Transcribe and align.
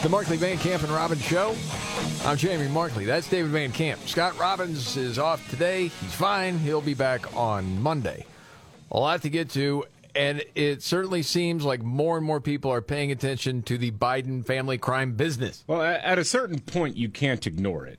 The 0.00 0.08
Markley 0.08 0.36
Van 0.36 0.56
Camp 0.58 0.84
and 0.84 0.92
Robbins 0.92 1.24
Show. 1.24 1.56
I'm 2.24 2.36
Jamie 2.36 2.68
Markley. 2.68 3.04
That's 3.04 3.28
David 3.28 3.50
Van 3.50 3.72
Camp. 3.72 4.00
Scott 4.06 4.38
Robbins 4.38 4.96
is 4.96 5.18
off 5.18 5.50
today. 5.50 5.88
He's 5.88 6.14
fine. 6.14 6.56
He'll 6.60 6.80
be 6.80 6.94
back 6.94 7.36
on 7.36 7.82
Monday. 7.82 8.24
A 8.92 8.98
lot 8.98 9.22
to 9.22 9.28
get 9.28 9.50
to, 9.50 9.86
and 10.14 10.44
it 10.54 10.84
certainly 10.84 11.22
seems 11.22 11.64
like 11.64 11.82
more 11.82 12.16
and 12.16 12.24
more 12.24 12.40
people 12.40 12.70
are 12.70 12.80
paying 12.80 13.10
attention 13.10 13.62
to 13.64 13.76
the 13.76 13.90
Biden 13.90 14.46
family 14.46 14.78
crime 14.78 15.14
business. 15.14 15.64
Well, 15.66 15.82
at 15.82 16.16
a 16.16 16.24
certain 16.24 16.60
point, 16.60 16.96
you 16.96 17.08
can't 17.08 17.44
ignore 17.44 17.84
it. 17.84 17.98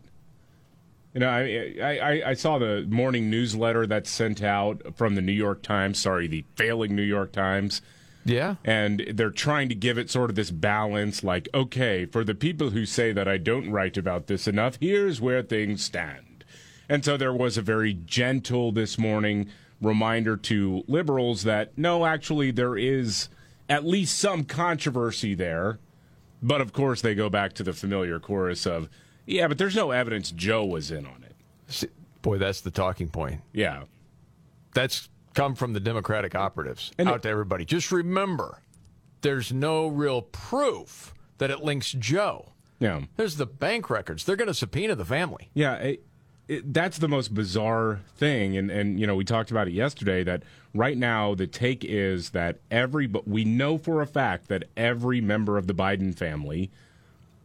You 1.13 1.19
know, 1.19 1.29
I, 1.29 1.99
I, 2.01 2.29
I 2.29 2.33
saw 2.33 2.59
the 2.59 2.87
morning 2.89 3.29
newsletter 3.29 3.85
that's 3.85 4.09
sent 4.09 4.41
out 4.41 4.95
from 4.95 5.15
the 5.15 5.21
New 5.21 5.33
York 5.33 5.63
Times. 5.63 5.99
Sorry, 5.99 6.27
the 6.27 6.45
failing 6.55 6.95
New 6.95 7.01
York 7.01 7.33
Times. 7.33 7.81
Yeah. 8.29 8.55
And 8.63 9.03
they're 9.13 9.31
trying 9.31 9.69
to 9.69 9.75
give 9.75 9.97
it 9.97 10.09
sort 10.09 10.29
of 10.29 10.35
this 10.35 10.51
balance 10.51 11.23
like, 11.23 11.49
okay, 11.53 12.05
for 12.05 12.23
the 12.23 12.35
people 12.35 12.69
who 12.69 12.85
say 12.85 13.11
that 13.11 13.27
I 13.27 13.37
don't 13.37 13.71
write 13.71 13.97
about 13.97 14.27
this 14.27 14.47
enough, 14.47 14.77
here's 14.79 15.19
where 15.19 15.41
things 15.41 15.83
stand. 15.83 16.43
And 16.87 17.03
so 17.03 17.17
there 17.17 17.33
was 17.33 17.57
a 17.57 17.61
very 17.61 17.93
gentle 17.93 18.71
this 18.71 18.97
morning 18.97 19.49
reminder 19.81 20.37
to 20.37 20.83
liberals 20.87 21.43
that 21.43 21.77
no, 21.77 22.05
actually, 22.05 22.51
there 22.51 22.77
is 22.77 23.29
at 23.67 23.85
least 23.85 24.17
some 24.17 24.43
controversy 24.43 25.33
there. 25.33 25.79
But 26.41 26.61
of 26.61 26.71
course, 26.71 27.01
they 27.01 27.15
go 27.15 27.29
back 27.29 27.53
to 27.53 27.63
the 27.63 27.73
familiar 27.73 28.19
chorus 28.19 28.65
of, 28.65 28.89
yeah, 29.25 29.47
but 29.47 29.57
there's 29.57 29.75
no 29.75 29.91
evidence 29.91 30.31
Joe 30.31 30.65
was 30.65 30.91
in 30.91 31.05
on 31.05 31.23
it. 31.23 31.91
Boy, 32.21 32.37
that's 32.37 32.61
the 32.61 32.71
talking 32.71 33.09
point. 33.09 33.41
Yeah. 33.53 33.83
That's 34.73 35.09
come 35.39 35.55
from 35.55 35.73
the 35.73 35.79
Democratic 35.79 36.35
operatives 36.35 36.91
And 36.97 37.07
out 37.09 37.17
it- 37.17 37.21
to 37.23 37.29
everybody. 37.29 37.65
Just 37.65 37.91
remember, 37.91 38.61
there's 39.21 39.51
no 39.53 39.87
real 39.87 40.21
proof 40.21 41.13
that 41.37 41.49
it 41.49 41.63
links 41.63 41.91
Joe. 41.93 42.51
Yeah. 42.79 43.01
There's 43.17 43.35
the 43.37 43.45
bank 43.45 43.89
records. 43.89 44.23
They're 44.25 44.35
going 44.35 44.47
to 44.47 44.53
subpoena 44.53 44.95
the 44.95 45.05
family. 45.05 45.49
Yeah, 45.53 45.75
it, 45.75 46.05
it, 46.47 46.73
that's 46.73 46.97
the 46.97 47.07
most 47.07 47.33
bizarre 47.33 47.99
thing, 48.15 48.57
and 48.57 48.71
and 48.71 48.99
you 48.99 49.05
know 49.05 49.15
we 49.15 49.23
talked 49.23 49.51
about 49.51 49.67
it 49.67 49.73
yesterday. 49.73 50.23
That 50.23 50.43
right 50.73 50.97
now 50.97 51.35
the 51.35 51.45
take 51.45 51.83
is 51.85 52.31
that 52.31 52.59
every 52.71 53.05
but 53.05 53.27
we 53.27 53.43
know 53.45 53.77
for 53.77 54.01
a 54.01 54.07
fact 54.07 54.47
that 54.47 54.63
every 54.75 55.21
member 55.21 55.57
of 55.57 55.67
the 55.67 55.73
Biden 55.75 56.15
family 56.17 56.71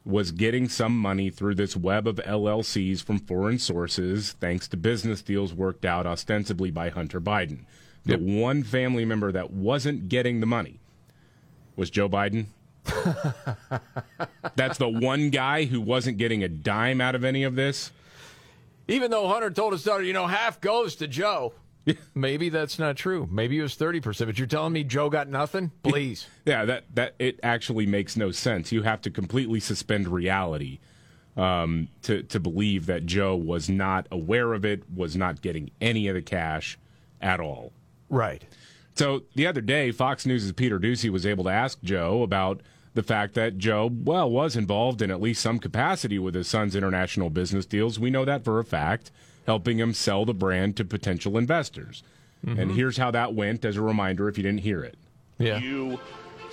was 0.05 0.31
getting 0.33 0.69
some 0.69 0.97
money 0.97 1.31
through 1.31 1.55
this 1.57 1.77
web 1.77 2.07
of 2.07 2.17
LLCs 2.17 3.03
from 3.03 3.19
foreign 3.19 3.59
sources, 3.59 4.33
thanks 4.41 4.69
to 4.69 4.77
business 4.77 5.21
deals 5.23 5.53
worked 5.53 5.85
out 5.85 6.07
ostensibly 6.07 6.71
by 6.71 6.91
Hunter 6.91 7.21
Biden. 7.21 7.65
The 8.07 8.17
one 8.17 8.63
family 8.63 9.05
member 9.05 9.33
that 9.33 9.51
wasn't 9.51 10.09
getting 10.09 10.41
the 10.41 10.47
money 10.47 10.79
was 11.77 11.91
Joe 11.91 12.09
Biden. 12.09 12.47
That's 14.57 14.79
the 14.79 14.89
one 14.89 15.31
guy 15.31 15.65
who 15.65 15.81
wasn't 15.81 16.19
getting 16.19 16.45
a 16.45 16.49
dime 16.49 17.01
out 17.01 17.15
of 17.15 17.25
any 17.25 17.45
of 17.45 17.55
this. 17.55 17.91
Even 18.89 19.11
though 19.11 19.29
Hunter 19.29 19.51
told 19.51 19.73
his 19.73 19.83
daughter, 19.83 20.05
you 20.05 20.13
know, 20.13 20.27
half 20.27 20.61
goes 20.61 20.97
to 20.97 21.09
Joe. 21.09 21.55
Maybe 22.15 22.49
that's 22.49 22.79
not 22.79 22.97
true. 22.97 23.29
Maybe 23.31 23.59
it 23.59 23.63
was 23.63 23.77
30%. 23.77 24.27
But 24.27 24.39
you're 24.39 24.47
telling 24.47 24.73
me 24.73 24.85
Joe 24.85 25.11
got 25.11 25.29
nothing? 25.29 25.71
Please. 25.83 26.27
Yeah, 26.47 26.65
that 26.65 26.85
that 26.95 27.15
it 27.19 27.39
actually 27.43 27.87
makes 27.87 28.17
no 28.17 28.31
sense. 28.31 28.73
You 28.73 28.83
have 28.83 29.03
to 29.03 29.11
completely 29.11 29.61
suspend 29.61 30.09
reality 30.09 30.79
um, 31.37 31.89
to 32.03 32.23
to 32.25 32.41
believe 32.41 32.87
that 32.87 33.05
Joe 33.05 33.37
was 33.37 33.69
not 33.69 34.07
aware 34.11 34.55
of 34.55 34.65
it, 34.65 34.83
was 34.95 35.15
not 35.17 35.43
getting 35.43 35.71
any 35.81 36.09
of 36.09 36.15
the 36.15 36.23
cash 36.23 36.79
at 37.21 37.41
all. 37.41 37.73
Right. 38.15 38.45
So 38.95 39.25
the 39.35 39.47
other 39.47 39.61
day, 39.61 39.91
Fox 39.91 40.25
News' 40.25 40.53
Peter 40.53 40.79
Doocy 40.79 41.11
was 41.11 41.27
able 41.27 41.45
to 41.45 41.51
ask 41.51 41.83
Joe 41.83 42.23
about 42.23 42.61
the 42.95 43.03
fact 43.03 43.35
that 43.35 43.59
Joe, 43.59 43.91
well, 43.93 44.31
was 44.31 44.55
involved 44.55 45.03
in 45.03 45.11
at 45.11 45.21
least 45.21 45.43
some 45.43 45.59
capacity 45.59 46.19
with 46.19 46.35
his 46.35 46.47
son's 46.47 46.77
international 46.77 47.29
business 47.29 47.67
deals. 47.67 47.99
We 47.99 48.11
know 48.11 48.25
that 48.25 48.45
for 48.45 48.61
a 48.61 48.65
fact, 48.65 49.11
helping 49.47 49.79
him 49.79 49.93
sell 49.93 50.25
the 50.25 50.33
brand 50.33 50.77
to 50.77 50.85
potential 50.85 51.37
investors. 51.37 52.05
And 52.47 52.59
mm-hmm. 52.59 52.75
here's 52.75 52.99
how 52.99 53.11
that 53.11 53.35
went 53.35 53.65
as 53.65 53.77
a 53.77 53.83
reminder 53.83 54.29
if 54.29 54.37
you 54.37 54.43
didn't 54.43 54.61
hear 54.61 54.85
it. 54.85 54.97
Yeah. 55.39 55.59
You 55.59 55.99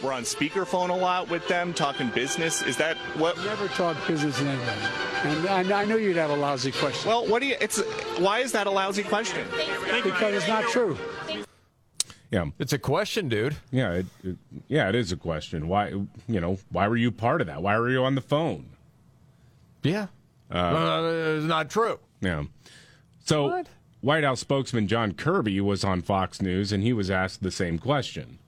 were 0.02 0.14
on 0.14 0.24
speakerphone 0.24 0.90
a 0.90 0.94
lot 0.94 1.30
with 1.30 1.48
them, 1.48 1.74
talking 1.74 2.10
business. 2.10 2.62
Is 2.64 2.78
that 2.78 2.98
what? 3.18 3.38
Never 3.40 3.68
talk 3.68 3.98
business 4.08 4.38
to 4.40 4.46
anybody. 4.46 4.82
And 5.24 5.72
I, 5.72 5.82
I 5.82 5.86
knew 5.86 5.98
you'd 5.98 6.16
have 6.16 6.32
a 6.32 6.36
lousy 6.36 6.72
question. 6.72 7.10
Well, 7.10 7.28
what 7.28 7.42
do 7.42 7.48
you? 7.48 7.56
It's 7.60 7.82
why 8.18 8.40
is 8.40 8.52
that 8.54 8.68
a 8.68 8.72
lousy 8.72 9.04
question? 9.04 9.46
because 10.04 10.34
it's 10.34 10.48
not 10.48 10.64
true. 10.66 10.98
Yeah. 12.32 12.46
It's 12.60 12.72
a 12.72 12.80
question, 12.80 13.28
dude. 13.28 13.58
Yeah, 13.72 13.92
it, 13.92 14.06
it, 14.24 14.38
yeah, 14.70 14.88
it 14.88 14.96
is 14.96 15.12
a 15.12 15.18
question. 15.18 15.68
Why, 15.68 15.90
you 15.90 16.40
know, 16.40 16.58
why 16.70 16.88
were 16.88 16.96
you 16.96 17.12
part 17.12 17.42
of 17.42 17.48
that? 17.48 17.62
Why 17.62 17.78
were 17.78 17.90
you 17.90 18.04
on 18.04 18.16
the 18.16 18.22
phone? 18.22 18.70
Yeah. 19.84 20.08
Uh, 20.50 21.12
it's 21.38 21.46
not 21.46 21.70
true. 21.70 22.00
Yeah. 22.22 22.44
So, 23.26 23.48
What? 23.48 23.68
White 24.00 24.24
House 24.24 24.40
spokesman 24.40 24.88
John 24.88 25.14
Kirby 25.14 25.60
was 25.62 25.84
on 25.84 26.02
Fox 26.02 26.42
News, 26.42 26.72
and 26.72 26.82
he 26.82 26.94
was 26.94 27.12
asked 27.12 27.44
the 27.44 27.52
same 27.52 27.78
question. 27.78 28.40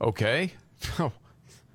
Okay. 0.00 0.52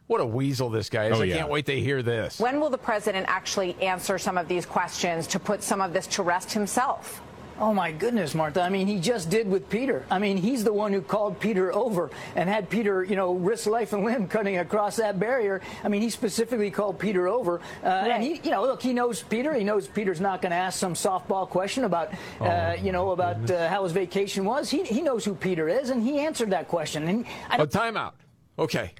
what 0.07 0.21
a 0.21 0.25
weasel 0.25 0.69
this 0.69 0.89
guy 0.89 1.05
is. 1.05 1.17
Oh, 1.17 1.21
I 1.21 1.25
yeah. 1.25 1.37
can't 1.37 1.49
wait 1.49 1.65
to 1.65 1.79
hear 1.79 2.03
this. 2.03 2.39
When 2.39 2.59
will 2.59 2.69
the 2.69 2.77
president 2.77 3.25
actually 3.27 3.75
answer 3.81 4.17
some 4.17 4.37
of 4.37 4.47
these 4.47 4.65
questions 4.65 5.27
to 5.27 5.39
put 5.39 5.63
some 5.63 5.81
of 5.81 5.91
this 5.91 6.07
to 6.07 6.23
rest 6.23 6.51
himself? 6.51 7.21
Oh 7.59 7.73
my 7.73 7.91
goodness, 7.91 8.35
Martha. 8.35 8.61
I 8.61 8.69
mean, 8.69 8.85
he 8.85 8.99
just 8.99 9.31
did 9.31 9.49
with 9.49 9.67
Peter. 9.67 10.05
I 10.11 10.19
mean, 10.19 10.37
he's 10.37 10.63
the 10.63 10.71
one 10.73 10.93
who 10.93 11.01
called 11.01 11.39
Peter 11.39 11.73
over 11.73 12.11
and 12.35 12.47
had 12.47 12.69
Peter, 12.69 13.03
you 13.03 13.15
know, 13.15 13.33
risk 13.33 13.65
life 13.65 13.93
and 13.93 14.03
limb 14.05 14.27
cutting 14.27 14.57
across 14.57 14.97
that 14.97 15.19
barrier. 15.19 15.61
I 15.83 15.87
mean, 15.87 16.03
he 16.03 16.11
specifically 16.11 16.69
called 16.69 16.99
Peter 16.99 17.27
over. 17.27 17.59
Uh, 17.83 17.87
And 17.87 18.21
he, 18.21 18.39
you 18.43 18.51
know, 18.51 18.61
look, 18.61 18.83
he 18.83 18.93
knows 18.93 19.23
Peter. 19.23 19.55
He 19.55 19.63
knows 19.63 19.87
Peter's 19.87 20.21
not 20.21 20.41
going 20.41 20.51
to 20.51 20.55
ask 20.55 20.77
some 20.77 20.93
softball 20.93 21.49
question 21.49 21.83
about, 21.83 22.13
uh, 22.39 22.75
you 22.79 22.91
know, 22.91 23.09
about 23.09 23.49
uh, 23.49 23.67
how 23.69 23.83
his 23.83 23.91
vacation 23.91 24.45
was. 24.45 24.69
He, 24.69 24.83
he 24.83 25.01
knows 25.01 25.25
who 25.25 25.33
Peter 25.33 25.67
is, 25.67 25.89
and 25.89 26.03
he 26.03 26.19
answered 26.19 26.51
that 26.51 26.67
question. 26.67 27.07
And 27.07 27.25
I 27.49 27.55
A 27.55 27.57
don't, 27.65 27.71
timeout. 27.71 28.13
Okay. 28.59 28.93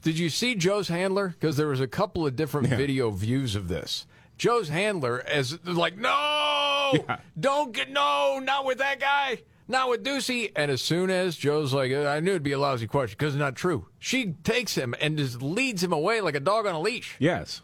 Did 0.00 0.18
you 0.18 0.30
see 0.30 0.54
Joe's 0.54 0.88
handler? 0.88 1.28
Because 1.28 1.58
there 1.58 1.66
was 1.68 1.80
a 1.80 1.88
couple 1.88 2.26
of 2.26 2.36
different 2.36 2.68
video 2.68 3.10
views 3.10 3.54
of 3.54 3.68
this. 3.68 4.06
Joe's 4.38 4.68
handler 4.68 5.22
as 5.26 5.58
like, 5.66 5.98
no, 5.98 6.08
don't 7.38 7.72
get 7.72 7.90
no, 7.90 8.38
not 8.42 8.64
with 8.64 8.78
that 8.78 9.00
guy, 9.00 9.42
not 9.66 9.88
with 9.90 10.04
Doocy. 10.04 10.52
And 10.56 10.70
as 10.70 10.80
soon 10.82 11.10
as 11.10 11.36
Joe's 11.36 11.72
like, 11.74 11.92
uh, 11.92 12.06
I 12.06 12.20
knew 12.20 12.30
it'd 12.32 12.42
be 12.42 12.52
a 12.52 12.58
lousy 12.58 12.86
question 12.86 13.16
because 13.18 13.34
it's 13.34 13.40
not 13.40 13.54
true. 13.56 13.86
She 13.98 14.32
takes 14.44 14.74
him 14.74 14.94
and 15.00 15.16
just 15.18 15.42
leads 15.42 15.82
him 15.82 15.92
away 15.92 16.20
like 16.20 16.34
a 16.34 16.40
dog 16.40 16.66
on 16.66 16.74
a 16.74 16.80
leash. 16.80 17.16
Yes. 17.18 17.62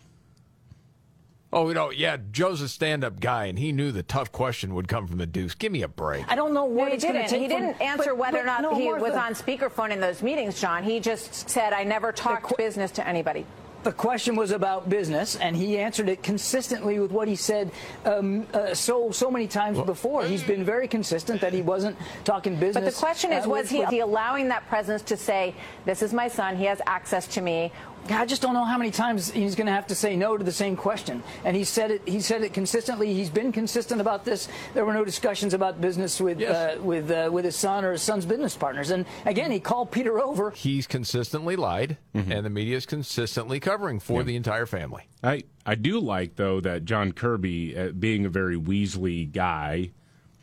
Oh, 1.52 1.68
you 1.68 1.74
know, 1.74 1.90
yeah, 1.90 2.16
Joe's 2.32 2.60
a 2.62 2.68
stand-up 2.68 3.20
guy, 3.20 3.44
and 3.46 3.56
he 3.56 3.70
knew 3.70 3.92
the 3.92 4.02
tough 4.02 4.32
question 4.32 4.74
would 4.74 4.88
come 4.88 5.06
from 5.06 5.18
the 5.18 5.26
Deuce. 5.26 5.54
Give 5.54 5.70
me 5.70 5.82
a 5.82 5.88
break. 5.88 6.24
I 6.28 6.34
don't 6.34 6.52
know 6.52 6.64
what 6.64 6.86
No, 6.86 6.88
he 6.88 6.94
it's 6.94 7.04
going 7.04 7.14
to 7.14 7.20
didn't. 7.20 7.30
take. 7.30 7.42
He 7.42 7.48
from- 7.48 7.60
didn't 7.66 7.80
answer 7.80 8.10
but- 8.10 8.16
whether 8.18 8.40
or 8.40 8.44
not 8.44 8.62
no, 8.62 8.74
he 8.74 8.92
was 8.92 9.14
on 9.14 9.34
speakerphone 9.34 9.92
in 9.92 10.00
those 10.00 10.20
meetings, 10.20 10.60
John. 10.60 10.82
He 10.82 10.98
just 10.98 11.48
said, 11.48 11.72
I 11.72 11.84
never 11.84 12.10
talked 12.10 12.42
qu- 12.42 12.56
business 12.56 12.90
to 12.92 13.06
anybody. 13.06 13.46
The 13.84 13.92
question 13.92 14.34
was 14.34 14.50
about 14.50 14.88
business, 14.88 15.36
and 15.36 15.54
he 15.54 15.78
answered 15.78 16.08
it 16.08 16.22
consistently 16.22 16.98
with 16.98 17.12
what 17.12 17.28
he 17.28 17.36
said 17.36 17.70
um, 18.06 18.46
uh, 18.54 18.72
so 18.74 19.10
so 19.10 19.30
many 19.30 19.46
times 19.46 19.78
before. 19.78 20.24
He's 20.24 20.42
been 20.42 20.64
very 20.64 20.88
consistent 20.88 21.42
that 21.42 21.52
he 21.52 21.60
wasn't 21.60 21.98
talking 22.24 22.56
business. 22.56 22.82
But 22.82 22.90
the 22.94 22.98
question 22.98 23.30
is, 23.30 23.44
uh, 23.44 23.50
was 23.50 23.70
with- 23.70 23.88
he, 23.90 23.96
he 23.96 24.00
allowing 24.00 24.48
that 24.48 24.66
presence 24.68 25.02
to 25.02 25.18
say, 25.18 25.54
this 25.84 26.00
is 26.00 26.14
my 26.14 26.28
son, 26.28 26.56
he 26.56 26.64
has 26.64 26.80
access 26.86 27.26
to 27.28 27.42
me? 27.42 27.70
I 28.10 28.26
just 28.26 28.42
don't 28.42 28.54
know 28.54 28.64
how 28.64 28.76
many 28.78 28.90
times 28.90 29.30
he's 29.30 29.54
going 29.54 29.66
to 29.66 29.72
have 29.72 29.86
to 29.88 29.94
say 29.94 30.14
no 30.16 30.36
to 30.36 30.44
the 30.44 30.52
same 30.52 30.76
question. 30.76 31.22
And 31.44 31.56
he 31.56 31.64
said 31.64 31.90
it. 31.90 32.02
He 32.06 32.20
said 32.20 32.42
it 32.42 32.52
consistently. 32.52 33.14
He's 33.14 33.30
been 33.30 33.50
consistent 33.52 34.00
about 34.00 34.24
this. 34.24 34.48
There 34.74 34.84
were 34.84 34.92
no 34.92 35.04
discussions 35.04 35.54
about 35.54 35.80
business 35.80 36.20
with 36.20 36.40
Yes. 36.40 36.78
uh, 36.78 36.82
with 36.82 37.10
uh, 37.10 37.30
with 37.32 37.44
his 37.44 37.56
son 37.56 37.84
or 37.84 37.92
his 37.92 38.02
son's 38.02 38.26
business 38.26 38.56
partners. 38.56 38.90
And 38.90 39.06
again, 39.24 39.50
he 39.50 39.60
called 39.60 39.90
Peter 39.90 40.18
over. 40.20 40.50
He's 40.50 40.86
consistently 40.86 41.56
lied, 41.56 41.96
and 42.12 42.44
the 42.44 42.50
media 42.50 42.76
is 42.76 42.86
consistently 42.86 43.60
covering 43.60 44.00
for 44.00 44.22
the 44.22 44.36
entire 44.36 44.66
family. 44.66 45.04
I, 45.22 45.44
I 45.64 45.74
do 45.74 45.98
like, 46.00 46.36
though, 46.36 46.60
that 46.60 46.84
John 46.84 47.12
Kirby, 47.12 47.76
uh, 47.76 47.88
being 47.92 48.26
a 48.26 48.28
very 48.28 48.56
Weasley 48.58 49.30
guy, 49.32 49.92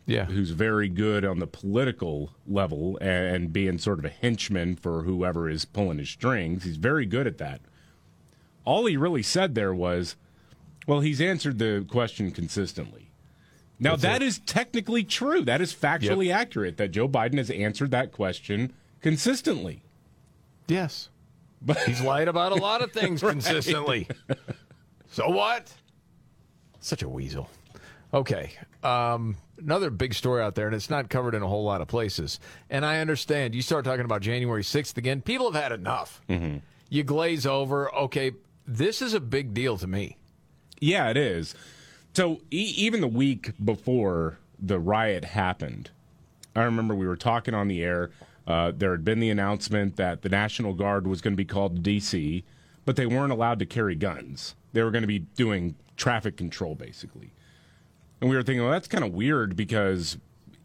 Yeah. 0.04 0.24
who's 0.24 0.50
very 0.50 0.88
good 0.88 1.24
on 1.24 1.38
the 1.38 1.46
political 1.46 2.32
level 2.46 2.98
and, 3.00 3.34
and 3.36 3.52
being 3.52 3.78
sort 3.78 3.98
of 4.00 4.04
a 4.04 4.08
henchman 4.10 4.76
for 4.76 5.04
whoever 5.04 5.48
is 5.48 5.64
pulling 5.64 5.98
his 5.98 6.08
strings. 6.10 6.64
He's 6.64 6.76
very 6.76 7.06
good 7.06 7.26
at 7.26 7.38
that. 7.38 7.60
All 8.64 8.86
he 8.86 8.96
really 8.96 9.22
said 9.22 9.54
there 9.54 9.72
was, 9.74 10.16
well, 10.86 11.00
he's 11.00 11.20
answered 11.20 11.58
the 11.58 11.84
question 11.88 12.30
consistently. 12.32 13.10
Now 13.78 13.92
That's 13.92 14.02
that 14.02 14.22
it. 14.22 14.26
is 14.26 14.38
technically 14.40 15.02
true. 15.04 15.42
That 15.44 15.60
is 15.60 15.72
factually 15.74 16.26
Yep. 16.26 16.36
accurate. 16.40 16.76
That 16.76 16.90
Joe 16.90 17.08
Biden 17.08 17.38
has 17.38 17.50
answered 17.50 17.90
that 17.92 18.12
question 18.12 18.72
consistently. 19.00 19.82
Yes. 20.68 21.08
But 21.60 21.78
He's 21.78 22.00
lied 22.00 22.28
about 22.28 22.52
a 22.52 22.56
lot 22.56 22.82
of 22.82 22.90
things 22.92 23.20
consistently. 23.20 24.08
So 25.10 25.28
what? 25.28 25.72
Such 26.80 27.02
a 27.02 27.08
weasel. 27.08 27.48
Okay. 28.14 28.52
Um, 28.82 29.36
another 29.62 29.90
big 29.90 30.14
story 30.14 30.42
out 30.42 30.54
there, 30.54 30.66
and 30.66 30.74
it's 30.74 30.90
not 30.90 31.08
covered 31.08 31.34
in 31.34 31.42
a 31.42 31.48
whole 31.48 31.64
lot 31.64 31.80
of 31.80 31.88
places. 31.88 32.38
And 32.70 32.84
I 32.84 32.98
understand. 32.98 33.54
You 33.54 33.62
start 33.62 33.84
talking 33.84 34.04
about 34.04 34.22
January 34.22 34.62
6th 34.62 34.96
again, 34.96 35.22
people 35.22 35.50
have 35.50 35.62
had 35.62 35.72
enough. 35.72 36.20
Mm-hmm. 36.28 36.58
You 36.88 37.02
glaze 37.02 37.46
over. 37.46 37.94
Okay, 37.94 38.32
this 38.66 39.00
is 39.02 39.14
a 39.14 39.20
big 39.20 39.54
deal 39.54 39.78
to 39.78 39.86
me. 39.86 40.16
Yeah, 40.80 41.08
it 41.10 41.16
is. 41.16 41.54
So 42.14 42.40
e- 42.50 42.74
even 42.76 43.00
the 43.00 43.08
week 43.08 43.52
before 43.64 44.38
the 44.58 44.78
riot 44.78 45.24
happened, 45.24 45.90
I 46.54 46.62
remember 46.62 46.94
we 46.94 47.06
were 47.06 47.16
talking 47.16 47.54
on 47.54 47.68
the 47.68 47.82
air. 47.82 48.10
Uh, 48.46 48.72
there 48.76 48.90
had 48.90 49.04
been 49.04 49.20
the 49.20 49.30
announcement 49.30 49.96
that 49.96 50.22
the 50.22 50.28
National 50.28 50.74
Guard 50.74 51.06
was 51.06 51.20
going 51.20 51.32
to 51.32 51.36
be 51.36 51.44
called 51.44 51.76
to 51.76 51.80
D.C., 51.82 52.44
but 52.84 52.96
they 52.96 53.06
weren't 53.06 53.32
allowed 53.32 53.60
to 53.60 53.66
carry 53.66 53.94
guns. 53.94 54.54
They 54.72 54.82
were 54.82 54.90
going 54.90 55.02
to 55.02 55.08
be 55.08 55.20
doing 55.20 55.76
traffic 55.96 56.36
control, 56.36 56.74
basically. 56.74 57.32
And 58.22 58.30
we 58.30 58.36
were 58.36 58.44
thinking, 58.44 58.62
well, 58.62 58.70
that's 58.70 58.86
kind 58.86 59.02
of 59.02 59.12
weird 59.12 59.56
because 59.56 60.16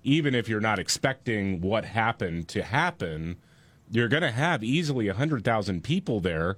even 0.03 0.35
if 0.35 0.47
you're 0.47 0.61
not 0.61 0.77
expecting 0.77 1.59
what 1.59 1.85
happened 1.85 2.47
to 2.49 2.61
happen, 2.61 3.37
you're 3.89 4.07
going 4.07 4.21
to 4.21 4.29
have 4.31 4.63
easily 4.63 5.07
100,000 5.07 5.83
people 5.83 6.19
there 6.19 6.57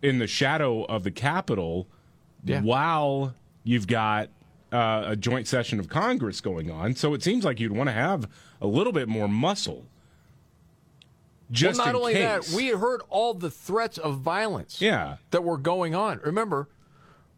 in 0.00 0.18
the 0.18 0.26
shadow 0.26 0.84
of 0.84 1.04
the 1.04 1.10
Capitol 1.10 1.86
Yeah. 2.42 2.62
while 2.62 3.34
you've 3.62 3.86
got 3.86 4.30
uh, 4.72 5.02
a 5.08 5.16
joint 5.16 5.46
session 5.46 5.78
of 5.78 5.90
Congress 5.90 6.40
going 6.40 6.70
on. 6.70 6.94
So 6.94 7.12
it 7.12 7.22
seems 7.22 7.44
like 7.44 7.60
you'd 7.60 7.72
want 7.72 7.88
to 7.88 7.92
have 7.92 8.26
a 8.62 8.66
little 8.66 8.94
bit 8.94 9.06
more 9.06 9.28
muscle. 9.28 9.84
Just 11.50 11.78
well, 11.78 11.88
not 11.88 11.94
only 11.94 12.14
case. 12.14 12.48
that, 12.50 12.56
we 12.56 12.68
heard 12.68 13.02
all 13.10 13.34
the 13.34 13.50
threats 13.50 13.98
of 13.98 14.20
violence 14.20 14.80
Yeah. 14.80 15.16
that 15.30 15.44
were 15.44 15.58
going 15.58 15.94
on. 15.94 16.20
Remember, 16.24 16.68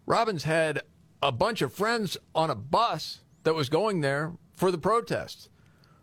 Robbins 0.06 0.44
had 0.44 0.82
a 1.22 1.32
bunch 1.32 1.62
of 1.62 1.72
friends 1.72 2.16
on 2.34 2.50
a 2.50 2.54
bus 2.54 3.20
that 3.44 3.54
was 3.54 3.68
going 3.68 4.00
there 4.00 4.32
for 4.54 4.70
the 4.70 4.78
protest. 4.78 5.48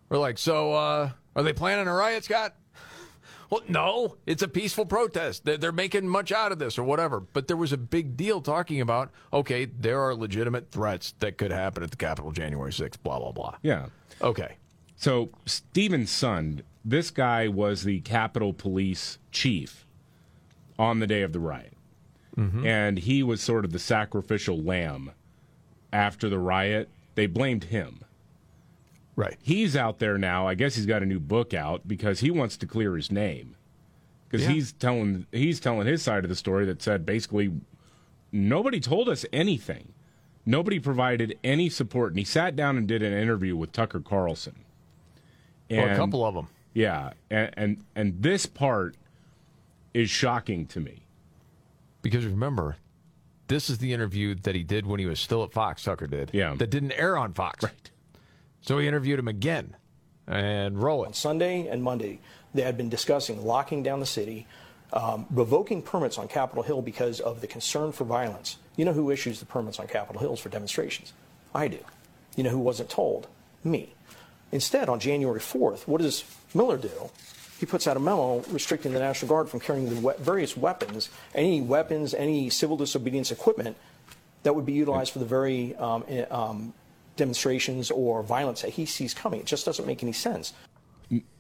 We're 0.10 0.18
like, 0.18 0.38
so 0.38 0.74
uh, 0.74 1.10
are 1.36 1.44
they 1.44 1.54
planning 1.54 1.88
a 1.88 1.94
riot, 1.94 2.24
Scott? 2.24 2.56
Well, 3.50 3.62
no, 3.68 4.18
it's 4.27 4.44
a 4.44 4.48
peaceful 4.48 4.86
protest. 4.86 5.44
They're, 5.44 5.57
they're 5.57 5.71
making 5.71 6.07
much 6.07 6.31
out 6.31 6.51
of 6.51 6.60
this 6.60 6.77
or 6.77 6.83
whatever. 6.83 7.19
But 7.19 7.48
there 7.48 7.57
was 7.57 7.74
a 7.74 7.77
big 7.77 8.16
deal 8.16 8.42
talking 8.42 8.80
about, 8.80 9.10
okay, 9.33 9.66
there 9.66 10.01
are 10.01 10.13
legitimate 10.13 10.71
threats 10.71 11.13
that 11.19 11.38
could 11.38 11.51
happen 11.51 11.81
at 11.81 11.92
the 11.92 11.98
Capitol 11.98 12.31
January 12.31 12.72
6th, 12.72 13.01
blah, 13.01 13.19
blah, 13.19 13.31
blah. 13.31 13.56
Yeah. 13.63 13.88
Okay. 14.22 14.57
So 14.98 15.30
Steven 15.45 16.04
Sund, 16.04 16.62
this 16.86 17.10
guy 17.10 17.48
was 17.48 17.83
the 17.83 18.01
Capitol 18.01 18.54
Police 18.54 19.18
chief 19.31 19.88
on 20.77 21.00
the 21.00 21.07
day 21.07 21.24
of 21.24 21.33
the 21.33 21.39
riot, 21.39 21.74
Mm-hmm. 22.39 22.65
and 22.65 22.97
he 23.00 23.21
was 23.21 23.41
sort 23.41 23.65
of 23.65 23.74
the 23.74 23.80
sacrificial 23.80 24.57
lamb 24.57 25.12
after 25.91 26.30
the 26.30 26.39
riot. 26.39 26.88
They 27.15 27.25
blamed 27.27 27.65
him. 27.65 28.00
Right. 29.15 29.36
He's 29.41 29.75
out 29.75 30.00
there 30.00 30.18
now. 30.18 30.47
I 30.47 30.56
guess 30.56 30.75
he's 30.75 30.86
got 30.86 31.03
a 31.03 31.06
new 31.06 31.19
book 31.19 31.53
out 31.53 31.86
because 31.88 32.21
he 32.21 32.31
wants 32.31 32.56
to 32.57 32.65
clear 32.65 32.95
his 32.95 33.12
name 33.12 33.56
because 34.30 34.47
Yeah. 34.47 34.53
he's 34.53 34.71
telling 34.71 35.25
he's 35.33 35.59
telling 35.59 35.86
his 35.88 36.01
side 36.01 36.24
of 36.24 36.30
the 36.30 36.36
story 36.36 36.65
that 36.65 36.81
said 36.81 37.06
basically 37.06 37.51
nobody 38.31 38.80
told 38.80 39.09
us 39.09 39.25
anything. 39.33 39.91
Nobody 40.45 40.80
provided 40.80 41.38
any 41.44 41.69
support, 41.69 42.12
and 42.13 42.18
he 42.19 42.24
sat 42.25 42.56
down 42.56 42.77
and 42.77 42.88
did 42.88 43.03
an 43.03 43.12
interview 43.13 43.56
with 43.57 43.71
Tucker 43.74 44.00
Carlson. 44.00 44.56
Well, 45.69 45.89
a 45.94 45.95
couple 45.95 46.25
of 46.25 46.33
them. 46.33 46.47
yeah, 46.74 47.12
and, 47.30 47.50
and 47.57 47.83
and 47.95 48.24
this 48.24 48.45
part 48.45 48.95
is 49.94 50.09
shocking 50.09 50.65
to 50.68 50.80
me. 50.80 51.03
Because 52.10 52.26
remember, 52.26 52.76
this 53.50 53.70
is 53.70 53.78
the 53.78 53.94
interview 53.94 54.34
that 54.34 54.56
he 54.56 54.64
did 54.64 54.88
when 54.88 55.00
he 55.00 55.06
was 55.06 55.20
still 55.20 55.44
at 55.44 55.54
Fox, 55.54 55.84
Tucker 55.84 56.08
did. 56.08 56.32
Yeah. 56.34 56.56
That 56.58 56.72
didn't 56.72 56.94
air 56.94 57.16
on 57.16 57.34
Fox. 57.34 57.64
Right. 57.64 57.92
So 58.62 58.80
he 58.80 58.88
interviewed 58.88 59.20
him 59.20 59.28
again 59.28 59.76
and 60.26 60.82
roll 60.82 61.04
it. 61.04 61.08
On. 61.08 61.14
Sunday 61.14 61.68
and 61.68 61.84
Monday, 61.84 62.20
they 62.56 62.64
had 62.64 62.78
been 62.78 62.90
discussing 62.90 63.46
locking 63.46 63.84
down 63.84 64.00
the 64.00 64.08
city, 64.08 64.48
um, 64.92 65.28
revoking 65.30 65.84
permits 65.84 66.18
on 66.18 66.28
Capitol 66.28 66.64
Hill 66.64 66.82
because 66.82 67.20
of 67.20 67.42
the 67.42 67.48
concern 67.48 67.92
for 67.92 68.06
violence. 68.06 68.58
You 68.76 68.86
know 68.86 68.94
who 68.94 69.12
issues 69.12 69.40
the 69.40 69.46
permits 69.46 69.80
on 69.80 69.88
Capitol 69.88 70.20
Hills 70.20 70.40
for 70.40 70.50
demonstrations? 70.50 71.14
I 71.54 71.68
do. 71.68 71.80
You 72.36 72.44
know 72.44 72.50
who 72.50 72.60
wasn't 72.60 72.90
told? 72.90 73.28
Me. 73.64 73.94
Instead, 74.52 74.90
on 74.90 75.00
January 75.00 75.40
4th, 75.40 75.88
what 75.88 76.02
does 76.02 76.24
Miller 76.56 76.78
do? 76.78 77.12
He 77.60 77.66
puts 77.66 77.88
out 77.88 77.98
a 77.98 78.00
memo 78.00 78.40
restricting 78.52 78.94
the 78.94 79.00
National 79.00 79.28
Guard 79.28 79.50
from 79.50 79.60
carrying 79.60 79.90
the 79.90 80.00
we- 80.00 80.14
various 80.20 80.56
weapons, 80.56 81.10
any 81.36 81.60
weapons, 81.60 82.14
any 82.14 82.50
civil 82.50 82.78
disobedience 82.78 83.32
equipment 83.32 83.76
that 84.44 84.56
would 84.56 84.66
be 84.66 84.72
utilized 84.72 85.12
for 85.12 85.20
the 85.20 85.26
very 85.26 85.76
um, 85.76 86.06
eh, 86.08 86.24
um, 86.32 86.74
demonstrations 87.18 87.92
or 87.92 88.24
violence 88.24 88.62
that 88.62 88.72
he 88.72 88.86
sees 88.86 89.14
coming. 89.14 89.42
It 89.42 89.46
just 89.46 89.66
doesn't 89.66 89.86
make 89.86 90.02
any 90.02 90.14
sense. 90.14 90.54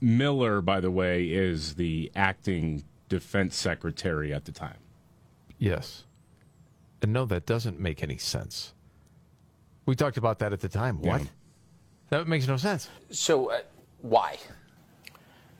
Miller, 0.01 0.59
by 0.59 0.81
the 0.81 0.91
way, 0.91 1.23
is 1.29 1.75
the 1.75 2.11
acting 2.17 2.83
defense 3.07 3.55
secretary 3.55 4.33
at 4.33 4.43
the 4.43 4.51
time. 4.51 4.79
Yes. 5.57 6.03
And 7.01 7.13
no, 7.13 7.23
that 7.27 7.45
doesn't 7.45 7.79
make 7.79 8.03
any 8.03 8.17
sense. 8.17 8.73
We 9.85 9.95
talked 9.95 10.17
about 10.17 10.39
that 10.39 10.51
at 10.51 10.59
the 10.59 10.67
time. 10.67 11.01
What? 11.01 11.21
Yeah. 11.21 11.27
That 12.09 12.27
makes 12.27 12.45
no 12.45 12.57
sense. 12.57 12.89
So, 13.09 13.51
uh, 13.51 13.61
why? 14.01 14.37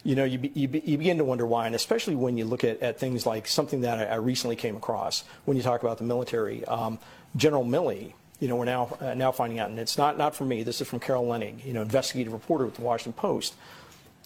You 0.10 0.16
know, 0.16 0.24
you, 0.24 0.40
be, 0.40 0.52
you, 0.56 0.68
be, 0.68 0.80
you 0.80 0.98
begin 0.98 1.20
to 1.20 1.24
wonder 1.24 1.46
why, 1.46 1.68
and 1.68 1.76
especially 1.76 2.16
when 2.16 2.36
you 2.36 2.44
look 2.44 2.64
at, 2.64 2.82
at 2.82 2.98
things 2.98 3.28
like 3.28 3.48
something 3.48 3.82
that 3.82 4.00
I, 4.00 4.14
I 4.14 4.16
recently 4.16 4.56
came 4.56 4.76
across 4.76 5.24
when 5.46 5.56
you 5.56 5.62
talk 5.62 5.84
about 5.84 6.00
the 6.00 6.04
military. 6.04 6.66
Um, 6.66 6.98
General 7.36 7.64
Milley, 7.64 8.14
you 8.40 8.48
know, 8.48 8.56
we're 8.56 8.66
now 8.66 8.98
uh, 9.00 9.14
now 9.14 9.32
finding 9.32 9.60
out, 9.60 9.70
and 9.70 9.78
it's 9.78 10.00
not 10.00 10.18
not 10.18 10.36
from 10.36 10.48
me. 10.48 10.64
This 10.64 10.82
is 10.82 10.88
from 10.88 11.00
Carol 11.00 11.26
Leonnig, 11.26 11.64
you 11.64 11.74
know, 11.74 11.84
investigative 11.84 12.34
reporter 12.34 12.66
with 12.66 12.74
the 12.74 12.82
Washington 12.82 13.14
Post, 13.14 13.54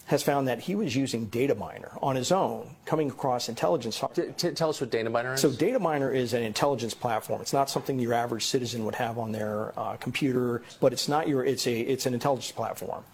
has 0.06 0.22
found 0.22 0.48
that 0.48 0.60
he 0.60 0.74
was 0.74 0.96
using 0.96 1.26
Dataminr 1.26 1.98
on 2.02 2.16
his 2.16 2.32
own, 2.32 2.76
coming 2.86 3.10
across 3.10 3.50
intelligence. 3.50 4.02
T- 4.14 4.32
t- 4.38 4.52
tell 4.52 4.70
us 4.70 4.80
what 4.80 4.90
Dataminr 4.90 5.34
is. 5.34 5.42
So 5.42 5.50
Dataminr 5.50 6.14
is 6.14 6.32
an 6.32 6.42
intelligence 6.42 6.94
platform. 6.94 7.42
It's 7.42 7.52
not 7.52 7.68
something 7.68 7.98
your 7.98 8.14
average 8.14 8.46
citizen 8.46 8.86
would 8.86 8.94
have 8.94 9.18
on 9.18 9.32
their 9.32 9.78
uh, 9.78 9.96
computer, 9.96 10.62
but 10.80 10.94
it's 10.94 11.08
not 11.08 11.28
your. 11.28 11.44
It's 11.44 11.66
a. 11.66 11.78
It's 11.78 12.06
an 12.06 12.14
intelligence 12.14 12.52
platform. 12.52 13.04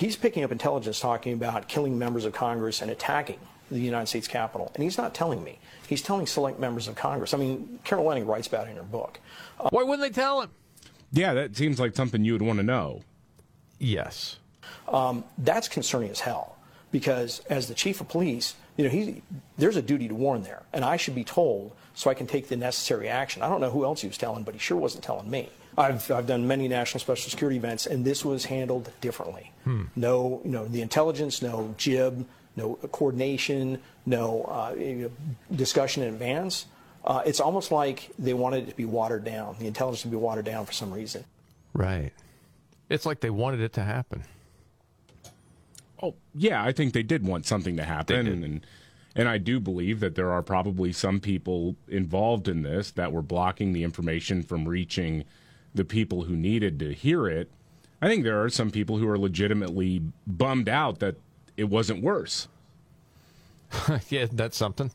He's 0.00 0.16
picking 0.16 0.44
up 0.44 0.50
intelligence 0.50 0.98
talking 0.98 1.34
about 1.34 1.68
killing 1.68 1.98
members 1.98 2.24
of 2.24 2.32
Congress 2.32 2.80
and 2.80 2.90
attacking 2.90 3.38
the 3.70 3.78
United 3.78 4.06
States 4.06 4.26
Capitol, 4.26 4.72
and 4.74 4.82
he's 4.82 4.96
not 4.96 5.12
telling 5.12 5.44
me. 5.44 5.58
He's 5.86 6.00
telling 6.00 6.26
select 6.26 6.58
members 6.58 6.88
of 6.88 6.94
Congress. 6.94 7.34
I 7.34 7.36
mean, 7.36 7.80
Carol 7.84 8.06
Leonnig 8.06 8.26
writes 8.26 8.46
about 8.48 8.66
it 8.66 8.70
in 8.70 8.78
her 8.78 8.82
book. 8.82 9.20
Uh, 9.60 9.68
Why 9.68 9.82
wouldn't 9.82 10.00
they 10.00 10.18
tell 10.18 10.40
him? 10.40 10.48
Yeah, 11.12 11.34
that 11.34 11.54
seems 11.54 11.78
like 11.78 11.94
something 11.94 12.24
you 12.24 12.32
would 12.32 12.40
want 12.40 12.56
to 12.56 12.62
know. 12.62 13.02
Yes. 13.78 14.38
Um, 14.88 15.22
that's 15.36 15.68
concerning 15.68 16.08
as 16.08 16.20
hell 16.20 16.56
because 16.92 17.40
as 17.50 17.68
the 17.68 17.74
chief 17.74 18.00
of 18.00 18.08
police, 18.08 18.54
you 18.78 18.84
know, 18.84 18.90
he, 18.90 19.20
there's 19.58 19.76
a 19.76 19.82
duty 19.82 20.08
to 20.08 20.14
warn 20.14 20.44
there, 20.44 20.62
and 20.72 20.82
I 20.82 20.96
should 20.96 21.14
be 21.14 21.24
told 21.24 21.72
so 21.92 22.08
I 22.08 22.14
can 22.14 22.26
take 22.26 22.48
the 22.48 22.56
necessary 22.56 23.10
action. 23.10 23.42
I 23.42 23.50
don't 23.50 23.60
know 23.60 23.70
who 23.70 23.84
else 23.84 24.00
he 24.00 24.08
was 24.08 24.16
telling, 24.16 24.44
but 24.44 24.54
he 24.54 24.60
sure 24.60 24.78
wasn't 24.78 25.04
telling 25.04 25.30
me. 25.30 25.50
I've, 25.80 26.10
I've 26.10 26.26
done 26.26 26.46
many 26.46 26.68
national 26.68 27.00
special 27.00 27.30
security 27.30 27.56
events, 27.56 27.86
and 27.86 28.04
this 28.04 28.24
was 28.24 28.44
handled 28.44 28.90
differently. 29.00 29.52
No, 29.96 30.40
you 30.44 30.50
know, 30.50 30.66
the 30.66 30.82
intelligence, 30.82 31.42
no 31.42 31.74
jib, 31.78 32.26
no 32.56 32.74
coordination, 32.90 33.80
no 34.04 34.42
uh, 34.42 34.74
discussion 35.54 36.02
in 36.02 36.08
advance. 36.14 36.66
Uh, 37.04 37.22
it's 37.24 37.40
almost 37.40 37.70
like 37.70 38.10
they 38.18 38.34
wanted 38.34 38.64
it 38.64 38.70
to 38.70 38.76
be 38.76 38.84
watered 38.84 39.24
down, 39.24 39.56
the 39.58 39.66
intelligence 39.66 40.02
to 40.02 40.08
be 40.08 40.16
watered 40.16 40.44
down 40.44 40.66
for 40.66 40.72
some 40.72 40.92
reason. 40.92 41.24
Right. 41.72 42.12
It's 42.88 43.06
like 43.06 43.20
they 43.20 43.30
wanted 43.30 43.60
it 43.60 43.72
to 43.74 43.82
happen. 43.84 44.24
Oh, 46.02 46.14
yeah, 46.34 46.62
I 46.64 46.72
think 46.72 46.92
they 46.92 47.02
did 47.02 47.24
want 47.24 47.46
something 47.46 47.76
to 47.76 47.84
happen, 47.84 48.24
They 48.24 48.30
did. 48.30 48.42
and 48.42 48.66
and 49.16 49.28
I 49.28 49.38
do 49.38 49.58
believe 49.60 49.98
that 50.00 50.14
there 50.14 50.30
are 50.30 50.42
probably 50.42 50.92
some 50.92 51.18
people 51.20 51.74
involved 51.88 52.46
in 52.48 52.62
this 52.62 52.92
that 52.92 53.12
were 53.12 53.22
blocking 53.22 53.72
the 53.72 53.82
information 53.82 54.42
from 54.42 54.68
reaching 54.68 55.24
the 55.74 55.84
people 55.84 56.24
who 56.24 56.36
needed 56.36 56.78
to 56.80 56.92
hear 56.92 57.28
it. 57.28 57.50
I 58.02 58.08
think 58.08 58.24
there 58.24 58.42
are 58.42 58.48
some 58.48 58.70
people 58.70 58.98
who 58.98 59.08
are 59.08 59.18
legitimately 59.18 60.02
bummed 60.26 60.68
out 60.68 61.00
that 61.00 61.16
it 61.56 61.64
wasn't 61.64 62.02
worse. 62.02 62.48
yeah, 64.08 64.26
that's 64.32 64.56
something. 64.56 64.90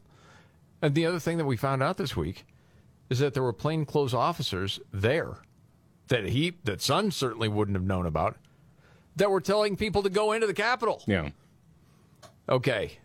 And 0.82 0.96
the 0.96 1.06
other 1.06 1.20
thing 1.20 1.38
that 1.38 1.46
we 1.46 1.58
found 1.58 1.82
out 1.84 1.98
this 1.98 2.16
week 2.16 2.46
is 3.10 3.20
that 3.20 3.34
there 3.34 3.44
were 3.44 3.54
plainclothes 3.54 4.14
officers 4.14 4.80
there 4.92 5.38
that 6.08 6.26
he, 6.26 6.56
that 6.64 6.82
Sun 6.82 7.12
certainly 7.12 7.48
wouldn't 7.48 7.76
have 7.76 7.86
known 7.86 8.06
about, 8.06 8.38
that 9.16 9.32
were 9.32 9.42
telling 9.42 9.76
people 9.76 10.04
to 10.04 10.10
go 10.10 10.32
into 10.32 10.48
the 10.48 10.54
Capitol. 10.54 11.02
Yeah. 11.08 11.30
Okay. 12.48 13.00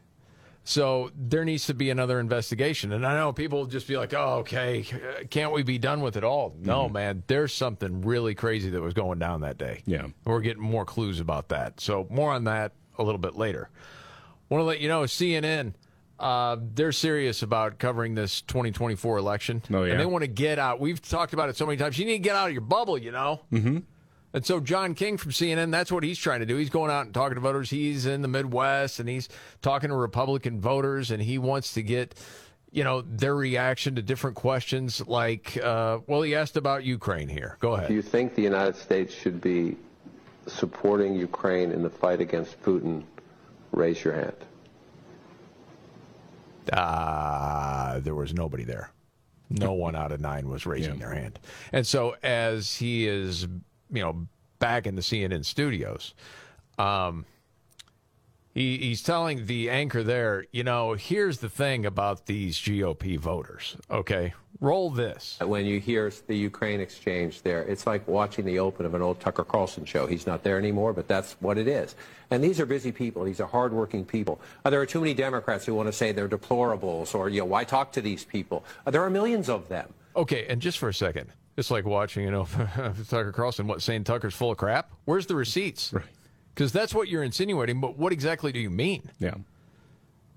So 0.64 1.11
there 1.17 1.45
needs 1.45 1.67
to 1.67 1.75
be 1.75 1.90
another 1.90 2.21
investigation. 2.21 2.93
And 2.93 3.07
I 3.07 3.14
know 3.17 3.33
people 3.33 3.61
will 3.61 3.67
just 3.67 3.88
be 3.88 3.97
like, 3.97 4.12
oh, 4.14 4.38
okay, 4.40 4.85
can't 5.31 5.52
we 5.52 5.62
be 5.62 5.79
done 5.79 6.00
with 6.00 6.17
it 6.17 6.25
all? 6.25 6.55
No, 6.59 6.88
man, 6.88 7.23
there's 7.26 7.52
something 7.52 8.02
really 8.02 8.35
crazy 8.35 8.71
that 8.71 8.81
was 8.81 8.95
going 8.95 9.19
down 9.19 9.40
that 9.40 9.59
day. 9.59 9.83
Yeah. 9.87 10.09
We're 10.25 10.40
getting 10.40 10.62
more 10.62 10.85
clues 10.85 11.19
about 11.19 11.49
that. 11.49 11.81
So 11.81 12.07
more 12.11 12.33
on 12.33 12.45
that 12.45 12.73
a 12.99 13.02
little 13.02 13.19
bit 13.19 13.37
later. 13.37 13.71
Want 14.49 14.61
to 14.61 14.64
let 14.67 14.81
you 14.81 14.88
know, 14.88 15.02
CNN, 15.02 15.75
uh, 16.19 16.57
they're 16.75 16.93
serious 16.93 17.43
about 17.43 17.79
covering 17.79 18.14
this 18.14 18.43
2024 18.43 19.17
election. 19.17 19.62
Oh, 19.73 19.85
yeah? 19.85 19.93
And 19.93 20.00
they 20.00 20.07
want 20.07 20.23
to 20.23 20.29
get 20.29 20.59
out. 20.59 20.79
We've 20.79 21.00
talked 21.00 21.33
about 21.33 21.49
it 21.49 21.57
so 21.57 21.64
many 21.64 21.79
times. 21.79 21.99
You 21.99 22.05
need 22.05 22.14
to 22.14 22.19
get 22.19 22.37
out 22.37 22.49
of 22.49 22.52
your 22.52 22.61
bubble, 22.61 22.99
you 22.99 23.12
know? 23.12 23.40
Mm-hmm. 23.50 23.79
And 24.32 24.46
so 24.46 24.60
John 24.60 24.94
King 24.94 25.16
from 25.16 25.32
CNN, 25.32 25.70
that's 25.70 25.90
what 25.90 26.04
he's 26.04 26.18
trying 26.18 26.40
to 26.40 26.46
do. 26.46 26.56
He's 26.56 26.70
going 26.70 26.90
out 26.90 27.06
and 27.06 27.14
talking 27.14 27.34
to 27.34 27.40
voters. 27.40 27.70
He's 27.70 28.06
in 28.06 28.22
the 28.22 28.28
Midwest 28.28 29.00
and 29.00 29.08
he's 29.08 29.28
talking 29.60 29.90
to 29.90 29.96
Republican 29.96 30.60
voters 30.60 31.10
and 31.10 31.20
he 31.20 31.38
wants 31.38 31.75
to 31.75 31.82
get, 31.82 32.14
you 32.70 32.84
know, 32.84 33.02
their 33.02 33.34
reaction 33.34 33.96
to 33.96 34.02
different 34.02 34.37
questions 34.37 35.00
like, 35.06 35.56
uh, 35.62 35.99
well, 36.06 36.22
he 36.22 36.34
asked 36.34 36.56
about 36.56 36.84
Ukraine 36.84 37.28
here. 37.28 37.56
Go 37.60 37.75
ahead. 37.75 37.88
Do 37.88 37.94
you 37.94 38.02
think 38.02 38.34
the 38.37 38.42
United 38.42 38.76
States 38.76 39.12
should 39.12 39.40
be 39.40 39.76
supporting 40.46 41.14
Ukraine 41.14 41.72
in 41.72 41.82
the 41.82 41.90
fight 41.90 42.20
against 42.20 42.62
Putin? 42.62 43.02
Raise 43.72 44.02
your 44.04 44.14
hand. 44.14 44.37
Uh, 46.72 47.99
there 48.00 48.14
was 48.14 48.32
nobody 48.32 48.62
there. 48.64 48.92
No 49.50 49.72
one 49.72 49.96
out 49.96 50.12
of 50.12 50.20
nine 50.20 50.49
was 50.49 50.64
raising 50.64 50.99
their 50.99 51.12
hand. 51.12 51.40
And 51.72 51.84
so 51.84 52.14
as 52.22 52.76
he 52.76 53.08
is, 53.08 53.49
you 53.92 54.02
know, 54.02 54.26
back 54.59 54.87
in 54.87 54.94
the 54.94 55.02
CNN 55.02 55.44
studios, 55.44 56.14
um, 56.78 57.25
he, 58.52 58.78
he's 58.78 59.02
telling 59.02 59.47
the 59.47 59.70
anchor 59.70 60.02
there, 60.02 60.44
you 60.52 60.64
know, 60.64 60.94
here's 60.94 61.38
the 61.38 61.49
thing 61.49 61.87
about 61.87 62.26
these 62.26 62.59
GOP 62.59 63.16
voters. 63.16 63.76
Okay, 63.90 64.35
roll 64.61 64.90
this. 64.90 65.38
When 65.40 65.66
you 65.66 65.78
hear 65.78 66.12
the 66.26 66.37
Ukraine 66.37 66.80
exchange 66.80 67.42
there, 67.42 67.62
it's 67.62 67.87
like 67.87 68.06
watching 68.09 68.44
the 68.44 68.59
open 68.59 68.87
of 68.87 68.94
an 68.94 69.02
old 69.02 69.20
Tucker 69.20 69.44
Carlson 69.44 69.85
show. 69.85 70.06
He's 70.06 70.26
not 70.26 70.42
there 70.42 70.59
anymore, 70.59 70.92
but 70.92 71.06
that's 71.06 71.35
what 71.40 71.59
it 71.59 71.68
is. 71.68 71.94
And 72.32 72.42
these 72.42 72.59
are 72.59 72.66
busy 72.66 72.90
people. 72.90 73.25
These 73.25 73.40
are 73.40 73.47
hardworking 73.47 74.04
people. 74.04 74.40
Uh, 74.64 74.70
there 74.70 74.80
are 74.80 74.87
too 74.87 75.00
many 75.00 75.14
Democrats 75.14 75.64
who 75.64 75.75
want 75.75 75.87
to 75.87 75.92
say 75.92 76.11
they're 76.11 76.28
deplorables 76.28 77.14
or, 77.14 77.28
you 77.28 77.40
know, 77.40 77.47
why 77.47 77.62
talk 77.62 77.92
to 77.92 78.00
these 78.00 78.25
people? 78.25 78.64
Uh, 78.85 78.90
there 78.90 79.02
are 79.02 79.11
millions 79.11 79.49
of 79.49 79.68
them. 79.68 79.94
Okay, 80.16 80.47
and 80.49 80.61
just 80.61 80.78
for 80.78 80.88
a 80.88 80.94
second, 80.94 81.32
it's 81.57 81.71
like 81.71 81.85
watching, 81.85 82.25
you 82.25 82.30
know, 82.30 82.45
Tucker 83.09 83.33
Carlson, 83.33 83.66
what, 83.66 83.83
saying 83.83 84.04
Tucker's 84.04 84.35
full 84.35 84.52
of 84.52 84.59
crap? 84.59 84.90
Where's 85.04 85.26
the 85.26 85.37
receipts? 85.37 85.92
Right. 85.92 86.04
Because 86.54 86.73
that's 86.73 86.95
what 86.95 87.09
you're 87.09 87.23
insinuating, 87.23 87.80
but 87.80 87.97
what 87.97 88.12
exactly 88.12 88.52
do 88.52 88.59
you 88.59 88.71
mean? 88.71 89.11
Yeah. 89.19 89.35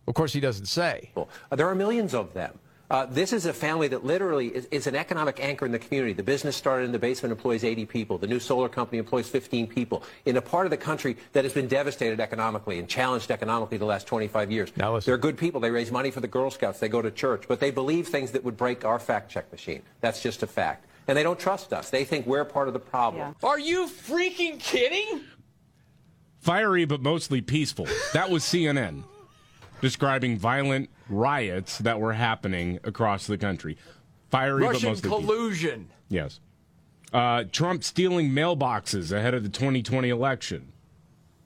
Of 0.07 0.13
course, 0.13 0.33
he 0.33 0.39
doesn't 0.39 0.65
say. 0.65 1.11
There 1.51 1.67
are 1.67 1.75
millions 1.75 2.13
of 2.13 2.33
them. 2.33 2.59
Uh, 2.91 3.07
this 3.07 3.33
is 3.33 3.45
a 3.47 3.53
family 3.53 3.87
that 3.87 4.05
literally 4.05 4.49
is, 4.49 4.67
is, 4.69 4.85
an 4.85 4.95
economic 4.95 5.39
anchor 5.39 5.65
in 5.65 5.71
the 5.71 5.79
community. 5.79 6.13
The 6.13 6.21
business 6.21 6.55
started 6.55 6.85
in 6.85 6.91
the 6.91 6.99
basement, 6.99 7.31
employs 7.31 7.63
80 7.63 7.85
people. 7.85 8.17
The 8.19 8.27
new 8.27 8.39
solar 8.39 8.69
company 8.69 8.99
employs 8.99 9.27
15 9.27 9.65
people 9.65 10.03
in 10.25 10.37
a 10.37 10.41
part 10.41 10.67
of 10.67 10.69
the 10.69 10.77
country 10.77 11.17
that 11.31 11.43
has 11.43 11.53
been 11.53 11.67
devastated 11.67 12.19
economically 12.19 12.77
and 12.77 12.87
challenged 12.87 13.31
economically 13.31 13.77
the 13.77 13.85
last 13.85 14.05
25 14.05 14.51
years. 14.51 14.71
Now 14.75 14.99
They're 14.99 15.17
good 15.17 15.37
people. 15.37 15.59
They 15.59 15.71
raise 15.71 15.91
money 15.91 16.11
for 16.11 16.19
the 16.19 16.27
Girl 16.27 16.51
Scouts. 16.51 16.79
They 16.79 16.89
go 16.89 17.01
to 17.01 17.09
church. 17.09 17.45
But 17.47 17.59
they 17.59 17.71
believe 17.71 18.09
things 18.09 18.31
that 18.31 18.43
would 18.43 18.57
break 18.57 18.85
our 18.85 18.99
fact 18.99 19.31
check 19.31 19.51
machine. 19.51 19.81
That's 20.01 20.21
just 20.21 20.43
a 20.43 20.47
fact. 20.47 20.85
And 21.07 21.17
they 21.17 21.23
don't 21.23 21.39
trust 21.39 21.73
us. 21.73 21.89
They 21.89 22.05
think 22.05 22.25
we're 22.25 22.45
part 22.45 22.67
of 22.67 22.73
the 22.73 22.79
problem. 22.79 23.35
Are 23.43 23.59
you 23.59 23.87
freaking 23.87 24.59
kidding? 24.59 25.21
Fiery 26.39 26.85
but 26.85 27.01
mostly 27.01 27.41
peaceful. 27.41 27.87
That 28.13 28.29
was 28.29 28.43
CNN 28.43 29.03
describing 29.81 30.37
violent 30.37 30.89
riots 31.09 31.77
that 31.79 31.99
were 31.99 32.13
happening 32.13 32.79
across 32.83 33.27
the 33.27 33.37
country. 33.37 33.77
Fiery 34.29 34.61
Russian 34.63 34.81
but 34.81 34.89
mostly 34.89 35.09
peaceful. 35.09 35.17
Russian 35.19 35.27
collusion. 35.27 35.79
Peaceful. 35.79 35.97
Yes. 36.09 36.39
Uh, 37.11 37.43
Trump 37.51 37.83
stealing 37.83 38.29
mailboxes 38.31 39.11
ahead 39.11 39.33
of 39.33 39.43
the 39.43 39.49
2020 39.49 40.09
election. 40.09 40.71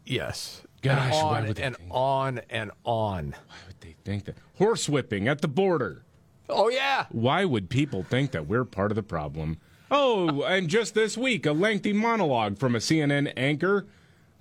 Yes. 0.05 0.61
Gosh, 0.81 1.01
and 1.01 1.11
why 1.11 1.39
on 1.41 1.47
would 1.47 1.55
they 1.57 1.63
and 1.63 1.75
think- 1.75 1.89
on 1.91 2.41
and 2.49 2.71
on. 2.85 3.31
Why 3.47 3.55
would 3.67 3.81
they 3.81 3.95
think 4.05 4.25
that? 4.25 4.35
Horse 4.57 4.87
whipping 4.87 5.27
at 5.27 5.41
the 5.41 5.47
border. 5.47 6.03
Oh 6.49 6.69
yeah. 6.69 7.05
Why 7.11 7.45
would 7.45 7.69
people 7.69 8.03
think 8.03 8.31
that 8.31 8.47
we're 8.47 8.65
part 8.65 8.91
of 8.91 8.95
the 8.95 9.03
problem? 9.03 9.57
Oh, 9.89 10.43
and 10.43 10.67
just 10.67 10.93
this 10.93 11.17
week, 11.17 11.45
a 11.45 11.53
lengthy 11.53 11.93
monologue 11.93 12.57
from 12.57 12.75
a 12.75 12.79
CNN 12.79 13.31
anchor 13.37 13.87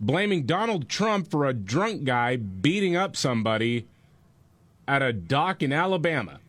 blaming 0.00 0.44
Donald 0.44 0.88
Trump 0.88 1.30
for 1.30 1.44
a 1.44 1.52
drunk 1.52 2.04
guy 2.04 2.36
beating 2.36 2.96
up 2.96 3.16
somebody 3.16 3.86
at 4.88 5.02
a 5.02 5.12
dock 5.12 5.62
in 5.62 5.72
Alabama. 5.72 6.40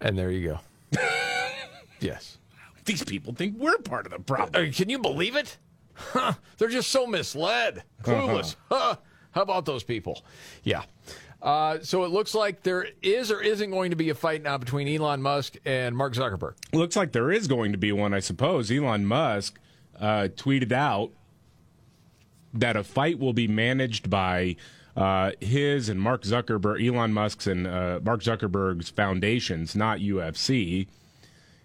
And 0.00 0.18
there 0.18 0.30
you 0.30 0.58
go. 0.92 1.00
yes. 2.00 2.38
These 2.84 3.04
people 3.04 3.32
think 3.32 3.56
we're 3.58 3.78
part 3.78 4.06
of 4.06 4.12
the 4.12 4.18
problem. 4.18 4.68
Uh, 4.68 4.72
can 4.72 4.90
you 4.90 4.98
believe 4.98 5.36
it? 5.36 5.56
Huh, 5.94 6.34
they're 6.58 6.68
just 6.68 6.90
so 6.90 7.06
misled, 7.06 7.84
clueless. 8.02 8.56
Huh. 8.68 8.96
How 9.30 9.42
about 9.42 9.64
those 9.64 9.82
people? 9.82 10.22
Yeah. 10.64 10.82
Uh, 11.44 11.78
so 11.82 12.04
it 12.04 12.08
looks 12.10 12.34
like 12.34 12.62
there 12.62 12.86
is 13.02 13.30
or 13.30 13.42
isn't 13.42 13.70
going 13.70 13.90
to 13.90 13.96
be 13.96 14.08
a 14.08 14.14
fight 14.14 14.42
now 14.42 14.56
between 14.56 14.88
Elon 14.88 15.20
Musk 15.20 15.56
and 15.66 15.94
Mark 15.94 16.14
Zuckerberg. 16.14 16.54
Looks 16.72 16.96
like 16.96 17.12
there 17.12 17.30
is 17.30 17.46
going 17.46 17.72
to 17.72 17.78
be 17.78 17.92
one, 17.92 18.14
I 18.14 18.20
suppose. 18.20 18.70
Elon 18.70 19.04
Musk 19.04 19.58
uh, 20.00 20.28
tweeted 20.34 20.72
out 20.72 21.10
that 22.54 22.76
a 22.76 22.82
fight 22.82 23.18
will 23.18 23.34
be 23.34 23.46
managed 23.46 24.08
by 24.08 24.56
uh, 24.96 25.32
his 25.38 25.90
and 25.90 26.00
Mark 26.00 26.22
Zuckerberg, 26.22 26.82
Elon 26.82 27.12
Musk's 27.12 27.46
and 27.46 27.66
uh, 27.66 28.00
Mark 28.02 28.22
Zuckerberg's 28.22 28.88
foundations, 28.88 29.76
not 29.76 29.98
UFC. 29.98 30.86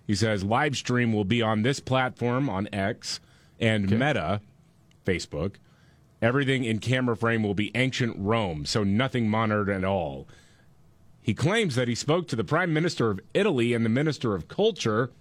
He 0.05 0.15
says 0.15 0.43
live 0.43 0.75
stream 0.75 1.13
will 1.13 1.23
be 1.23 1.41
on 1.41 1.61
this 1.61 1.79
platform 1.79 2.49
on 2.49 2.67
X 2.73 3.21
and 3.61 3.89
Meta, 3.89 4.41
Facebook. 5.05 5.55
Everything 6.21 6.65
in 6.65 6.79
camera 6.79 7.15
frame 7.15 7.43
will 7.43 7.53
be 7.53 7.71
ancient 7.75 8.15
Rome, 8.17 8.65
so 8.65 8.83
nothing 8.83 9.29
monitored 9.29 9.69
at 9.69 9.83
all. 9.85 10.27
He 11.21 11.33
claims 11.33 11.75
that 11.75 11.87
he 11.87 11.95
spoke 11.95 12.27
to 12.27 12.35
the 12.35 12.43
Prime 12.43 12.73
Minister 12.73 13.09
of 13.09 13.19
Italy 13.33 13.73
and 13.73 13.85
the 13.85 13.89
Minister 13.89 14.35
of 14.35 14.47
Culture. 14.47 15.11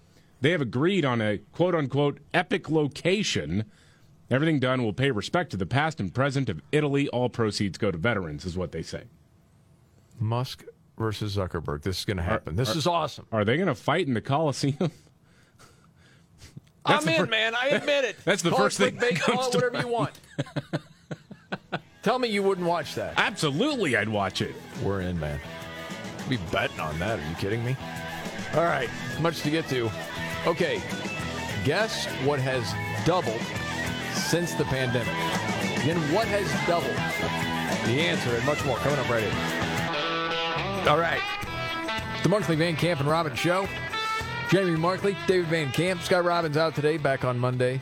They 0.40 0.50
have 0.50 0.60
agreed 0.60 1.04
on 1.04 1.20
a 1.20 1.38
quote 1.52 1.74
unquote 1.74 2.18
epic 2.34 2.70
location. 2.70 3.64
Everything 4.30 4.58
done 4.58 4.82
will 4.82 4.92
pay 4.92 5.10
respect 5.10 5.50
to 5.50 5.56
the 5.56 5.66
past 5.66 6.00
and 6.00 6.12
present 6.12 6.48
of 6.48 6.60
Italy. 6.72 7.08
All 7.08 7.28
proceeds 7.28 7.78
go 7.78 7.90
to 7.90 7.98
veterans, 7.98 8.44
is 8.44 8.56
what 8.56 8.72
they 8.72 8.82
say. 8.82 9.04
Musk 10.18 10.64
versus 10.98 11.36
Zuckerberg. 11.36 11.82
This 11.82 12.00
is 12.00 12.04
going 12.04 12.16
to 12.16 12.22
happen. 12.22 12.56
This 12.56 12.74
is 12.74 12.86
awesome. 12.86 13.26
Are 13.30 13.44
they 13.44 13.56
going 13.56 13.68
to 13.68 13.74
fight 13.74 14.06
in 14.06 14.14
the 14.14 14.20
Coliseum? 14.20 14.90
I'm 16.84 17.06
in, 17.08 17.28
man. 17.28 17.54
I 17.54 17.68
admit 17.68 18.04
it. 18.04 18.16
That's 18.24 18.42
the 18.42 18.50
Call 18.50 18.58
first 18.58 18.78
thing 18.78 18.96
call 18.96 19.48
it 19.48 19.54
whatever 19.54 19.80
you 19.80 19.88
want. 19.88 20.18
Tell 22.02 22.18
me 22.18 22.28
you 22.28 22.42
wouldn't 22.42 22.66
watch 22.66 22.94
that. 22.94 23.14
Absolutely, 23.16 23.96
I'd 23.96 24.08
watch 24.08 24.40
it. 24.40 24.54
We're 24.82 25.00
in, 25.00 25.18
man. 25.18 25.40
Be 26.28 26.38
betting 26.52 26.80
on 26.80 26.98
that. 27.00 27.18
Are 27.18 27.28
you 27.28 27.34
kidding 27.36 27.64
me? 27.64 27.76
All 28.54 28.64
right, 28.64 28.88
much 29.20 29.42
to 29.42 29.50
get 29.50 29.68
to. 29.68 29.90
Okay, 30.46 30.80
guess 31.64 32.06
what 32.24 32.38
has 32.38 32.72
doubled 33.04 33.40
since 34.14 34.54
the 34.54 34.64
pandemic? 34.64 35.08
Again, 35.82 35.98
what 36.14 36.26
has 36.28 36.48
doubled? 36.66 36.94
The 37.86 38.00
answer 38.00 38.34
and 38.34 38.46
much 38.46 38.64
more 38.64 38.76
coming 38.78 38.98
up 38.98 39.08
right 39.10 39.22
here. 39.22 40.88
All 40.88 40.98
right, 40.98 41.20
the 42.22 42.28
Markley 42.28 42.56
Van 42.56 42.76
Camp 42.76 43.00
and 43.00 43.08
Robbins 43.08 43.38
show. 43.38 43.68
Jamie 44.50 44.76
Markley, 44.78 45.14
David 45.26 45.46
Van 45.48 45.70
Camp, 45.72 46.00
Scott 46.02 46.24
Robbins 46.24 46.56
out 46.56 46.74
today, 46.74 46.96
back 46.96 47.22
on 47.24 47.38
Monday. 47.38 47.80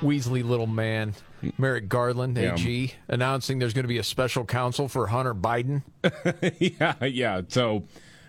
Weasley 0.00 0.44
little 0.44 0.68
man, 0.68 1.14
Merrick 1.58 1.88
Garland, 1.88 2.36
Yeah. 2.36 2.54
AG, 2.54 2.94
announcing 3.08 3.58
there's 3.58 3.74
going 3.74 3.82
to 3.84 3.88
be 3.88 3.98
a 3.98 4.04
special 4.04 4.44
counsel 4.44 4.86
for 4.88 5.08
Hunter 5.08 5.34
Biden. 5.34 5.82
yeah, 6.60 6.94
yeah. 7.04 7.42
So 7.48 7.84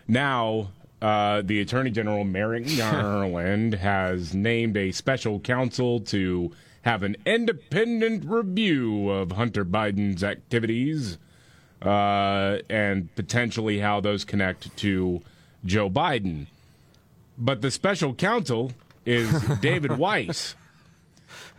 now 0.08 0.70
uh, 1.03 1.44
the 1.46 1.62
Attorney 1.62 1.91
General 1.91 2.24
Merrick 2.24 2.65
Garland 2.77 3.75
has 3.75 4.34
named 4.34 4.75
a 4.75 4.91
special 4.91 5.39
counsel 5.39 6.00
to 6.01 6.51
have 6.82 7.03
an 7.03 7.15
independent 7.27 8.25
review 8.25 9.10
of 9.12 9.34
Hunter 9.34 9.63
Biden's 9.63 10.24
activities 10.24 11.20
uh, 11.84 12.58
and 12.72 13.15
potentially 13.15 13.80
how 13.80 14.01
those 14.01 14.25
connect 14.25 14.75
to 14.77 15.22
Joe 15.63 15.91
Biden. 15.91 16.48
But 17.41 17.62
the 17.62 17.71
special 17.71 18.13
counsel 18.13 18.71
is 19.05 19.29
David 19.62 19.98
Weiss. 19.98 20.55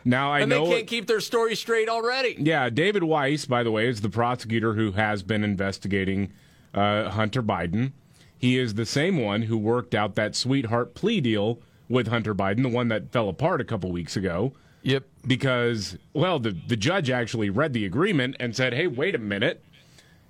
Now 0.04 0.32
I 0.32 0.40
and 0.40 0.50
know 0.50 0.66
they 0.66 0.76
can't 0.76 0.86
keep 0.86 1.06
their 1.06 1.20
story 1.20 1.56
straight 1.56 1.88
already. 1.88 2.36
yeah, 2.38 2.70
David 2.70 3.02
Weiss, 3.02 3.46
by 3.46 3.62
the 3.62 3.70
way, 3.70 3.88
is 3.88 4.00
the 4.00 4.08
prosecutor 4.08 4.74
who 4.74 4.92
has 4.92 5.22
been 5.22 5.44
investigating 5.44 6.32
uh, 6.72 7.10
Hunter 7.10 7.42
Biden. 7.42 7.92
He 8.38 8.58
is 8.58 8.74
the 8.74 8.86
same 8.86 9.20
one 9.20 9.42
who 9.42 9.58
worked 9.58 9.94
out 9.94 10.14
that 10.14 10.34
sweetheart 10.34 10.94
plea 10.94 11.20
deal 11.20 11.60
with 11.88 12.08
Hunter 12.08 12.34
Biden, 12.34 12.62
the 12.62 12.68
one 12.68 12.88
that 12.88 13.12
fell 13.12 13.28
apart 13.28 13.60
a 13.60 13.64
couple 13.64 13.92
weeks 13.92 14.16
ago. 14.16 14.52
Yep. 14.82 15.04
Because, 15.26 15.96
well, 16.12 16.38
the, 16.40 16.56
the 16.66 16.76
judge 16.76 17.10
actually 17.10 17.50
read 17.50 17.72
the 17.72 17.84
agreement 17.84 18.36
and 18.40 18.56
said, 18.56 18.72
hey, 18.72 18.88
wait 18.88 19.14
a 19.14 19.18
minute. 19.18 19.62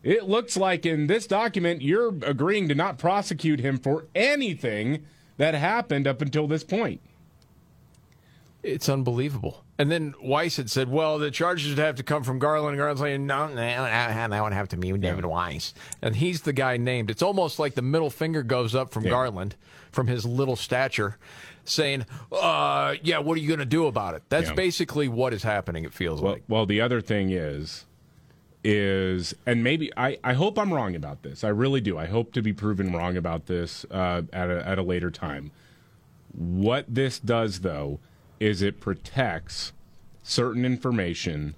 It 0.03 0.25
looks 0.25 0.57
like 0.57 0.85
in 0.85 1.07
this 1.07 1.27
document 1.27 1.81
you're 1.81 2.09
agreeing 2.09 2.69
to 2.69 2.75
not 2.75 2.99
prosecute 2.99 3.61
him 3.61 3.79
for 3.79 4.07
anything 4.15 5.05
that 5.37 5.55
happened 5.55 6.07
up 6.07 6.21
until 6.23 6.47
this 6.47 6.65
point. 6.65 7.01
It's 8.63 8.89
unbelievable. 8.89 9.65
And 9.77 9.91
then 9.91 10.15
Weiss 10.23 10.57
had 10.57 10.71
said, 10.71 10.89
well, 10.89 11.19
the 11.19 11.33
charges 11.33 11.71
would 11.71 11.79
have 11.79 11.97
to 11.97 12.05
come 12.05 12.23
from 12.23 12.39
Garland. 12.39 12.75
And 12.75 12.79
Garland's 12.79 13.01
like, 13.01 13.19
no, 13.19 13.49
no, 13.49 13.55
that 13.57 14.43
would 14.43 14.53
have 14.53 14.69
to 14.69 14.77
be 14.77 14.93
David 14.93 15.25
Weiss. 15.25 15.75
And 16.01 16.15
he's 16.15 16.43
the 16.43 16.53
guy 16.53 16.77
named. 16.77 17.11
It's 17.11 17.23
almost 17.23 17.59
like 17.59 17.75
the 17.75 17.83
middle 17.83 18.11
finger 18.11 18.45
goes 18.45 18.77
up 18.77 18.93
from 18.93 19.03
Yeah. 19.05 19.11
Garland, 19.11 19.57
from 19.91 20.07
his 20.07 20.25
little 20.25 20.55
stature, 20.55 21.19
saying, 21.65 22.07
uh, 22.31 22.95
yeah, 23.03 23.19
what 23.19 23.37
are 23.37 23.41
you 23.41 23.49
going 23.49 23.59
to 23.59 23.65
do 23.67 23.87
about 23.87 24.15
it? 24.15 24.23
That's 24.29 24.51
Yeah. 24.51 24.55
basically 24.55 25.09
what 25.09 25.35
is 25.35 25.43
happening, 25.43 25.85
it 25.85 25.93
feels 25.93 26.21
Well, 26.21 26.35
like. 26.35 26.45
well, 26.47 26.65
the 26.65 26.81
other 26.81 27.01
thing 27.01 27.31
is, 27.31 27.85
is 28.65 29.35
and 29.45 29.65
maybe 29.65 29.91
I, 29.97 30.19
I 30.23 30.35
hope 30.35 30.59
I'm 30.59 30.73
wrong 30.73 30.95
about 30.95 31.23
this. 31.23 31.43
I 31.45 31.49
really 31.49 31.81
do. 31.81 31.99
I 31.99 32.07
hope 32.07 32.33
to 32.35 32.43
be 32.43 32.53
proven 32.53 32.93
wrong 32.93 33.17
about 33.17 33.47
this 33.47 33.85
uh, 33.91 34.23
at 34.33 34.51
a, 34.51 34.67
at 34.67 34.79
a 34.79 34.83
later 34.83 35.11
time. 35.11 35.51
What 36.33 36.87
this 36.89 37.19
does, 37.19 37.61
though, 37.61 38.01
is 38.41 38.63
it 38.63 38.81
protects 38.81 39.73
certain 40.23 40.65
information 40.65 41.55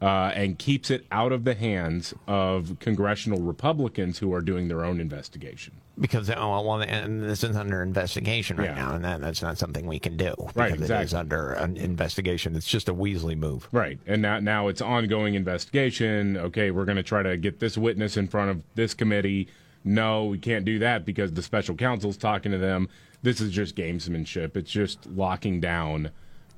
uh, 0.00 0.32
and 0.34 0.58
keeps 0.58 0.90
it 0.90 1.06
out 1.12 1.32
of 1.32 1.44
the 1.44 1.54
hands 1.54 2.14
of 2.26 2.76
congressional 2.80 3.40
Republicans 3.40 4.18
who 4.18 4.32
are 4.34 4.40
doing 4.40 4.68
their 4.68 4.84
own 4.84 5.00
investigation. 5.00 5.74
Because 6.00 6.30
oh 6.30 6.62
well, 6.62 6.80
and 6.80 7.22
this 7.22 7.44
is 7.44 7.54
under 7.54 7.82
investigation 7.82 8.56
right 8.56 8.70
Yeah. 8.70 8.74
now, 8.76 8.94
and 8.94 9.04
that, 9.04 9.20
that's 9.20 9.42
not 9.42 9.58
something 9.58 9.86
we 9.86 9.98
can 9.98 10.16
do. 10.16 10.34
Right, 10.54 10.72
because 10.72 10.88
It 10.90 11.00
is 11.02 11.12
under 11.14 11.52
an 11.52 11.76
investigation. 11.76 12.56
It's 12.56 12.66
just 12.66 12.88
a 12.88 12.94
Weasley 12.94 13.36
move. 13.36 13.68
Right. 13.72 13.98
And 14.06 14.22
now 14.22 14.40
now 14.40 14.68
it's 14.68 14.80
ongoing 14.80 15.34
investigation. 15.34 16.36
Okay, 16.38 16.70
we're 16.70 16.86
going 16.86 16.96
to 16.96 17.02
try 17.02 17.22
to 17.22 17.36
get 17.36 17.60
this 17.60 17.76
witness 17.76 18.16
in 18.16 18.26
front 18.26 18.50
of 18.50 18.62
this 18.74 18.94
committee. 18.94 19.48
No, 19.84 20.24
we 20.26 20.38
can't 20.38 20.64
do 20.64 20.78
that 20.78 21.04
because 21.04 21.32
the 21.32 21.42
special 21.42 21.74
counsel's 21.74 22.16
talking 22.16 22.52
to 22.52 22.58
them. 22.58 22.88
This 23.22 23.40
is 23.40 23.50
just 23.52 23.76
gamesmanship. 23.76 24.56
It's 24.56 24.70
just 24.70 25.06
locking 25.06 25.60
down 25.60 26.10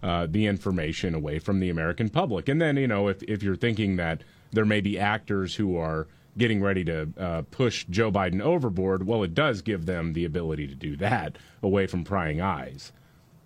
uh, 0.03 0.27
the 0.31 0.47
information 0.47 1.15
away 1.15 1.39
from 1.39 1.59
the 1.61 1.71
American 1.71 2.09
public. 2.09 2.49
And 2.49 2.61
then, 2.63 2.77
you 2.77 2.87
know, 2.87 3.09
if, 3.09 3.23
if 3.25 3.43
you're 3.43 3.57
thinking 3.57 3.97
that 3.97 4.23
there 4.53 4.65
may 4.65 4.81
be 4.81 4.99
actors 4.99 5.57
who 5.57 5.77
are 5.77 6.07
getting 6.37 6.61
ready 6.63 6.85
to 6.85 7.09
uh, 7.19 7.43
push 7.51 7.85
Joe 7.89 8.11
Biden 8.11 8.41
overboard, 8.41 9.07
well, 9.07 9.23
it 9.23 9.35
does 9.35 9.63
give 9.63 9.87
them 9.87 10.13
the 10.13 10.25
ability 10.25 10.67
to 10.67 10.75
do 10.75 10.97
that 10.97 11.37
away 11.63 11.87
from 11.87 12.05
prying 12.05 12.41
eyes. 12.41 12.93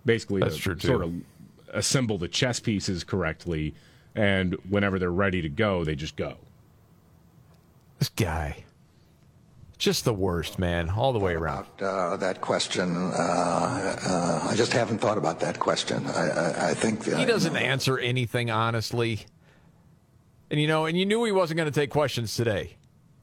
Basically, 0.05 0.41
That's 0.41 0.55
to 0.55 0.61
true, 0.61 0.75
too. 0.75 0.87
sort 0.87 1.03
of 1.03 1.13
assemble 1.73 2.17
the 2.17 2.27
chess 2.27 2.59
pieces 2.59 3.03
correctly, 3.03 3.75
and 4.15 4.55
whenever 4.69 4.97
they're 4.97 5.11
ready 5.11 5.41
to 5.41 5.49
go, 5.49 5.83
they 5.83 5.95
just 5.95 6.15
go. 6.15 6.37
This 7.99 8.09
guy. 8.09 8.63
Just 9.77 10.03
the 10.03 10.13
worst, 10.13 10.59
man, 10.59 10.89
all 10.89 11.13
the 11.13 11.19
way 11.19 11.35
around. 11.35 11.65
uh, 11.81 12.17
that 12.17 12.41
question. 12.41 12.95
Uh, 12.97 13.95
uh, 14.03 14.47
I 14.49 14.53
just 14.55 14.73
haven't 14.73 14.97
thought 14.97 15.17
about 15.17 15.39
that 15.39 15.57
question. 15.59 16.05
I, 16.07 16.27
I, 16.29 16.69
I 16.71 16.73
think 16.73 17.05
He 17.05 17.23
doesn't 17.25 17.55
answer 17.55 17.97
anything 17.97 18.49
honestly. 18.49 19.21
And 20.51 20.59
you 20.59 20.67
know, 20.67 20.85
and 20.85 20.97
you 20.97 21.05
knew 21.05 21.23
he 21.23 21.31
wasn't 21.31 21.57
going 21.57 21.71
to 21.71 21.79
take 21.79 21.91
questions 21.91 22.35
today. 22.35 22.75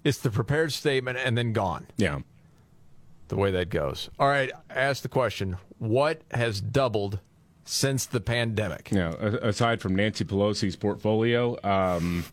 It's 0.06 0.18
the 0.18 0.30
prepared 0.30 0.72
statement 0.72 1.18
and 1.18 1.36
then 1.36 1.52
gone. 1.52 1.88
Yeah. 1.96 2.20
The 3.28 3.36
way 3.36 3.50
that 3.50 3.70
goes. 3.70 4.08
All 4.20 4.28
right, 4.28 4.52
ask 4.70 5.02
the 5.02 5.08
question, 5.08 5.56
what 5.78 6.22
has 6.30 6.60
doubled 6.60 7.18
since 7.64 8.06
the 8.06 8.20
pandemic? 8.20 8.92
A- 8.92 9.38
aside 9.48 9.80
from 9.80 9.96
Nancy 9.96 10.24
Pelosi's 10.24 10.76
portfolio, 10.76 11.56
um, 11.64 12.24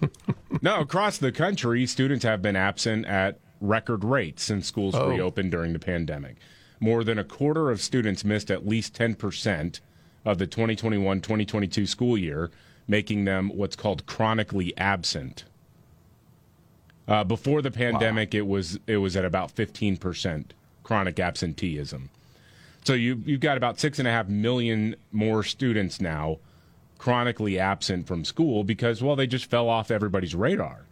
no, 0.62 0.80
across 0.80 1.18
the 1.18 1.30
country, 1.30 1.84
students 1.86 2.24
have 2.24 2.40
been 2.40 2.56
absent 2.56 3.04
at 3.04 3.38
record 3.60 4.02
rates 4.02 4.42
since 4.42 4.66
schools 4.66 4.94
Oh. 4.94 5.10
reopened 5.10 5.50
during 5.50 5.74
the 5.74 5.78
pandemic. 5.78 6.36
More 6.80 7.04
than 7.04 7.18
a 7.18 7.24
quarter 7.24 7.70
of 7.70 7.82
students 7.82 8.24
missed 8.24 8.50
at 8.50 8.66
least 8.66 8.94
10% 8.94 9.80
of 10.24 10.38
the 10.38 10.46
2021 10.46 11.20
2022 11.20 11.84
school 11.86 12.16
year, 12.16 12.50
making 12.88 13.26
them 13.26 13.50
what's 13.54 13.76
called 13.76 14.06
chronically 14.06 14.74
absent. 14.78 15.44
Uh, 17.08 17.24
before 17.24 17.60
the 17.62 17.70
pandemic, 17.70 18.34
it 18.34 18.46
was 18.46 18.78
it 18.86 18.98
was 18.98 19.16
at 19.16 19.24
about 19.24 19.54
15% 19.54 20.44
chronic 20.82 21.18
absenteeism. 21.18 22.10
So 22.84 22.94
you 22.94 23.22
you've 23.24 23.40
got 23.40 23.56
about 23.56 23.78
six 23.78 23.98
and 23.98 24.08
a 24.08 24.10
half 24.10 24.28
million 24.28 24.96
more 25.12 25.42
students 25.42 26.00
now 26.00 26.38
chronically 26.98 27.58
absent 27.58 28.06
from 28.06 28.24
school 28.24 28.62
because 28.62 29.02
well 29.02 29.16
they 29.16 29.26
just 29.26 29.46
fell 29.46 29.68
off 29.68 29.90
everybody's 29.90 30.34
radar. 30.34 30.86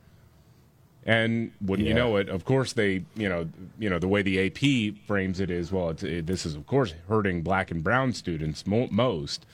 And 1.04 1.52
wouldn't 1.60 1.88
you 1.88 1.94
know 1.94 2.16
it? 2.16 2.28
Of 2.28 2.44
course 2.44 2.72
they 2.72 3.04
you 3.14 3.28
know 3.28 3.48
you 3.78 3.88
know 3.88 3.98
the 3.98 4.08
way 4.08 4.22
the 4.22 4.46
AP 4.46 4.96
frames 5.06 5.40
it 5.40 5.50
is 5.50 5.72
well 5.72 5.90
it's, 5.90 6.02
it, 6.02 6.26
this 6.26 6.44
is 6.44 6.54
of 6.54 6.66
course 6.66 6.94
hurting 7.08 7.42
black 7.42 7.70
and 7.70 7.82
brown 7.82 8.12
students 8.12 8.66
mo- 8.66 8.88
most. 8.90 9.46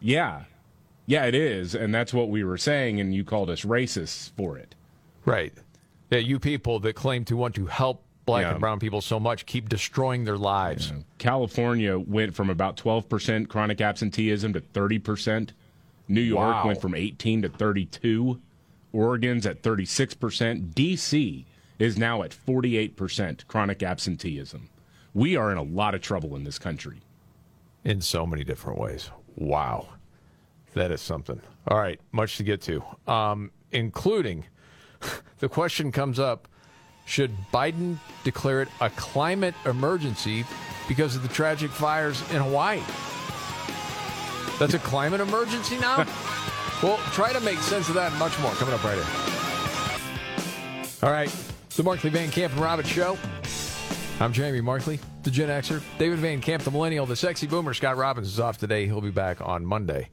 Yeah, 0.00 0.44
yeah 1.06 1.24
it 1.26 1.34
is, 1.34 1.74
and 1.74 1.94
that's 1.94 2.14
what 2.14 2.28
we 2.28 2.44
were 2.44 2.58
saying, 2.58 3.00
and 3.00 3.14
you 3.14 3.24
called 3.24 3.50
us 3.50 3.64
racists 3.64 4.30
for 4.36 4.56
it. 4.56 4.74
Right. 5.24 5.52
Yeah, 6.10 6.18
you 6.18 6.38
people 6.38 6.80
that 6.80 6.94
claim 6.94 7.24
to 7.26 7.36
want 7.36 7.54
to 7.54 7.66
help 7.66 8.02
black 8.26 8.42
Yeah. 8.42 8.50
and 8.52 8.60
brown 8.60 8.78
people 8.80 9.00
so 9.00 9.18
much 9.20 9.46
keep 9.46 9.68
destroying 9.68 10.24
their 10.24 10.36
lives. 10.38 10.92
California 11.18 11.98
went 11.98 12.34
from 12.34 12.50
about 12.50 12.76
12% 12.76 13.48
chronic 13.48 13.80
absenteeism 13.80 14.52
to 14.52 14.60
30%. 14.60 15.52
New 16.08 16.20
York 16.20 16.54
Wow. 16.56 16.66
went 16.66 16.80
from 16.80 16.94
18 16.94 17.42
to 17.42 17.48
32. 17.48 18.40
Oregon's 18.92 19.46
at 19.46 19.62
36%. 19.62 20.74
DC 20.74 21.44
is 21.78 21.96
now 21.96 22.22
at 22.22 22.32
48% 22.32 23.46
chronic 23.46 23.82
absenteeism. 23.82 24.68
We 25.14 25.36
are 25.36 25.50
in 25.52 25.58
a 25.58 25.62
lot 25.62 25.94
of 25.94 26.00
trouble 26.02 26.36
in 26.36 26.44
this 26.44 26.58
country. 26.58 26.98
in 27.82 27.98
so 28.02 28.26
many 28.26 28.44
different 28.44 28.78
ways. 28.78 29.10
Wow. 29.36 29.88
That 30.74 30.90
is 30.92 31.00
something. 31.00 31.40
All 31.66 31.78
right, 31.78 31.98
much 32.12 32.36
to 32.36 32.42
get 32.42 32.60
to, 32.62 32.84
um, 33.06 33.50
including 33.72 34.44
the 35.38 35.48
question 35.48 35.92
comes 35.92 36.18
up 36.18 36.48
should 37.04 37.34
Biden 37.52 37.96
declare 38.22 38.62
it 38.62 38.68
a 38.80 38.88
climate 38.90 39.54
emergency 39.64 40.44
because 40.86 41.16
of 41.16 41.22
the 41.22 41.28
tragic 41.28 41.70
fires 41.70 42.20
in 42.30 42.36
Hawaii? 42.36 42.80
That's 44.60 44.74
a 44.74 44.78
climate 44.78 45.20
emergency 45.20 45.78
now? 45.78 45.96
well, 46.82 46.98
try 47.12 47.32
to 47.32 47.40
make 47.40 47.58
sense 47.58 47.88
of 47.88 47.94
that 47.94 48.10
and 48.10 48.18
much 48.20 48.38
more 48.40 48.52
coming 48.52 48.74
up 48.74 48.84
right 48.84 48.94
here. 48.94 49.06
All 51.02 51.10
right, 51.10 51.34
the 51.76 51.82
Markley 51.82 52.10
Van 52.10 52.30
Camp 52.30 52.52
and 52.52 52.62
Robbins 52.62 52.88
Show. 52.88 53.18
I'm 54.20 54.32
Jamie 54.32 54.60
Markley, 54.60 55.00
the 55.22 55.30
Gen 55.30 55.48
Xer. 55.48 55.82
David 55.98 56.18
Van 56.18 56.40
Camp, 56.42 56.62
the 56.62 56.70
Millennial, 56.70 57.06
the 57.06 57.16
Sexy 57.16 57.46
Boomer. 57.46 57.72
Scott 57.72 57.96
Robbins 57.96 58.28
is 58.28 58.38
off 58.38 58.58
today. 58.58 58.84
He'll 58.84 59.00
be 59.00 59.10
back 59.10 59.40
on 59.40 59.64
Monday. 59.64 60.10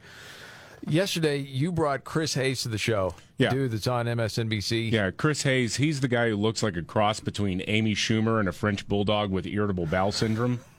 Yesterday, 0.86 1.38
you 1.38 1.72
brought 1.72 2.04
Chris 2.04 2.34
Hayes 2.36 2.62
to 2.64 2.70
the 2.70 2.78
show. 2.78 3.16
Yeah. 3.38 3.50
Dude 3.50 3.72
that's 3.72 3.88
on 3.88 4.06
MSNBC. 4.06 4.92
Yeah, 4.92 5.12
Chris 5.12 5.44
Hayes, 5.44 5.76
he's 5.76 6.00
the 6.02 6.08
guy 6.08 6.30
who 6.30 6.36
looks 6.36 6.64
like 6.64 6.76
a 6.76 6.82
cross 6.84 7.20
between 7.20 7.62
Amy 7.68 7.94
Schumer 7.94 8.40
and 8.40 8.48
a 8.48 8.52
French 8.52 8.88
bulldog 8.88 9.32
with 9.32 9.46
irritable 9.46 9.86
bowel 9.86 10.12
syndrome. 10.12 10.60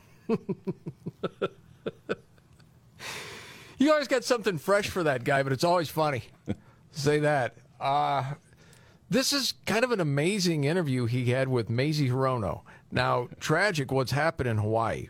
You 3.78 3.92
always 3.92 4.08
got 4.08 4.24
something 4.24 4.58
fresh 4.58 4.88
for 4.88 5.04
that 5.04 5.22
guy, 5.22 5.44
but 5.44 5.52
it's 5.52 5.62
always 5.64 5.88
funny. 5.88 6.24
Say 6.90 7.20
that. 7.20 7.54
Uh, 7.80 8.34
this 9.08 9.32
is 9.32 9.54
kind 9.66 9.84
of 9.84 9.92
an 9.92 10.00
amazing 10.00 10.64
interview 10.64 11.06
he 11.06 11.26
had 11.26 11.48
with 11.48 11.70
Mazie 11.70 12.10
Hirono. 12.10 12.62
Now, 12.90 13.28
tragic 13.38 13.92
what's 13.92 14.10
happened 14.10 14.48
in 14.48 14.58
Hawaii. 14.58 15.08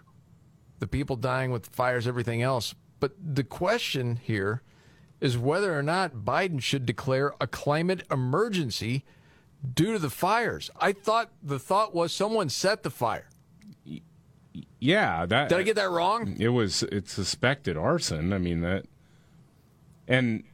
The 0.81 0.87
people 0.87 1.17
dying 1.17 1.51
with 1.51 1.67
fires, 1.67 2.07
everything 2.07 2.43
else. 2.43 2.75
But 3.01 3.13
the 3.19 3.43
question 3.43 4.17
here 4.17 4.63
is 5.21 5.37
whether 5.37 5.77
or 5.77 5.83
not 5.83 6.17
Biden 6.17 6.63
should 6.63 6.87
declare 6.87 7.35
a 7.41 7.47
climate 7.47 8.03
emergency 8.11 9.05
due 9.75 9.93
to 9.93 9.99
the 9.99 10.11
fires. 10.11 10.71
I 10.81 10.93
thought 10.93 11.31
the 11.43 11.59
thought 11.59 11.95
was 11.95 12.13
someone 12.13 12.49
set 12.49 12.83
the 12.83 12.91
fire. 12.91 13.29
Yeah, 14.81 15.27
that 15.27 15.49
Did 15.49 15.59
I 15.59 15.63
get 15.63 15.77
that 15.77 15.91
wrong? 15.91 16.37
It 16.39 16.49
was 16.49 16.83
it's 16.85 17.13
suspected 17.13 17.77
arson. 17.77 18.33
I 18.33 18.39
mean 18.39 18.61
that, 18.61 18.85
and 20.07 20.45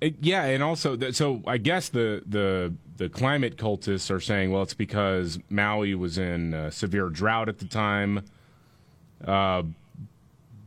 it, 0.00 0.16
yeah, 0.20 0.44
and 0.44 0.62
also 0.62 0.96
that, 0.96 1.14
so 1.14 1.42
I 1.46 1.58
guess 1.58 1.90
the 1.90 2.22
the 2.26 2.74
the 2.96 3.08
climate 3.08 3.56
cultists 3.56 4.10
are 4.10 4.20
saying, 4.20 4.50
well, 4.50 4.62
it's 4.62 4.74
because 4.74 5.38
Maui 5.50 5.94
was 5.94 6.18
in 6.18 6.54
uh, 6.54 6.70
severe 6.70 7.08
drought 7.08 7.48
at 7.48 7.58
the 7.58 7.66
time. 7.66 8.24
Uh, 9.24 9.62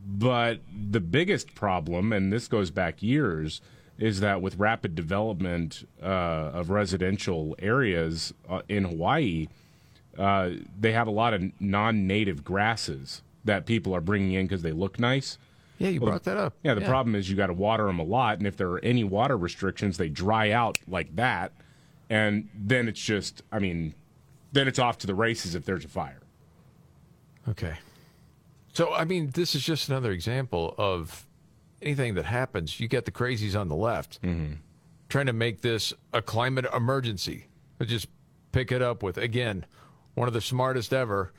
but 0.05 0.59
the 0.71 0.99
biggest 0.99 1.55
problem, 1.55 2.13
and 2.13 2.31
this 2.31 2.47
goes 2.47 2.69
back 2.69 3.01
years, 3.01 3.61
is 3.97 4.19
that 4.19 4.41
with 4.41 4.57
rapid 4.57 4.93
development 4.93 5.87
uh, 6.01 6.05
of 6.05 6.69
residential 6.69 7.55
areas 7.59 8.33
uh, 8.47 8.61
in 8.69 8.83
Hawaii, 8.83 9.47
uh, 10.17 10.51
they 10.79 10.91
have 10.91 11.07
a 11.07 11.11
lot 11.11 11.33
of 11.33 11.43
non-native 11.59 12.43
grasses 12.43 13.21
that 13.43 13.65
people 13.65 13.95
are 13.95 14.01
bringing 14.01 14.33
in 14.33 14.45
because 14.45 14.61
they 14.61 14.71
look 14.71 14.99
nice. 14.99 15.37
Yeah, 15.77 15.89
you 15.89 15.99
Well, 15.99 16.11
brought 16.11 16.23
that 16.23 16.37
up. 16.37 16.53
Yeah, 16.63 16.73
the 16.73 16.81
problem 16.81 17.15
is 17.15 17.29
you 17.29 17.35
got 17.35 17.47
to 17.47 17.53
water 17.53 17.85
them 17.85 17.99
a 17.99 18.03
lot, 18.03 18.37
and 18.37 18.47
if 18.47 18.55
there 18.55 18.69
are 18.69 18.79
any 18.83 19.03
water 19.03 19.37
restrictions, 19.37 19.97
they 19.97 20.09
dry 20.09 20.51
out 20.51 20.77
like 20.87 21.15
that, 21.15 21.51
and 22.09 22.47
then 22.53 22.87
it's 22.87 23.01
just, 23.01 23.41
I 23.51 23.59
mean, 23.59 23.93
then 24.53 24.67
it's 24.67 24.79
off 24.79 24.97
to 24.99 25.07
the 25.07 25.15
races 25.15 25.55
if 25.55 25.65
there's 25.65 25.83
a 25.83 25.89
fire. 25.89 26.21
Okay. 27.49 27.75
So, 28.75 28.93
I 28.93 29.05
mean, 29.05 29.29
this 29.33 29.55
is 29.55 29.63
just 29.63 29.87
another 29.89 30.11
example 30.11 30.75
of 30.77 31.25
anything 31.81 32.15
that 32.15 32.25
happens. 32.25 32.77
You 32.79 32.87
get 32.89 33.05
the 33.05 33.11
crazies 33.11 33.57
on 33.59 33.69
the 33.69 33.75
left 33.75 34.19
trying 35.07 35.27
to 35.27 35.33
make 35.33 35.61
this 35.61 35.93
a 36.13 36.21
climate 36.21 36.65
emergency. 36.75 37.47
They 37.77 37.85
just 37.85 38.07
pick 38.51 38.71
it 38.71 38.81
up 38.81 39.01
with, 39.01 39.17
again, 39.17 39.65
one 40.15 40.27
of 40.27 40.33
the 40.33 40.41
smartest 40.41 40.93
ever 40.93 41.31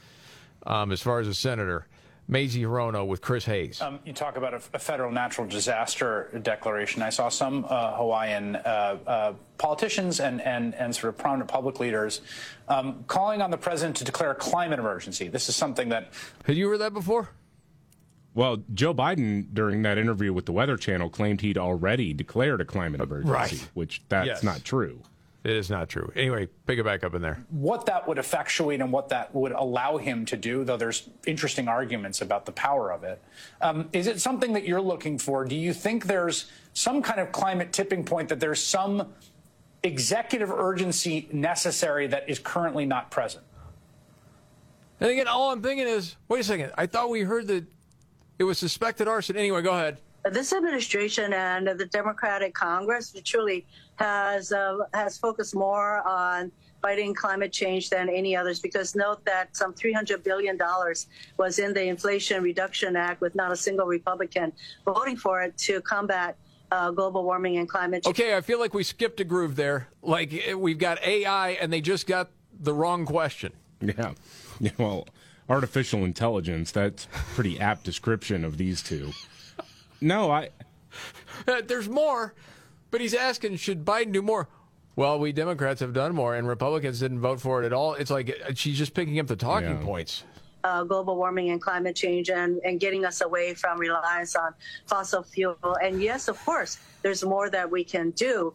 um, 0.67 0.93
as 0.93 1.03
far 1.03 1.21
as 1.21 1.29
a 1.29 1.35
senator, 1.35 1.87
Mazie 2.29 2.63
Hirono 2.63 3.07
with 3.07 3.21
Chris 3.21 3.45
Hayes. 3.45 3.81
Um, 3.81 4.01
you 4.05 4.13
talk 4.13 4.37
about 4.37 4.53
a, 4.53 4.61
a 4.75 4.79
federal 4.79 5.13
natural 5.13 5.47
disaster 5.47 6.29
declaration. 6.43 7.03
I 7.03 7.11
saw 7.11 7.29
some 7.29 7.65
uh, 7.69 7.95
Hawaiian 7.97 8.57
uh, 8.57 8.99
uh, 9.07 9.33
politicians 9.59 10.19
and, 10.21 10.41
and, 10.43 10.75
and 10.75 10.95
sort 10.95 11.15
of 11.15 11.19
prominent 11.19 11.49
public 11.49 11.79
leaders 11.79 12.23
um, 12.69 13.05
calling 13.07 13.43
on 13.43 13.51
the 13.51 13.57
president 13.57 13.97
to 13.99 14.05
declare 14.05 14.33
a 14.33 14.35
climate 14.35 14.79
emergency. 14.79 15.29
This 15.29 15.49
is 15.49 15.55
something 15.55 15.89
that. 15.91 16.13
Had 16.45 16.57
you 16.57 16.69
heard 16.69 16.81
that 16.81 16.93
before? 16.93 17.31
Well, 18.35 18.59
Joe 18.75 18.93
Biden, 18.93 19.47
during 19.55 19.81
that 19.83 19.97
interview 19.97 20.33
with 20.33 20.45
the 20.45 20.53
Weather 20.53 20.77
Channel, 20.77 21.09
claimed 21.09 21.41
he'd 21.41 21.57
already 21.57 22.13
declared 22.13 22.61
a 22.61 22.67
climate 22.67 23.01
emergency, 23.01 23.31
right. 23.33 23.69
which 23.73 24.03
that's 24.11 24.27
Yes. 24.27 24.43
not 24.43 24.63
true. 24.63 25.01
It 25.47 25.53
is 25.53 25.71
not 25.71 25.89
true. 25.89 26.11
Anyway, 26.17 26.49
pick 26.67 26.81
it 26.81 26.85
back 26.85 27.05
up 27.05 27.15
in 27.15 27.23
there. 27.23 27.47
What 27.51 27.87
that 27.87 28.09
would 28.09 28.19
effectuate 28.19 28.81
and 28.81 28.91
what 28.91 29.11
that 29.11 29.33
would 29.33 29.53
allow 29.53 29.97
him 29.97 30.27
to 30.27 30.37
do, 30.37 30.65
though 30.65 30.77
there's 30.77 31.09
interesting 31.25 31.69
arguments 31.69 32.21
about 32.21 32.47
the 32.47 32.51
power 32.51 32.91
of 32.91 33.05
it. 33.05 33.23
Um, 33.61 33.89
is 33.93 34.09
it 34.09 34.21
something 34.21 34.55
that 34.55 34.65
you're 34.65 34.81
looking 34.81 35.19
for? 35.19 35.45
Do 35.45 35.55
you 35.55 35.73
think 35.73 36.07
there's 36.07 36.51
some 36.73 37.01
kind 37.01 37.21
of 37.21 37.31
climate 37.31 37.73
tipping 37.73 38.05
point 38.05 38.29
that 38.31 38.41
there's 38.41 38.61
some 38.61 39.13
executive 39.85 40.51
urgency 40.51 41.29
necessary 41.33 42.09
that 42.09 42.29
is 42.29 42.41
currently 42.41 42.85
not 42.85 43.13
present? 43.13 43.45
And 44.99 45.11
again, 45.11 45.29
all 45.29 45.53
I'm 45.53 45.63
thinking 45.63 45.87
is, 45.87 46.17
wait 46.27 46.41
a 46.41 46.45
second. 46.45 46.73
I 46.77 46.87
thought 46.87 47.09
we 47.09 47.21
heard 47.21 47.47
that 47.47 47.65
it 48.41 48.43
was 48.43 48.59
suspected 48.59 49.07
arson. 49.07 49.37
Anyway, 49.37 49.63
go 49.63 49.75
ahead. 49.75 50.01
This 50.31 50.53
administration 50.53 51.33
and 51.33 51.69
the 51.69 51.87
Democratic 51.87 52.55
Congress 52.55 53.15
truly 53.25 53.65
has 53.97 54.53
uh, 54.53 54.79
has 54.93 55.19
focused 55.19 55.55
more 55.55 56.07
on 56.07 56.51
fighting 56.83 57.15
climate 57.15 57.53
change 57.53 57.91
than 57.91 58.09
any 58.09 58.37
others 58.37 58.61
because 58.61 58.95
note 58.95 59.25
that 59.25 59.57
some 59.57 59.73
300 59.73 60.23
billion 60.23 60.57
dollars 60.57 61.07
was 61.37 61.59
in 61.59 61.73
the 61.73 61.85
Inflation 61.85 62.43
Reduction 62.43 62.97
Act 62.97 63.21
with 63.21 63.35
not 63.35 63.53
a 63.53 63.57
single 63.57 63.87
Republican 63.87 64.53
voting 64.85 65.17
for 65.17 65.43
it 65.43 65.57
to 65.59 65.81
combat 65.83 66.37
uh, 66.73 66.91
global 66.91 67.25
warming 67.25 67.59
and 67.59 67.69
climate 67.69 68.05
change. 68.05 68.19
Okay, 68.19 68.37
I 68.37 68.41
feel 68.41 68.59
like 68.59 68.75
we 68.75 68.83
skipped 68.83 69.21
a 69.21 69.25
groove 69.25 69.57
there. 69.57 69.89
Like 70.03 70.33
eh, 70.33 70.55
we've 70.55 70.79
got 70.79 71.03
AI 71.05 71.51
and 71.51 71.73
they 71.73 71.81
just 71.81 72.07
got 72.07 72.31
the 72.59 72.75
wrong 72.75 73.07
question. 73.07 73.53
Yeah. 73.81 74.15
Yeah, 74.59 74.71
well, 74.79 75.07
artificial 75.49 76.05
intelligence, 76.05 76.73
that's 76.73 77.07
pretty 77.35 77.61
apt 77.61 77.85
description 77.85 78.45
of 78.45 78.59
these 78.59 78.83
two. 78.83 79.13
No, 80.01 80.31
I 80.31 80.51
Uh, 81.49 81.61
There's 81.67 81.89
more, 81.89 82.35
but 82.91 83.01
he's 83.01 83.15
asking, 83.15 83.57
should 83.57 83.85
Biden 83.85 84.13
do 84.13 84.23
more? 84.23 84.49
Well, 84.97 85.19
we 85.19 85.33
Democrats 85.33 85.81
have 85.81 85.93
done 85.93 86.15
more, 86.15 86.35
and 86.35 86.49
Republicans 86.49 87.01
didn't 87.01 87.21
vote 87.21 87.41
for 87.41 87.63
it 87.63 87.67
at 87.67 87.73
all. 87.75 87.93
It's 87.95 88.11
like 88.11 88.31
uh, 88.31 88.53
she's 88.55 88.79
just 88.79 88.95
picking 88.95 89.19
up 89.21 89.27
the 89.27 89.37
talking 89.37 89.79
Yeah. 89.79 89.85
points. 89.85 90.25
uh, 90.65 90.83
global 90.83 91.17
warming 91.17 91.51
and 91.51 91.61
climate 91.63 91.95
change 91.95 92.29
and, 92.31 92.59
and 92.65 92.81
getting 92.81 93.05
us 93.05 93.21
away 93.21 93.55
from 93.55 93.79
reliance 93.79 94.35
on 94.35 94.53
fossil 94.87 95.23
fuel. 95.23 95.57
And 95.81 96.03
yes, 96.03 96.27
of 96.27 96.43
course, 96.45 96.79
there's 97.03 97.23
more 97.25 97.51
that 97.51 97.71
we 97.71 97.85
can 97.85 98.11
do. 98.13 98.53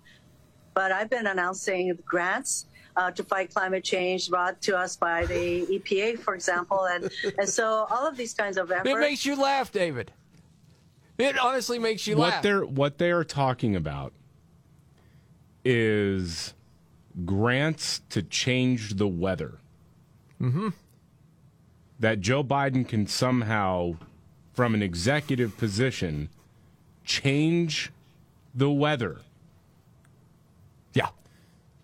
But 0.73 0.91
I've 0.91 1.10
been 1.10 1.27
announcing 1.27 1.97
grants 2.06 2.65
uh, 2.97 3.12
to 3.12 3.23
fight 3.23 3.54
climate 3.54 3.84
change 3.86 4.30
brought 4.30 4.62
to 4.63 4.77
us 4.77 4.97
by 4.97 5.25
the 5.27 5.65
EPA, 5.67 6.19
for 6.19 6.34
example. 6.36 6.86
And, 6.91 7.10
and 7.38 7.47
so 7.47 7.86
all 7.89 8.06
of 8.06 8.17
these 8.17 8.34
kinds 8.34 8.58
of 8.58 8.71
efforts. 8.71 8.89
It 8.89 8.97
makes 8.99 9.25
you 9.25 9.36
laugh, 9.41 9.71
David. 9.71 10.12
It 11.21 11.38
honestly 11.38 11.79
makes 11.79 12.07
you 12.07 12.17
what 12.17 12.29
laugh. 12.29 12.43
they're 12.43 12.65
what 12.65 12.97
they 12.97 13.12
are 13.12 13.23
talking 13.23 13.75
about 13.75 14.13
is 15.63 16.53
grants 17.25 18.01
to 18.10 18.23
change 18.23 18.95
the 18.95 19.07
weather. 19.07 19.60
Mm-hmm. 20.41 20.69
That 21.99 22.19
Joe 22.19 22.43
Biden 22.43 22.88
can 22.88 23.05
somehow, 23.05 23.97
from 24.53 24.73
an 24.73 24.81
executive 24.81 25.57
position, 25.57 26.29
change 27.03 27.91
the 28.55 28.71
weather. 28.71 29.21
Yeah. 30.93 31.10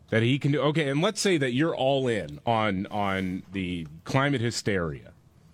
That 0.09 0.23
he 0.23 0.39
can 0.39 0.53
do. 0.53 0.61
Okay, 0.61 0.89
and 0.89 1.01
let's 1.01 1.21
say 1.21 1.37
that 1.37 1.53
you're 1.53 1.75
all 1.75 2.07
in 2.07 2.39
on 2.45 2.87
on 2.87 3.43
the 3.51 3.87
climate 4.05 4.41
hysteria. 4.41 5.11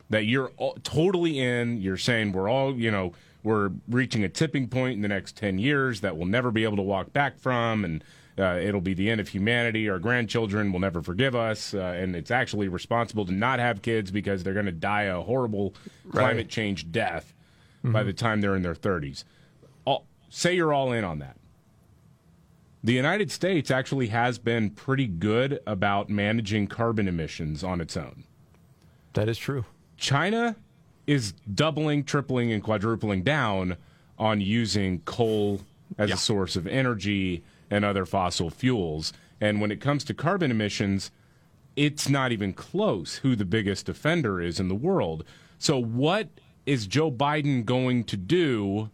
That 0.09 0.25
you're 0.25 0.51
all, 0.57 0.77
totally 0.83 1.39
in. 1.39 1.81
You're 1.81 1.97
saying 1.97 2.31
we're 2.31 2.49
all, 2.49 2.75
you 2.75 2.91
know, 2.91 3.13
we're 3.43 3.71
reaching 3.89 4.23
a 4.23 4.29
tipping 4.29 4.67
point 4.67 4.95
in 4.95 5.01
the 5.01 5.07
next 5.07 5.35
10 5.37 5.59
years 5.59 6.01
that 6.01 6.15
we'll 6.17 6.27
never 6.27 6.49
be 6.51 6.63
able 6.63 6.77
to 6.77 6.81
walk 6.83 7.11
back 7.13 7.37
from 7.37 7.83
and 7.85 8.03
uh, 8.39 8.57
it'll 8.59 8.81
be 8.81 8.93
the 8.95 9.11
end 9.11 9.21
of 9.21 9.27
humanity. 9.27 9.87
Our 9.89 9.99
grandchildren 9.99 10.71
will 10.71 10.79
never 10.79 11.03
forgive 11.03 11.35
us, 11.35 11.75
uh, 11.75 11.77
and 11.79 12.15
it's 12.15 12.31
actually 12.31 12.67
responsible 12.67 13.25
to 13.27 13.31
not 13.31 13.59
have 13.59 13.83
kids 13.83 14.09
because 14.09 14.41
they're 14.43 14.53
going 14.55 14.65
to 14.65 14.71
die 14.71 15.03
a 15.03 15.21
horrible 15.21 15.75
climate 16.11 16.49
change 16.49 16.91
death 16.91 17.31
by 17.83 18.01
Mhm. 18.01 18.05
the 18.07 18.13
time 18.13 18.41
they're 18.41 18.55
in 18.55 18.63
their 18.63 18.73
30s. 18.73 19.23
All, 19.85 20.07
say 20.29 20.55
you're 20.55 20.73
all 20.73 20.91
in 20.91 21.03
on 21.03 21.19
that. 21.19 21.37
The 22.83 22.93
United 22.93 23.31
States 23.31 23.69
actually 23.69 24.07
has 24.07 24.39
been 24.39 24.71
pretty 24.71 25.05
good 25.07 25.59
about 25.67 26.09
managing 26.09 26.67
carbon 26.67 27.07
emissions 27.07 27.63
on 27.63 27.79
its 27.81 27.95
own. 27.95 28.23
That 29.13 29.29
is 29.29 29.37
true. 29.37 29.65
China 29.95 30.55
is 31.05 31.33
doubling, 31.53 32.03
tripling, 32.03 32.51
and 32.51 32.63
quadrupling 32.63 33.23
down 33.23 33.77
on 34.17 34.41
using 34.41 34.99
coal 35.01 35.61
as 35.97 36.11
a 36.11 36.17
source 36.17 36.55
of 36.55 36.67
energy 36.67 37.43
and 37.69 37.83
other 37.83 38.05
fossil 38.05 38.49
fuels. 38.49 39.13
And 39.41 39.59
when 39.59 39.71
it 39.71 39.81
comes 39.81 40.03
to 40.05 40.13
carbon 40.13 40.51
emissions, 40.51 41.11
it's 41.75 42.07
not 42.07 42.31
even 42.31 42.53
close 42.53 43.17
who 43.17 43.35
the 43.35 43.45
biggest 43.45 43.89
offender 43.89 44.39
is 44.39 44.59
in 44.59 44.67
the 44.67 44.75
world. 44.75 45.23
So, 45.57 45.81
what 45.81 46.29
is 46.65 46.87
Joe 46.87 47.11
Biden 47.11 47.65
going 47.65 48.03
to 48.05 48.17
do 48.17 48.89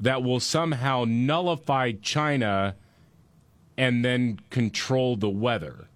that 0.00 0.22
will 0.22 0.40
somehow 0.40 1.04
nullify 1.06 1.92
China 2.00 2.76
and 3.76 4.04
then 4.04 4.40
control 4.50 5.16
the 5.16 5.28
weather? 5.28 5.88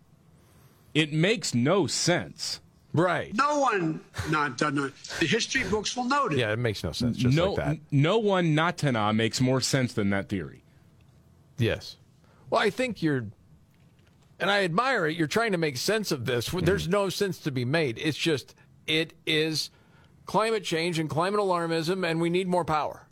It 0.92 1.12
makes 1.12 1.54
no 1.54 1.86
sense. 1.86 2.60
Right. 2.92 3.34
No 3.34 3.60
one 3.60 4.00
not 4.30 4.58
done 4.58 4.78
it. 4.78 4.92
The 5.20 5.26
history 5.26 5.62
books 5.64 5.96
will 5.96 6.04
note 6.04 6.32
it. 6.32 6.38
Yeah, 6.38 6.52
it 6.52 6.58
makes 6.58 6.82
no 6.82 6.92
sense. 6.92 7.16
Just 7.16 7.36
no, 7.36 7.52
like 7.52 7.64
that. 7.64 7.78
no 7.90 8.18
one 8.18 8.56
Natana 8.56 9.14
makes 9.14 9.40
more 9.40 9.60
sense 9.60 9.92
than 9.92 10.10
that 10.10 10.28
theory. 10.28 10.64
Yes. 11.56 11.96
Well, 12.48 12.60
I 12.60 12.70
think 12.70 13.02
you're, 13.02 13.26
and 14.40 14.50
I 14.50 14.64
admire 14.64 15.06
it. 15.06 15.16
You're 15.16 15.28
trying 15.28 15.52
to 15.52 15.58
make 15.58 15.76
sense 15.76 16.10
of 16.10 16.24
this. 16.24 16.48
Mm-hmm. 16.48 16.64
There's 16.64 16.88
no 16.88 17.08
sense 17.10 17.38
to 17.38 17.52
be 17.52 17.64
made. 17.64 17.98
It's 17.98 18.18
just 18.18 18.56
it 18.86 19.14
is 19.24 19.70
climate 20.26 20.64
change 20.64 20.98
and 20.98 21.08
climate 21.08 21.40
alarmism, 21.40 22.08
and 22.08 22.20
we 22.20 22.30
need 22.30 22.48
more 22.48 22.64
power. 22.64 23.06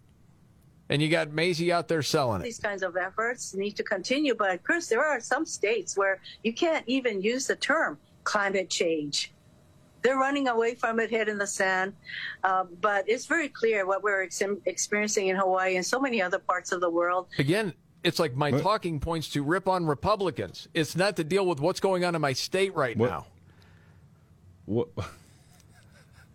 And 0.90 1.02
you 1.02 1.08
got 1.08 1.32
Mazie 1.32 1.70
out 1.70 1.86
there 1.86 2.02
selling 2.02 2.40
it. 2.40 2.44
These 2.44 2.60
kinds 2.60 2.82
of 2.82 2.96
efforts 2.96 3.54
need 3.54 3.76
to 3.76 3.82
continue. 3.82 4.34
But, 4.34 4.64
Chris, 4.64 4.88
there 4.88 5.04
are 5.04 5.20
some 5.20 5.44
states 5.44 5.96
where 5.96 6.20
you 6.42 6.52
can't 6.52 6.82
even 6.86 7.20
use 7.20 7.46
the 7.46 7.56
term 7.56 7.98
climate 8.24 8.70
change. 8.70 9.32
They're 10.02 10.16
running 10.16 10.48
away 10.48 10.74
from 10.74 11.00
it, 11.00 11.10
head 11.10 11.28
in 11.28 11.38
the 11.38 11.46
sand. 11.46 11.92
Uh, 12.44 12.64
but 12.80 13.08
it's 13.08 13.26
very 13.26 13.48
clear 13.48 13.86
what 13.86 14.02
we're 14.02 14.22
ex- 14.22 14.42
experiencing 14.66 15.28
in 15.28 15.36
Hawaii 15.36 15.76
and 15.76 15.84
so 15.84 15.98
many 15.98 16.22
other 16.22 16.38
parts 16.38 16.72
of 16.72 16.80
the 16.80 16.90
world. 16.90 17.26
Again, 17.38 17.74
it's 18.04 18.18
like 18.18 18.34
my 18.34 18.50
talking 18.50 19.00
points 19.00 19.28
to 19.30 19.42
rip 19.42 19.68
on 19.68 19.86
Republicans. 19.86 20.68
It's 20.72 20.96
not 20.96 21.16
to 21.16 21.24
deal 21.24 21.46
with 21.46 21.60
what's 21.60 21.80
going 21.80 22.04
on 22.04 22.14
in 22.14 22.20
my 22.20 22.32
state 22.32 22.74
right 22.74 22.96
now. 22.96 23.26
What? 24.66 24.88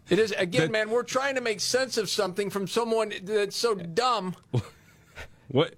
It 0.09 0.19
is 0.19 0.31
again, 0.33 0.71
man. 0.71 0.89
We're 0.89 1.03
trying 1.03 1.35
to 1.35 1.41
make 1.41 1.61
sense 1.61 1.97
of 1.97 2.09
something 2.09 2.49
from 2.49 2.67
someone 2.67 3.13
that's 3.23 3.55
so 3.55 3.75
dumb. 3.75 4.35
What? 5.47 5.75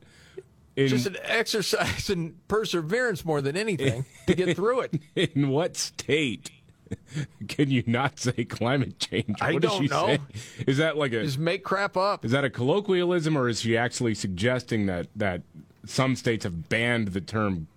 In, 0.76 0.88
Just 0.88 1.06
an 1.06 1.18
exercise 1.22 2.10
in 2.10 2.36
perseverance 2.48 3.24
more 3.24 3.42
than 3.42 3.56
anything 3.56 4.06
to 4.28 4.34
get 4.34 4.56
through 4.56 4.82
it. 4.82 5.00
in 5.16 5.50
what 5.50 5.78
state 5.78 6.50
can 7.48 7.72
you 7.72 7.84
not 7.88 8.20
say 8.20 8.46
climate 8.46 9.00
change? 9.00 9.36
I 9.42 9.54
What 9.54 9.62
does 9.62 9.72
don't 9.72 9.82
she 9.84 9.88
know. 9.88 10.06
say? 10.08 10.20
Is 10.68 10.78
that 10.78 10.98
like 10.98 11.14
a 11.14 11.24
Just 11.24 11.40
make 11.40 11.64
crap 11.64 11.98
up. 11.98 12.24
is 12.26 12.32
that 12.32 12.44
a 12.44 12.50
colloquialism, 12.50 13.38
or 13.38 13.48
is 13.50 13.62
she 13.62 13.78
actually 13.78 14.16
suggesting 14.16 14.86
that 14.88 15.08
that 15.16 15.42
some 15.86 16.16
states 16.16 16.44
have 16.44 16.70
banned 16.70 17.10
the 17.10 17.22
term 17.22 17.68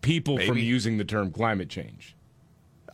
people 0.00 0.38
from 0.38 0.58
using 0.58 0.98
the 0.98 1.04
term 1.04 1.30
climate 1.30 1.68
change? 1.68 2.16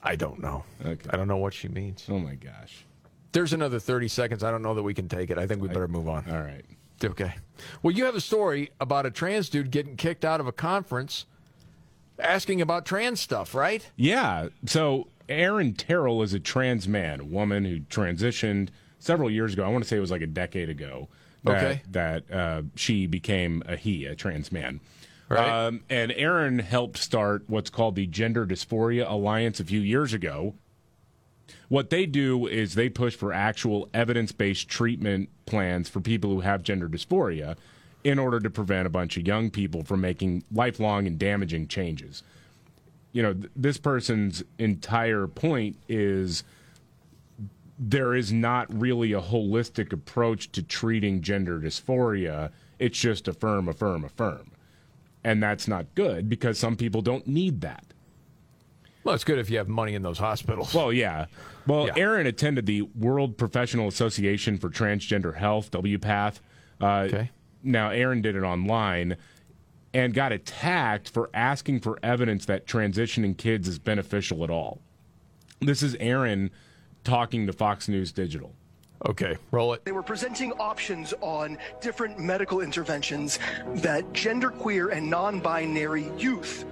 I 0.02 0.16
don't 0.16 0.40
know. 0.40 0.64
Okay. 0.84 1.11
I 1.11 1.16
don't 1.16 1.28
know 1.28 1.37
what 1.38 1.54
she 1.54 1.68
means. 1.68 2.06
Oh 2.08 2.18
my 2.18 2.34
gosh. 2.34 2.84
There's 3.32 3.52
another 3.52 3.78
30 3.78 4.08
seconds. 4.08 4.42
I 4.44 4.50
don't 4.50 4.62
know 4.62 4.74
that 4.74 4.82
we 4.82 4.94
can 4.94 5.08
take 5.08 5.30
it. 5.30 5.38
I 5.38 5.46
think 5.46 5.61
we 5.61 5.68
better 5.68 5.88
move 5.88 6.08
on. 6.08 6.24
All 6.30 6.38
right. 6.40 6.64
Okay. 7.02 7.34
Well, 7.82 7.92
you 7.94 8.04
have 8.04 8.14
a 8.14 8.20
story 8.20 8.70
about 8.80 9.06
a 9.06 9.11
trans 9.11 9.48
dude 9.48 9.70
getting 9.70 9.96
kicked 9.96 10.24
out 10.24 10.40
of 10.40 10.46
a 10.46 10.52
conference 10.52 11.26
asking 12.18 12.61
about 12.61 12.87
trans 12.87 13.20
stuff, 13.20 13.54
right? 13.54 13.88
Yeah. 13.96 14.48
So 14.66 15.09
Aaron 15.28 15.74
Terrell 15.74 16.22
is 16.22 16.35
a 16.35 16.40
trans 16.40 16.88
man, 16.88 17.20
a 17.20 17.24
woman 17.24 17.64
who 17.64 17.81
transitioned 17.81 18.68
several 18.98 19.31
years 19.31 19.52
ago. 19.52 19.64
I 19.64 19.68
want 19.68 19.85
to 19.85 19.88
say 19.88 19.96
it 19.96 20.00
was 20.00 20.11
like 20.11 20.22
a 20.22 20.26
decade 20.26 20.68
ago. 20.68 21.09
That, 21.44 21.64
Okay. 21.64 21.83
That 21.90 22.31
uh, 22.31 22.62
she 22.74 23.07
became 23.07 23.62
a 23.66 23.76
he, 23.76 24.07
a 24.07 24.14
trans 24.14 24.50
man. 24.50 24.81
Right. 25.28 25.66
Um, 25.66 25.85
and 25.90 26.11
Aaron 26.12 26.59
helped 26.59 26.98
start 26.98 27.44
what's 27.48 27.70
called 27.70 27.96
the 27.96 28.07
Gender 28.07 28.46
Dysphoria 28.46 29.09
Alliance 29.09 29.61
a 29.61 29.64
few 29.64 29.81
years 29.81 30.14
ago. 30.14 30.54
What 31.68 31.90
they 31.90 32.07
do 32.07 32.46
is 32.46 32.74
they 32.74 32.88
push 32.88 33.14
for 33.14 33.33
actual 33.33 33.88
evidence 33.92 34.33
based 34.33 34.68
treatment 34.68 35.28
plans 35.44 35.88
for 35.88 36.00
people 36.00 36.31
who 36.31 36.40
have 36.40 36.62
gender 36.62 36.88
dysphoria 36.88 37.57
in 38.04 38.18
order 38.18 38.40
to 38.40 38.50
prevent 38.50 38.87
a 38.87 38.90
bunch 38.90 39.16
of 39.16 39.26
young 39.26 39.50
people 39.50 39.82
from 39.82 40.00
making 40.00 40.44
lifelong 40.52 41.06
and 41.06 41.18
damaging 41.18 41.66
changes. 41.68 42.22
You 43.12 43.22
know, 43.22 43.32
th- 43.34 43.50
this 43.56 43.78
person's 43.78 44.42
entire 44.58 45.26
point 45.26 45.76
is 45.88 46.44
there 47.78 48.14
is 48.14 48.32
not 48.32 48.66
really 48.72 49.12
a 49.12 49.20
holistic 49.20 49.92
approach 49.92 50.50
to 50.52 50.62
treating 50.62 51.22
gender 51.22 51.58
dysphoria. 51.61 52.50
It's 52.78 52.98
just 52.98 53.28
affirm, 53.28 53.68
affirm, 53.68 54.04
affirm. 54.04 54.52
And 55.24 55.42
that's 55.42 55.68
not 55.68 55.87
good 55.94 56.28
because 56.28 56.58
some 56.58 56.76
people 56.76 57.02
don't 57.02 57.26
need 57.26 57.61
that. 57.62 57.84
Well, 59.04 59.14
it's 59.14 59.24
good 59.24 59.38
if 59.38 59.48
you 59.48 59.58
have 59.58 59.68
money 59.68 59.94
in 59.94 60.02
those 60.02 60.18
hospitals. 60.18 60.74
Well, 60.74 60.92
yeah. 60.92 61.26
Well, 61.66 61.88
Aaron 61.96 62.26
attended 62.26 62.66
the 62.66 62.82
World 62.82 63.37
Professional 63.37 63.88
Association 63.88 64.58
for 64.58 64.70
Transgender 64.70 65.34
Health, 65.37 65.70
WPATH. 65.70 66.40
Uh, 66.80 66.87
okay. 66.87 67.30
Now, 67.62 67.90
Aaron 67.90 68.22
did 68.22 68.36
it 68.36 68.42
online 68.42 69.16
and 69.94 70.14
got 70.14 70.32
attacked 70.32 71.08
for 71.08 71.30
asking 71.32 71.80
for 71.80 71.98
evidence 72.02 72.44
that 72.46 72.66
transitioning 72.66 73.36
kids 73.36 73.66
is 73.68 73.78
beneficial 73.78 74.44
at 74.44 74.50
all. 74.50 74.80
This 75.60 75.82
is 75.82 75.96
Aaron 75.98 76.50
talking 77.04 77.46
to 77.46 77.52
Fox 77.52 77.88
News 77.88 78.12
Digital. 78.12 78.54
Okay, 79.06 79.36
roll 79.52 79.74
it. 79.74 79.84
They 79.84 79.92
were 79.92 80.02
presenting 80.02 80.52
options 80.52 81.14
on 81.20 81.56
different 81.80 82.18
medical 82.18 82.60
interventions 82.60 83.38
that 83.76 84.04
genderqueer 84.12 84.92
and 84.92 85.08
non-binary 85.08 86.10
youth 86.18 86.64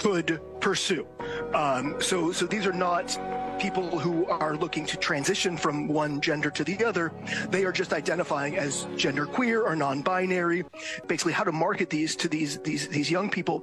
could 0.00 0.40
pursue. 0.60 1.06
Um, 1.54 2.00
so, 2.00 2.32
so 2.32 2.46
these 2.46 2.66
are 2.66 2.72
not 2.72 3.18
people 3.60 3.98
who 3.98 4.24
are 4.24 4.56
looking 4.56 4.86
to 4.86 4.96
transition 4.96 5.58
from 5.58 5.88
one 5.88 6.22
gender 6.22 6.50
to 6.50 6.64
the 6.64 6.82
other. 6.82 7.12
They 7.50 7.64
are 7.64 7.72
just 7.72 7.92
identifying 7.92 8.56
as 8.56 8.86
genderqueer 8.96 9.62
or 9.62 9.76
non-binary. 9.76 10.64
Basically, 11.06 11.34
how 11.34 11.44
to 11.44 11.52
market 11.52 11.90
these 11.90 12.16
to 12.16 12.28
these 12.28 12.58
these 12.60 12.88
these 12.88 13.10
young 13.10 13.28
people. 13.28 13.62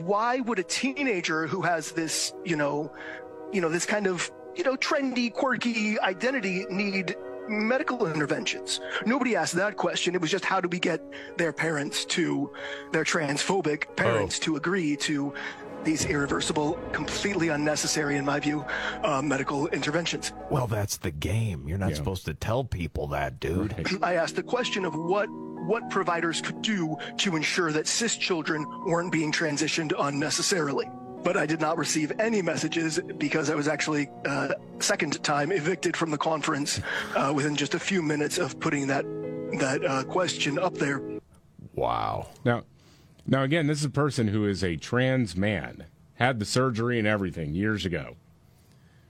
Why 0.00 0.40
would 0.40 0.58
a 0.58 0.64
teenager 0.64 1.46
who 1.46 1.60
has 1.60 1.92
this, 1.92 2.32
you 2.42 2.56
know, 2.56 2.90
you 3.52 3.60
know, 3.60 3.68
this 3.68 3.84
kind 3.84 4.06
of 4.06 4.30
you 4.54 4.64
know 4.64 4.76
trendy, 4.76 5.30
quirky 5.30 6.00
identity 6.00 6.64
need 6.70 7.16
medical 7.48 8.06
interventions. 8.06 8.80
Nobody 9.04 9.36
asked 9.36 9.54
that 9.54 9.76
question. 9.76 10.14
It 10.14 10.20
was 10.20 10.30
just 10.30 10.44
how 10.44 10.60
do 10.60 10.68
we 10.68 10.78
get 10.78 11.00
their 11.36 11.52
parents 11.52 12.04
to, 12.06 12.52
their 12.92 13.04
transphobic 13.04 13.94
parents 13.96 14.38
to 14.40 14.56
agree 14.56 14.96
to 14.96 15.32
these 15.86 16.04
irreversible, 16.04 16.74
completely 16.92 17.48
unnecessary, 17.48 18.16
in 18.16 18.24
my 18.26 18.38
view, 18.38 18.64
uh, 19.02 19.22
medical 19.22 19.68
interventions. 19.68 20.32
Well, 20.50 20.66
that's 20.66 20.98
the 20.98 21.10
game. 21.10 21.66
You're 21.66 21.78
not 21.78 21.96
supposed 21.96 22.26
to 22.26 22.34
tell 22.34 22.64
people 22.64 23.06
that, 23.08 23.40
dude. 23.40 23.74
I 24.02 24.16
asked 24.16 24.36
the 24.36 24.42
question 24.42 24.84
of 24.84 24.94
what 24.94 25.28
what 25.66 25.88
providers 25.90 26.40
could 26.40 26.62
do 26.62 26.96
to 27.16 27.34
ensure 27.34 27.72
that 27.72 27.88
cis 27.88 28.16
children 28.16 28.64
weren't 28.84 29.10
being 29.10 29.32
transitioned 29.32 29.92
unnecessarily. 29.98 30.88
But 31.24 31.36
I 31.36 31.44
did 31.44 31.60
not 31.60 31.76
receive 31.76 32.12
any 32.20 32.40
messages 32.40 33.00
because 33.18 33.50
I 33.50 33.56
was 33.56 33.66
actually 33.66 34.08
uh, 34.26 34.54
second 34.78 35.24
time 35.24 35.50
evicted 35.50 35.96
from 35.96 36.12
the 36.12 36.18
conference 36.18 36.80
uh, 37.16 37.32
within 37.34 37.56
just 37.56 37.74
a 37.74 37.80
few 37.80 38.00
minutes 38.00 38.38
of 38.38 38.60
putting 38.60 38.86
that 38.88 39.04
that 39.58 39.84
uh, 39.84 40.04
question 40.04 40.58
up 40.58 40.74
there. 40.74 41.02
Wow. 41.74 42.28
Now, 42.44 42.62
now 43.26 43.42
again, 43.42 43.66
this 43.66 43.78
is 43.78 43.84
a 43.84 43.90
person 43.90 44.28
who 44.28 44.46
is 44.46 44.62
a 44.62 44.76
trans 44.76 45.36
man, 45.36 45.84
had 46.14 46.38
the 46.38 46.44
surgery 46.44 46.98
and 46.98 47.06
everything 47.06 47.54
years 47.54 47.84
ago. 47.84 48.16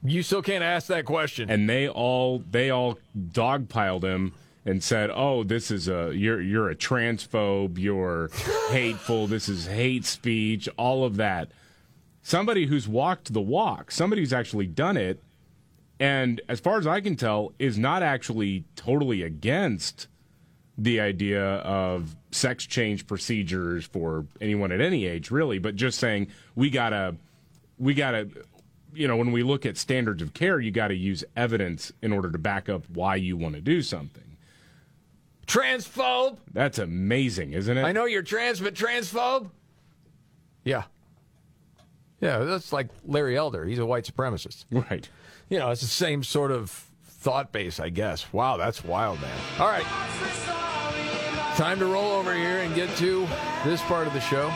You 0.02 0.22
still 0.22 0.42
can't 0.42 0.64
ask 0.64 0.87
that 0.88 1.05
question. 1.05 1.50
And 1.50 1.68
they 1.68 1.88
all 1.88 2.42
they 2.50 2.70
all 2.70 2.98
dogpiled 3.16 4.05
him 4.05 4.35
and 4.64 4.83
said, 4.83 5.11
"Oh, 5.12 5.44
this 5.44 5.70
is 5.70 5.88
a 5.88 6.12
you're 6.14 6.40
you're 6.40 6.70
a 6.70 6.76
transphobe, 6.76 7.79
you're 7.79 8.29
hateful, 8.70 9.26
this 9.26 9.48
is 9.48 9.66
hate 9.66 10.05
speech, 10.05 10.68
all 10.76 11.05
of 11.05 11.16
that." 11.16 11.50
Somebody 12.22 12.66
who's 12.66 12.88
walked 12.88 13.33
the 13.33 13.40
walk, 13.40 13.92
somebody 13.92 14.20
who's 14.20 14.33
actually 14.33 14.66
done 14.66 14.96
it, 14.96 15.22
and 16.00 16.40
as 16.48 16.59
far 16.59 16.79
as 16.79 16.87
I 16.87 17.00
can 17.00 17.16
tell, 17.16 17.52
is 17.59 17.79
not 17.79 18.02
actually 18.02 18.64
totally 18.74 19.22
against 19.22 20.09
the 20.78 21.00
idea 21.00 21.42
of 21.42 22.14
sex 22.30 22.66
change 22.66 23.06
procedures 23.06 23.84
for 23.86 24.26
anyone 24.40 24.72
at 24.72 24.80
any 24.80 25.06
age, 25.06 25.30
really, 25.30 25.58
but 25.58 25.74
just 25.74 25.98
saying 25.98 26.28
we 26.54 26.68
gotta, 26.70 27.16
we 27.78 27.94
gotta, 27.94 28.28
you 28.92 29.08
know, 29.08 29.16
when 29.16 29.32
we 29.32 29.42
look 29.42 29.64
at 29.64 29.76
standards 29.76 30.22
of 30.22 30.34
care, 30.34 30.60
you 30.60 30.70
got 30.70 30.88
to 30.88 30.94
use 30.94 31.24
evidence 31.36 31.92
in 32.02 32.12
order 32.12 32.30
to 32.30 32.38
back 32.38 32.68
up 32.68 32.84
why 32.90 33.16
you 33.16 33.36
want 33.36 33.54
to 33.54 33.60
do 33.60 33.80
something. 33.82 34.22
Transphobe. 35.46 36.38
That's 36.52 36.78
amazing, 36.78 37.52
isn't 37.52 37.76
it? 37.76 37.82
I 37.82 37.92
know 37.92 38.04
you're 38.04 38.22
trans, 38.22 38.60
but 38.60 38.74
transphobe. 38.74 39.50
Yeah. 40.64 40.84
Yeah, 42.20 42.38
that's 42.38 42.72
like 42.72 42.88
Larry 43.04 43.36
Elder. 43.36 43.64
He's 43.64 43.78
a 43.78 43.86
white 43.86 44.04
supremacist. 44.04 44.64
Right. 44.70 45.08
You 45.48 45.58
know, 45.58 45.70
it's 45.70 45.82
the 45.82 45.86
same 45.86 46.24
sort 46.24 46.50
of 46.50 46.70
thought 47.04 47.52
base, 47.52 47.78
I 47.78 47.90
guess. 47.90 48.32
Wow, 48.32 48.56
that's 48.56 48.84
wild, 48.84 49.20
man. 49.20 49.38
All 49.58 49.68
right. 49.68 50.55
Time 51.56 51.78
to 51.78 51.86
roll 51.86 52.12
over 52.12 52.34
here 52.34 52.58
and 52.58 52.74
get 52.74 52.94
to 52.98 53.26
this 53.64 53.80
part 53.84 54.06
of 54.06 54.12
the 54.12 54.20
show 54.20 54.50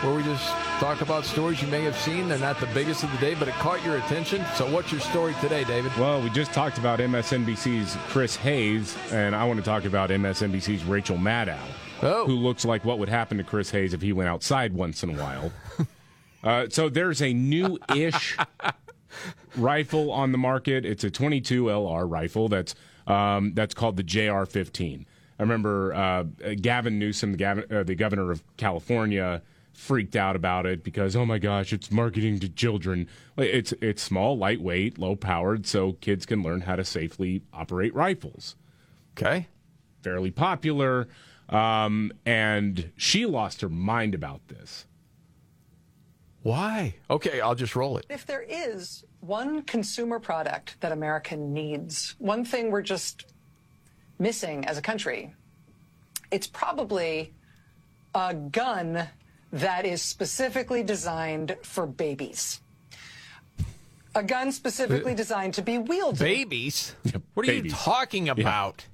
where 0.00 0.12
we 0.12 0.24
just 0.24 0.44
talk 0.80 1.00
about 1.00 1.24
stories 1.24 1.62
you 1.62 1.68
may 1.68 1.82
have 1.82 1.96
seen. 1.96 2.28
They're 2.28 2.36
not 2.36 2.58
the 2.58 2.66
biggest 2.74 3.04
of 3.04 3.12
the 3.12 3.18
day, 3.18 3.36
but 3.36 3.46
it 3.46 3.54
caught 3.54 3.84
your 3.84 3.98
attention. 3.98 4.44
So, 4.56 4.68
what's 4.68 4.90
your 4.90 5.00
story 5.00 5.36
today, 5.40 5.62
David? 5.62 5.92
Well, 5.96 6.20
we 6.20 6.28
just 6.30 6.52
talked 6.52 6.78
about 6.78 6.98
MSNBC's 6.98 7.96
Chris 8.08 8.34
Hayes, 8.34 8.96
and 9.12 9.36
I 9.36 9.44
want 9.44 9.60
to 9.60 9.64
talk 9.64 9.84
about 9.84 10.10
MSNBC's 10.10 10.82
Rachel 10.82 11.16
Maddow, 11.16 11.60
who 12.00 12.34
looks 12.34 12.64
like 12.64 12.84
what 12.84 12.98
would 12.98 13.08
happen 13.08 13.38
to 13.38 13.44
Chris 13.44 13.70
Hayes 13.70 13.94
if 13.94 14.02
he 14.02 14.12
went 14.12 14.28
outside 14.28 14.74
once 14.74 15.04
in 15.04 15.10
a 15.10 15.22
while. 15.22 15.52
uh, 16.42 16.66
so 16.68 16.88
there's 16.88 17.22
a 17.22 17.32
new-ish 17.32 18.36
rifle 19.56 20.10
on 20.10 20.32
the 20.32 20.38
market. 20.38 20.84
It's 20.84 21.04
a 21.04 21.10
22 21.10 21.66
LR 21.66 22.10
rifle 22.10 22.48
that's 22.48 22.74
um, 23.06 23.54
that's 23.54 23.74
called 23.74 23.96
the 23.96 24.02
JR-15. 24.02 25.04
I 25.38 25.42
remember 25.42 25.94
uh, 25.94 26.24
Gavin 26.60 26.98
Newsom, 26.98 27.32
the, 27.32 27.38
Gavin, 27.38 27.64
uh, 27.70 27.82
the 27.82 27.94
governor 27.94 28.30
of 28.30 28.42
California, 28.56 29.42
freaked 29.72 30.16
out 30.16 30.34
about 30.34 30.64
it 30.64 30.82
because 30.82 31.14
oh 31.14 31.26
my 31.26 31.38
gosh, 31.38 31.72
it's 31.72 31.90
marketing 31.90 32.40
to 32.40 32.48
children. 32.48 33.06
It's 33.36 33.72
it's 33.80 34.02
small, 34.02 34.38
lightweight, 34.38 34.98
low 34.98 35.16
powered, 35.16 35.66
so 35.66 35.92
kids 35.94 36.26
can 36.26 36.42
learn 36.42 36.62
how 36.62 36.76
to 36.76 36.84
safely 36.84 37.42
operate 37.52 37.94
rifles. 37.94 38.56
Okay, 39.12 39.48
fairly 40.02 40.30
popular, 40.30 41.08
um, 41.48 42.12
and 42.24 42.90
she 42.96 43.26
lost 43.26 43.60
her 43.60 43.68
mind 43.68 44.14
about 44.14 44.48
this. 44.48 44.86
Why? 46.42 46.94
Okay, 47.10 47.40
I'll 47.40 47.56
just 47.56 47.74
roll 47.74 47.98
it. 47.98 48.06
If 48.08 48.24
there 48.24 48.44
is 48.48 49.04
one 49.20 49.62
consumer 49.62 50.20
product 50.20 50.80
that 50.80 50.92
America 50.92 51.36
needs, 51.36 52.14
one 52.18 52.44
thing 52.44 52.70
we're 52.70 52.82
just 52.82 53.26
missing 54.18 54.64
as 54.66 54.78
a 54.78 54.82
country, 54.82 55.34
it's 56.30 56.46
probably 56.46 57.32
a 58.14 58.34
gun 58.34 59.08
that 59.52 59.84
is 59.84 60.02
specifically 60.02 60.82
designed 60.82 61.56
for 61.62 61.86
babies. 61.86 62.60
A 64.14 64.22
gun 64.22 64.50
specifically 64.50 65.12
uh, 65.12 65.16
designed 65.16 65.54
to 65.54 65.62
be 65.62 65.78
wielded. 65.78 66.20
Babies? 66.20 66.94
What 67.34 67.46
are 67.46 67.52
you 67.52 67.70
talking 67.70 68.30
about? 68.30 68.86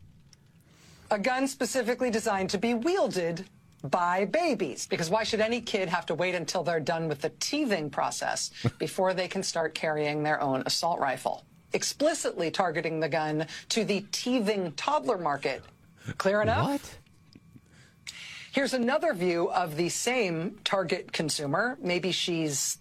A 1.11 1.19
gun 1.19 1.47
specifically 1.47 2.11
designed 2.11 2.51
to 2.51 2.59
be 2.59 2.75
wielded 2.75 3.45
by 3.85 4.25
babies. 4.25 4.87
Because 4.87 5.11
why 5.11 5.23
should 5.23 5.41
any 5.41 5.61
kid 5.61 5.89
have 5.89 6.07
to 6.07 6.15
wait 6.15 6.35
until 6.35 6.63
they're 6.63 6.81
done 6.81 7.09
with 7.09 7.21
the 7.21 7.31
teething 7.41 7.91
process 7.91 8.51
before 8.79 9.15
they 9.15 9.29
can 9.29 9.43
start 9.43 9.75
carrying 9.75 10.23
their 10.23 10.41
own 10.41 10.63
assault 10.67 10.99
rifle? 10.99 11.45
Explicitly 11.73 12.51
targeting 12.51 13.01
the 13.01 13.09
gun 13.09 13.47
to 13.71 13.85
the 13.85 14.05
teething 14.13 14.73
toddler 14.73 15.19
market. 15.19 15.63
Clear 16.19 16.43
enough? 16.43 16.69
What? 16.69 16.99
Here's 18.53 18.75
another 18.75 19.15
view 19.15 19.51
of 19.51 19.77
the 19.77 19.89
same 19.89 20.59
target 20.65 21.13
consumer. 21.13 21.79
Maybe 21.81 22.13
she's, 22.13 22.79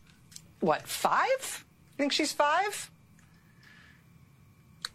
what, 0.59 0.85
five? 0.85 1.65
Think 1.97 2.11
she's 2.11 2.33
five? 2.33 2.91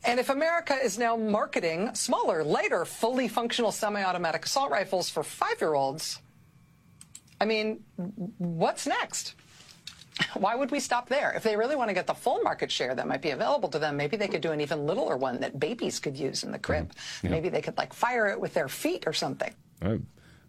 And 0.05 0.21
if 0.21 0.29
America 0.29 0.75
is 0.75 0.99
now 0.99 1.17
marketing 1.17 1.95
smaller, 1.95 2.45
lighter, 2.45 2.85
fully 2.85 3.27
functional 3.27 3.73
semi 3.73 4.05
automatic 4.05 4.45
assault 4.45 4.71
rifles 4.71 5.09
for 5.09 5.23
five 5.23 5.61
year 5.61 5.75
olds, 5.75 6.21
I 7.41 7.45
mean, 7.45 7.83
what's 8.39 8.87
next? 8.87 9.35
Why 10.35 10.55
would 10.55 10.71
we 10.71 10.81
stop 10.81 11.09
there? 11.09 11.33
If 11.33 11.43
they 11.43 11.57
really 11.57 11.77
want 11.77 11.91
to 11.91 11.95
get 11.95 12.07
the 12.07 12.15
full 12.15 12.41
market 12.41 12.71
share 12.71 12.95
that 12.95 13.07
might 13.07 13.23
be 13.23 13.31
available 13.31 13.69
to 13.71 13.79
them, 13.79 13.97
maybe 13.97 14.17
they 14.17 14.29
could 14.29 14.41
do 14.41 14.53
an 14.53 14.61
even 14.61 14.87
littler 14.87 15.17
one 15.17 15.41
that 15.41 15.59
babies 15.61 15.99
could 15.99 16.17
use 16.17 16.43
in 16.43 16.53
the 16.53 16.59
crib. 16.59 16.91
Mm-hmm. 16.91 17.27
Yeah. 17.27 17.31
Maybe 17.31 17.49
they 17.49 17.63
could 17.63 17.77
like 17.77 17.93
fire 17.93 18.27
it 18.29 18.41
with 18.41 18.55
their 18.55 18.69
feet 18.69 19.05
or 19.07 19.13
something. 19.13 19.53
I, 19.83 19.99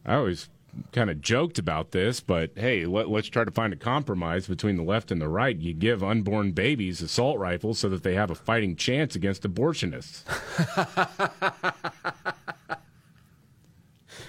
I 0.06 0.16
always 0.16 0.50
kind 0.92 1.10
of 1.10 1.22
joked 1.22 1.60
about 1.60 1.92
this, 1.92 2.20
but 2.20 2.52
hey, 2.56 2.86
let, 2.86 3.10
let's 3.10 3.28
try 3.28 3.44
to 3.44 3.52
find 3.52 3.74
a 3.74 3.78
compromise 3.78 4.48
between 4.48 4.76
the 4.78 4.84
left 4.84 5.12
and 5.12 5.22
the 5.22 5.28
right. 5.28 5.58
You 5.58 5.74
give 5.74 6.04
unborn 6.04 6.52
babies 6.52 7.02
assault 7.02 7.40
rifles 7.40 7.80
so 7.80 7.90
that 7.90 8.04
they 8.04 8.16
have 8.16 8.32
a 8.32 8.36
fighting 8.36 8.76
chance 8.76 9.16
against 9.16 9.44
abortionists. 9.44 10.24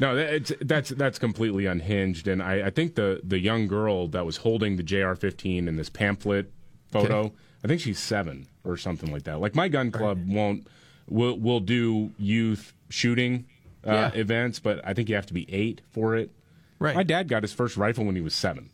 no, 0.00 0.16
it's, 0.16 0.52
that's 0.60 0.90
that's 0.90 1.18
completely 1.18 1.66
unhinged, 1.66 2.28
and 2.28 2.42
I, 2.42 2.66
I 2.66 2.70
think 2.70 2.94
the 2.94 3.20
the 3.24 3.38
young 3.38 3.66
girl 3.66 4.08
that 4.08 4.24
was 4.26 4.38
holding 4.38 4.76
the 4.76 4.82
JR-15 4.82 5.66
in 5.66 5.76
this 5.76 5.88
pamphlet 5.88 6.52
photo, 6.90 7.20
Okay. 7.26 7.34
I 7.64 7.68
think 7.68 7.80
she's 7.80 7.98
seven 7.98 8.46
or 8.64 8.76
something 8.76 9.10
like 9.12 9.24
that. 9.24 9.40
Like 9.40 9.54
my 9.54 9.68
gun 9.68 9.90
club 9.90 10.20
won't 10.26 10.66
will 11.08 11.38
will 11.38 11.60
do 11.60 12.12
youth 12.18 12.72
shooting 12.88 13.46
uh, 13.86 13.92
Yeah. 13.92 14.10
events, 14.14 14.58
but 14.60 14.80
I 14.86 14.94
think 14.94 15.08
you 15.08 15.14
have 15.16 15.26
to 15.26 15.34
be 15.34 15.52
eight 15.52 15.80
for 15.90 16.16
it. 16.16 16.30
Right. 16.78 16.94
My 16.94 17.02
dad 17.02 17.28
got 17.28 17.42
his 17.42 17.52
first 17.52 17.76
rifle 17.76 18.04
when 18.04 18.14
he 18.14 18.20
was 18.22 18.34
seven. 18.34 18.70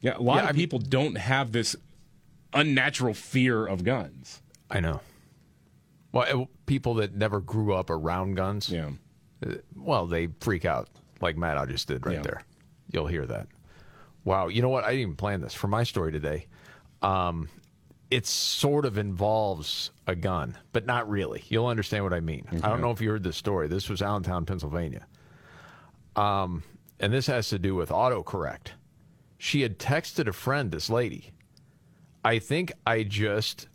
Yeah, 0.00 0.16
a 0.16 0.20
lot 0.22 0.36
Yeah, 0.36 0.42
of 0.44 0.48
I 0.48 0.52
mean- 0.52 0.56
people 0.60 0.78
don't 0.78 1.16
have 1.18 1.52
this 1.52 1.76
unnatural 2.54 3.14
fear 3.14 3.66
of 3.66 3.84
guns. 3.84 4.40
I 4.70 4.80
know. 4.80 5.00
Well, 6.12 6.48
people 6.66 6.94
that 6.94 7.14
never 7.14 7.40
grew 7.40 7.72
up 7.74 7.88
around 7.90 8.34
guns, 8.34 8.68
yeah. 8.70 8.90
Well, 9.76 10.06
they 10.06 10.28
freak 10.40 10.64
out 10.64 10.88
like 11.20 11.36
Matt 11.36 11.58
I 11.58 11.66
just 11.66 11.88
did 11.88 12.04
right 12.06 12.16
Yeah. 12.16 12.22
there. 12.22 12.42
You'll 12.92 13.06
hear 13.06 13.26
that. 13.26 13.46
Wow. 14.24 14.48
You 14.48 14.62
know 14.62 14.68
what? 14.68 14.84
I 14.84 14.88
didn't 14.90 15.00
even 15.02 15.16
plan 15.16 15.40
this 15.40 15.54
for 15.54 15.68
my 15.68 15.82
story 15.82 16.12
today. 16.12 16.46
Um, 17.00 17.48
it 18.10 18.26
sort 18.26 18.84
of 18.84 18.98
involves 18.98 19.90
a 20.06 20.14
gun, 20.14 20.56
but 20.72 20.84
not 20.86 21.08
really. 21.08 21.42
You'll 21.48 21.66
understand 21.66 22.04
what 22.04 22.12
I 22.12 22.20
mean. 22.20 22.46
I 22.62 22.68
don't 22.68 22.80
know 22.82 22.90
if 22.90 23.00
you 23.00 23.08
heard 23.10 23.22
this 23.22 23.36
story. 23.38 23.68
This 23.68 23.88
was 23.88 24.02
Allentown, 24.02 24.44
Pennsylvania. 24.44 25.06
Um, 26.14 26.62
and 27.00 27.12
this 27.12 27.26
has 27.26 27.48
to 27.48 27.58
do 27.58 27.74
with 27.74 27.88
autocorrect. 27.88 28.68
She 29.38 29.62
had 29.62 29.78
texted 29.78 30.28
a 30.28 30.32
friend, 30.32 30.70
this 30.70 30.90
lady. 30.90 31.32
I 32.24 32.38
think 32.38 32.72
I 32.86 33.02
just, 33.02 33.66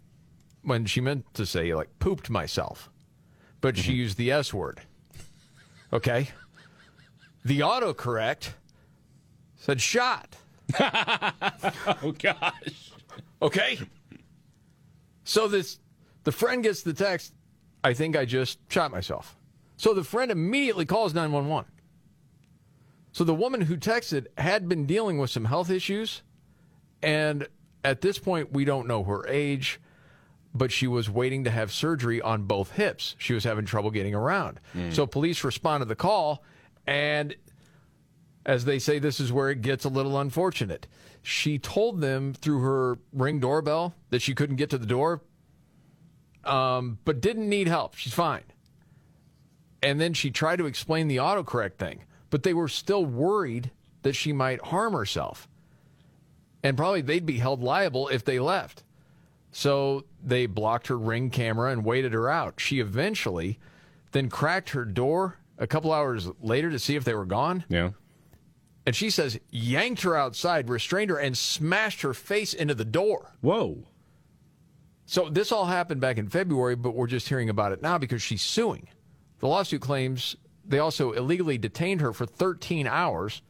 when 0.61 0.85
she 0.85 1.01
meant 1.01 1.25
to 1.33 1.45
say, 1.45 1.73
like, 1.73 1.89
pooped 1.99 2.29
myself, 2.29 2.89
but 3.59 3.75
she 3.75 3.93
used 3.93 4.17
the 4.17 4.31
S 4.31 4.53
word. 4.53 4.81
Okay? 5.93 6.29
The 7.45 7.61
autocorrect 7.61 8.49
said 9.55 9.81
shot. 9.81 10.35
oh, 10.79 12.13
gosh. 12.19 12.91
Okay? 13.41 13.79
So 15.23 15.47
this, 15.47 15.79
the 16.23 16.31
friend 16.31 16.63
gets 16.63 16.81
the 16.81 16.93
text, 16.93 17.33
I 17.83 17.93
think 17.93 18.17
I 18.17 18.25
just 18.25 18.59
shot 18.71 18.91
myself. 18.91 19.35
So 19.77 19.93
the 19.93 20.03
friend 20.03 20.31
immediately 20.31 20.85
calls 20.85 21.13
911. 21.13 21.71
So 23.11 23.23
the 23.23 23.33
woman 23.33 23.61
who 23.61 23.77
texted 23.77 24.27
had 24.37 24.67
been 24.67 24.85
dealing 24.85 25.17
with 25.17 25.29
some 25.29 25.45
health 25.45 25.69
issues, 25.69 26.23
and 27.01 27.47
at 27.83 28.01
this 28.01 28.19
point, 28.19 28.51
we 28.51 28.65
don't 28.65 28.87
know 28.87 29.03
her 29.03 29.25
age, 29.27 29.79
but 30.57 30.71
she 30.71 30.87
was 30.87 31.09
waiting 31.09 31.43
to 31.43 31.51
have 31.51 31.71
surgery 31.71 32.21
on 32.21 32.43
both 32.43 32.71
hips. 32.71 33.15
She 33.17 33.33
was 33.33 33.43
having 33.43 33.65
trouble 33.65 33.91
getting 33.91 34.15
around. 34.15 34.59
So 34.91 35.05
police 35.05 35.43
responded 35.43 35.85
to 35.85 35.89
the 35.89 35.95
call, 35.95 36.43
and 36.85 37.35
as 38.45 38.65
they 38.65 38.79
say, 38.79 38.99
this 38.99 39.19
is 39.19 39.31
where 39.31 39.49
it 39.49 39.61
gets 39.61 39.85
a 39.85 39.89
little 39.89 40.19
unfortunate. 40.19 40.87
She 41.21 41.59
told 41.59 41.99
them 41.99 42.33
through 42.33 42.61
her 42.61 42.97
ring 43.11 43.39
doorbell 43.39 43.93
that 44.09 44.21
she 44.21 44.33
couldn't 44.33 44.55
get 44.55 44.69
to 44.69 44.77
the 44.77 44.85
door, 44.85 45.21
um, 46.45 46.97
but 47.03 47.19
didn't 47.19 47.49
need 47.49 47.67
help. 47.67 47.95
She's 47.95 48.13
fine. 48.13 48.43
And 49.83 49.99
then 49.99 50.13
she 50.13 50.31
tried 50.31 50.57
to 50.57 50.65
explain 50.65 51.07
the 51.07 51.17
autocorrect 51.17 51.75
thing, 51.75 52.03
but 52.29 52.43
they 52.43 52.53
were 52.53 52.69
still 52.69 53.05
worried 53.05 53.71
that 54.03 54.13
she 54.13 54.31
might 54.31 54.61
harm 54.61 54.93
herself. 54.93 55.47
And 56.63 56.77
probably 56.77 57.01
they'd 57.01 57.25
be 57.25 57.37
held 57.37 57.61
liable 57.61 58.07
if 58.07 58.23
they 58.23 58.39
left. 58.39 58.83
So 59.51 60.05
they 60.23 60.45
blocked 60.45 60.87
her 60.87 60.97
ring 60.97 61.29
camera 61.29 61.71
and 61.71 61.83
waited 61.83 62.13
her 62.13 62.29
out. 62.29 62.59
She 62.59 62.79
eventually 62.79 63.59
then 64.11 64.29
cracked 64.29 64.71
her 64.71 64.85
door 64.85 65.39
a 65.57 65.67
couple 65.67 65.91
hours 65.91 66.29
later 66.41 66.69
to 66.69 66.79
see 66.79 66.95
if 66.95 67.03
they 67.03 67.13
were 67.13 67.25
gone. 67.25 67.63
Yeah. 67.69 67.91
And 68.85 68.95
she 68.95 69.09
says 69.09 69.39
yanked 69.49 70.03
her 70.03 70.15
outside, 70.15 70.69
restrained 70.69 71.09
her, 71.09 71.17
and 71.17 71.37
smashed 71.37 72.01
her 72.01 72.13
face 72.13 72.53
into 72.53 72.73
the 72.73 72.85
door. 72.85 73.33
Whoa. 73.41 73.83
So 75.05 75.29
this 75.29 75.51
all 75.51 75.65
happened 75.65 76.01
back 76.01 76.17
in 76.17 76.29
February, 76.29 76.75
but 76.75 76.95
we're 76.95 77.07
just 77.07 77.29
hearing 77.29 77.49
about 77.49 77.71
it 77.71 77.81
now 77.81 77.97
because 77.97 78.21
she's 78.21 78.41
suing. 78.41 78.87
The 79.39 79.47
lawsuit 79.47 79.81
claims 79.81 80.35
they 80.65 80.79
also 80.79 81.13
illegally 81.13 81.57
detained 81.57 82.01
her 82.01 82.11
for 82.13 82.25
13 82.25 82.87
hours, 82.87 83.41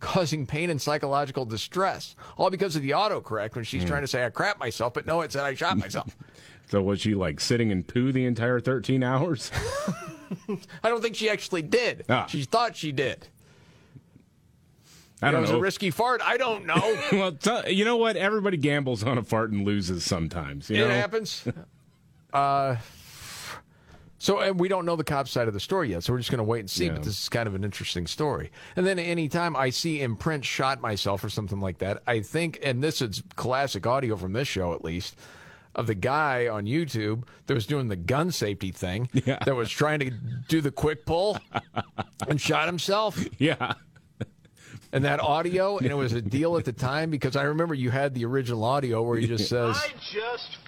causing 0.00 0.46
pain 0.46 0.70
and 0.70 0.80
psychological 0.80 1.44
distress, 1.44 2.16
all 2.36 2.50
because 2.50 2.74
of 2.74 2.82
the 2.82 2.90
autocorrect 2.90 3.54
when 3.54 3.64
she's 3.64 3.84
trying 3.84 4.00
to 4.02 4.08
say, 4.08 4.24
I 4.24 4.30
crap 4.30 4.58
myself, 4.58 4.94
but 4.94 5.06
no, 5.06 5.20
it 5.20 5.30
said 5.32 5.44
I 5.44 5.54
shot 5.54 5.76
myself. 5.78 6.16
So 6.70 6.80
was 6.80 7.00
she 7.00 7.16
like 7.16 7.40
sitting 7.40 7.72
in 7.72 7.82
poo 7.82 8.12
the 8.12 8.24
entire 8.24 8.60
13 8.60 9.02
hours? 9.02 9.50
I 10.84 10.88
don't 10.88 11.02
think 11.02 11.16
she 11.16 11.28
actually 11.28 11.62
did. 11.62 12.04
Ah. 12.08 12.26
She 12.26 12.44
thought 12.44 12.76
she 12.76 12.92
did. 12.92 13.26
I 15.20 15.26
You 15.26 15.32
don't 15.32 15.32
know. 15.32 15.38
it 15.38 15.40
was 15.40 15.50
a 15.50 15.60
risky 15.60 15.90
fart. 15.90 16.22
I 16.24 16.36
don't 16.36 16.66
know. 16.66 16.96
well, 17.12 17.32
t- 17.32 17.72
you 17.72 17.84
know 17.84 17.96
what? 17.96 18.14
Everybody 18.16 18.56
gambles 18.56 19.02
on 19.02 19.18
a 19.18 19.24
fart 19.24 19.50
and 19.50 19.66
loses 19.66 20.04
sometimes. 20.04 20.70
You 20.70 20.84
it 20.84 20.88
know? 20.88 20.94
happens. 20.94 21.44
uh, 22.32 22.76
so, 24.20 24.40
and 24.40 24.60
we 24.60 24.68
don't 24.68 24.84
know 24.84 24.96
the 24.96 25.02
cop's 25.02 25.30
side 25.30 25.48
of 25.48 25.54
the 25.54 25.60
story 25.60 25.88
yet, 25.90 26.04
so 26.04 26.12
we're 26.12 26.18
just 26.18 26.30
going 26.30 26.38
to 26.38 26.44
wait 26.44 26.60
and 26.60 26.68
see. 26.68 26.84
Yeah. 26.84 26.92
But 26.92 27.04
this 27.04 27.22
is 27.22 27.28
kind 27.30 27.46
of 27.46 27.54
an 27.54 27.64
interesting 27.64 28.06
story. 28.06 28.52
And 28.76 28.86
then 28.86 28.98
anytime 28.98 29.56
I 29.56 29.70
see 29.70 30.02
in 30.02 30.14
print 30.14 30.44
shot 30.44 30.82
myself 30.82 31.24
or 31.24 31.30
something 31.30 31.58
like 31.58 31.78
that, 31.78 32.02
I 32.06 32.20
think, 32.20 32.58
and 32.62 32.84
this 32.84 33.00
is 33.00 33.22
classic 33.36 33.86
audio 33.86 34.16
from 34.16 34.34
this 34.34 34.46
show 34.46 34.74
at 34.74 34.84
least, 34.84 35.16
of 35.74 35.86
the 35.86 35.94
guy 35.94 36.48
on 36.48 36.66
YouTube 36.66 37.22
that 37.46 37.54
was 37.54 37.66
doing 37.66 37.88
the 37.88 37.96
gun 37.96 38.30
safety 38.30 38.70
thing, 38.72 39.08
that 39.24 39.56
was 39.56 39.70
trying 39.70 40.00
to 40.00 40.10
do 40.48 40.60
the 40.60 40.70
quick 40.70 41.06
pull 41.06 41.38
and 42.28 42.38
shot 42.38 42.66
himself. 42.66 43.18
Yeah. 43.38 43.72
And 44.92 45.04
that 45.04 45.20
audio, 45.20 45.78
and 45.78 45.86
it 45.86 45.94
was 45.94 46.12
a 46.12 46.20
deal 46.20 46.58
at 46.58 46.64
the 46.64 46.72
time 46.72 47.10
because 47.10 47.36
I 47.36 47.44
remember 47.44 47.74
you 47.74 47.90
had 47.90 48.12
the 48.12 48.24
original 48.24 48.64
audio 48.64 49.02
where 49.02 49.16
he 49.16 49.26
just 49.28 49.48
says 49.48 49.76
I 49.76 49.92
just 50.12 50.58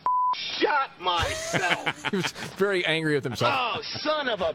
shot 0.63 0.91
myself. 1.01 2.05
he 2.11 2.17
was 2.17 2.33
very 2.57 2.85
angry 2.87 3.15
with 3.15 3.25
himself. 3.25 3.55
oh, 3.77 3.83
son 3.83 4.29
of 4.29 4.41
a! 4.41 4.55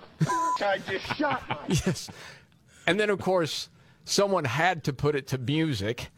I 0.62 0.80
just 0.90 1.06
shot 1.18 1.48
myself. 1.70 1.86
Yes. 1.86 2.10
And 2.86 3.00
then, 3.00 3.10
of 3.10 3.20
course, 3.20 3.70
someone 4.06 4.46
had 4.46 4.84
to 4.86 4.94
put 4.94 5.16
it 5.16 5.28
to 5.28 5.38
music, 5.38 6.10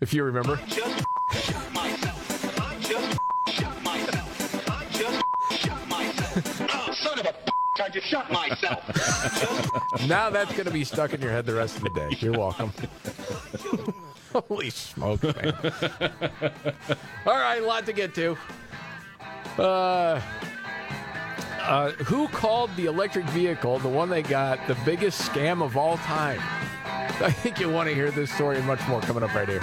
if 0.00 0.12
you 0.12 0.24
remember. 0.24 0.58
Just 0.68 1.04
shot 1.32 1.72
myself. 1.72 2.60
I 2.60 2.76
just 2.80 3.18
shot 3.48 3.82
myself. 3.82 4.70
I 4.70 4.86
just 4.92 5.24
shot 5.62 5.88
myself. 5.88 6.60
Oh, 6.74 6.92
son 6.92 7.18
of 7.20 7.26
a! 7.26 7.34
I 7.82 7.88
just 7.88 8.06
shot 8.06 8.30
myself. 8.30 9.68
Now 10.08 10.30
that's 10.30 10.50
going 10.52 10.64
to 10.64 10.72
be 10.72 10.82
stuck 10.84 11.12
in 11.12 11.20
your 11.20 11.30
head 11.30 11.46
the 11.46 11.54
rest 11.54 11.76
of 11.76 11.82
the 11.84 11.90
day. 11.90 12.08
You're 12.18 12.32
welcome. 12.32 12.72
Holy 14.32 14.70
smoke, 14.70 15.22
man. 15.22 15.54
All 17.24 17.34
right, 17.34 17.62
a 17.62 17.66
lot 17.66 17.86
to 17.86 17.92
get 17.92 18.12
to. 18.16 18.36
Uh, 19.58 20.20
uh, 21.60 21.90
who 21.92 22.28
called 22.28 22.74
the 22.76 22.86
electric 22.86 23.24
vehicle, 23.26 23.78
the 23.78 23.88
one 23.88 24.08
they 24.08 24.22
got, 24.22 24.66
the 24.66 24.76
biggest 24.84 25.22
scam 25.22 25.62
of 25.62 25.76
all 25.76 25.96
time? 25.98 26.40
I 27.20 27.30
think 27.30 27.60
you 27.60 27.68
want 27.70 27.88
to 27.88 27.94
hear 27.94 28.10
this 28.10 28.32
story 28.32 28.56
and 28.58 28.66
much 28.66 28.86
more 28.88 29.00
coming 29.00 29.22
up 29.22 29.34
right 29.34 29.48
here. 29.48 29.62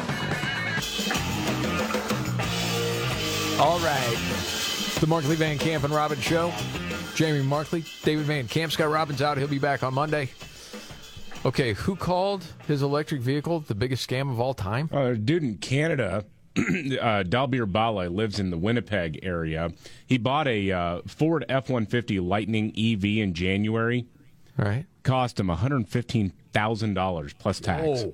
All 3.60 3.80
right. 3.80 4.18
The 5.00 5.08
Markley 5.08 5.36
Van 5.36 5.58
Camp 5.58 5.84
and 5.84 5.94
Robbins 5.94 6.24
Show. 6.24 6.54
Jamie 7.16 7.42
Markley, 7.42 7.84
David 8.04 8.26
Van 8.26 8.48
Camp, 8.48 8.72
Scott 8.72 8.90
Robbins 8.90 9.22
out. 9.22 9.38
He'll 9.38 9.48
be 9.48 9.60
back 9.60 9.84
on 9.84 9.94
Monday. 9.94 10.30
Okay, 11.46 11.74
who 11.74 11.96
called 11.96 12.46
his 12.68 12.82
electric 12.82 13.22
vehicle 13.22 13.60
the 13.62 13.76
biggest 13.76 14.08
scam 14.08 14.32
of 14.32 14.40
all 14.40 14.54
time? 14.54 14.90
Uh, 14.94 15.12
dude 15.12 15.44
in 15.44 15.58
Canada, 15.58 16.26
uh, 16.58 17.24
Dalbir 17.24 17.72
Bala, 17.72 18.10
lives 18.10 18.40
in 18.40 18.50
the 18.50 18.58
Winnipeg 18.58 19.20
area. 19.24 19.72
He 20.06 20.18
bought 20.18 20.48
a 20.48 20.72
uh, 20.72 21.02
Ford 21.08 21.46
F 21.50 21.70
150 21.70 22.20
Lightning 22.20 22.74
EV 22.78 23.04
in 23.06 23.34
January. 23.34 24.06
Right. 24.58 24.86
Cost 25.04 25.40
him 25.40 25.48
$115,000 25.48 27.40
plus 27.40 27.60
tax. 27.60 27.84
Oh, 27.86 28.14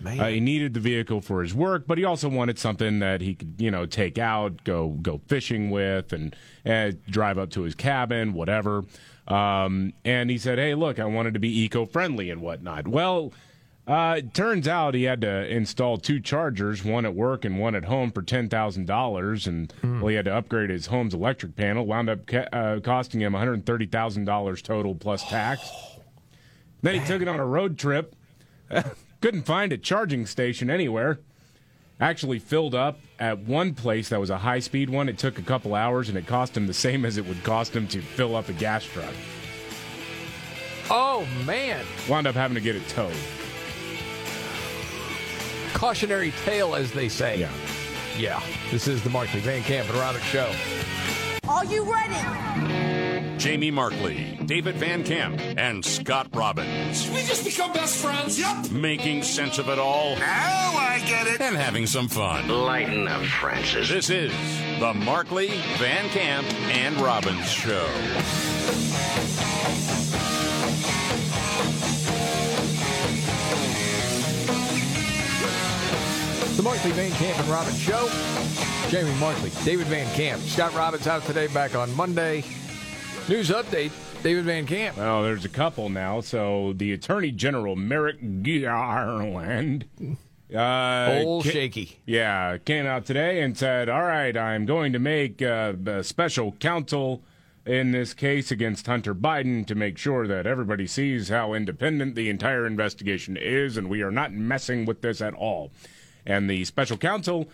man. 0.00 0.20
Uh, 0.20 0.28
he 0.28 0.40
needed 0.40 0.74
the 0.74 0.80
vehicle 0.80 1.20
for 1.20 1.42
his 1.42 1.54
work, 1.54 1.86
but 1.86 1.96
he 1.96 2.04
also 2.04 2.28
wanted 2.28 2.58
something 2.58 2.98
that 2.98 3.20
he 3.20 3.34
could, 3.34 3.54
you 3.58 3.70
know, 3.70 3.86
take 3.86 4.18
out, 4.18 4.64
go 4.64 4.88
go 4.88 5.20
fishing 5.26 5.70
with, 5.70 6.12
and, 6.12 6.36
and 6.64 7.02
drive 7.06 7.38
up 7.38 7.50
to 7.50 7.62
his 7.62 7.74
cabin, 7.74 8.34
whatever. 8.34 8.84
Um, 9.28 9.92
and 10.04 10.28
he 10.28 10.36
said, 10.36 10.58
"Hey, 10.58 10.74
look, 10.74 10.98
I 10.98 11.04
wanted 11.04 11.34
to 11.34 11.40
be 11.40 11.60
eco-friendly 11.60 12.28
and 12.28 12.42
whatnot." 12.42 12.88
Well, 12.88 13.32
Uh, 13.84 14.14
it 14.18 14.32
turns 14.32 14.68
out 14.68 14.94
he 14.94 15.02
had 15.04 15.20
to 15.20 15.46
install 15.48 15.98
two 15.98 16.20
chargers, 16.20 16.84
one 16.84 17.04
at 17.04 17.14
work 17.14 17.44
and 17.44 17.58
one 17.58 17.74
at 17.74 17.84
home, 17.86 18.12
for 18.12 18.22
ten 18.22 18.48
thousand 18.48 18.86
dollars, 18.86 19.48
and 19.48 19.72
well, 19.82 20.06
he 20.06 20.14
had 20.14 20.26
to 20.26 20.34
upgrade 20.34 20.70
his 20.70 20.86
home's 20.86 21.14
electric 21.14 21.56
panel. 21.56 21.84
Wound 21.84 22.08
up 22.08 22.26
ca- 22.26 22.48
uh, 22.52 22.78
costing 22.80 23.20
him 23.20 23.32
one 23.32 23.40
hundred 23.40 23.66
thirty 23.66 23.86
thousand 23.86 24.24
dollars 24.24 24.62
total 24.62 24.94
plus 24.94 25.24
tax. 25.28 25.68
then 26.82 27.00
he 27.00 27.04
took 27.06 27.22
it 27.22 27.28
on 27.28 27.40
a 27.40 27.46
road 27.46 27.76
trip. 27.76 28.14
Couldn't 29.20 29.42
find 29.42 29.72
a 29.72 29.78
charging 29.78 30.26
station 30.26 30.70
anywhere. 30.70 31.18
Actually 32.00 32.38
filled 32.38 32.74
up 32.76 32.98
at 33.18 33.40
one 33.40 33.74
place 33.74 34.08
that 34.10 34.20
was 34.20 34.30
a 34.30 34.38
high 34.38 34.58
speed 34.60 34.90
one. 34.90 35.08
It 35.08 35.18
took 35.18 35.38
a 35.38 35.42
couple 35.42 35.74
hours, 35.74 36.08
and 36.08 36.16
it 36.16 36.26
cost 36.28 36.56
him 36.56 36.68
the 36.68 36.74
same 36.74 37.04
as 37.04 37.16
it 37.16 37.26
would 37.26 37.42
cost 37.42 37.74
him 37.74 37.88
to 37.88 38.00
fill 38.00 38.36
up 38.36 38.48
a 38.48 38.52
gas 38.52 38.84
truck. 38.84 39.12
Oh 40.88 41.26
man! 41.44 41.84
Wound 42.08 42.28
up 42.28 42.36
having 42.36 42.54
to 42.54 42.60
get 42.60 42.76
it 42.76 42.86
towed. 42.88 43.14
Cautionary 45.74 46.32
tale, 46.44 46.74
as 46.74 46.92
they 46.92 47.08
say. 47.08 47.38
Yeah. 47.38 47.50
Yeah. 48.16 48.42
This 48.70 48.88
is 48.88 49.02
the 49.02 49.10
Markley 49.10 49.40
Van 49.40 49.62
Camp 49.62 49.88
and 49.88 49.98
Robbins 49.98 50.24
Show. 50.24 50.52
Are 51.48 51.64
you 51.64 51.90
ready? 51.90 53.38
Jamie 53.38 53.72
Markley, 53.72 54.38
David 54.46 54.76
Van 54.76 55.02
Camp, 55.02 55.40
and 55.40 55.84
Scott 55.84 56.28
Robbins. 56.32 57.10
We 57.10 57.22
just 57.22 57.44
become 57.44 57.72
best 57.72 57.96
friends. 57.96 58.38
Yep. 58.38 58.70
Making 58.70 59.24
sense 59.24 59.58
of 59.58 59.68
it 59.68 59.80
all. 59.80 60.14
Now 60.16 60.76
I 60.76 61.02
get 61.06 61.26
it. 61.26 61.40
And 61.40 61.56
having 61.56 61.86
some 61.86 62.06
fun. 62.06 62.46
Lighten 62.46 63.08
up, 63.08 63.22
Francis. 63.22 63.88
This 63.88 64.10
is 64.10 64.32
the 64.78 64.94
Markley, 64.94 65.48
Van 65.78 66.08
Camp, 66.10 66.46
and 66.70 66.96
Robbins 67.00 67.50
Show. 67.50 67.88
The 76.56 76.62
Markley 76.62 76.90
Van 76.92 77.10
Camp 77.12 77.38
and 77.38 77.48
Robbins 77.48 77.78
Show. 77.78 78.08
Jamie 78.90 79.14
Markley, 79.18 79.50
David 79.64 79.86
Van 79.86 80.06
Camp, 80.14 80.40
Scott 80.42 80.74
Robbins 80.74 81.06
out 81.06 81.22
today, 81.24 81.46
back 81.48 81.74
on 81.74 81.94
Monday. 81.96 82.44
News 83.28 83.48
update: 83.50 83.90
David 84.22 84.44
Van 84.44 84.66
Camp. 84.66 84.96
Well, 84.98 85.22
there's 85.22 85.44
a 85.44 85.48
couple 85.48 85.88
now. 85.88 86.20
So 86.20 86.74
the 86.76 86.92
Attorney 86.92 87.30
General 87.30 87.74
Merrick 87.76 88.42
Garland. 88.42 89.86
Uh, 90.54 91.22
Old 91.24 91.44
ca- 91.44 91.50
shaky. 91.50 91.98
Yeah, 92.04 92.58
came 92.58 92.84
out 92.84 93.06
today 93.06 93.40
and 93.40 93.56
said, 93.56 93.88
"All 93.88 94.02
right, 94.02 94.36
I'm 94.36 94.66
going 94.66 94.92
to 94.92 94.98
make 94.98 95.40
uh, 95.40 95.72
a 95.86 96.04
special 96.04 96.52
counsel 96.52 97.22
in 97.64 97.92
this 97.92 98.12
case 98.12 98.50
against 98.50 98.86
Hunter 98.86 99.14
Biden 99.14 99.66
to 99.68 99.74
make 99.74 99.96
sure 99.96 100.26
that 100.26 100.46
everybody 100.46 100.86
sees 100.86 101.28
how 101.30 101.54
independent 101.54 102.14
the 102.14 102.28
entire 102.28 102.66
investigation 102.66 103.36
is, 103.38 103.76
and 103.78 103.88
we 103.88 104.02
are 104.02 104.10
not 104.10 104.32
messing 104.32 104.84
with 104.84 105.00
this 105.00 105.22
at 105.22 105.32
all." 105.34 105.72
And 106.26 106.48
the 106.48 106.64
special 106.64 106.96
counsel 106.96 107.48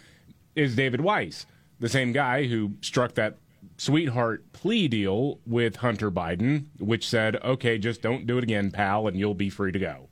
is 0.54 0.76
David 0.76 1.00
Weiss, 1.00 1.46
the 1.80 1.88
same 1.88 2.12
guy 2.12 2.46
who 2.46 2.72
struck 2.80 3.14
that 3.14 3.36
sweetheart 3.76 4.52
plea 4.52 4.88
deal 4.88 5.38
with 5.46 5.76
Hunter 5.76 6.10
Biden, 6.10 6.66
which 6.78 7.08
said, 7.08 7.36
"Okay, 7.36 7.78
just 7.78 8.02
don't 8.02 8.26
do 8.26 8.38
it 8.38 8.44
again, 8.44 8.70
pal, 8.70 9.06
and 9.06 9.18
you'll 9.18 9.34
be 9.34 9.50
free 9.50 9.72
to 9.72 9.78
go." 9.78 10.08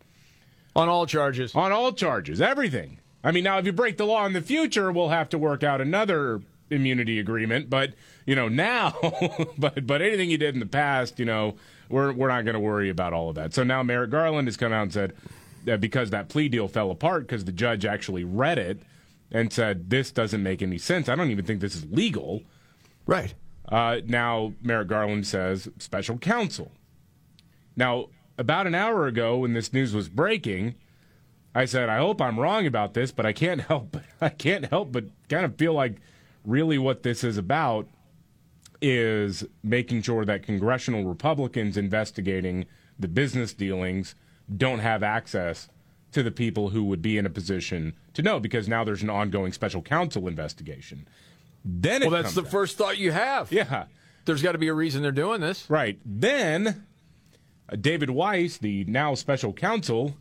On 0.75 0.89
all 0.89 1.07
charges. 1.07 1.55
On 1.55 1.73
all 1.73 1.93
charges, 1.93 2.41
everything. 2.41 2.99
I 3.25 3.33
mean, 3.33 3.45
now 3.45 3.59
if 3.59 3.67
you 3.67 3.73
break 3.73 3.97
the 3.97 4.07
law 4.07 4.25
in 4.27 4.35
the 4.35 4.41
future, 4.41 4.93
we'll 4.93 5.09
have 5.09 5.29
to 5.31 5.39
work 5.39 5.65
out 5.65 5.81
another 5.81 6.43
immunity 6.71 7.19
agreement. 7.19 7.71
But 7.71 7.95
you 8.25 8.35
know, 8.37 8.49
now, 8.49 8.95
but 9.59 9.87
but 9.87 10.03
anything 10.03 10.31
you 10.31 10.39
did 10.39 10.55
in 10.55 10.61
the 10.61 10.67
past, 10.67 11.19
you 11.19 11.25
know, 11.25 11.57
we're 11.89 12.13
we're 12.13 12.29
not 12.29 12.45
going 12.45 12.55
to 12.55 12.61
worry 12.61 12.89
about 12.89 13.13
all 13.13 13.29
of 13.29 13.35
that. 13.37 13.55
So 13.55 13.65
now 13.65 13.83
Merrick 13.83 14.11
Garland 14.11 14.49
has 14.49 14.57
come 14.57 14.73
out 14.73 14.83
and 14.83 14.93
said 14.93 15.13
because 15.75 16.11
that 16.11 16.29
plea 16.29 16.49
deal 16.49 16.69
fell 16.69 16.93
apart 16.93 17.27
because 17.27 17.45
the 17.45 17.53
judge 17.53 17.85
actually 17.85 18.23
read 18.23 18.59
it 18.59 18.81
and 19.33 19.53
said 19.53 19.91
this 19.91 20.13
doesn't 20.13 20.43
make 20.43 20.63
any 20.63 20.79
sense. 20.79 21.09
I 21.09 21.17
don't 21.17 21.31
even 21.31 21.45
think 21.45 21.61
this 21.61 21.75
is 21.75 21.85
legal. 21.91 22.43
Right. 23.07 23.35
Uh, 23.69 23.99
now 24.07 24.53
Merrick 24.63 24.89
Garland 24.89 25.27
says 25.27 25.69
special 25.79 26.19
counsel. 26.19 26.71
Now, 27.75 28.07
about 28.39 28.67
an 28.67 28.75
hour 28.75 29.07
ago, 29.07 29.39
when 29.39 29.55
this 29.55 29.73
news 29.73 29.95
was 29.95 30.09
breaking, 30.09 30.77
I 31.55 31.65
said, 31.65 31.89
"I 31.89 31.99
hope 31.99 32.21
I'm 32.21 32.39
wrong 32.39 32.67
about 32.67 32.95
this, 32.95 33.11
but 33.11 33.27
I 33.27 33.33
can't 33.33 33.61
help 33.73 33.97
I 34.21 34.29
can't 34.29 34.67
help 34.67 34.93
but 34.93 35.07
kind 35.29 35.45
of 35.45 35.57
feel 35.57 35.73
like 35.73 35.97
really 36.45 36.79
what 36.79 37.03
this 37.03 37.25
is 37.25 37.37
about 37.37 37.89
is 38.81 39.45
making 39.63 40.03
sure 40.03 40.25
that 40.25 40.43
congressional 40.43 41.05
Republicans 41.05 41.77
investigating 41.77 42.67
the 42.99 43.09
business 43.09 43.53
dealings 43.53 44.15
don't 44.55 44.79
have 44.81 45.03
access 45.03 45.69
to 46.13 46.23
the 46.23 46.31
people 46.31 46.71
who 46.71 46.85
would 46.85 47.03
be 47.03 47.19
in 47.19 47.27
a 47.27 47.31
position 47.31 47.95
to 48.15 48.23
know 48.23 48.41
because 48.41 48.69
now 48.69 48.85
there's 48.85 49.03
an 49.03 49.11
ongoing 49.11 49.53
special 49.53 49.83
counsel 49.83 50.29
investigation. 50.29 51.07
Then 51.65 52.03
Well, 52.03 52.11
that's 52.11 52.35
the 52.35 52.43
out. 52.43 52.51
first 52.51 52.79
thought 52.79 52.97
you 52.99 53.13
have. 53.13 53.51
Yeah. 53.53 53.87
There's 54.25 54.43
got 54.43 54.53
to 54.53 54.59
be 54.59 54.69
a 54.69 54.75
reason 54.75 55.03
they're 55.03 55.13
doing 55.13 55.41
this. 55.41 55.69
Right. 55.69 55.99
Then 56.05 56.87
uh, 57.69 57.77
David 57.77 58.11
Weiss, 58.11 58.59
the 58.59 58.85
now 58.85 59.15
special 59.15 59.53
counsel, 59.53 60.17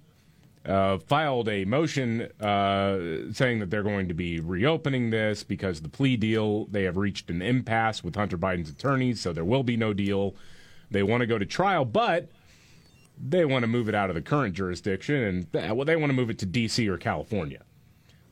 uh, 0.65 0.97
filed 0.97 1.47
a 1.47 1.63
motion 1.65 2.21
uh, 2.41 3.31
saying 3.31 3.59
that 3.59 3.69
they're 3.69 3.83
going 3.83 4.07
to 4.07 4.13
be 4.15 4.39
reopening 4.39 5.11
this 5.11 5.43
because 5.43 5.81
the 5.81 5.89
plea 5.89 6.17
deal, 6.17 6.65
they 6.65 6.83
have 6.83 6.97
reached 6.97 7.29
an 7.29 7.41
impasse 7.41 8.03
with 8.03 8.15
Hunter 8.15 8.37
Biden's 8.37 8.69
attorneys, 8.71 9.21
so 9.21 9.31
there 9.31 9.45
will 9.45 9.63
be 9.63 9.77
no 9.77 9.93
deal. 9.93 10.35
They 10.89 11.03
want 11.03 11.21
to 11.21 11.27
go 11.27 11.37
to 11.37 11.45
trial, 11.45 11.85
but 11.85 12.29
they 13.17 13.45
want 13.45 13.63
to 13.63 13.67
move 13.67 13.89
it 13.89 13.95
out 13.95 14.09
of 14.09 14.15
the 14.15 14.21
current 14.21 14.55
jurisdiction, 14.55 15.47
and 15.53 15.75
well, 15.75 15.85
they 15.85 15.95
want 15.95 16.09
to 16.09 16.13
move 16.15 16.29
it 16.29 16.39
to 16.39 16.45
D.C. 16.45 16.87
or 16.89 16.97
California. 16.97 17.61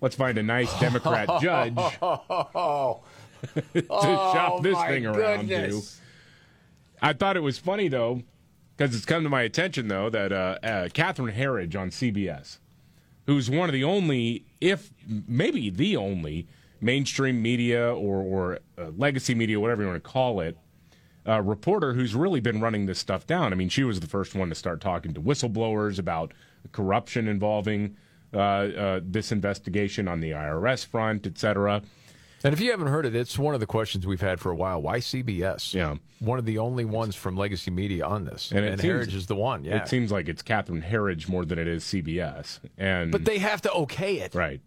Let's 0.02 0.16
find 0.16 0.38
a 0.38 0.44
nice 0.44 0.78
Democrat 0.80 1.30
judge 1.42 1.76
to 3.74 3.86
shop 3.88 4.64
this 4.64 4.78
thing 4.84 5.06
around 5.06 5.48
goodness. 5.48 5.96
to. 5.96 6.02
I 7.02 7.14
thought 7.14 7.36
it 7.38 7.42
was 7.42 7.58
funny 7.58 7.88
though, 7.88 8.24
because 8.76 8.96
it's 8.96 9.06
come 9.06 9.24
to 9.24 9.30
my 9.30 9.42
attention 9.42 9.88
though 9.88 10.10
that 10.10 10.32
uh, 10.32 10.58
uh, 10.64 10.90
Catherine 10.94 11.36
Herridge 11.36 11.76
on 11.76 11.90
CBS, 11.90 12.60
who's 13.26 13.50
one 13.50 13.70
of 13.70 13.74
the 13.74 13.84
only, 13.84 14.46
if 14.62 14.92
maybe 15.28 15.70
the 15.70 15.98
only, 15.98 16.48
mainstream 16.84 17.42
media 17.42 17.94
or 17.94 18.18
or 18.22 18.60
uh, 18.78 18.92
legacy 18.98 19.34
media, 19.34 19.60
whatever 19.60 19.82
you 19.82 19.88
want 19.88 20.04
to 20.04 20.10
call 20.10 20.42
it, 20.42 20.58
uh, 21.28 21.42
reporter 21.42 21.94
who's 21.94 22.16
really 22.16 22.40
been 22.40 22.60
running 22.62 22.86
this 22.86 23.00
stuff 23.00 23.26
down. 23.26 23.54
I 23.54 23.56
mean, 23.56 23.70
she 23.70 23.84
was 23.84 24.00
the 24.00 24.08
first 24.08 24.36
one 24.36 24.50
to 24.50 24.56
start 24.56 24.82
talking 24.82 25.14
to 25.14 25.22
whistleblowers 25.22 26.00
about 26.00 26.34
corruption 26.72 27.28
involving 27.28 27.96
uh, 28.34 28.38
uh, 28.38 29.00
this 29.04 29.32
investigation 29.32 30.08
on 30.08 30.20
the 30.20 30.32
IRS 30.32 30.86
front, 30.86 31.28
et 31.28 31.38
cetera. 31.38 31.82
And 32.44 32.54
if 32.54 32.60
you 32.60 32.72
haven't 32.72 32.88
heard 32.88 33.06
it, 33.06 33.16
it's 33.16 33.40
one 33.40 33.54
of 33.54 33.62
the 33.62 33.66
questions 33.66 34.06
we've 34.06 34.20
had 34.20 34.42
for 34.42 34.52
a 34.52 34.56
while. 34.56 34.82
Why 34.82 35.00
CBS? 35.00 35.74
Yeah. 35.74 35.96
One 36.20 36.40
of 36.40 36.46
the 36.46 36.58
only 36.58 36.84
ones 36.84 37.16
from 37.16 37.38
legacy 37.38 37.72
media 37.72 38.06
on 38.06 38.26
this. 38.26 38.52
And, 38.52 38.66
it 38.66 38.80
Herridge 38.80 39.14
is 39.14 39.28
the 39.28 39.36
one, 39.36 39.64
yeah. 39.64 39.78
It 39.78 39.88
seems 39.88 40.12
like 40.12 40.28
it's 40.28 40.42
Catherine 40.42 40.82
Herridge 40.82 41.30
more 41.30 41.46
than 41.46 41.58
it 41.58 41.68
is 41.68 41.86
CBS. 41.86 42.60
And 42.78 43.14
but 43.14 43.24
they 43.24 43.38
have 43.38 43.62
to 43.62 43.72
okay 43.72 44.18
it. 44.18 44.36
right. 44.36 44.60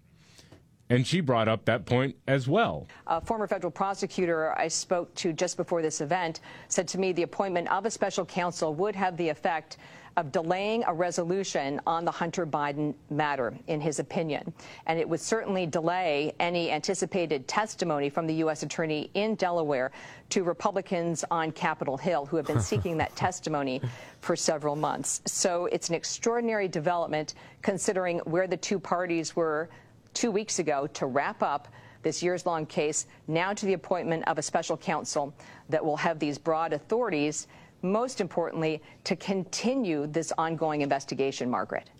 And 0.89 1.07
she 1.07 1.21
brought 1.21 1.49
up 1.49 1.65
that 1.65 1.85
point 1.85 2.17
as 2.29 2.47
well. 2.47 2.87
A 3.07 3.21
former 3.21 3.47
federal 3.49 3.73
prosecutor 3.73 4.57
I 4.57 4.69
spoke 4.69 5.13
to 5.17 5.33
just 5.33 5.57
before 5.57 5.83
this 5.83 6.01
event 6.01 6.41
said 6.69 6.87
to 6.89 6.99
me 6.99 7.13
the 7.13 7.23
appointment 7.23 7.69
of 7.71 7.87
a 7.87 7.91
special 7.91 8.25
counsel 8.25 8.75
would 8.75 8.95
have 8.95 9.17
the 9.17 9.29
effect 9.29 9.79
of 10.17 10.33
delaying 10.33 10.83
a 10.87 10.95
resolution 10.95 11.79
on 11.87 12.05
the 12.05 12.11
Hunter 12.11 12.47
Biden 12.47 12.95
matter, 13.11 13.55
in 13.67 13.83
his 13.83 13.99
opinion. 13.99 14.51
And 14.87 14.99
it 14.99 15.07
would 15.07 15.21
certainly 15.21 15.67
delay 15.67 16.33
any 16.41 16.71
anticipated 16.71 17.47
testimony 17.47 18.09
from 18.09 18.27
the 18.27 18.35
U.S. 18.37 18.63
Attorney 18.63 19.11
in 19.13 19.35
Delaware 19.35 19.93
to 20.31 20.43
Republicans 20.43 21.23
on 21.31 21.53
Capitol 21.53 21.99
Hill 21.99 22.25
who 22.25 22.39
have 22.39 22.47
been 22.47 22.61
seeking 22.73 22.97
that 22.97 23.15
testimony 23.15 23.83
for 24.21 24.37
several 24.37 24.75
months. 24.75 25.21
So 25.27 25.67
it's 25.67 25.91
an 25.91 25.95
extraordinary 25.95 26.69
development 26.69 27.35
considering 27.61 28.21
where 28.21 28.47
the 28.47 28.57
two 28.57 28.79
parties 28.79 29.37
were 29.37 29.69
two 30.17 30.31
weeks 30.31 30.59
ago 30.59 30.87
to 30.95 31.07
wrap 31.07 31.43
up 31.43 31.69
this 32.03 32.23
years 32.23 32.47
long 32.47 32.65
case, 32.67 33.07
now 33.29 33.53
to 33.53 33.67
the 33.67 33.75
appointment 33.75 34.25
of 34.27 34.39
a 34.39 34.43
special 34.43 34.77
counsel 34.77 35.35
that 35.69 35.85
will 35.85 35.97
have 35.97 36.19
these 36.19 36.39
broad 36.39 36.73
authorities, 36.73 37.49
most 37.83 38.21
importantly, 38.21 38.81
to 39.05 39.15
continue 39.17 40.07
this 40.07 40.33
ongoing 40.39 40.81
investigation, 40.81 41.51
Margaret. 41.51 41.91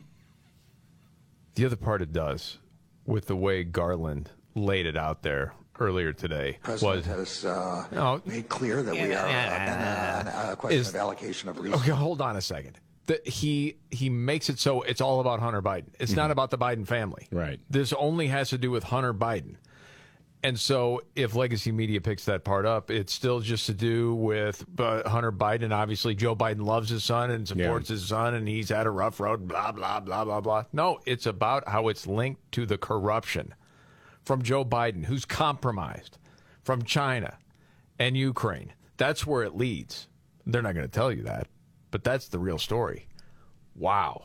The 1.54 1.64
other 1.64 1.76
part 1.76 2.02
it 2.02 2.12
does, 2.12 2.58
with 3.06 3.26
the 3.28 3.36
way 3.36 3.64
Garland 3.64 4.30
laid 4.54 4.84
it 4.84 4.94
out 4.96 5.22
there 5.22 5.54
earlier 5.78 6.12
today, 6.12 6.58
President 6.62 7.06
was 7.06 7.06
has 7.06 7.44
uh, 7.46 7.86
No. 7.92 8.20
made 8.26 8.46
clear 8.50 8.82
that 8.82 8.92
we 8.92 9.14
are 9.14 9.26
uh, 9.26 10.46
on 10.46 10.52
a 10.52 10.56
question 10.56 10.80
Is- 10.80 10.88
of 10.90 10.96
allocation 10.96 11.48
of 11.48 11.58
resources. 11.58 11.88
Okay, 11.88 11.96
hold 11.96 12.20
on 12.20 12.36
a 12.36 12.42
second. 12.42 12.78
That 13.06 13.26
he 13.26 13.76
he 13.90 14.10
makes 14.10 14.48
it 14.48 14.58
so 14.58 14.82
it's 14.82 15.00
all 15.00 15.20
about 15.20 15.40
Hunter 15.40 15.62
Biden. 15.62 15.88
It's 16.00 16.12
not 16.12 16.30
about 16.30 16.50
the 16.50 16.58
Biden 16.58 16.86
family. 16.86 17.28
Right. 17.30 17.60
This 17.70 17.92
only 17.92 18.26
has 18.28 18.50
to 18.50 18.58
do 18.58 18.70
with 18.70 18.84
Hunter 18.84 19.14
Biden. 19.14 19.56
And 20.42 20.60
so, 20.60 21.02
if 21.16 21.34
legacy 21.34 21.72
media 21.72 22.00
picks 22.00 22.26
that 22.26 22.44
part 22.44 22.66
up, 22.66 22.90
it's 22.90 23.12
still 23.12 23.40
just 23.40 23.66
to 23.66 23.74
do 23.74 24.14
with 24.14 24.64
uh, 24.78 25.08
Hunter 25.08 25.32
Biden. 25.32 25.72
Obviously, 25.72 26.14
Joe 26.14 26.36
Biden 26.36 26.62
loves 26.64 26.88
his 26.88 27.02
son 27.02 27.30
and 27.30 27.48
supports 27.48 27.88
his 27.88 28.06
son, 28.06 28.34
and 28.34 28.46
he's 28.46 28.68
had 28.68 28.86
a 28.86 28.90
rough 28.90 29.18
road, 29.18 29.48
blah, 29.48 29.72
blah, 29.72 29.98
blah, 29.98 30.24
blah, 30.24 30.40
blah. 30.40 30.64
No, 30.72 31.00
it's 31.04 31.26
about 31.26 31.66
how 31.68 31.88
it's 31.88 32.06
linked 32.06 32.52
to 32.52 32.64
the 32.66 32.78
corruption 32.78 33.54
from 34.24 34.42
Joe 34.42 34.64
Biden, 34.64 35.06
who's 35.06 35.24
compromised, 35.24 36.18
from 36.62 36.82
China 36.82 37.38
and 37.98 38.16
Ukraine. 38.16 38.72
That's 38.98 39.26
where 39.26 39.42
it 39.42 39.56
leads. 39.56 40.06
They're 40.46 40.62
not 40.62 40.74
going 40.74 40.86
to 40.86 40.92
tell 40.92 41.10
you 41.10 41.22
that, 41.24 41.48
but 41.90 42.04
that's 42.04 42.28
the 42.28 42.38
real 42.38 42.58
story. 42.58 43.06
Wow. 43.74 44.22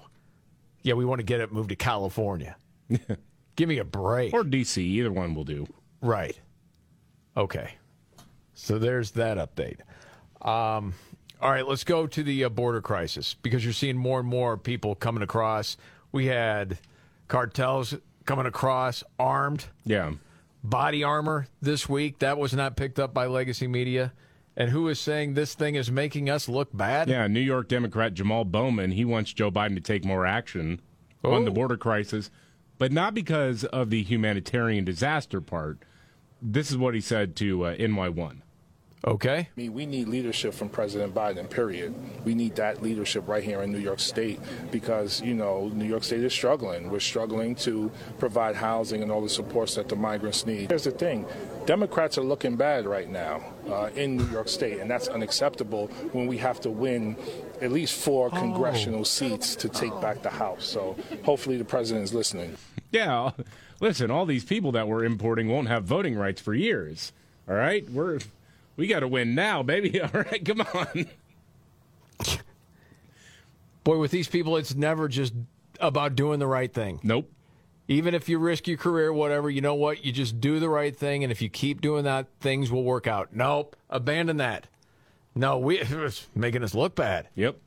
Yeah, 0.84 0.94
we 0.96 1.06
want 1.06 1.20
to 1.20 1.24
get 1.24 1.42
it 1.42 1.52
moved 1.52 1.70
to 1.70 1.76
California. 1.76 2.56
Give 3.56 3.70
me 3.70 3.78
a 3.78 3.84
break. 3.84 4.34
Or 4.34 4.44
DC, 4.44 4.78
either 4.78 5.12
one 5.12 5.36
will 5.36 5.44
do. 5.44 5.68
Right. 6.02 6.40
Okay. 7.38 7.76
So 8.54 8.80
there's 8.80 9.12
that 9.12 9.38
update. 9.38 9.80
Um, 10.46 10.94
all 11.42 11.52
right, 11.52 11.68
let's 11.68 11.84
go 11.84 12.08
to 12.08 12.24
the 12.24 12.44
uh, 12.44 12.50
border 12.50 12.82
crisis 12.82 13.36
because 13.42 13.64
you're 13.64 13.74
seeing 13.74 13.98
more 13.98 14.20
and 14.20 14.28
more 14.28 14.58
people 14.58 14.96
coming 14.96 15.24
across. 15.24 15.78
We 16.12 16.28
had 16.28 16.78
cartels 17.28 17.96
coming 18.26 18.46
across 18.46 19.04
armed. 19.18 19.66
Yeah. 19.86 20.14
Body 20.64 21.04
armor 21.04 21.48
this 21.62 21.90
week. 21.90 22.20
That 22.20 22.38
was 22.38 22.54
not 22.54 22.76
picked 22.76 23.00
up 23.00 23.14
by 23.14 23.26
legacy 23.26 23.68
media. 23.68 24.14
And 24.62 24.70
who 24.70 24.90
is 24.90 25.00
saying 25.00 25.34
this 25.34 25.56
thing 25.56 25.74
is 25.74 25.90
making 25.90 26.30
us 26.30 26.48
look 26.48 26.70
bad? 26.72 27.10
Yeah, 27.10 27.26
New 27.26 27.40
York 27.40 27.68
Democrat 27.68 28.14
Jamal 28.14 28.46
Bowman, 28.46 28.92
he 28.92 29.04
wants 29.04 29.34
Joe 29.34 29.50
Biden 29.50 29.74
to 29.74 29.82
take 29.82 30.06
more 30.06 30.24
action 30.24 30.80
on 31.24 31.46
the 31.46 31.50
border 31.50 31.78
crisis, 31.78 32.30
but 32.78 32.92
not 32.92 33.16
because 33.16 33.64
of 33.64 33.90
the 33.90 34.04
humanitarian 34.04 34.86
disaster 34.86 35.42
part. 35.42 35.80
This 36.44 36.70
is 36.70 36.78
what 36.78 36.94
he 36.94 37.02
said 37.02 37.36
to 37.38 37.66
uh, 37.66 37.76
NY1. 37.76 38.42
Okay. 39.06 39.38
I 39.40 39.48
mean, 39.56 39.74
we 39.74 39.88
need 39.88 40.08
leadership 40.08 40.54
from 40.54 40.70
President 40.70 41.16
Biden, 41.16 41.50
period. 41.50 41.96
We 42.24 42.36
need 42.36 42.56
that 42.58 42.84
leadership 42.84 43.28
right 43.28 43.44
here 43.44 43.64
in 43.64 43.72
New 43.72 43.80
York 43.80 44.00
State 44.00 44.40
because, 44.70 45.22
you 45.22 45.34
know, 45.34 45.70
New 45.74 45.86
York 45.86 46.04
State 46.04 46.24
is 46.24 46.34
struggling. 46.34 46.92
We're 46.92 47.00
struggling 47.00 47.56
to 47.56 47.92
provide 48.20 48.56
housing 48.56 49.02
and 49.02 49.12
all 49.12 49.22
the 49.22 49.30
supports 49.30 49.74
that 49.76 49.90
the 49.90 49.96
migrants 49.96 50.46
need. 50.46 50.70
Here's 50.70 50.84
the 50.84 50.92
thing 50.92 51.26
Democrats 51.66 52.20
are 52.20 52.24
looking 52.24 52.56
bad 52.56 52.86
right 52.86 53.10
now 53.10 53.44
uh, 53.68 53.90
in 53.96 54.18
New 54.18 54.28
York 54.28 54.48
State, 54.48 54.80
and 54.80 54.90
that's 54.90 55.08
unacceptable 55.08 55.88
when 56.12 56.28
we 56.28 56.38
have 56.38 56.62
to 56.62 56.70
win 56.70 57.16
at 57.60 57.72
least 57.72 57.96
four 57.96 58.30
congressional 58.30 59.04
seats 59.04 59.56
to 59.56 59.70
take 59.70 60.00
back 60.00 60.22
the 60.22 60.30
House. 60.30 60.66
So 60.66 60.96
hopefully 61.24 61.58
the 61.58 61.66
president 61.66 62.04
is 62.04 62.14
listening. 62.14 62.56
Yeah, 62.92 63.32
listen, 63.80 64.12
all 64.12 64.26
these 64.28 64.46
people 64.46 64.72
that 64.74 64.88
we're 64.88 65.06
importing 65.06 65.48
won't 65.48 65.70
have 65.70 65.86
voting 65.86 66.16
rights 66.16 66.40
for 66.40 66.54
years. 66.54 67.14
All 67.50 67.56
right? 67.56 67.90
We're 67.90 68.20
we 68.76 68.88
got 68.88 69.02
to 69.02 69.08
win 69.08 69.36
now, 69.36 69.64
baby. 69.64 70.02
All 70.02 70.10
right, 70.14 70.44
come 70.44 70.62
on. 70.62 71.08
Boy, 73.84 73.98
with 73.98 74.12
these 74.12 74.28
people, 74.28 74.58
it's 74.58 74.76
never 74.76 75.08
just 75.08 75.34
about 75.80 76.16
doing 76.16 76.40
the 76.40 76.48
right 76.48 76.72
thing. 76.72 77.00
Nope. 77.04 77.32
Even 77.88 78.14
if 78.14 78.30
you 78.30 78.38
risk 78.38 78.68
your 78.68 78.78
career, 78.78 79.12
whatever, 79.12 79.50
you 79.50 79.60
know 79.60 79.74
what? 79.76 80.06
You 80.06 80.12
just 80.12 80.40
do 80.40 80.60
the 80.60 80.70
right 80.70 80.96
thing, 80.96 81.24
and 81.24 81.32
if 81.32 81.42
you 81.42 81.50
keep 81.50 81.82
doing 81.82 82.06
that, 82.06 82.28
things 82.40 82.72
will 82.72 82.84
work 82.84 83.08
out. 83.08 83.30
Nope. 83.34 83.76
Abandon 83.90 84.38
that. 84.38 84.68
No, 85.36 85.58
we 85.58 85.80
it's 85.80 86.28
making 86.36 86.64
us 86.64 86.76
look 86.76 86.96
bad. 86.96 87.28
Yep. 87.36 87.58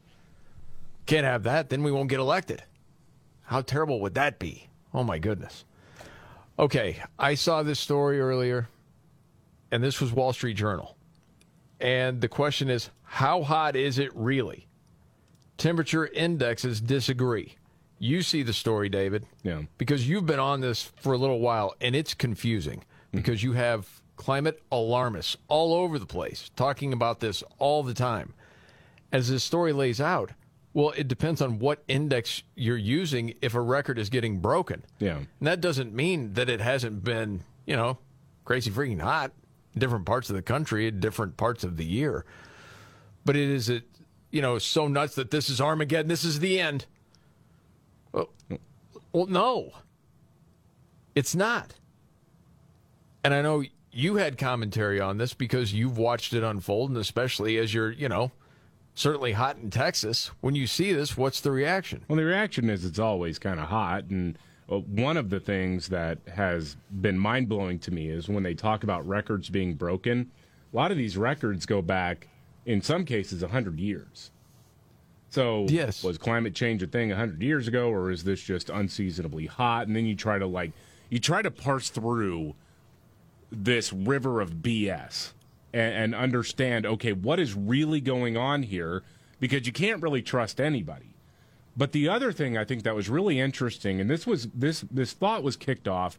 Can't 1.06 1.26
have 1.26 1.42
that. 1.42 1.68
Then 1.68 1.82
we 1.82 1.92
won't 1.92 2.08
get 2.08 2.20
elected. 2.20 2.62
How 3.42 3.60
terrible 3.60 4.00
would 4.00 4.14
that 4.14 4.38
be? 4.38 4.68
Oh 4.94 5.04
my 5.04 5.18
goodness. 5.18 5.64
Okay, 6.58 7.02
I 7.18 7.34
saw 7.34 7.62
this 7.62 7.80
story 7.80 8.20
earlier, 8.20 8.68
and 9.74 9.82
this 9.82 10.00
was 10.00 10.12
Wall 10.12 10.32
Street 10.32 10.56
Journal. 10.56 10.96
And 11.80 12.20
the 12.20 12.28
question 12.28 12.70
is, 12.70 12.90
how 13.02 13.42
hot 13.42 13.74
is 13.74 13.98
it 13.98 14.12
really? 14.14 14.68
Temperature 15.58 16.06
indexes 16.06 16.80
disagree. 16.80 17.56
You 17.98 18.22
see 18.22 18.44
the 18.44 18.52
story, 18.52 18.88
David. 18.88 19.26
Yeah. 19.42 19.62
Because 19.76 20.08
you've 20.08 20.26
been 20.26 20.38
on 20.38 20.60
this 20.60 20.92
for 21.00 21.12
a 21.12 21.18
little 21.18 21.40
while, 21.40 21.74
and 21.80 21.96
it's 21.96 22.14
confusing 22.14 22.84
because 23.10 23.42
you 23.42 23.54
have 23.54 23.88
climate 24.14 24.62
alarmists 24.70 25.36
all 25.48 25.74
over 25.74 25.98
the 25.98 26.06
place 26.06 26.52
talking 26.54 26.92
about 26.92 27.18
this 27.18 27.42
all 27.58 27.82
the 27.82 27.94
time. 27.94 28.32
As 29.10 29.28
this 29.28 29.42
story 29.42 29.72
lays 29.72 30.00
out, 30.00 30.30
well, 30.72 30.90
it 30.96 31.08
depends 31.08 31.42
on 31.42 31.58
what 31.58 31.82
index 31.88 32.44
you're 32.54 32.76
using 32.76 33.34
if 33.42 33.54
a 33.54 33.60
record 33.60 33.98
is 33.98 34.08
getting 34.08 34.38
broken. 34.38 34.84
Yeah. 35.00 35.16
And 35.16 35.26
that 35.40 35.60
doesn't 35.60 35.92
mean 35.92 36.34
that 36.34 36.48
it 36.48 36.60
hasn't 36.60 37.02
been, 37.02 37.42
you 37.66 37.74
know, 37.74 37.98
crazy 38.44 38.70
freaking 38.70 39.00
hot 39.00 39.32
different 39.76 40.06
parts 40.06 40.30
of 40.30 40.36
the 40.36 40.42
country 40.42 40.86
at 40.86 41.00
different 41.00 41.36
parts 41.36 41.64
of 41.64 41.76
the 41.76 41.84
year. 41.84 42.24
But 43.24 43.36
it 43.36 43.48
is, 43.48 43.68
it, 43.68 43.84
you 44.30 44.42
know, 44.42 44.58
so 44.58 44.88
nuts 44.88 45.14
that 45.14 45.30
this 45.30 45.48
is 45.48 45.60
Armageddon. 45.60 46.08
This 46.08 46.24
is 46.24 46.40
the 46.40 46.60
end. 46.60 46.86
Well, 48.12 48.30
well, 49.12 49.26
no, 49.26 49.72
it's 51.14 51.34
not. 51.34 51.74
And 53.22 53.32
I 53.32 53.42
know 53.42 53.64
you 53.90 54.16
had 54.16 54.36
commentary 54.36 55.00
on 55.00 55.18
this 55.18 55.34
because 55.34 55.72
you've 55.72 55.96
watched 55.96 56.34
it 56.34 56.42
unfold, 56.42 56.90
and 56.90 56.98
especially 56.98 57.56
as 57.58 57.72
you're, 57.72 57.92
you 57.92 58.08
know, 58.08 58.32
certainly 58.94 59.32
hot 59.32 59.56
in 59.56 59.70
Texas. 59.70 60.30
When 60.40 60.54
you 60.54 60.66
see 60.66 60.92
this, 60.92 61.16
what's 61.16 61.40
the 61.40 61.50
reaction? 61.50 62.04
Well, 62.08 62.16
the 62.16 62.24
reaction 62.24 62.68
is 62.68 62.84
it's 62.84 62.98
always 62.98 63.38
kind 63.38 63.60
of 63.60 63.68
hot. 63.68 64.04
And 64.04 64.36
Uh, 64.70 64.78
one 64.78 65.16
of 65.16 65.30
the 65.30 65.40
things 65.40 65.88
that 65.88 66.18
has 66.32 66.76
been 67.00 67.18
mind 67.18 67.48
blowing 67.48 67.78
to 67.78 67.90
me 67.90 68.08
is 68.08 68.28
when 68.28 68.42
they 68.42 68.54
talk 68.54 68.82
about 68.82 69.06
records 69.06 69.50
being 69.50 69.74
broken, 69.74 70.30
a 70.72 70.76
lot 70.76 70.90
of 70.90 70.96
these 70.96 71.16
records 71.16 71.66
go 71.66 71.82
back, 71.82 72.28
in 72.64 72.80
some 72.80 73.04
cases, 73.04 73.42
100 73.42 73.78
years. 73.78 74.30
So, 75.28 75.66
yes. 75.68 76.02
was 76.02 76.16
climate 76.16 76.54
change 76.54 76.82
a 76.82 76.86
thing 76.86 77.08
100 77.10 77.42
years 77.42 77.68
ago, 77.68 77.90
or 77.90 78.10
is 78.10 78.24
this 78.24 78.40
just 78.40 78.70
unseasonably 78.70 79.46
hot? 79.46 79.86
And 79.86 79.96
then 79.96 80.06
you 80.06 80.14
try 80.14 80.38
to, 80.38 80.46
like, 80.46 80.72
you 81.10 81.18
try 81.18 81.42
to 81.42 81.50
parse 81.50 81.90
through 81.90 82.54
this 83.50 83.92
river 83.92 84.40
of 84.40 84.56
BS 84.56 85.32
and, 85.72 85.94
and 85.94 86.14
understand, 86.14 86.86
okay, 86.86 87.12
what 87.12 87.38
is 87.38 87.54
really 87.54 88.00
going 88.00 88.36
on 88.36 88.62
here? 88.62 89.02
Because 89.40 89.66
you 89.66 89.72
can't 89.72 90.00
really 90.00 90.22
trust 90.22 90.60
anybody. 90.60 91.13
But 91.76 91.92
the 91.92 92.08
other 92.08 92.32
thing 92.32 92.56
I 92.56 92.64
think 92.64 92.82
that 92.84 92.94
was 92.94 93.08
really 93.08 93.40
interesting, 93.40 94.00
and 94.00 94.08
this 94.08 94.26
was 94.26 94.46
this 94.54 94.84
this 94.90 95.12
thought 95.12 95.42
was 95.42 95.56
kicked 95.56 95.88
off 95.88 96.18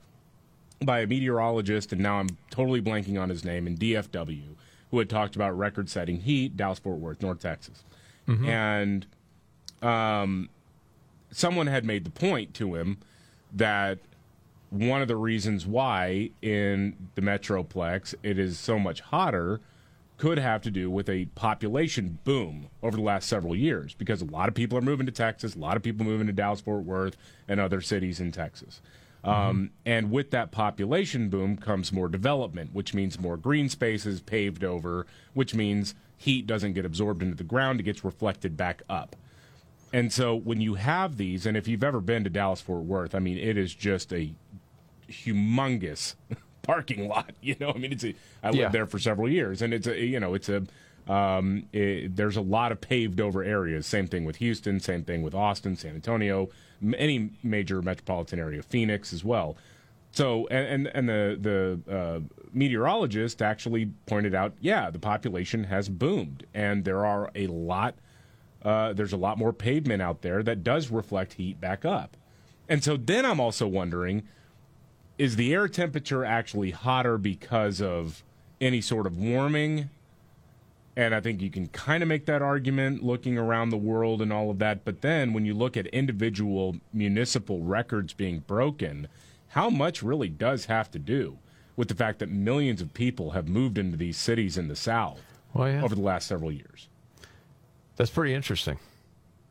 by 0.84 1.00
a 1.00 1.08
meteorologist, 1.08 1.94
and 1.94 2.02
now 2.02 2.20
I'm 2.20 2.28
totally 2.52 2.82
blanking 2.82 3.20
on 3.22 3.30
his 3.30 3.46
name 3.46 3.66
in 3.66 3.78
DFW, 3.78 4.44
who 4.92 5.00
had 5.00 5.10
talked 5.10 5.36
about 5.36 5.58
record-setting 5.58 6.22
heat, 6.22 6.58
Dallas 6.58 6.80
Fort 6.80 7.00
Worth, 7.00 7.22
North 7.22 7.40
Texas, 7.40 7.84
Mhm. 8.28 8.46
and 8.48 9.06
um, 9.82 10.50
someone 11.32 11.68
had 11.68 11.86
made 11.86 12.04
the 12.04 12.10
point 12.10 12.54
to 12.56 12.76
him 12.76 12.98
that 13.54 14.00
one 14.72 15.02
of 15.02 15.08
the 15.08 15.16
reasons 15.16 15.66
why 15.66 16.32
in 16.42 16.96
the 17.16 17.22
metroplex 17.22 18.14
it 18.24 18.38
is 18.40 18.58
so 18.60 18.78
much 18.80 19.00
hotter 19.00 19.62
could 20.18 20.40
have 20.40 20.62
to 20.62 20.72
do 20.72 20.90
with 20.90 21.10
a 21.10 21.26
population 21.36 22.20
boom 22.24 22.70
over 22.82 22.96
the 22.96 23.04
last 23.04 23.28
several 23.28 23.56
years 23.56 23.94
because 23.94 24.22
a 24.22 24.26
lot 24.26 24.48
of 24.48 24.56
people 24.56 24.78
are 24.78 24.82
moving 24.82 25.06
to 25.06 25.12
Texas, 25.12 25.56
a 25.56 25.60
lot 25.60 25.76
of 25.76 25.84
people 25.84 26.06
moving 26.06 26.28
to 26.28 26.34
Dallas 26.34 26.62
Fort 26.62 26.84
Worth 26.84 27.18
and 27.48 27.60
other 27.60 27.82
cities 27.82 28.20
in 28.20 28.32
Texas. 28.32 28.82
Um, 29.26 29.72
and 29.86 30.12
with 30.12 30.30
that 30.32 30.52
population 30.52 31.30
boom 31.30 31.58
comes 31.58 31.92
more 31.92 32.08
development, 32.08 32.74
which 32.74 32.94
means 32.94 33.20
more 33.20 33.38
green 33.38 33.70
spaces 33.70 34.22
paved 34.22 34.64
over, 34.64 35.08
which 35.34 35.56
means 35.56 35.96
heat 36.16 36.46
doesn't 36.46 36.74
get 36.74 36.86
absorbed 36.86 37.24
into 37.24 37.36
the 37.36 37.44
ground, 37.44 37.80
it 37.80 37.84
gets 37.84 38.04
reflected 38.06 38.56
back 38.56 38.84
up. 38.88 39.16
And 39.92 40.14
so 40.14 40.36
when 40.36 40.62
you 40.62 40.76
have 40.76 41.18
these, 41.18 41.46
and 41.46 41.58
if 41.58 41.68
you've 41.68 41.84
ever 41.84 42.02
been 42.02 42.24
to 42.24 42.30
Dallas 42.30 42.62
Fort 42.62 42.84
Worth, 42.84 43.16
I 43.16 43.20
mean, 43.20 43.38
it 43.38 43.58
is 43.58 43.74
just 43.74 44.14
a 44.14 44.32
humongous 45.10 46.16
parking 46.66 47.08
lot. 47.08 47.32
You 47.42 47.56
know, 47.60 47.72
I 47.72 47.78
mean, 47.78 47.92
it's 47.92 48.04
a, 48.04 48.14
I 48.44 48.48
lived 48.50 48.60
Yeah. 48.60 48.70
there 48.70 48.86
for 48.88 49.00
several 49.00 49.30
years, 49.30 49.62
and 49.62 49.74
it's 49.74 49.88
a, 49.88 49.98
you 50.04 50.20
know, 50.20 50.34
it's 50.34 50.50
a, 50.50 50.64
um, 51.08 51.68
it, 51.72 52.16
there's 52.16 52.38
a 52.38 52.42
lot 52.42 52.72
of 52.72 52.82
paved 52.82 53.22
over 53.22 53.44
areas. 53.44 53.86
Same 53.86 54.08
thing 54.08 54.26
with 54.26 54.38
Houston, 54.38 54.80
same 54.80 55.04
thing 55.04 55.22
with 55.22 55.36
Austin, 55.36 55.76
San 55.76 55.94
Antonio, 55.96 56.50
m- 56.82 56.96
any 56.98 57.30
major 57.44 57.82
metropolitan 57.82 58.40
area, 58.40 58.64
Phoenix 58.64 59.14
as 59.14 59.24
well. 59.24 59.56
So, 60.12 60.48
and 60.48 60.88
and, 60.88 60.96
and 60.96 61.10
the 61.10 61.38
the 61.88 61.94
uh, 61.94 62.20
meteorologist 62.54 63.42
actually 63.42 63.92
pointed 64.08 64.34
out, 64.34 64.54
yeah, 64.62 64.90
the 64.90 64.98
population 65.00 65.66
has 65.66 65.90
boomed, 65.90 66.46
and 66.54 66.84
there 66.86 67.06
are 67.06 67.30
a 67.36 67.48
lot 67.48 67.96
uh, 68.64 68.94
there's 68.94 69.14
a 69.14 69.18
lot 69.18 69.38
more 69.38 69.54
pavement 69.54 70.02
out 70.02 70.22
there 70.24 70.42
that 70.42 70.64
does 70.64 70.90
reflect 70.90 71.34
heat 71.34 71.62
back 71.62 71.86
up. 71.86 72.18
And 72.68 72.84
so 72.84 72.98
then 72.98 73.24
I'm 73.26 73.40
also 73.40 73.68
wondering 73.68 74.24
is 75.18 75.36
the 75.36 75.54
air 75.54 75.68
temperature 75.68 76.24
actually 76.26 76.72
hotter 76.72 77.18
because 77.18 77.82
of 77.82 78.24
any 78.60 78.82
sort 78.82 79.08
of 79.08 79.18
warming? 79.18 79.90
And 80.98 81.14
I 81.14 81.20
think 81.20 81.42
you 81.42 81.50
can 81.50 81.68
kind 81.68 82.02
of 82.02 82.10
make 82.10 82.26
that 82.26 82.42
argument 82.42 83.04
looking 83.04 83.38
around 83.38 83.70
the 83.70 83.78
world 83.78 84.22
and 84.22 84.32
all 84.32 84.50
of 84.50 84.60
that. 84.60 84.86
But 84.86 85.02
then 85.02 85.34
when 85.34 85.46
you 85.46 85.54
look 85.54 85.76
at 85.76 85.88
individual 85.88 86.78
municipal 86.94 87.62
records 87.62 88.14
being 88.14 88.40
broken, 88.40 89.08
how 89.50 89.70
much 89.70 90.02
really 90.02 90.30
does 90.30 90.66
have 90.66 90.90
to 90.92 91.00
do 91.00 91.38
with 91.76 91.90
the 91.90 91.96
fact 91.96 92.20
that 92.20 92.30
millions 92.30 92.82
of 92.82 92.94
people 92.94 93.32
have 93.32 93.50
moved 93.50 93.78
into 93.78 93.98
these 93.98 94.18
cities 94.18 94.58
in 94.58 94.70
the 94.70 94.76
South 94.76 95.20
Well, 95.54 95.70
yeah. 95.70 95.84
over 95.84 95.96
the 95.96 96.02
last 96.02 96.28
several 96.28 96.52
years. 96.52 96.88
That's 97.98 98.12
pretty 98.12 98.34
interesting. 98.34 98.80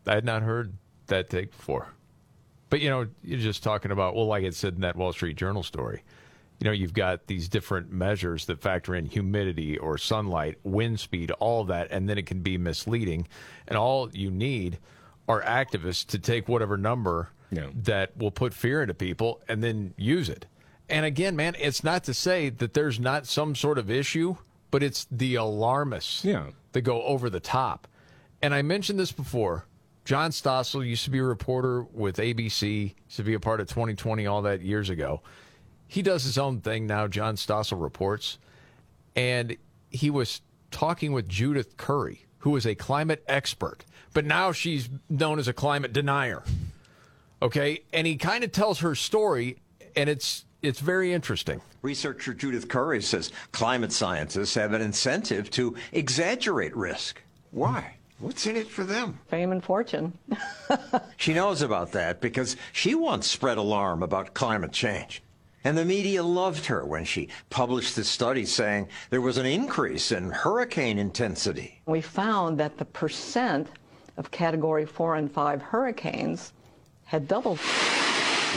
I 0.06 0.14
had 0.14 0.24
not 0.24 0.42
heard 0.42 0.72
that 1.06 1.28
take 1.28 1.50
before. 1.54 1.88
But 2.74 2.80
you 2.80 2.90
know, 2.90 3.06
you're 3.22 3.38
just 3.38 3.62
talking 3.62 3.92
about 3.92 4.16
well, 4.16 4.26
like 4.26 4.42
it 4.42 4.52
said 4.52 4.74
in 4.74 4.80
that 4.80 4.96
Wall 4.96 5.12
Street 5.12 5.36
Journal 5.36 5.62
story. 5.62 6.02
You 6.58 6.64
know, 6.64 6.72
you've 6.72 6.92
got 6.92 7.28
these 7.28 7.48
different 7.48 7.92
measures 7.92 8.46
that 8.46 8.60
factor 8.60 8.96
in 8.96 9.06
humidity 9.06 9.78
or 9.78 9.96
sunlight, 9.96 10.58
wind 10.64 10.98
speed, 10.98 11.30
all 11.38 11.62
that, 11.66 11.86
and 11.92 12.08
then 12.08 12.18
it 12.18 12.26
can 12.26 12.40
be 12.40 12.58
misleading. 12.58 13.28
And 13.68 13.78
all 13.78 14.10
you 14.12 14.28
need 14.28 14.80
are 15.28 15.40
activists 15.42 16.04
to 16.06 16.18
take 16.18 16.48
whatever 16.48 16.76
number 16.76 17.28
that 17.84 18.16
will 18.16 18.32
put 18.32 18.52
fear 18.52 18.82
into 18.82 18.94
people 18.94 19.40
and 19.46 19.62
then 19.62 19.94
use 19.96 20.28
it. 20.28 20.46
And 20.88 21.06
again, 21.06 21.36
man, 21.36 21.54
it's 21.60 21.84
not 21.84 22.02
to 22.02 22.12
say 22.12 22.48
that 22.48 22.74
there's 22.74 22.98
not 22.98 23.28
some 23.28 23.54
sort 23.54 23.78
of 23.78 23.88
issue, 23.88 24.34
but 24.72 24.82
it's 24.82 25.06
the 25.12 25.36
alarmists 25.36 26.24
Yeah. 26.24 26.46
that 26.72 26.82
go 26.82 27.02
over 27.04 27.30
the 27.30 27.38
top. 27.38 27.86
And 28.42 28.52
I 28.52 28.62
mentioned 28.62 28.98
this 28.98 29.12
before. 29.12 29.66
John 30.04 30.30
Stossel 30.30 30.86
used 30.86 31.04
to 31.04 31.10
be 31.10 31.18
a 31.18 31.24
reporter 31.24 31.82
with 31.82 32.16
ABC, 32.16 32.94
used 33.04 33.16
to 33.16 33.22
be 33.22 33.34
a 33.34 33.40
part 33.40 33.60
of 33.60 33.68
2020, 33.68 34.26
all 34.26 34.42
that 34.42 34.60
years 34.60 34.90
ago. 34.90 35.22
He 35.86 36.02
does 36.02 36.24
his 36.24 36.36
own 36.36 36.60
thing 36.60 36.86
now, 36.86 37.08
John 37.08 37.36
Stossel 37.36 37.80
Reports. 37.80 38.38
And 39.16 39.56
he 39.90 40.10
was 40.10 40.42
talking 40.70 41.12
with 41.12 41.28
Judith 41.28 41.76
Curry, 41.76 42.26
who 42.38 42.56
is 42.56 42.66
a 42.66 42.74
climate 42.74 43.24
expert, 43.28 43.84
but 44.12 44.24
now 44.24 44.52
she's 44.52 44.90
known 45.08 45.38
as 45.38 45.48
a 45.48 45.52
climate 45.52 45.92
denier. 45.92 46.42
Okay. 47.40 47.82
And 47.92 48.06
he 48.06 48.16
kind 48.16 48.44
of 48.44 48.52
tells 48.52 48.80
her 48.80 48.94
story, 48.94 49.58
and 49.96 50.08
it's 50.08 50.44
it's 50.62 50.80
very 50.80 51.12
interesting. 51.12 51.60
Researcher 51.82 52.32
Judith 52.32 52.68
Curry 52.68 53.02
says 53.02 53.30
climate 53.52 53.92
scientists 53.92 54.54
have 54.54 54.72
an 54.72 54.80
incentive 54.80 55.50
to 55.50 55.76
exaggerate 55.92 56.74
risk. 56.74 57.22
Why? 57.50 57.96
What's 58.18 58.46
in 58.46 58.56
it 58.56 58.68
for 58.68 58.84
them? 58.84 59.18
Fame 59.28 59.52
and 59.52 59.62
fortune. 59.62 60.16
She 61.16 61.32
knows 61.32 61.62
about 61.62 61.92
that 61.92 62.20
because 62.20 62.56
she 62.72 62.94
once 62.94 63.26
spread 63.26 63.56
alarm 63.56 64.02
about 64.02 64.34
climate 64.34 64.72
change. 64.72 65.22
And 65.62 65.78
the 65.78 65.84
media 65.84 66.22
loved 66.22 66.66
her 66.66 66.84
when 66.84 67.06
she 67.06 67.30
published 67.48 67.96
this 67.96 68.08
study 68.08 68.44
saying 68.44 68.88
there 69.08 69.22
was 69.22 69.38
an 69.38 69.46
increase 69.46 70.12
in 70.12 70.30
hurricane 70.30 70.98
intensity. 70.98 71.80
We 71.86 72.02
found 72.02 72.58
that 72.58 72.76
the 72.76 72.84
percent 72.84 73.68
of 74.18 74.30
category 74.30 74.84
four 74.84 75.16
and 75.16 75.32
five 75.32 75.62
hurricanes 75.62 76.52
had 77.04 77.26
doubled. 77.26 77.60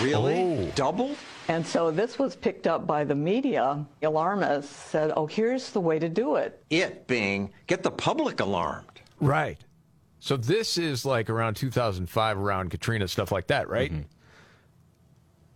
Really? 0.01 0.35
Oh. 0.35 0.71
Double? 0.75 1.15
And 1.47 1.65
so 1.65 1.89
this 1.89 2.19
was 2.19 2.35
picked 2.35 2.67
up 2.67 2.85
by 2.85 3.05
the 3.05 3.15
media. 3.15 3.85
The 4.01 4.09
Alarmists 4.09 4.75
said, 4.75 5.13
oh, 5.15 5.25
here's 5.25 5.71
the 5.71 5.79
way 5.79 5.97
to 5.99 6.09
do 6.09 6.35
it. 6.35 6.61
It 6.69 7.07
being 7.07 7.51
get 7.67 7.83
the 7.83 7.91
public 7.91 8.41
alarmed. 8.41 8.96
Right. 9.19 9.59
So 10.19 10.37
this 10.37 10.77
is 10.77 11.05
like 11.05 11.29
around 11.29 11.55
2005, 11.55 12.37
around 12.37 12.69
Katrina, 12.71 13.07
stuff 13.07 13.31
like 13.31 13.47
that, 13.47 13.69
right? 13.69 13.91
Mm-hmm. 13.91 14.01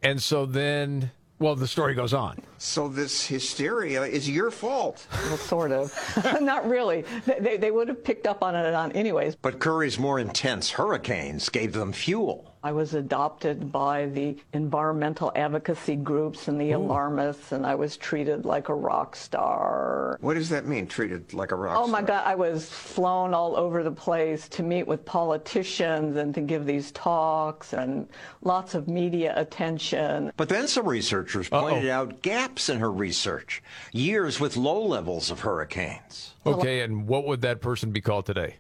And 0.04 0.22
so 0.22 0.46
then, 0.46 1.12
well, 1.40 1.56
the 1.56 1.68
story 1.68 1.94
goes 1.94 2.14
on. 2.14 2.40
So 2.58 2.88
this 2.88 3.26
hysteria 3.26 4.04
is 4.04 4.30
your 4.30 4.52
fault. 4.52 5.06
Well, 5.12 5.38
sort 5.38 5.72
of. 5.72 5.94
Not 6.42 6.68
really. 6.68 7.04
They, 7.26 7.40
they, 7.40 7.58
they 7.58 7.72
would 7.72 7.88
have 7.88 8.04
picked 8.04 8.28
up 8.28 8.44
on 8.44 8.56
it 8.56 8.74
on 8.74 8.92
anyways. 8.94 9.36
But 9.36 9.60
Curry's 9.60 10.00
more 10.00 10.20
intense 10.20 10.72
hurricanes 10.72 11.50
gave 11.50 11.74
them 11.74 11.92
fuel. 11.92 12.51
I 12.64 12.72
was 12.72 12.94
adopted 12.94 13.72
by 13.72 14.06
the 14.06 14.38
environmental 14.54 15.32
advocacy 15.36 15.96
groups 15.96 16.48
and 16.48 16.62
the 16.62 16.74
alarmists, 16.74 17.54
and 17.54 17.66
I 17.66 17.74
was 17.74 17.98
treated 17.98 18.46
like 18.46 18.70
a 18.70 18.76
rock 18.76 19.16
star. 19.16 20.20
What 20.22 20.36
does 20.36 20.50
that 20.50 20.68
mean, 20.68 20.86
treated 20.86 21.34
like 21.34 21.52
a 21.52 21.56
rock 21.56 21.74
star? 21.74 21.84
Oh 21.84 21.88
my 21.88 22.04
God, 22.04 22.24
I 22.24 22.36
was 22.36 22.70
flown 22.70 23.34
all 23.34 23.58
over 23.58 23.82
the 23.82 23.92
place 23.92 24.48
to 24.50 24.64
meet 24.64 24.86
with 24.86 25.04
politicians 25.06 26.18
and 26.18 26.36
to 26.36 26.42
give 26.42 26.68
these 26.68 26.92
talks 26.92 27.74
and 27.74 28.08
lots 28.44 28.76
of 28.76 28.88
media 28.88 29.34
attention. 29.38 30.32
But 30.38 30.48
then 30.48 30.68
some 30.68 30.88
researchers 30.88 31.50
pointed 31.50 31.90
out 31.90 32.22
gaps 32.22 32.70
in 32.70 32.78
her 32.78 32.92
research. 32.92 33.64
Years 33.92 34.40
with 34.40 34.56
low 34.56 34.86
levels 34.86 35.32
of 35.32 35.40
hurricanes. 35.40 36.36
Okay, 36.46 36.82
and 36.82 37.08
what 37.08 37.26
would 37.26 37.42
that 37.42 37.60
person 37.60 37.90
be 37.92 38.02
called 38.02 38.28
today? 38.28 38.58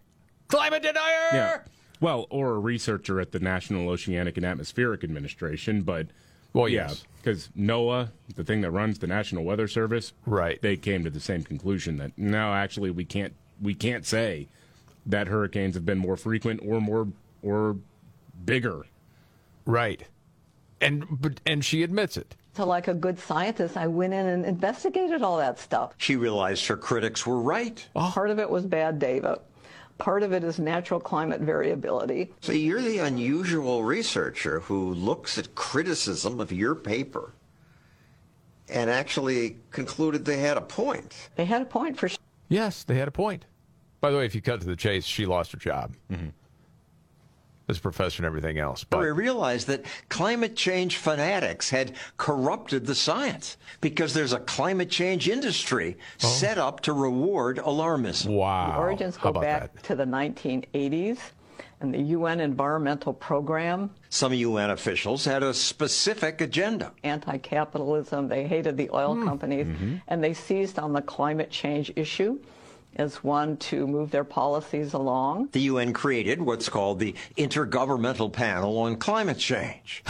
Climate 0.47 0.82
denier! 0.82 1.30
Yeah. 1.32 1.58
Well, 2.02 2.26
or 2.32 2.56
a 2.56 2.60
researcher 2.60 3.22
at 3.22 3.32
the 3.32 3.39
National 3.39 3.88
Oceanic 3.89 4.36
and 4.36 4.45
Atmospheric 4.45 5.04
Administration, 5.04 5.84
but 5.84 6.08
well, 6.52 6.68
yeah, 6.68 6.88
yes. 6.89 7.06
because 7.22 7.49
NOAA, 7.58 8.10
the 8.36 8.43
thing 8.43 8.62
that 8.62 8.72
runs 8.72 8.99
the 8.99 9.08
National 9.08 9.43
Weather 9.43 9.68
Service, 9.68 10.12
right, 10.26 10.62
they 10.62 10.76
came 10.76 11.04
to 11.04 11.10
the 11.10 11.20
same 11.20 11.43
conclusion 11.43 11.97
that 11.97 12.18
no, 12.18 12.54
actually, 12.54 12.91
we 12.91 13.06
can't 13.06 13.34
we 13.62 13.74
can't 13.74 14.06
say 14.06 14.49
that 15.06 15.28
hurricanes 15.28 15.76
have 15.76 15.86
been 15.86 15.99
more 15.99 16.18
frequent 16.18 16.62
or 16.66 16.82
more 16.82 17.08
or 17.41 17.78
bigger. 18.43 18.86
Right, 19.66 20.04
and 20.82 21.06
but 21.10 21.39
and 21.45 21.64
she 21.64 21.84
admits 21.84 22.18
it. 22.18 22.36
So, 22.54 22.66
like 22.66 22.89
a 22.89 22.93
good 22.93 23.18
scientist, 23.18 23.78
I 23.78 23.88
went 23.88 24.14
in 24.14 24.26
and 24.26 24.43
investigated 24.43 25.22
all 25.22 25.38
that 25.38 25.58
stuff. 25.58 25.93
She 25.97 26.18
realized 26.18 26.68
her 26.68 26.76
critics 26.76 27.26
were 27.26 27.39
right. 27.39 27.88
Part 27.93 28.30
of 28.30 28.39
it 28.39 28.49
was 28.49 28.66
bad 28.66 28.99
data. 28.99 29.39
Part 30.02 30.24
of 30.24 30.34
it 30.34 30.43
is 30.43 30.58
natural 30.58 30.99
climate 30.99 31.41
variability. 31.41 32.34
So 32.41 32.54
you're 32.54 32.82
the 32.82 32.97
unusual 32.97 33.84
researcher 33.84 34.62
who 34.62 34.95
looks 34.95 35.38
at 35.38 35.54
criticism 35.54 36.39
of 36.39 36.52
your 36.52 36.74
paper 36.74 37.34
and 38.68 38.89
actually 38.89 39.58
concluded 39.70 40.26
they 40.26 40.39
had 40.39 40.58
a 40.58 40.62
point. 40.62 41.30
They 41.36 41.45
had 41.45 41.62
a 41.62 41.66
point 41.66 41.99
for. 41.99 42.10
Yes, 42.49 42.84
they 42.84 42.95
had 42.95 43.08
a 43.08 43.12
point. 43.12 43.45
By 43.99 44.10
the 44.10 44.18
way, 44.18 44.26
if 44.26 44.34
you 44.34 44.41
cut 44.41 44.62
to 44.62 44.66
the 44.66 44.76
chase, 44.76 45.06
she 45.06 45.28
lost 45.28 45.52
her 45.52 45.60
job 45.60 45.93
as 46.10 46.18
a 47.78 47.82
professor 47.82 48.22
and 48.22 48.26
everything 48.26 48.57
else. 48.57 48.84
But 48.84 48.99
I 48.99 49.07
realized 49.07 49.67
that 49.67 49.86
climate 50.09 50.55
change 50.55 50.97
fanatics 50.97 51.69
had 51.69 51.93
corrupted 52.17 52.86
the 52.86 52.95
science 52.95 53.57
because 53.80 54.13
there's 54.13 54.34
a 54.34 54.39
climate 54.39 54.89
change 54.89 55.30
industry 55.30 55.97
oh. 56.24 56.28
set 56.28 56.57
up 56.57 56.82
to 56.82 56.93
reward 56.93 57.57
alarmism. 57.57 58.26
The 58.26 58.78
origins 58.78 59.17
go 59.17 59.34
back 59.34 59.82
to 59.84 59.95
the 59.95 60.05
1980s 60.05 61.19
and 61.82 61.93
the 61.93 62.01
UN 62.01 62.39
Environmental 62.39 63.13
Program. 63.13 63.89
Some 64.09 64.34
UN 64.34 64.69
officials 64.69 65.26
had 65.26 65.43
a 65.43 65.53
specific 65.53 66.39
agenda. 66.41 66.91
Anti 67.03 67.38
capitalism, 67.39 68.28
they 68.28 68.47
hated 68.47 68.78
the 68.78 68.89
oil 68.91 69.15
hmm. 69.15 69.26
companies, 69.26 69.67
mm-hmm. 69.67 69.95
and 70.07 70.24
they 70.24 70.34
seized 70.34 70.78
on 70.78 70.93
the 70.93 71.01
climate 71.01 71.49
change 71.49 71.91
issue 71.95 72.39
as 72.96 73.24
one 73.24 73.58
to 73.58 73.88
move 73.88 74.12
their 74.12 74.24
policies 74.24 74.94
along. 74.94 75.50
The 75.52 75.62
UN 75.62 75.94
created 75.94 76.42
what's 76.42 76.70
called 76.70 77.00
the 77.00 77.16
Intergovernmental 77.38 78.32
Panel 78.32 78.78
on 78.80 78.98
Climate 78.98 79.38
Change. 79.38 80.04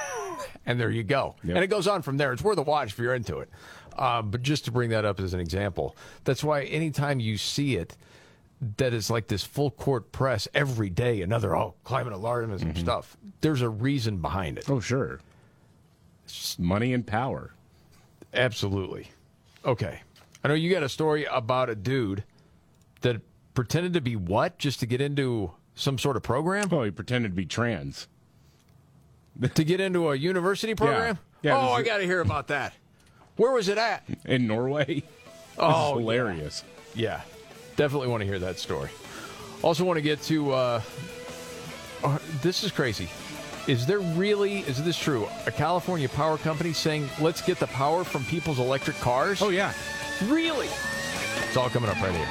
and 0.66 0.78
there 0.78 0.90
you 0.90 1.02
go. 1.02 1.34
And 1.42 1.58
it 1.58 1.68
goes 1.68 1.88
on 1.88 2.02
from 2.02 2.16
there. 2.16 2.32
It's 2.32 2.42
worth 2.42 2.58
a 2.58 2.62
watch 2.62 2.92
if 2.92 2.98
you're 2.98 3.14
into 3.14 3.38
it. 3.38 3.50
Um, 3.98 4.30
but 4.30 4.42
just 4.42 4.64
to 4.66 4.72
bring 4.72 4.90
that 4.90 5.04
up 5.04 5.20
as 5.20 5.34
an 5.34 5.40
example, 5.40 5.96
that's 6.24 6.42
why 6.42 6.62
anytime 6.64 7.20
you 7.20 7.36
see 7.36 7.76
it, 7.76 7.96
that 8.76 8.94
is 8.94 9.10
like 9.10 9.26
this 9.26 9.42
full 9.42 9.70
court 9.70 10.12
press 10.12 10.46
every 10.54 10.88
day, 10.88 11.20
another 11.22 11.56
oh 11.56 11.74
climate 11.84 12.14
alarmism 12.14 12.78
stuff. 12.78 13.16
There's 13.40 13.60
a 13.60 13.68
reason 13.68 14.18
behind 14.18 14.56
it. 14.56 14.70
Oh 14.70 14.80
sure, 14.80 15.20
it's 16.24 16.34
just 16.34 16.58
money 16.60 16.94
and 16.94 17.04
power. 17.04 17.52
Absolutely. 18.32 19.08
Okay, 19.64 20.00
I 20.44 20.48
know 20.48 20.54
you 20.54 20.70
got 20.70 20.82
a 20.82 20.88
story 20.88 21.24
about 21.24 21.70
a 21.70 21.74
dude 21.74 22.24
that 23.02 23.20
pretended 23.54 23.92
to 23.94 24.00
be 24.00 24.16
what 24.16 24.58
just 24.58 24.80
to 24.80 24.86
get 24.86 25.00
into 25.00 25.52
some 25.74 25.98
sort 25.98 26.16
of 26.16 26.22
program. 26.22 26.68
Oh, 26.72 26.82
he 26.82 26.90
pretended 26.90 27.30
to 27.30 27.34
be 27.36 27.46
trans 27.46 28.08
to 29.54 29.64
get 29.64 29.80
into 29.80 30.10
a 30.10 30.16
university 30.16 30.74
program. 30.74 31.18
Yeah, 31.42 31.56
oh, 31.56 31.76
this 31.76 31.78
I 31.78 31.82
got 31.82 31.96
to 31.98 32.04
hear 32.04 32.20
about 32.20 32.48
that. 32.48 32.74
Where 33.36 33.52
was 33.52 33.68
it 33.68 33.78
at? 33.78 34.04
in 34.24 34.46
Norway. 34.46 35.02
Oh, 35.58 35.98
hilarious. 35.98 36.64
Yeah, 36.94 37.20
definitely 37.76 38.08
want 38.08 38.22
to 38.22 38.26
hear 38.26 38.38
that 38.38 38.58
story. 38.58 38.88
Also, 39.60 39.84
want 39.84 39.98
to 39.98 40.02
get 40.02 40.22
to 40.22 40.50
uh, 40.50 40.80
uh, 42.02 42.18
this 42.40 42.64
is 42.64 42.70
crazy. 42.72 43.08
Is 43.68 43.86
there 43.86 44.00
really, 44.00 44.60
is 44.60 44.82
this 44.82 44.98
true? 44.98 45.28
A 45.46 45.50
California 45.52 46.08
power 46.08 46.36
company 46.36 46.72
saying, 46.72 47.08
let's 47.20 47.40
get 47.42 47.58
the 47.58 47.68
power 47.68 48.02
from 48.02 48.24
people's 48.24 48.58
electric 48.58 48.96
cars? 48.96 49.40
Oh, 49.40 49.50
yeah. 49.50 49.72
Really? 50.28 50.68
It's 50.68 51.56
all 51.56 51.68
coming 51.68 51.90
up 51.90 52.00
right 52.00 52.14
here. 52.14 52.28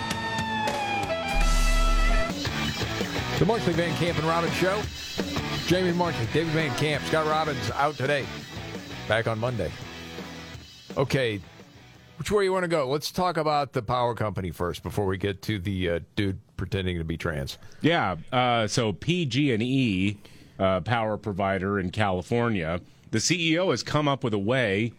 The 3.39 3.45
Markley 3.45 3.73
Van 3.73 3.95
Camp 3.97 4.17
and 4.17 4.27
Robbins 4.27 4.53
Show. 4.53 4.81
Jamie 5.67 5.93
Markley, 5.93 6.27
David 6.33 6.53
Van 6.53 6.75
Camp, 6.77 7.03
Scott 7.05 7.25
Robbins 7.27 7.71
out 7.71 7.95
today. 7.95 8.25
Back 9.07 9.27
on 9.27 9.39
Monday. 9.39 9.71
Okay, 10.97 11.41
which 12.21 12.29
way 12.29 12.43
you 12.43 12.53
want 12.53 12.65
to 12.65 12.67
go? 12.67 12.87
Let's 12.87 13.09
talk 13.09 13.37
about 13.37 13.73
the 13.73 13.81
power 13.81 14.13
company 14.13 14.51
first 14.51 14.83
before 14.83 15.07
we 15.07 15.17
get 15.17 15.41
to 15.41 15.57
the 15.57 15.89
uh, 15.89 15.99
dude 16.15 16.39
pretending 16.55 16.99
to 16.99 17.03
be 17.03 17.17
trans. 17.17 17.57
Yeah. 17.81 18.17
Uh, 18.31 18.67
so 18.67 18.93
PG&E, 18.93 20.17
uh, 20.59 20.81
power 20.81 21.17
provider 21.17 21.79
in 21.79 21.89
California, 21.89 22.79
the 23.09 23.17
CEO 23.17 23.71
has 23.71 23.81
come 23.81 24.07
up 24.07 24.23
with 24.23 24.35
a 24.35 24.37
way 24.37 24.93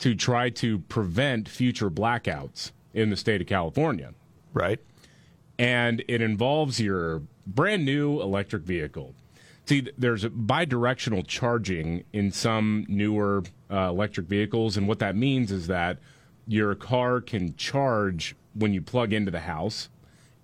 to 0.00 0.14
try 0.14 0.50
to 0.50 0.78
prevent 0.80 1.48
future 1.48 1.90
blackouts 1.90 2.72
in 2.92 3.10
the 3.10 3.16
state 3.16 3.40
of 3.40 3.46
California. 3.46 4.12
Right. 4.52 4.80
And 5.58 6.02
it 6.08 6.22
involves 6.22 6.80
your 6.80 7.22
brand 7.46 7.84
new 7.84 8.20
electric 8.20 8.62
vehicle. 8.62 9.14
See, 9.66 9.86
there's 9.96 10.24
a 10.24 10.30
bidirectional 10.30 11.26
charging 11.26 12.04
in 12.12 12.32
some 12.32 12.86
newer 12.88 13.44
uh, 13.70 13.88
electric 13.90 14.26
vehicles, 14.26 14.76
and 14.76 14.88
what 14.88 14.98
that 14.98 15.14
means 15.14 15.52
is 15.52 15.66
that 15.68 15.98
your 16.46 16.74
car 16.74 17.20
can 17.20 17.54
charge 17.56 18.34
when 18.54 18.74
you 18.74 18.82
plug 18.82 19.12
into 19.12 19.30
the 19.30 19.40
house, 19.40 19.88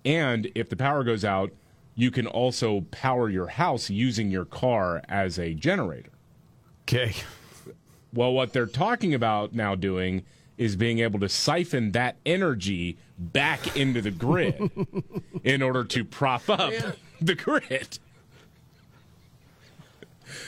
and 0.05 0.49
if 0.55 0.69
the 0.69 0.77
power 0.77 1.03
goes 1.03 1.25
out, 1.25 1.51
you 1.95 2.11
can 2.11 2.27
also 2.27 2.85
power 2.91 3.27
your 3.29 3.47
house 3.47 3.89
using 3.89 4.31
your 4.31 4.45
car 4.45 5.01
as 5.09 5.37
a 5.37 5.53
generator. 5.53 6.11
Okay. 6.83 7.13
Well, 8.13 8.33
what 8.33 8.53
they're 8.53 8.65
talking 8.65 9.13
about 9.13 9.53
now 9.53 9.75
doing 9.75 10.23
is 10.57 10.75
being 10.75 10.99
able 10.99 11.19
to 11.19 11.29
siphon 11.29 11.91
that 11.91 12.17
energy 12.25 12.97
back 13.17 13.77
into 13.77 14.01
the 14.01 14.11
grid 14.11 14.71
in 15.43 15.61
order 15.61 15.83
to 15.83 16.03
prop 16.03 16.49
up 16.49 16.73
the 17.21 17.35
grid. 17.35 17.99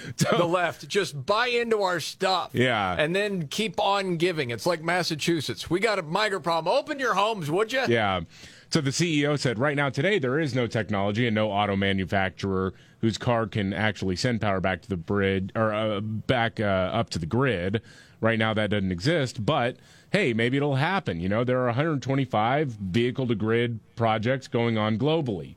the 0.18 0.46
left 0.46 0.88
just 0.88 1.26
buy 1.26 1.48
into 1.48 1.82
our 1.82 2.00
stuff. 2.00 2.52
Yeah. 2.54 2.96
And 2.98 3.16
then 3.16 3.48
keep 3.48 3.80
on 3.80 4.18
giving. 4.18 4.50
It's 4.50 4.66
like 4.66 4.82
Massachusetts. 4.82 5.70
We 5.70 5.80
got 5.80 6.00
a 6.00 6.04
migrant 6.04 6.44
problem. 6.44 6.76
Open 6.76 7.00
your 7.00 7.14
homes, 7.14 7.50
would 7.50 7.72
you? 7.72 7.84
Yeah. 7.88 8.22
So 8.70 8.82
the 8.82 8.92
CEO 8.92 9.38
said 9.40 9.58
right 9.58 9.76
now, 9.76 9.90
today, 9.90 10.20
there 10.20 10.40
is 10.40 10.54
no 10.54 10.68
technology 10.68 11.26
and 11.26 11.36
no 11.36 11.52
auto 11.52 11.76
manufacturer 11.76 12.74
whose 13.02 13.18
car 13.18 13.48
can 13.48 13.74
actually 13.74 14.16
send 14.16 14.42
power 14.42 14.60
back 14.60 14.82
to 14.82 14.90
the 14.90 14.98
grid 14.98 15.52
or 15.56 15.74
uh, 15.74 16.00
back 16.02 16.60
uh, 16.60 16.64
up 16.64 17.10
to 17.12 17.20
the 17.20 17.26
grid. 17.26 17.82
Right 18.22 18.38
now, 18.38 18.54
that 18.54 18.70
doesn't 18.70 18.92
exist. 18.92 19.46
But 19.46 19.78
hey, 20.12 20.34
maybe 20.34 20.58
it'll 20.58 20.76
happen. 20.76 21.20
You 21.20 21.30
know, 21.30 21.44
there 21.44 21.62
are 21.62 21.68
125 21.68 22.68
vehicle 22.68 23.28
to 23.28 23.36
grid 23.36 23.80
projects 23.96 24.48
going 24.48 24.78
on 24.78 24.98
globally. 24.98 25.56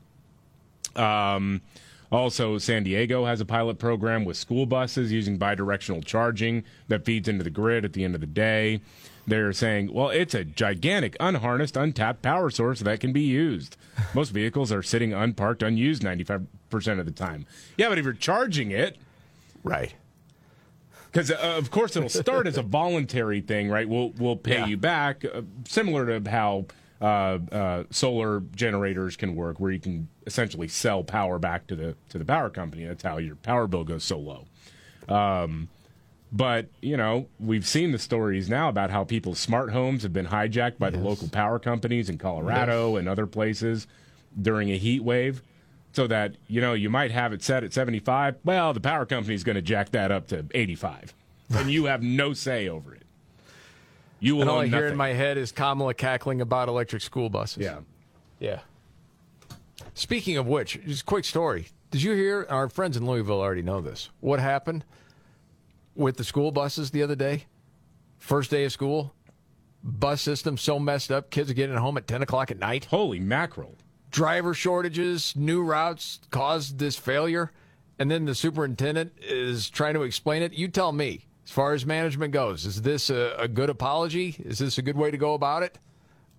Um, 0.95 1.61
also, 2.11 2.59
San 2.59 2.83
Diego 2.83 3.25
has 3.25 3.41
a 3.41 3.45
pilot 3.45 3.79
program 3.79 4.23
with 4.23 4.37
school 4.37 4.65
buses 4.65 5.11
using 5.11 5.39
bidirectional 5.39 6.05
charging 6.05 6.63
that 6.87 7.05
feeds 7.05 7.27
into 7.27 7.43
the 7.43 7.49
grid 7.49 7.83
at 7.83 7.93
the 7.93 8.03
end 8.03 8.13
of 8.13 8.21
the 8.21 8.27
day. 8.27 8.81
They're 9.25 9.53
saying, 9.53 9.93
well, 9.93 10.09
it's 10.09 10.33
a 10.33 10.43
gigantic, 10.43 11.15
unharnessed, 11.19 11.77
untapped 11.77 12.21
power 12.21 12.49
source 12.49 12.81
that 12.81 12.99
can 12.99 13.13
be 13.13 13.21
used. 13.21 13.77
Most 14.13 14.29
vehicles 14.31 14.71
are 14.71 14.83
sitting 14.83 15.13
unparked, 15.13 15.63
unused 15.63 16.03
95% 16.03 16.45
of 16.99 17.05
the 17.05 17.11
time. 17.11 17.45
Yeah, 17.77 17.89
but 17.89 17.97
if 17.97 18.03
you're 18.03 18.13
charging 18.13 18.71
it. 18.71 18.97
Right. 19.63 19.93
Because, 21.11 21.31
uh, 21.31 21.35
of 21.57 21.71
course, 21.71 21.95
it'll 21.95 22.09
start 22.09 22.47
as 22.47 22.57
a 22.57 22.61
voluntary 22.63 23.39
thing, 23.39 23.69
right? 23.69 23.87
We'll, 23.87 24.09
we'll 24.17 24.35
pay 24.35 24.57
Yeah. 24.59 24.65
you 24.65 24.77
back, 24.77 25.23
uh, 25.23 25.43
similar 25.67 26.19
to 26.19 26.29
how 26.29 26.65
uh, 26.99 27.37
uh, 27.51 27.83
solar 27.91 28.41
generators 28.55 29.15
can 29.15 29.35
work, 29.35 29.59
where 29.59 29.71
you 29.71 29.79
can 29.79 30.07
essentially 30.25 30.67
sell 30.67 31.03
power 31.03 31.37
back 31.37 31.67
to 31.67 31.75
the 31.75 31.95
to 32.09 32.17
the 32.17 32.23
power 32.25 32.49
company. 32.49 32.85
That's 32.85 33.03
how 33.03 33.17
your 33.17 33.35
power 33.35 33.67
bill 33.67 33.83
goes 33.83 34.03
so 34.05 34.17
low. 34.19 34.45
Um, 35.13 35.67
but 36.33 36.65
you 36.81 36.97
know, 36.97 37.27
we've 37.39 37.65
seen 37.65 37.91
the 37.91 37.99
stories 37.99 38.49
now 38.49 38.67
about 38.67 38.89
how 38.89 39.03
people's 39.03 39.39
smart 39.39 39.71
homes 39.71 40.01
have 40.01 40.11
been 40.11 40.25
hijacked 40.25 40.79
by 40.79 40.89
the 40.89 40.97
local 40.97 41.29
power 41.29 41.59
companies 41.59 42.09
in 42.09 42.17
Colorado 42.17 42.95
and 42.95 43.07
other 43.07 43.27
places 43.27 43.85
during 44.41 44.71
a 44.71 44.77
heat 44.77 45.03
wave. 45.03 45.43
So 45.93 46.07
that 46.07 46.35
you 46.47 46.59
know, 46.59 46.73
you 46.73 46.89
might 46.89 47.11
have 47.11 47.33
it 47.33 47.43
set 47.43 47.63
at 47.63 47.71
75. 47.71 48.37
Well, 48.43 48.73
the 48.73 48.79
power 48.79 49.05
company's 49.05 49.43
going 49.43 49.57
to 49.57 49.61
jack 49.61 49.91
that 49.91 50.11
up 50.11 50.27
to 50.29 50.43
85, 50.51 51.13
and 51.51 51.69
you 51.71 51.85
have 51.85 52.01
no 52.01 52.33
say 52.33 52.67
over 52.67 52.95
it. 52.95 53.03
You 54.19 54.35
will 54.35 54.41
and 54.41 54.49
all 54.49 54.59
I 54.61 54.63
own 54.63 54.69
hear 54.69 54.87
in 54.87 54.97
my 54.97 55.09
head 55.09 55.37
is 55.37 55.51
Kamala 55.51 55.93
cackling 55.93 56.41
about 56.41 56.67
electric 56.67 57.03
school 57.03 57.29
buses. 57.29 57.63
Yeah. 57.63 57.79
Yeah. 58.39 58.61
Speaking 59.93 60.37
of 60.37 60.47
which, 60.47 60.79
just 60.83 61.03
a 61.03 61.05
quick 61.05 61.25
story. 61.25 61.67
Did 61.91 62.01
you 62.01 62.13
hear? 62.13 62.47
Our 62.49 62.69
friends 62.69 62.97
in 62.97 63.05
Louisville 63.05 63.39
already 63.39 63.61
know 63.61 63.81
this. 63.81 64.09
What 64.19 64.39
happened 64.39 64.83
with 65.95 66.17
the 66.17 66.23
school 66.23 66.51
buses 66.51 66.91
the 66.91 67.03
other 67.03 67.15
day? 67.15 67.45
First 68.17 68.51
day 68.51 68.65
of 68.65 68.71
school, 68.71 69.13
bus 69.83 70.21
system 70.21 70.57
so 70.57 70.79
messed 70.79 71.11
up, 71.11 71.29
kids 71.29 71.51
are 71.51 71.53
getting 71.53 71.75
home 71.75 71.97
at 71.97 72.07
10 72.07 72.21
o'clock 72.21 72.51
at 72.51 72.59
night. 72.59 72.85
Holy 72.85 73.19
mackerel. 73.19 73.75
Driver 74.11 74.53
shortages, 74.53 75.35
new 75.35 75.63
routes 75.63 76.19
caused 76.29 76.79
this 76.79 76.95
failure. 76.97 77.51
And 77.99 78.09
then 78.09 78.25
the 78.25 78.35
superintendent 78.35 79.13
is 79.21 79.69
trying 79.69 79.93
to 79.93 80.03
explain 80.03 80.41
it. 80.41 80.53
You 80.53 80.67
tell 80.67 80.91
me, 80.91 81.25
as 81.45 81.51
far 81.51 81.73
as 81.73 81.85
management 81.85 82.33
goes, 82.33 82.65
is 82.65 82.81
this 82.81 83.09
a, 83.09 83.35
a 83.37 83.47
good 83.47 83.69
apology? 83.69 84.35
Is 84.39 84.59
this 84.59 84.77
a 84.77 84.81
good 84.81 84.97
way 84.97 85.11
to 85.11 85.17
go 85.17 85.33
about 85.33 85.63
it? 85.63 85.77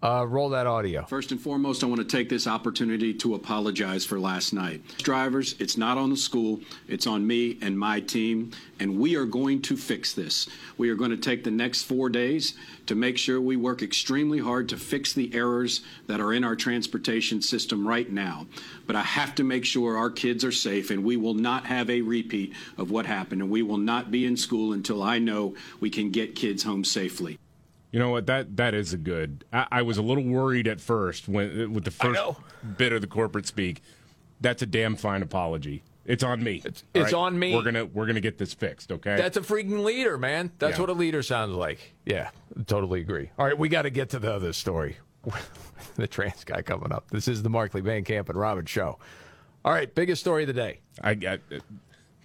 Uh, 0.05 0.23
roll 0.27 0.51
that 0.51 0.67
audio. 0.67 1.03
First 1.07 1.33
and 1.33 1.41
foremost, 1.41 1.83
I 1.83 1.87
want 1.87 1.99
to 1.99 2.05
take 2.05 2.29
this 2.29 2.47
opportunity 2.47 3.15
to 3.15 3.37
apologize 3.37 4.05
for 4.05 4.21
last 4.21 4.53
night. 4.53 4.83
Drivers, 4.99 5.55
it's 5.59 5.79
not 5.79 5.97
on 5.97 6.11
the 6.11 6.17
school, 6.17 6.61
it's 6.89 7.07
on 7.07 7.27
me 7.27 7.57
and 7.63 7.79
my 7.79 8.01
team, 8.01 8.51
and 8.79 8.99
we 8.99 9.17
are 9.17 9.25
going 9.25 9.63
to 9.63 9.79
fix 9.79 10.13
this. 10.13 10.47
We 10.77 10.91
are 10.91 10.95
going 10.95 11.13
to 11.13 11.17
take 11.17 11.43
the 11.43 11.51
next 11.51 11.85
four 11.85 12.11
days 12.11 12.53
to 12.85 12.95
make 12.95 13.17
sure 13.17 13.41
we 13.41 13.57
work 13.57 13.81
extremely 13.81 14.41
hard 14.41 14.69
to 14.69 14.77
fix 14.77 15.15
the 15.15 15.35
errors 15.35 15.81
that 16.07 16.21
are 16.21 16.35
in 16.35 16.45
our 16.45 16.55
transportation 16.55 17.41
system 17.41 17.89
right 17.89 18.13
now. 18.13 18.47
But 18.87 18.97
I 18.97 19.03
have 19.05 19.35
to 19.37 19.43
make 19.43 19.65
sure 19.65 19.97
our 19.97 20.11
kids 20.11 20.45
are 20.45 20.53
safe, 20.53 20.91
and 20.91 21.03
we 21.03 21.17
will 21.17 21.33
not 21.33 21.65
have 21.65 21.89
a 21.89 22.03
repeat 22.03 22.53
of 22.77 22.91
what 22.91 23.07
happened, 23.07 23.41
and 23.41 23.51
we 23.51 23.63
will 23.63 23.79
not 23.79 24.11
be 24.11 24.27
in 24.27 24.37
school 24.37 24.75
until 24.75 25.03
I 25.03 25.19
know 25.19 25.55
we 25.81 25.89
can 25.89 26.11
get 26.11 26.37
kids 26.37 26.63
home 26.63 26.85
safely. 26.85 27.39
You 27.95 28.01
know 28.01 28.11
what? 28.11 28.27
That 28.27 28.57
that 28.57 28.75
is 28.75 28.93
a 28.93 28.97
good. 28.97 29.45
I, 29.53 29.69
I 29.71 29.83
was 29.83 29.99
a 29.99 30.03
little 30.03 30.25
worried 30.25 30.67
at 30.67 30.81
first 30.81 31.29
when 31.29 31.73
with 31.73 31.85
the 31.85 31.93
first 31.93 32.21
bit 32.77 32.93
of 32.93 33.01
the 33.01 33.07
corporate 33.07 33.47
speak. 33.47 33.83
That's 34.41 34.63
a 34.63 34.67
damn 34.67 34.97
fine 34.97 35.23
apology. 35.23 35.85
It's 36.05 36.25
on 36.25 36.43
me. 36.43 36.61
It's, 36.65 36.83
it's 36.93 37.13
on 37.13 37.39
me. 37.39 37.55
We're 37.55 37.63
gonna 37.63 37.85
we're 37.85 38.07
gonna 38.07 38.21
get 38.21 38.37
this 38.37 38.53
fixed. 38.53 38.91
Okay. 38.91 39.15
That's 39.15 39.37
a 39.37 39.43
freaking 39.43 39.85
leader, 39.85 40.19
man. 40.19 40.51
That's 40.59 40.75
Yeah. 40.77 40.81
what 40.81 40.91
a 40.91 40.93
leader 40.93 41.23
sounds 41.23 41.53
like. 41.53 41.95
Yeah, 42.05 42.31
totally 42.67 43.01
agree. 43.01 43.31
All 43.39 43.47
right, 43.47 43.57
we 43.57 43.69
got 43.69 43.83
to 43.83 43.91
get 43.91 44.11
to 44.11 44.19
the 44.19 44.35
other 44.35 44.53
story. 44.53 44.97
the 45.95 46.09
trans 46.09 46.43
guy 46.43 46.63
coming 46.63 46.91
up. 46.91 47.13
This 47.13 47.29
is 47.29 47.45
the 47.45 47.49
Markley 47.49 47.81
Van 47.81 48.03
Camp 48.03 48.29
and 48.29 48.37
Robbins 48.37 48.71
show. 48.71 48.99
All 49.65 49.73
right, 49.73 49.95
biggest 49.95 50.21
story 50.21 50.43
of 50.43 50.49
the 50.49 50.53
day. 50.53 50.81
I 51.01 51.15
got. 51.15 51.39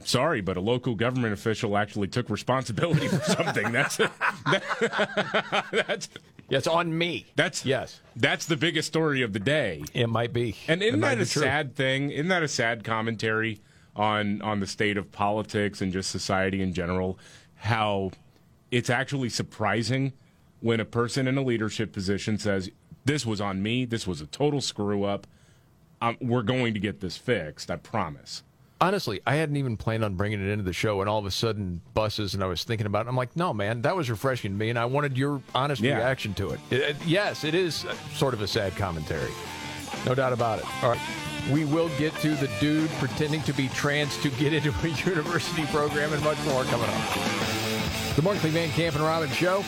Sorry, 0.04 0.42
but 0.42 0.58
a 0.58 0.62
local 0.62 0.96
government 0.96 1.34
official 1.34 1.78
actually 1.78 2.08
took 2.08 2.30
responsibility 2.30 3.08
for 3.08 3.20
something. 3.22 3.72
That's 3.72 3.98
that's 5.72 6.10
Yes, 6.50 6.66
on 6.66 6.98
me. 6.98 7.28
That's 7.36 7.64
yes. 7.66 8.02
That's 8.16 8.48
the 8.48 8.58
biggest 8.58 8.88
story 8.88 9.22
of 9.22 9.34
the 9.34 9.40
day. 9.40 9.84
It 9.94 10.08
might 10.08 10.34
be. 10.34 10.56
And 10.68 10.82
isn't 10.82 11.00
that 11.02 11.20
a 11.20 11.26
sad 11.26 11.76
thing? 11.76 12.10
Isn't 12.10 12.30
that 12.30 12.44
a 12.44 12.48
sad 12.48 12.84
commentary 12.84 13.62
on 13.96 14.42
on 14.42 14.60
the 14.60 14.68
state 14.68 14.98
of 14.98 15.12
politics 15.12 15.82
and 15.82 15.94
just 15.94 16.10
society 16.10 16.62
in 16.62 16.74
general? 16.74 17.20
How 17.56 18.12
it's 18.72 18.90
actually 18.90 19.30
surprising 19.30 20.14
when 20.60 20.80
a 20.80 20.86
person 20.86 21.28
in 21.28 21.38
a 21.38 21.44
leadership 21.44 21.94
position 21.94 22.40
says, 22.40 22.70
"This 23.06 23.26
was 23.26 23.40
on 23.40 23.62
me. 23.62 23.86
This 23.86 24.08
was 24.08 24.20
a 24.20 24.26
total 24.28 24.60
screw 24.60 25.04
up. 25.04 25.28
Um, 26.02 26.18
we're 26.20 26.44
going 26.44 26.74
to 26.74 26.80
get 26.80 27.00
this 27.00 27.16
fixed. 27.16 27.70
I 27.70 27.76
promise." 27.76 28.44
Honestly, 28.82 29.20
I 29.28 29.36
hadn't 29.36 29.58
even 29.58 29.76
planned 29.76 30.06
on 30.06 30.16
bringing 30.16 30.40
it 30.42 30.50
into 30.50 30.64
the 30.64 30.72
show, 30.72 31.02
and 31.02 31.10
all 31.10 31.20
of 31.20 31.26
a 31.26 31.32
sudden, 31.32 31.82
buses, 31.94 32.34
and 32.34 32.42
I 32.42 32.48
was 32.48 32.64
thinking 32.64 32.88
about 32.88 33.06
it. 33.06 33.10
I'm 33.10 33.16
like, 33.18 33.36
no, 33.36 33.54
man, 33.54 33.82
that 33.82 33.94
was 33.96 34.10
refreshing 34.10 34.52
to 34.52 34.58
me, 34.58 34.70
and 34.70 34.80
I 34.80 34.86
wanted 34.86 35.18
your 35.18 35.42
honest 35.54 35.82
Yeah. 35.82 35.98
reaction 35.98 36.34
to 36.36 36.52
it. 36.52 36.60
It- 36.72 36.82
it- 36.82 36.96
Yes, 37.06 37.44
it 37.44 37.54
is 37.56 37.84
uh, 37.84 37.94
sort 38.16 38.34
of 38.34 38.42
a 38.42 38.48
sad 38.48 38.76
commentary. 38.78 39.32
No 40.06 40.16
doubt 40.16 40.32
about 40.32 40.60
it. 40.60 40.66
All 40.84 40.92
right. 40.92 41.00
We 41.52 41.66
will 41.66 41.90
get 41.98 42.14
to 42.22 42.36
the 42.36 42.50
dude 42.62 42.90
pretending 43.00 43.42
to 43.44 43.54
be 43.54 43.68
trans 43.70 44.16
to 44.22 44.30
get 44.32 44.54
into 44.54 44.70
a 44.84 44.88
university 45.10 45.66
program 45.68 46.14
and 46.14 46.24
much 46.24 46.38
more 46.46 46.64
coming 46.66 46.88
up. 46.90 48.16
The 48.16 48.22
Markley 48.22 48.50
Van 48.52 48.70
Camp 48.70 48.96
and 48.96 49.04
Robbins 49.04 49.36
Show. 49.36 49.64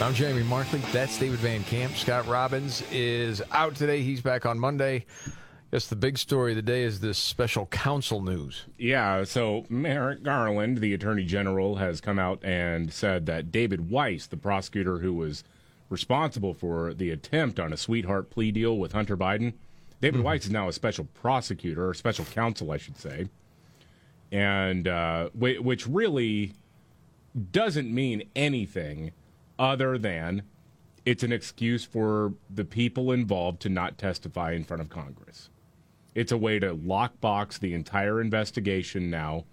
I'm 0.00 0.14
Jamie 0.14 0.42
Markley. 0.42 0.80
That's 0.90 1.16
David 1.16 1.38
Van 1.38 1.62
Camp. 1.64 1.96
Scott 1.96 2.26
Robbins 2.26 2.82
is 2.90 3.40
out 3.52 3.76
today. 3.76 4.02
He's 4.02 4.20
back 4.20 4.46
on 4.46 4.58
Monday. 4.58 5.04
Yes, 5.72 5.86
the 5.86 5.96
big 5.96 6.18
story 6.18 6.52
of 6.52 6.56
the 6.56 6.62
day 6.62 6.82
is 6.82 7.00
this 7.00 7.16
special 7.16 7.64
counsel 7.64 8.20
news. 8.20 8.66
Yeah, 8.76 9.24
so 9.24 9.64
Merrick 9.70 10.22
Garland, 10.22 10.78
the 10.78 10.92
Attorney 10.92 11.24
General, 11.24 11.76
has 11.76 12.02
come 12.02 12.18
out 12.18 12.44
and 12.44 12.92
said 12.92 13.24
that 13.24 13.50
David 13.50 13.88
Weiss, 13.88 14.26
the 14.26 14.36
prosecutor 14.36 14.98
who 14.98 15.14
was 15.14 15.44
responsible 15.88 16.52
for 16.52 16.92
the 16.92 17.08
attempt 17.08 17.58
on 17.58 17.72
a 17.72 17.78
sweetheart 17.78 18.28
plea 18.28 18.50
deal 18.50 18.76
with 18.76 18.92
Hunter 18.92 19.16
Biden, 19.16 19.54
David 20.02 20.20
Weiss 20.20 20.44
is 20.44 20.50
now 20.50 20.68
a 20.68 20.74
special 20.74 21.06
prosecutor, 21.14 21.88
or 21.88 21.94
special 21.94 22.26
counsel, 22.26 22.70
I 22.70 22.76
should 22.76 22.98
say, 22.98 23.28
and 24.30 24.86
uh, 24.86 25.30
which 25.32 25.86
really 25.86 26.52
doesn't 27.50 27.90
mean 27.90 28.24
anything 28.36 29.12
other 29.58 29.96
than 29.96 30.42
it's 31.06 31.22
an 31.22 31.32
excuse 31.32 31.82
for 31.82 32.34
the 32.50 32.66
people 32.66 33.10
involved 33.10 33.62
to 33.62 33.70
not 33.70 33.96
testify 33.96 34.52
in 34.52 34.64
front 34.64 34.82
of 34.82 34.90
Congress. 34.90 35.48
It's 36.14 36.32
a 36.32 36.36
way 36.38 36.58
to 36.60 36.74
lockbox 36.76 37.58
the 37.60 37.74
entire 37.74 38.20
investigation 38.20 39.10
now 39.10 39.44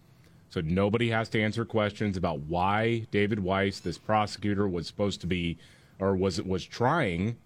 So 0.49 0.61
nobody 0.61 1.09
has 1.11 1.29
to 1.29 1.41
answer 1.41 1.65
questions 1.65 2.17
about 2.17 2.41
why 2.41 3.07
David 3.11 3.41
Weiss, 3.41 3.79
this 3.79 3.97
prosecutor, 3.99 4.67
was 4.67 4.87
supposed 4.87 5.21
to 5.21 5.27
be 5.27 5.57
or 5.99 6.15
was 6.15 6.41
was 6.41 6.65
trying 6.65 7.37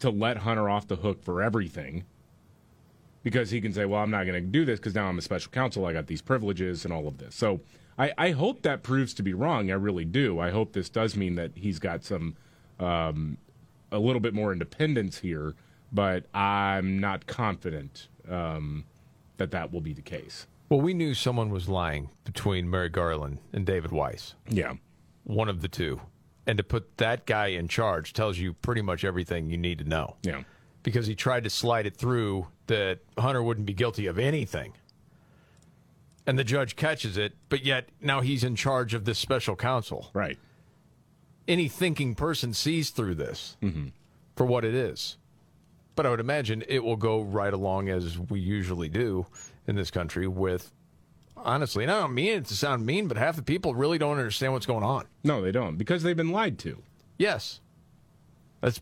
to 0.00 0.10
let 0.10 0.38
Hunter 0.38 0.68
off 0.70 0.88
the 0.88 0.96
hook 0.96 1.22
for 1.24 1.42
everything. 1.42 2.04
Because 3.22 3.50
he 3.50 3.60
can 3.60 3.72
say, 3.72 3.84
Well, 3.86 4.02
I'm 4.02 4.10
not 4.10 4.26
gonna 4.26 4.40
do 4.40 4.64
this 4.64 4.80
because 4.80 4.94
now 4.94 5.08
I'm 5.08 5.18
a 5.18 5.22
special 5.22 5.52
counsel, 5.52 5.86
I 5.86 5.92
got 5.94 6.06
these 6.08 6.22
privileges 6.22 6.84
and 6.84 6.94
all 6.94 7.08
of 7.08 7.18
this. 7.18 7.34
So 7.34 7.60
I, 7.98 8.12
I 8.18 8.30
hope 8.32 8.62
that 8.62 8.82
proves 8.82 9.14
to 9.14 9.22
be 9.22 9.34
wrong. 9.34 9.70
I 9.70 9.74
really 9.74 10.04
do. 10.06 10.40
I 10.40 10.50
hope 10.50 10.72
this 10.72 10.88
does 10.90 11.16
mean 11.16 11.36
that 11.36 11.52
he's 11.56 11.78
got 11.80 12.04
some 12.04 12.36
um, 12.80 13.38
a 13.92 13.98
little 13.98 14.20
bit 14.20 14.34
more 14.34 14.52
independence 14.52 15.18
here, 15.20 15.54
but 15.96 16.26
I'm 16.34 17.00
not 17.00 17.26
confident 17.26 18.08
um, 18.30 18.84
that 19.38 19.50
that 19.52 19.72
will 19.72 19.80
be 19.80 19.94
the 19.94 20.02
case. 20.02 20.46
Well, 20.68 20.82
we 20.82 20.92
knew 20.92 21.14
someone 21.14 21.48
was 21.48 21.70
lying 21.70 22.10
between 22.24 22.68
Merrick 22.68 22.92
Garland 22.92 23.38
and 23.54 23.64
David 23.64 23.92
Weiss. 23.92 24.34
Yeah. 24.46 24.74
One 25.24 25.48
of 25.48 25.62
the 25.62 25.68
two. 25.68 26.02
And 26.46 26.58
to 26.58 26.62
put 26.62 26.98
that 26.98 27.24
guy 27.24 27.46
in 27.46 27.66
charge 27.66 28.12
tells 28.12 28.36
you 28.36 28.52
pretty 28.52 28.82
much 28.82 29.04
everything 29.04 29.48
you 29.48 29.56
need 29.56 29.78
to 29.78 29.84
know. 29.84 30.16
Yeah. 30.22 30.42
Because 30.82 31.06
he 31.06 31.14
tried 31.14 31.44
to 31.44 31.50
slide 31.50 31.86
it 31.86 31.96
through 31.96 32.46
that 32.66 32.98
Hunter 33.16 33.42
wouldn't 33.42 33.66
be 33.66 33.72
guilty 33.72 34.06
of 34.06 34.18
anything. 34.18 34.74
And 36.26 36.38
the 36.38 36.44
judge 36.44 36.76
catches 36.76 37.16
it, 37.16 37.32
but 37.48 37.64
yet 37.64 37.88
now 38.02 38.20
he's 38.20 38.44
in 38.44 38.54
charge 38.54 38.92
of 38.92 39.06
this 39.06 39.18
special 39.18 39.56
counsel. 39.56 40.10
Right. 40.12 40.38
Any 41.48 41.68
thinking 41.68 42.14
person 42.14 42.52
sees 42.52 42.90
through 42.90 43.14
this 43.14 43.56
for 44.36 44.44
what 44.44 44.62
it 44.64 44.74
is. 44.74 45.16
But 45.96 46.06
I 46.06 46.10
would 46.10 46.20
imagine 46.20 46.62
it 46.68 46.84
will 46.84 46.96
go 46.96 47.22
right 47.22 47.52
along 47.52 47.88
as 47.88 48.18
we 48.18 48.38
usually 48.38 48.88
do 48.88 49.26
in 49.66 49.74
this 49.76 49.90
country 49.90 50.28
with, 50.28 50.70
honestly, 51.36 51.84
and 51.84 51.90
I 51.90 52.00
don't 52.00 52.14
mean 52.14 52.34
it 52.34 52.44
to 52.46 52.54
sound 52.54 52.86
mean, 52.86 53.08
but 53.08 53.16
half 53.16 53.34
the 53.34 53.42
people 53.42 53.74
really 53.74 53.98
don't 53.98 54.18
understand 54.18 54.52
what's 54.52 54.66
going 54.66 54.84
on. 54.84 55.06
No, 55.24 55.42
they 55.42 55.52
don't, 55.52 55.76
because 55.76 56.02
they've 56.02 56.16
been 56.16 56.32
lied 56.32 56.58
to. 56.60 56.82
Yes. 57.18 57.60
That's 58.60 58.80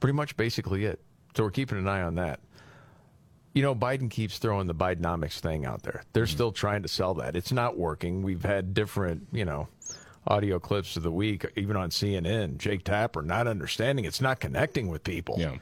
pretty 0.00 0.14
much 0.14 0.36
basically 0.36 0.84
it. 0.84 1.00
So 1.36 1.44
we're 1.44 1.50
keeping 1.50 1.78
an 1.78 1.88
eye 1.88 2.02
on 2.02 2.16
that. 2.16 2.40
You 3.54 3.62
know, 3.62 3.74
Biden 3.74 4.10
keeps 4.10 4.38
throwing 4.38 4.66
the 4.66 4.74
Bidenomics 4.74 5.38
thing 5.38 5.64
out 5.64 5.82
there. 5.82 6.02
They're 6.12 6.24
mm-hmm. 6.24 6.32
still 6.32 6.52
trying 6.52 6.82
to 6.82 6.88
sell 6.88 7.14
that. 7.14 7.36
It's 7.36 7.52
not 7.52 7.78
working. 7.78 8.22
We've 8.22 8.44
had 8.44 8.74
different, 8.74 9.26
you 9.32 9.44
know, 9.44 9.68
audio 10.26 10.58
clips 10.58 10.96
of 10.96 11.02
the 11.02 11.10
week, 11.10 11.46
even 11.56 11.76
on 11.76 11.90
CNN. 11.90 12.58
Jake 12.58 12.84
Tapper 12.84 13.22
not 13.22 13.46
understanding 13.46 14.04
it's 14.04 14.20
not 14.20 14.40
connecting 14.40 14.88
with 14.88 15.04
people. 15.04 15.36
Yeah. 15.38 15.56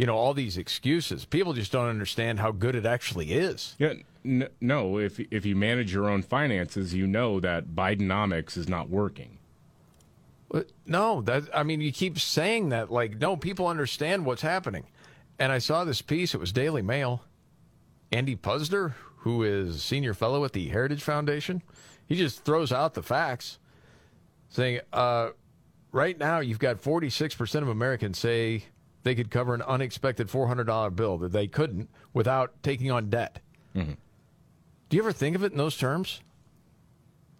You 0.00 0.06
know, 0.06 0.16
all 0.16 0.32
these 0.32 0.56
excuses. 0.56 1.26
People 1.26 1.52
just 1.52 1.72
don't 1.72 1.86
understand 1.86 2.40
how 2.40 2.52
good 2.52 2.74
it 2.74 2.86
actually 2.86 3.34
is. 3.34 3.76
Yeah, 3.78 3.92
n- 4.24 4.48
no. 4.58 4.96
If 4.98 5.20
if 5.30 5.44
you 5.44 5.54
manage 5.54 5.92
your 5.92 6.08
own 6.08 6.22
finances, 6.22 6.94
you 6.94 7.06
know 7.06 7.38
that 7.40 7.74
Bidenomics 7.74 8.56
is 8.56 8.66
not 8.66 8.88
working. 8.88 9.36
No, 10.86 11.20
that 11.20 11.50
I 11.54 11.64
mean, 11.64 11.82
you 11.82 11.92
keep 11.92 12.18
saying 12.18 12.70
that 12.70 12.90
like 12.90 13.20
no, 13.20 13.36
people 13.36 13.66
understand 13.66 14.24
what's 14.24 14.40
happening. 14.40 14.86
And 15.38 15.52
I 15.52 15.58
saw 15.58 15.84
this 15.84 16.00
piece. 16.00 16.32
It 16.32 16.40
was 16.40 16.50
Daily 16.50 16.80
Mail. 16.80 17.22
Andy 18.10 18.36
Puzder, 18.36 18.94
who 19.18 19.42
is 19.42 19.82
senior 19.82 20.14
fellow 20.14 20.46
at 20.46 20.54
the 20.54 20.68
Heritage 20.68 21.02
Foundation, 21.02 21.62
he 22.06 22.16
just 22.16 22.42
throws 22.46 22.72
out 22.72 22.94
the 22.94 23.02
facts, 23.02 23.58
saying, 24.48 24.80
uh, 24.94 25.32
"Right 25.92 26.18
now, 26.18 26.40
you've 26.40 26.58
got 26.58 26.80
46 26.80 27.34
percent 27.34 27.62
of 27.64 27.68
Americans 27.68 28.18
say 28.18 28.64
they 29.02 29.14
could 29.14 29.30
cover 29.30 29.54
an 29.54 29.62
unexpected 29.62 30.28
$400 30.28 30.94
bill 30.94 31.18
that 31.18 31.32
they 31.32 31.46
couldn't 31.46 31.88
without 32.12 32.62
taking 32.62 32.90
on 32.90 33.10
debt." 33.10 33.40
Mm-hmm. 33.74 33.92
Do 34.88 34.96
you 34.96 35.02
ever 35.02 35.12
think 35.12 35.36
of 35.36 35.44
it 35.44 35.52
in 35.52 35.58
those 35.58 35.76
terms? 35.76 36.20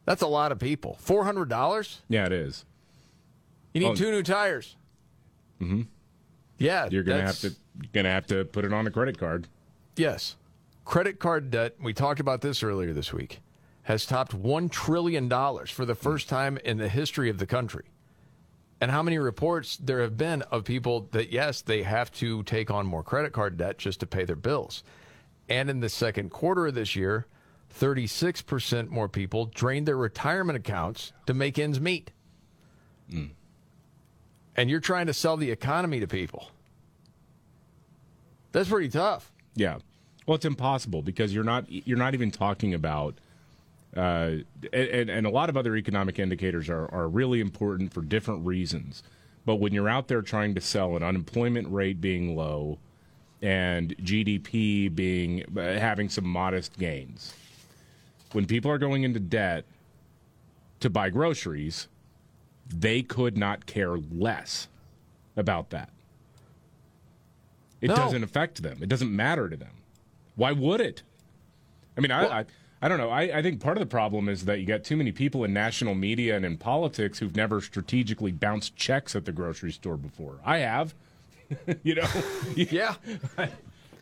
That's 0.05 0.23
a 0.23 0.27
lot 0.29 0.53
of 0.53 0.59
people. 0.59 0.97
Four 1.01 1.25
hundred 1.25 1.49
dollars. 1.49 2.01
Yeah, 2.09 2.27
it 2.27 2.33
is. 2.33 2.65
You 3.75 3.81
need 3.81 3.89
Oh. 3.91 3.95
two 3.95 4.11
new 4.11 4.23
tires. 4.23 4.77
Mm-hmm. 5.61 5.83
Yeah, 6.59 6.89
You're 6.91 7.03
gonna 7.03 7.23
have 7.23 7.39
to 7.41 7.55
gonna 7.93 8.11
have 8.11 8.27
to 8.29 8.45
put 8.45 8.65
it 8.65 8.73
on 8.73 8.87
a 8.87 8.91
credit 8.91 9.19
card. 9.19 9.49
Yes. 9.97 10.37
Credit 10.85 11.19
card 11.19 11.51
debt, 11.51 11.77
we 11.81 11.93
talked 11.93 12.21
about 12.21 12.41
this 12.41 12.63
earlier 12.63 12.93
this 12.93 13.13
week, 13.13 13.41
has 13.83 14.05
topped 14.07 14.33
$1 14.33 14.71
trillion 14.71 15.29
for 15.67 15.85
the 15.85 15.95
first 15.95 16.29
time 16.29 16.57
in 16.65 16.79
the 16.79 16.89
history 16.89 17.31
of 17.31 17.39
the 17.39 17.47
country. 17.47 17.85
And 18.81 18.91
how 18.91 19.03
many 19.03 19.18
reports 19.18 19.76
there 19.76 20.01
have 20.01 20.16
been 20.16 20.43
of 20.43 20.64
people 20.64 21.09
that, 21.12 21.31
yes, 21.31 21.61
they 21.61 21.83
have 21.83 22.11
to 22.12 22.43
take 22.45 22.70
on 22.70 22.87
more 22.87 23.03
credit 23.03 23.33
card 23.33 23.59
debt 23.59 23.78
just 23.78 24.01
to 24.01 24.07
pay 24.07 24.24
their 24.24 24.37
bills. 24.37 24.83
And 25.49 25.68
in 25.68 25.81
the 25.81 25.89
second 25.89 26.31
quarter 26.31 26.66
of 26.66 26.74
this 26.74 26.97
year, 26.97 27.26
36% 27.78 28.89
more 28.89 29.09
people 29.09 29.47
drained 29.47 29.87
their 29.87 29.97
retirement 29.97 30.57
accounts 30.57 31.12
to 31.26 31.35
make 31.35 31.59
ends 31.59 31.81
meet. 31.81 32.11
Hmm. 33.11 33.26
And 34.57 34.70
you're 34.70 34.81
trying 34.81 35.07
to 35.07 35.14
sell 35.14 35.37
the 35.37 35.51
economy 35.51 36.01
to 36.01 36.07
people. 36.07 36.51
That's 38.53 38.68
pretty 38.68 38.89
tough. 38.89 39.31
Yeah. 39.55 39.78
Well, 40.26 40.37
it's 40.37 40.45
impossible 40.45 41.03
because 41.03 41.35
you're 41.35 41.45
not 41.45 41.66
you're 41.68 41.99
not 41.99 42.14
even 42.14 42.31
talking 42.31 42.74
about 42.74 43.18
uh, 43.97 44.36
and, 44.72 45.11
and 45.11 45.26
a 45.26 45.30
lot 45.30 45.49
of 45.49 45.57
other 45.57 45.76
economic 45.76 46.18
indicators 46.18 46.68
are, 46.68 46.86
are 46.95 47.09
really 47.09 47.41
important 47.41 47.93
for 47.93 48.03
different 48.03 48.45
reasons. 48.47 49.03
But 49.45 49.57
when 49.57 49.72
you're 49.72 49.88
out 49.88 50.09
there 50.09 50.22
trying 50.22 50.55
to 50.55 50.61
sell 50.61 50.97
an 50.97 51.03
unemployment 51.03 51.68
rate 51.72 52.01
being 52.01 52.36
low 52.36 52.78
and 53.43 53.97
GDP 53.99 54.95
being 54.95 55.45
uh, 55.57 55.78
having 55.78 56.09
some 56.09 56.24
modest 56.26 56.78
gains, 56.78 57.34
when 58.32 58.47
people 58.47 58.70
are 58.70 58.78
going 58.78 59.03
into 59.03 59.18
debt 59.18 59.64
to 60.80 60.91
buy 60.91 61.11
groceries, 61.11 61.88
they 62.68 63.03
could 63.03 63.36
not 63.36 63.66
care 63.66 63.97
less 63.97 64.68
about 65.36 65.70
that. 65.70 65.91
It 67.80 67.88
No. 67.88 67.97
doesn't 67.97 68.22
affect 68.22 68.62
them. 68.62 68.78
It 68.82 68.88
doesn't 68.88 69.14
matter 69.14 69.49
to 69.49 69.57
them. 69.57 69.72
Why 70.36 70.53
would 70.53 70.80
it? 70.80 71.03
I 71.97 72.01
mean, 72.01 72.11
I, 72.12 72.41
I, 72.41 72.45
I 72.83 72.89
don't 72.89 72.99
know. 72.99 73.11
I, 73.11 73.39
I 73.39 73.43
think 73.43 73.61
part 73.61 73.76
of 73.76 73.81
the 73.81 73.87
problem 73.91 74.28
is 74.28 74.47
that 74.47 74.59
you 74.61 74.66
got 74.66 74.85
too 74.85 74.97
many 74.97 75.12
people 75.12 75.45
in 75.45 75.53
national 75.53 75.95
media 75.95 76.35
and 76.37 76.45
in 76.47 76.57
politics 76.57 77.18
who've 77.18 77.37
never 77.37 77.61
strategically 77.61 78.33
bounced 78.33 78.74
checks 78.74 79.14
at 79.14 79.26
the 79.26 79.33
grocery 79.33 79.70
store 79.72 79.99
before. 79.99 80.39
I 80.45 80.59
have. 80.59 80.95
you 81.83 81.97
know? 81.97 82.09
yeah. 82.57 82.95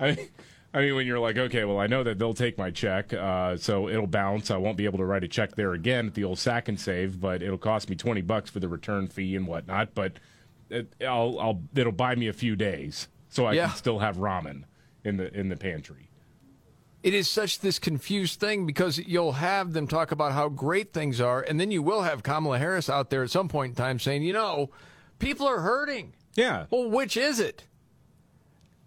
I 0.00 0.12
mean, 0.12 0.28
I 0.74 0.80
mean, 0.82 0.94
when 0.94 1.06
you're 1.06 1.18
like, 1.18 1.36
okay, 1.38 1.64
well, 1.64 1.78
I 1.80 1.86
know 1.88 2.04
that 2.04 2.18
they'll 2.18 2.34
take 2.34 2.56
my 2.58 2.70
check, 2.70 3.12
uh, 3.12 3.56
so 3.56 3.88
it'll 3.88 4.06
bounce. 4.06 4.50
I 4.50 4.58
won't 4.58 4.76
be 4.76 4.84
able 4.84 4.98
to 4.98 5.04
write 5.04 5.24
a 5.24 5.28
check 5.28 5.56
there 5.56 5.72
again 5.72 6.06
at 6.08 6.14
the 6.14 6.24
old 6.24 6.38
sack 6.38 6.68
and 6.68 6.78
save, 6.78 7.20
but 7.20 7.42
it'll 7.42 7.56
cost 7.58 7.88
me 7.88 7.96
twenty 7.96 8.20
bucks 8.20 8.50
for 8.50 8.60
the 8.60 8.68
return 8.68 9.08
fee 9.08 9.34
and 9.34 9.46
whatnot. 9.46 9.94
But 9.94 10.18
it, 10.68 10.92
I'll, 11.00 11.40
I'll, 11.40 11.62
it'll 11.74 11.90
buy 11.90 12.14
me 12.14 12.28
a 12.28 12.34
few 12.34 12.54
days, 12.54 13.08
so 13.30 13.46
I 13.46 13.54
Yeah. 13.54 13.68
can 13.68 13.76
still 13.76 13.98
have 14.00 14.18
ramen 14.18 14.64
in 15.04 15.16
the 15.16 15.34
in 15.36 15.48
the 15.48 15.56
pantry. 15.56 16.07
It 17.02 17.14
is 17.14 17.28
such 17.30 17.60
this 17.60 17.78
confused 17.78 18.40
thing 18.40 18.66
because 18.66 18.98
you'll 18.98 19.32
have 19.32 19.72
them 19.72 19.86
talk 19.86 20.10
about 20.10 20.32
how 20.32 20.48
great 20.48 20.92
things 20.92 21.20
are, 21.20 21.40
and 21.40 21.60
then 21.60 21.70
you 21.70 21.82
will 21.82 22.02
have 22.02 22.22
Kamala 22.22 22.58
Harris 22.58 22.90
out 22.90 23.10
there 23.10 23.22
at 23.22 23.30
some 23.30 23.48
point 23.48 23.70
in 23.70 23.74
time 23.76 23.98
saying, 23.98 24.22
you 24.22 24.32
know, 24.32 24.70
people 25.18 25.46
are 25.46 25.60
hurting. 25.60 26.14
Yeah. 26.34 26.66
Well, 26.70 26.90
which 26.90 27.16
is 27.16 27.40
it? 27.40 27.64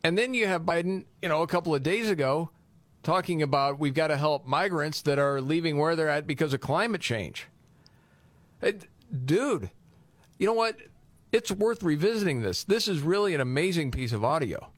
And 0.03 0.17
then 0.17 0.33
you 0.33 0.47
have 0.47 0.63
Biden, 0.63 1.05
you 1.21 1.29
know, 1.29 1.41
a 1.41 1.47
couple 1.47 1.75
of 1.75 1.83
days 1.83 2.09
ago 2.09 2.49
talking 3.03 3.41
about 3.41 3.79
we've 3.79 3.93
got 3.93 4.07
to 4.07 4.17
help 4.17 4.45
migrants 4.45 5.01
that 5.03 5.17
are 5.19 5.41
leaving 5.41 5.77
where 5.77 5.95
they're 5.95 6.09
at 6.09 6.27
because 6.27 6.53
of 6.53 6.59
climate 6.61 7.01
change. 7.01 7.47
It- 8.61 8.87
dude, 9.25 9.69
you 10.37 10.47
know 10.47 10.53
what? 10.53 10.77
It's 11.31 11.51
worth 11.51 11.81
revisiting 11.81 12.41
this. 12.41 12.63
This 12.63 12.87
is 12.87 13.01
really 13.01 13.33
an 13.33 13.41
amazing 13.41 13.91
piece 13.91 14.11
of 14.11 14.23
audio 14.25 14.71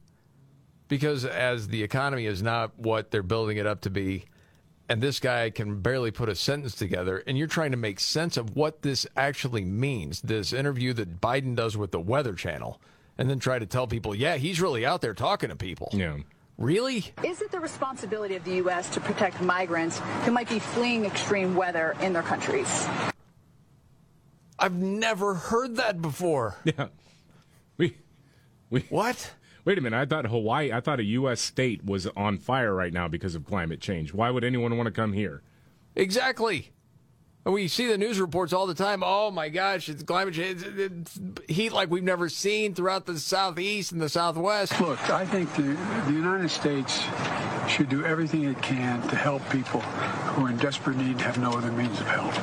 because 0.94 1.24
as 1.24 1.66
the 1.66 1.82
economy 1.82 2.24
is 2.24 2.40
not 2.40 2.78
what 2.78 3.10
they're 3.10 3.24
building 3.24 3.56
it 3.56 3.66
up 3.66 3.80
to 3.80 3.90
be, 3.90 4.26
and 4.88 5.02
this 5.02 5.18
guy 5.18 5.50
can 5.50 5.80
barely 5.80 6.12
put 6.12 6.28
a 6.28 6.36
sentence 6.36 6.76
together, 6.76 7.20
and 7.26 7.36
you're 7.36 7.48
trying 7.48 7.72
to 7.72 7.76
make 7.76 7.98
sense 7.98 8.36
of 8.36 8.54
what 8.54 8.82
this 8.82 9.04
actually 9.16 9.64
means. 9.64 10.20
This 10.20 10.52
interview 10.52 10.92
that 10.92 11.20
Biden 11.20 11.56
does 11.56 11.76
with 11.76 11.90
the 11.90 11.98
Weather 11.98 12.34
Channel, 12.34 12.80
and 13.18 13.28
then 13.28 13.40
try 13.40 13.58
to 13.58 13.66
tell 13.66 13.88
people, 13.88 14.14
yeah, 14.14 14.36
he's 14.36 14.60
really 14.60 14.86
out 14.86 15.00
there 15.00 15.14
talking 15.14 15.48
to 15.48 15.56
people. 15.56 15.88
Yeah. 15.92 16.18
Really? 16.58 17.12
Is 17.24 17.42
it 17.42 17.50
the 17.50 17.58
responsibility 17.58 18.36
of 18.36 18.44
the 18.44 18.54
U.S. 18.58 18.88
to 18.90 19.00
protect 19.00 19.42
migrants 19.42 19.98
who 20.22 20.30
might 20.30 20.48
be 20.48 20.60
fleeing 20.60 21.06
extreme 21.06 21.56
weather 21.56 21.96
in 22.02 22.12
their 22.12 22.22
countries? 22.22 22.86
I've 24.60 24.76
never 24.76 25.34
heard 25.34 25.74
that 25.76 26.00
before. 26.00 26.54
Yeah. 26.64 26.86
We 27.78 27.96
we 28.70 28.82
What? 28.90 29.32
Wait 29.64 29.78
a 29.78 29.80
minute. 29.80 29.96
I 29.98 30.04
thought 30.04 30.26
Hawaii. 30.26 30.72
I 30.72 30.80
thought 30.80 31.00
a 31.00 31.04
U.S. 31.04 31.40
state 31.40 31.84
was 31.84 32.06
on 32.16 32.38
fire 32.38 32.74
right 32.74 32.92
now 32.92 33.08
because 33.08 33.34
of 33.34 33.44
climate 33.44 33.80
change. 33.80 34.12
Why 34.12 34.30
would 34.30 34.44
anyone 34.44 34.76
want 34.76 34.86
to 34.86 34.92
come 34.92 35.12
here? 35.12 35.42
Exactly. 35.96 36.70
And 37.44 37.52
we 37.52 37.68
see 37.68 37.86
the 37.86 37.98
news 37.98 38.20
reports 38.20 38.54
all 38.54 38.66
the 38.66 38.74
time. 38.74 39.02
Oh 39.04 39.30
my 39.30 39.50
gosh, 39.50 39.88
it's 39.90 40.02
climate 40.02 40.34
change. 40.34 40.62
It's, 40.62 41.18
it's 41.18 41.20
heat 41.48 41.72
like 41.72 41.90
we've 41.90 42.02
never 42.02 42.30
seen 42.30 42.74
throughout 42.74 43.04
the 43.04 43.18
southeast 43.18 43.92
and 43.92 44.00
the 44.00 44.08
southwest. 44.08 44.80
Look, 44.80 45.10
I 45.10 45.26
think 45.26 45.54
the, 45.54 45.76
the 46.06 46.12
United 46.12 46.50
States 46.50 47.04
should 47.68 47.90
do 47.90 48.04
everything 48.04 48.44
it 48.44 48.60
can 48.62 49.06
to 49.08 49.16
help 49.16 49.42
people 49.50 49.80
who 49.80 50.46
are 50.46 50.50
in 50.50 50.56
desperate 50.56 50.96
need 50.96 51.12
and 51.12 51.20
have 51.20 51.38
no 51.38 51.52
other 51.52 51.70
means 51.72 52.00
of 52.00 52.06
help. 52.06 52.34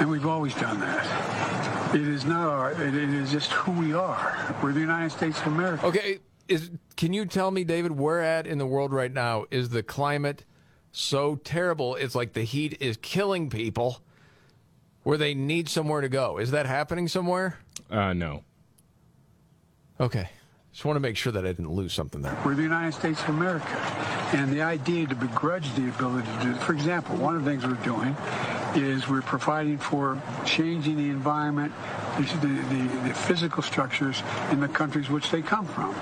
And 0.00 0.10
we've 0.10 0.26
always 0.26 0.54
done 0.54 0.80
that. 0.80 1.67
It 1.94 2.06
is 2.06 2.24
not 2.24 2.48
our, 2.48 2.72
it, 2.72 2.94
it 2.94 3.08
is 3.10 3.30
just 3.32 3.50
who 3.52 3.72
we 3.72 3.94
are. 3.94 4.54
We're 4.62 4.72
the 4.72 4.80
United 4.80 5.10
States 5.10 5.40
of 5.40 5.46
America. 5.46 5.86
Okay, 5.86 6.18
is 6.46 6.70
can 6.96 7.12
you 7.12 7.24
tell 7.24 7.50
me, 7.50 7.64
David, 7.64 7.92
where 7.92 8.20
at 8.20 8.46
in 8.46 8.58
the 8.58 8.66
world 8.66 8.92
right 8.92 9.12
now 9.12 9.46
is 9.50 9.70
the 9.70 9.82
climate 9.82 10.44
so 10.92 11.36
terrible? 11.36 11.94
It's 11.94 12.14
like 12.14 12.34
the 12.34 12.42
heat 12.42 12.76
is 12.80 12.98
killing 12.98 13.48
people, 13.48 14.00
where 15.02 15.16
they 15.16 15.32
need 15.32 15.68
somewhere 15.68 16.02
to 16.02 16.08
go. 16.08 16.38
Is 16.38 16.50
that 16.50 16.66
happening 16.66 17.08
somewhere? 17.08 17.58
Uh, 17.90 18.12
no. 18.12 18.44
Okay, 19.98 20.28
just 20.72 20.84
want 20.84 20.96
to 20.96 21.00
make 21.00 21.16
sure 21.16 21.32
that 21.32 21.44
I 21.44 21.48
didn't 21.48 21.72
lose 21.72 21.92
something 21.92 22.20
there. 22.20 22.36
We're 22.44 22.54
the 22.54 22.62
United 22.62 22.92
States 22.92 23.20
of 23.22 23.30
America. 23.30 23.66
And 24.34 24.52
the 24.52 24.60
idea 24.60 25.06
to 25.06 25.14
begrudge 25.14 25.74
the 25.74 25.88
ability 25.88 26.28
to 26.38 26.44
do, 26.44 26.54
for 26.56 26.74
example, 26.74 27.16
one 27.16 27.34
of 27.34 27.44
the 27.44 27.50
things 27.50 27.66
we're 27.66 27.82
doing 27.82 28.14
is 28.74 29.08
we're 29.08 29.22
providing 29.22 29.78
for 29.78 30.20
changing 30.44 30.96
the 30.96 31.10
environment, 31.10 31.72
the, 32.16 32.22
the, 32.24 33.08
the 33.08 33.14
physical 33.14 33.62
structures 33.62 34.22
in 34.50 34.60
the 34.60 34.68
countries 34.68 35.08
which 35.08 35.30
they 35.30 35.42
come 35.42 35.66
from. 35.66 35.94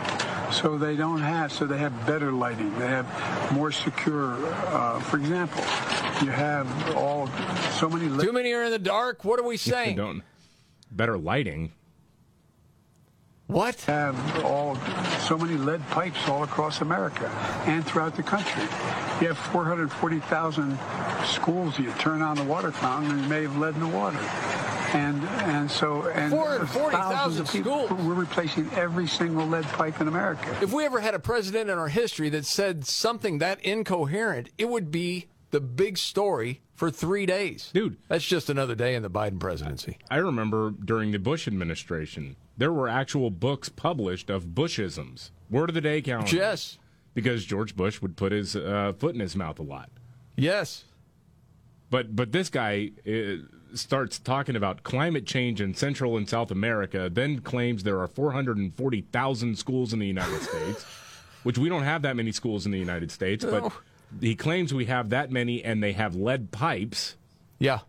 So 0.53 0.79
they 0.79 0.97
don't 0.97 1.21
have, 1.21 1.53
so 1.53 1.67
they 1.67 1.79
have 1.79 2.07
better 2.07 2.33
lighting. 2.33 2.77
They 2.79 2.87
have 2.87 3.53
more 3.53 3.73
secure, 3.73 4.37
uh, 4.69 5.01
for 5.01 5.17
example, 5.17 5.61
you 6.25 6.31
have 6.31 6.97
all, 6.97 7.29
so 7.73 7.89
many... 7.89 8.07
Too 8.23 8.33
many 8.33 8.53
are 8.53 8.65
in 8.65 8.71
the 8.71 8.79
dark? 8.79 9.25
What 9.25 9.41
are 9.41 9.45
we 9.45 9.57
saying? 9.57 9.97
don't. 9.97 10.23
Better 10.91 11.19
lighting. 11.19 11.73
What? 13.49 13.81
Have 13.83 14.45
all 14.45 14.77
so 15.21 15.39
many 15.39 15.57
lead 15.57 15.87
pipes 15.91 16.29
all 16.29 16.43
across 16.43 16.81
America 16.81 17.29
and 17.67 17.87
throughout 17.87 18.17
the 18.17 18.23
country. 18.23 18.63
You 19.21 19.29
have 19.29 19.39
440,000 19.39 20.77
schools. 21.27 21.79
You 21.79 21.93
turn 21.93 22.23
on 22.23 22.37
the 22.37 22.45
water 22.45 22.73
fountain 22.73 23.11
and 23.13 23.23
you 23.23 23.29
may 23.29 23.43
have 23.43 23.57
lead 23.57 23.75
in 23.75 23.81
the 23.81 23.89
water. 23.89 24.19
And 24.95 25.23
and 25.25 25.71
so 25.71 26.03
and 26.09 26.31
440,000 26.33 26.91
thousands 27.17 27.41
of 27.41 27.51
people. 27.53 27.87
schools. 27.87 28.03
We're 28.03 28.15
replacing 28.15 28.71
every 28.73 29.07
single 29.09 29.47
lead 29.47 29.65
pipe 29.65 30.01
in 30.01 30.09
America. 30.09 30.57
If 30.63 30.73
we 30.73 30.85
ever 30.85 31.01
had 31.01 31.15
a 31.15 31.19
president 31.19 31.69
in 31.69 31.77
our 31.77 31.89
history 31.89 32.29
that 32.31 32.47
said 32.47 32.87
something 32.87 33.39
that 33.39 33.61
incoherent, 33.65 34.49
it 34.57 34.69
would 34.69 34.91
be 34.91 35.27
the 35.51 35.61
big 35.61 35.99
story 35.99 36.61
for 36.75 36.91
three 36.91 37.27
days. 37.27 37.71
Dude. 37.75 37.97
That's 38.09 38.25
just 38.25 38.49
another 38.49 38.75
day 38.75 38.95
in 38.95 39.03
the 39.03 39.11
Biden 39.11 39.41
presidency. 39.41 39.99
I 40.11 40.17
remember 40.17 40.71
during 40.71 41.11
the 41.13 41.19
Bush 41.19 41.49
administration, 41.49 42.37
there 42.57 42.73
were 42.73 42.89
actual 42.89 43.31
books 43.31 43.69
published 43.69 44.31
of 44.31 44.47
Bushisms. 44.47 45.31
Word 45.51 45.71
of 45.71 45.75
the 45.75 45.81
day 45.81 46.01
calendar. 46.03 46.35
Yes. 46.35 46.79
Because 47.15 47.45
George 47.45 47.77
Bush 47.77 48.01
would 48.03 48.17
put 48.17 48.33
his 48.33 48.55
uh, 48.57 48.93
foot 48.99 49.15
in 49.15 49.21
his 49.21 49.37
mouth 49.37 49.59
a 49.59 49.63
lot. 49.63 49.91
Yes. 50.37 50.85
But 51.91 52.17
but 52.17 52.33
this 52.33 52.49
guy 52.49 52.91
uh, 53.07 53.45
starts 53.75 54.19
talking 54.19 54.57
about 54.57 54.83
climate 54.83 55.27
change 55.27 55.61
in 55.61 55.75
Central 55.75 56.17
and 56.17 56.29
South 56.29 56.51
America, 56.51 57.09
then 57.13 57.41
claims 57.41 57.83
there 57.83 58.01
are 58.01 58.09
440,000 58.09 59.59
schools 59.59 59.93
in 59.93 59.99
the 59.99 60.07
United 60.07 60.43
States, 60.43 60.85
which 61.43 61.59
we 61.59 61.69
don't 61.69 61.85
have 61.85 62.03
that 62.03 62.17
many 62.17 62.33
schools 62.33 62.67
in 62.67 62.73
the 62.73 62.79
United 62.79 63.11
States, 63.11 63.45
but 63.45 63.73
he 64.21 64.35
claims 64.35 64.73
we 64.73 64.87
have 64.87 65.11
that 65.11 65.31
many 65.31 65.63
and 65.63 65.83
they 65.83 65.93
have 65.93 66.15
lead 66.15 66.51
pipes. 66.51 67.17
Yeah. 67.59 67.81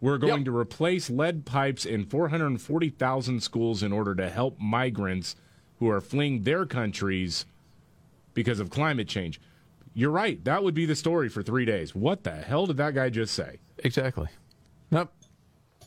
We're 0.00 0.18
going 0.18 0.44
to 0.46 0.56
replace 0.56 1.08
lead 1.08 1.44
pipes 1.44 1.84
in 1.84 2.06
440,000 2.06 3.40
schools 3.40 3.84
in 3.84 3.92
order 3.92 4.16
to 4.16 4.28
help 4.28 4.58
migrants 4.58 5.36
who 5.78 5.88
are 5.88 6.00
fleeing 6.00 6.42
their 6.42 6.66
countries 6.66 7.46
because 8.34 8.58
of 8.58 8.68
climate 8.68 9.06
change. 9.06 9.40
You're 9.94 10.10
right. 10.10 10.42
That 10.44 10.64
would 10.64 10.74
be 10.74 10.86
the 10.86 10.96
story 10.96 11.28
for 11.28 11.42
three 11.42 11.64
days. 11.64 11.94
What 11.94 12.24
the 12.24 12.32
hell 12.32 12.66
did 12.66 12.78
that 12.78 12.94
guy 12.94 13.10
just 13.10 13.34
say? 13.34 13.58
Exactly. 13.78 14.28
Nope. 14.90 15.12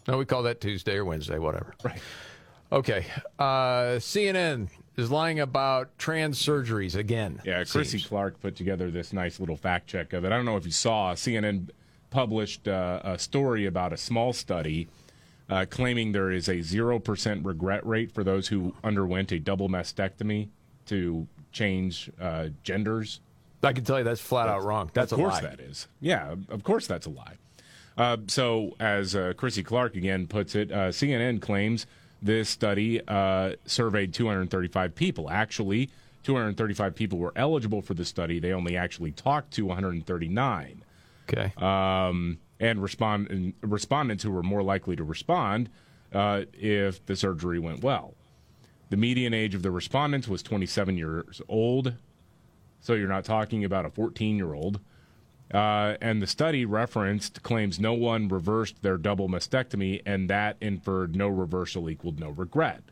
No, 0.08 0.18
we 0.18 0.26
call 0.26 0.44
that 0.44 0.62
Tuesday 0.62 0.96
or 0.96 1.06
Wednesday, 1.06 1.40
whatever. 1.40 1.74
Right. 1.84 2.00
Okay. 2.72 3.06
Uh, 3.40 3.98
CNN 3.98 4.70
is 4.98 5.10
lying 5.12 5.40
about 5.40 5.98
trans 5.98 6.44
surgeries 6.44 6.96
again. 6.96 7.42
Yeah, 7.44 7.64
Chrissy 7.64 7.98
seems. 7.98 8.08
Clark 8.08 8.40
put 8.40 8.56
together 8.56 8.92
this 8.92 9.14
nice 9.14 9.40
little 9.40 9.58
fact 9.58 9.88
check 9.88 10.14
of 10.14 10.24
it. 10.24 10.32
I 10.32 10.36
don't 10.36 10.46
know 10.46 10.58
if 10.58 10.66
you 10.66 10.72
saw, 10.72 11.14
CNN 11.14 11.70
published 12.10 12.68
uh, 12.68 13.02
a 13.04 13.20
story 13.20 13.66
about 13.66 13.94
a 13.94 13.98
small 13.98 14.34
study 14.34 14.88
uh, 15.50 15.66
claiming 15.70 16.12
there 16.12 16.32
is 16.32 16.48
a 16.48 16.56
0% 16.56 17.46
regret 17.46 17.86
rate 17.86 18.12
for 18.12 18.24
those 18.24 18.48
who 18.48 18.74
underwent 18.84 19.32
a 19.32 19.40
double 19.40 19.70
mastectomy 19.70 20.50
to 20.88 21.28
change 21.52 22.10
uh, 22.20 22.48
genders. 22.64 23.20
I 23.66 23.74
can 23.74 23.84
tell 23.84 23.98
you 23.98 24.04
that's 24.04 24.22
flat 24.22 24.48
out 24.48 24.64
wrong. 24.64 24.92
That's 24.94 25.12
a 25.12 25.16
lie. 25.16 25.24
of 25.24 25.30
course 25.32 25.42
that 25.42 25.60
is. 25.60 25.88
Yeah, 26.00 26.36
of 26.50 26.64
course 26.64 26.88
that's 26.88 27.06
a 27.06 27.10
lie. 27.10 27.36
Uh, 27.98 28.18
so, 28.28 28.76
as 28.80 29.16
uh, 29.16 29.34
Chrissy 29.38 29.64
Clark 29.64 29.96
again 29.96 30.28
puts 30.28 30.54
it, 30.56 30.72
uh, 30.72 30.90
CNN 30.90 31.42
claims 31.42 31.86
this 32.22 32.50
study 32.50 33.02
uh, 33.08 33.54
surveyed 33.66 34.14
235 34.14 34.96
people. 34.96 35.30
Actually, 35.30 35.90
235 36.24 36.96
people 36.96 37.20
were 37.20 37.32
eligible 37.36 37.82
for 37.82 37.94
the 37.94 38.04
study. 38.04 38.40
They 38.40 38.52
only 38.52 38.76
actually 38.76 39.12
talked 39.12 39.52
to 39.54 39.66
139. 39.66 40.84
Okay. 41.30 41.54
Um, 41.58 42.40
and 42.60 42.82
respond 42.82 43.30
and 43.30 43.54
respondents 43.62 44.24
who 44.24 44.32
were 44.32 44.44
more 44.44 44.64
likely 44.64 44.96
to 44.96 45.04
respond 45.04 45.70
uh, 46.14 46.44
if 46.54 47.06
the 47.06 47.16
surgery 47.16 47.60
went 47.60 47.84
well. 47.84 48.14
The 48.90 48.98
median 48.98 49.34
age 49.34 49.56
of 49.56 49.62
the 49.62 49.72
respondents 49.72 50.28
was 50.28 50.44
27 50.44 50.98
years 50.98 51.42
old. 51.48 51.94
So 52.86 52.94
you're 52.94 53.08
not 53.08 53.26
talking 53.26 53.66
about 53.66 53.86
a 53.86 53.90
14 53.90 54.38
year 54.38 54.54
old. 54.54 54.80
Uh, 55.52 55.96
and 56.02 56.22
the 56.22 56.28
study 56.28 56.66
referenced 56.66 57.42
claims 57.42 57.80
no 57.80 57.94
one 57.94 58.28
reversed 58.28 58.84
their 58.84 58.98
double 58.98 59.28
mastectomy, 59.28 60.02
and 60.06 60.30
that 60.30 60.58
inferred 60.62 61.16
no 61.16 61.28
reversal 61.28 61.90
equaled 61.90 62.20
no 62.20 62.30
regret. 62.30 62.84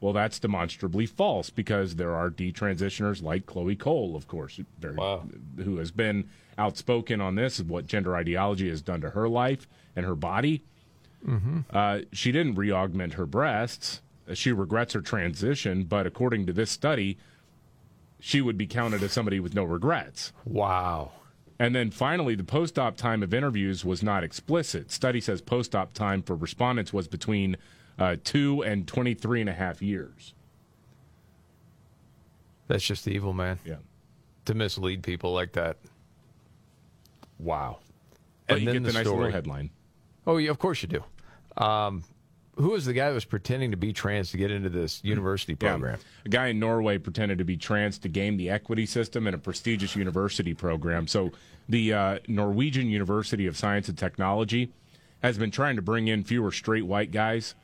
Well, 0.00 0.12
that's 0.12 0.38
demonstrably 0.38 1.04
false 1.06 1.50
because 1.50 1.96
there 1.96 2.14
are 2.14 2.30
detransitioners 2.30 3.22
like 3.22 3.46
Chloe 3.46 3.74
Cole, 3.74 4.14
of 4.14 4.28
course, 4.28 4.60
very, 4.78 4.96
who 5.56 5.78
has 5.78 5.90
been 5.90 6.28
outspoken 6.56 7.20
on 7.20 7.34
this, 7.34 7.60
what 7.60 7.86
gender 7.86 8.16
ideology 8.16 8.68
has 8.68 8.82
done 8.82 9.00
to 9.00 9.10
her 9.10 9.28
life 9.28 9.68
and 9.96 10.06
her 10.06 10.14
body. 10.14 10.62
Mm-hmm. 11.26 11.60
Uh, 11.70 12.00
she 12.12 12.30
didn't 12.30 12.54
re-augment 12.54 13.14
her 13.14 13.26
breasts. 13.26 14.00
She 14.32 14.52
regrets 14.52 14.94
her 14.94 15.00
transition, 15.00 15.84
but 15.84 16.06
according 16.06 16.46
to 16.46 16.52
this 16.52 16.70
study, 16.70 17.18
she 18.20 18.40
would 18.40 18.56
be 18.56 18.66
counted 18.66 19.02
as 19.02 19.12
somebody 19.12 19.40
with 19.40 19.54
no 19.54 19.64
regrets. 19.64 20.32
Wow. 20.44 21.12
And 21.58 21.74
then 21.74 21.90
finally, 21.90 22.34
the 22.34 22.44
post-op 22.44 22.96
time 22.96 23.22
of 23.22 23.34
interviews 23.34 23.84
was 23.84 24.02
not 24.02 24.24
explicit. 24.24 24.90
Study 24.90 25.20
says 25.20 25.40
post-op 25.40 25.92
time 25.92 26.22
for 26.22 26.34
respondents 26.34 26.92
was 26.92 27.08
between 27.08 27.56
uh, 27.98 28.16
two 28.24 28.62
and 28.62 28.86
23 28.86 29.42
and 29.42 29.50
a 29.50 29.52
half 29.52 29.82
years. 29.82 30.34
That's 32.68 32.84
just 32.84 33.06
evil, 33.08 33.32
man. 33.32 33.58
Yeah. 33.64 33.76
To 34.46 34.54
mislead 34.54 35.02
people 35.02 35.34
like 35.34 35.52
that. 35.52 35.76
Wow. 37.38 37.80
But 38.46 38.60
you 38.60 38.72
get 38.72 38.82
the 38.84 38.92
nice 38.92 39.06
little 39.06 39.30
headline. 39.30 39.70
Oh, 40.26 40.36
yeah, 40.36 40.50
of 40.50 40.58
course 40.58 40.82
you 40.82 40.88
do. 40.88 41.62
Um, 41.62 42.04
who 42.56 42.70
was 42.70 42.84
the 42.84 42.92
guy 42.92 43.08
that 43.08 43.14
was 43.14 43.24
pretending 43.24 43.70
to 43.70 43.76
be 43.76 43.92
trans 43.92 44.30
to 44.32 44.36
get 44.36 44.50
into 44.50 44.68
this 44.68 45.02
university 45.04 45.54
program? 45.54 45.98
A 46.24 46.28
guy 46.28 46.48
in 46.48 46.58
Norway 46.58 46.98
pretended 46.98 47.38
to 47.38 47.44
be 47.44 47.56
trans 47.56 47.98
to 47.98 48.08
game 48.08 48.36
the 48.36 48.50
equity 48.50 48.86
system 48.86 49.26
in 49.26 49.34
a 49.34 49.38
prestigious 49.38 49.96
university 49.96 50.54
program. 50.54 51.06
So, 51.06 51.32
the 51.68 51.92
uh, 51.92 52.18
Norwegian 52.26 52.88
University 52.88 53.46
of 53.46 53.56
Science 53.56 53.88
and 53.88 53.96
Technology 53.96 54.72
has 55.22 55.38
been 55.38 55.50
trying 55.50 55.76
to 55.76 55.82
bring 55.82 56.08
in 56.08 56.24
fewer 56.24 56.50
straight 56.50 56.86
white 56.86 57.12
guys. 57.12 57.54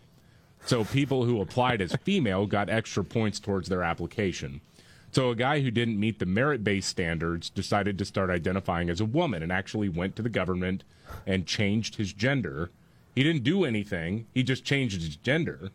So, 0.64 0.84
people 0.84 1.24
who 1.24 1.40
applied 1.40 1.80
as 1.80 1.94
female 2.04 2.46
got 2.46 2.70
extra 2.70 3.04
points 3.04 3.40
towards 3.40 3.68
their 3.68 3.82
application. 3.82 4.60
So, 5.12 5.30
a 5.30 5.36
guy 5.36 5.60
who 5.60 5.70
didn't 5.70 5.98
meet 5.98 6.18
the 6.18 6.26
merit 6.26 6.62
based 6.62 6.88
standards 6.88 7.50
decided 7.50 7.98
to 7.98 8.04
start 8.04 8.30
identifying 8.30 8.90
as 8.90 9.00
a 9.00 9.04
woman 9.04 9.42
and 9.42 9.52
actually 9.52 9.88
went 9.88 10.16
to 10.16 10.22
the 10.22 10.28
government 10.28 10.84
and 11.26 11.46
changed 11.46 11.96
his 11.96 12.12
gender. 12.12 12.70
He 13.16 13.24
didn't 13.24 13.42
do 13.42 13.64
anything, 13.64 14.26
he 14.34 14.42
just 14.42 14.64
changed 14.64 15.00
his 15.00 15.16
gender. 15.16 15.70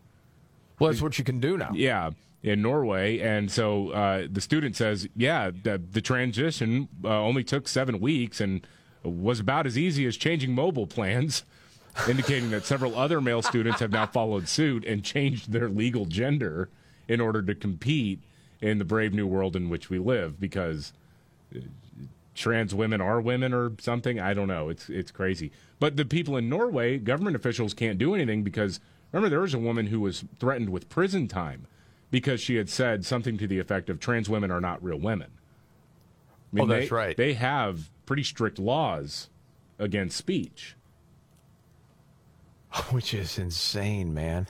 Well, 0.80 0.92
that's 0.92 1.02
what 1.02 1.18
you 1.18 1.26
can 1.26 1.40
do 1.40 1.58
now. 1.58 1.72
Yeah, 1.74 2.12
in 2.44 2.62
Norway. 2.62 3.20
And 3.20 3.52
so 3.52 3.90
uh, 3.90 4.28
the 4.32 4.42
student 4.42 4.76
says, 4.76 5.08
yeah, 5.16 5.52
the, 5.52 5.82
the 5.92 6.02
transition 6.02 6.88
uh, 7.04 7.22
only 7.22 7.44
took 7.44 7.68
seven 7.68 8.00
weeks 8.00 8.42
and 8.42 8.66
was 9.04 9.40
about 9.40 9.66
as 9.66 9.78
easy 9.78 10.06
as 10.06 10.18
changing 10.18 10.54
mobile 10.54 10.88
plans, 10.88 11.44
indicating 12.08 12.52
that 12.52 12.66
several 12.66 12.96
other 12.96 13.20
male 13.20 13.42
students 13.42 13.80
have 13.80 13.92
now 13.92 14.06
followed 14.06 14.48
suit 14.48 14.86
and 14.86 15.04
changed 15.04 15.52
their 15.52 15.70
legal 15.70 16.06
gender 16.06 16.70
in 17.08 17.20
order 17.20 17.42
to 17.42 17.56
compete 17.56 18.20
in 18.62 18.78
the 18.78 18.86
brave 18.86 19.14
new 19.14 19.28
world 19.28 19.56
in 19.56 19.70
which 19.70 19.90
we 19.90 19.98
live 20.00 20.40
because 20.40 20.94
trans 22.42 22.76
women 22.76 23.00
are 23.00 23.22
women 23.22 23.54
or 23.54 23.72
something. 23.80 24.20
I 24.20 24.34
don't 24.34 24.48
know. 24.50 24.68
It's 24.70 24.90
it's 24.90 25.12
crazy. 25.12 25.52
But 25.80 25.96
the 25.96 26.04
people 26.06 26.36
in 26.36 26.50
Norway, 26.50 26.98
government 26.98 27.36
officials 27.36 27.74
can't 27.74 27.98
do 27.98 28.14
anything 28.14 28.44
because 28.44 28.80
remember 29.12 29.30
there 29.30 29.40
was 29.40 29.54
a 29.54 29.60
woman 29.60 29.88
who 29.88 30.00
was 30.02 30.26
threatened 30.40 30.70
with 30.70 30.90
prison 30.90 31.28
time 31.28 31.68
because 32.10 32.42
she 32.42 32.56
had 32.56 32.70
said 32.70 33.06
something 33.06 33.38
to 33.38 33.48
the 33.48 33.60
effect 33.60 33.90
of 33.90 34.00
trans 34.00 34.28
women 34.30 34.52
are 34.52 34.60
not 34.60 34.84
real 34.84 35.00
women. 35.00 35.30
I 36.52 36.56
mean, 36.56 36.66
Oh, 36.66 36.68
that's 36.68 36.90
they- 36.90 36.96
right. 36.96 37.16
They 37.18 37.34
have 37.36 37.90
pretty 38.06 38.24
strict 38.24 38.60
laws 38.60 39.30
against 39.80 40.18
speech. 40.18 40.76
Which 42.92 43.14
is 43.14 43.38
insane, 43.38 44.14
man. 44.14 44.48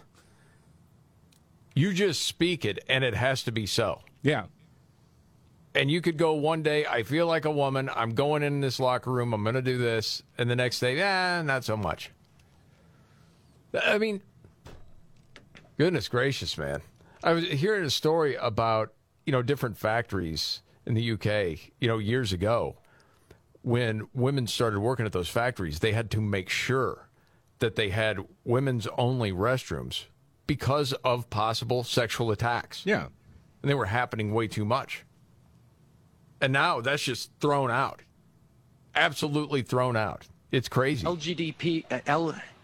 You 1.75 1.93
just 1.93 2.23
speak 2.23 2.65
it, 2.65 2.79
and 2.89 3.03
it 3.03 3.13
has 3.15 3.43
to 3.43 3.51
be 3.51 3.65
so. 3.65 4.01
Yeah. 4.23 4.45
And 5.73 5.89
you 5.89 6.01
could 6.01 6.17
go 6.17 6.33
one 6.33 6.63
day, 6.63 6.85
I 6.85 7.03
feel 7.03 7.27
like 7.27 7.45
a 7.45 7.51
woman. 7.51 7.89
I'm 7.95 8.13
going 8.13 8.43
in 8.43 8.59
this 8.59 8.79
locker 8.79 9.11
room. 9.11 9.33
I'm 9.33 9.43
going 9.43 9.55
to 9.55 9.61
do 9.61 9.77
this. 9.77 10.21
And 10.37 10.49
the 10.49 10.55
next 10.55 10.79
day, 10.79 10.99
eh, 10.99 11.41
not 11.43 11.63
so 11.63 11.77
much. 11.77 12.11
I 13.85 13.97
mean, 13.97 14.21
goodness 15.77 16.09
gracious, 16.09 16.57
man. 16.57 16.81
I 17.23 17.31
was 17.33 17.45
hearing 17.45 17.85
a 17.85 17.89
story 17.89 18.35
about, 18.35 18.93
you 19.25 19.31
know, 19.31 19.41
different 19.41 19.77
factories 19.77 20.61
in 20.85 20.93
the 20.93 21.11
UK, 21.11 21.71
you 21.79 21.87
know, 21.87 21.99
years 21.99 22.33
ago 22.33 22.75
when 23.61 24.07
women 24.13 24.47
started 24.47 24.79
working 24.79 25.05
at 25.05 25.11
those 25.11 25.29
factories, 25.29 25.79
they 25.79 25.91
had 25.91 26.09
to 26.11 26.21
make 26.21 26.49
sure 26.49 27.09
that 27.59 27.75
they 27.75 27.89
had 27.89 28.17
women's 28.43 28.87
only 28.97 29.31
restrooms 29.31 30.05
because 30.47 30.93
of 31.03 31.29
possible 31.29 31.83
sexual 31.83 32.31
attacks. 32.31 32.85
Yeah. 32.85 33.07
And 33.61 33.69
they 33.69 33.75
were 33.75 33.85
happening 33.85 34.33
way 34.33 34.47
too 34.47 34.65
much. 34.65 35.05
And 36.41 36.51
now 36.51 36.81
that's 36.81 37.03
just 37.03 37.29
thrown 37.39 37.69
out. 37.71 38.01
Absolutely 38.95 39.61
thrown 39.61 39.95
out. 39.95 40.27
It's 40.51 40.67
crazy. 40.67 41.05
LGDP, 41.05 41.85
uh, 41.89 41.99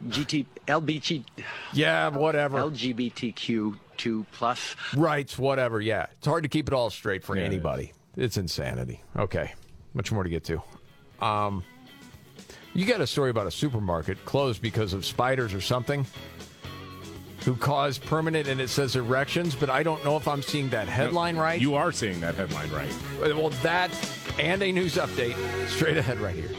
LGT, 0.03 0.45
LBG, 0.67 1.23
Yeah, 1.71 2.09
whatever. 2.09 2.59
LGBTQ2 2.59 4.25
plus. 4.33 4.75
Rights, 4.95 5.37
whatever. 5.37 5.79
Yeah. 5.79 6.07
It's 6.17 6.27
hard 6.27 6.43
to 6.43 6.49
keep 6.49 6.67
it 6.67 6.73
all 6.73 6.89
straight 6.89 7.23
for 7.23 7.37
Yeah, 7.37 7.43
it 7.43 7.45
anybody. 7.45 7.93
It's 8.17 8.35
insanity. 8.35 9.01
Okay. 9.15 9.53
Much 9.93 10.11
more 10.11 10.23
to 10.23 10.29
get 10.29 10.43
to. 10.45 10.61
Um, 11.21 11.63
you 12.73 12.85
got 12.85 12.99
a 12.99 13.07
story 13.07 13.29
about 13.29 13.47
a 13.47 13.51
supermarket 13.51 14.23
closed 14.25 14.61
because 14.61 14.91
of 14.93 15.05
spiders 15.05 15.53
or 15.53 15.61
something 15.61 16.05
who 17.47 17.55
caused 17.55 18.03
permanent, 18.03 18.49
and 18.49 18.59
it 18.59 18.67
says 18.67 18.97
erections, 18.97 19.55
but 19.55 19.69
I 19.69 19.81
don't 19.81 20.03
know 20.03 20.17
if 20.17 20.27
I'm 20.27 20.41
seeing 20.41 20.67
that 20.71 20.89
headline 20.89 21.37
right. 21.37 21.61
You 21.61 21.75
are 21.75 21.93
seeing 21.93 22.19
that 22.19 22.35
headline 22.35 22.69
right. 22.71 22.93
Well, 23.21 23.51
that 23.63 23.89
and 24.37 24.61
a 24.61 24.69
news 24.69 24.95
update 24.95 25.37
straight 25.69 25.95
ahead 25.95 26.19
right 26.19 26.35
here. 26.35 26.49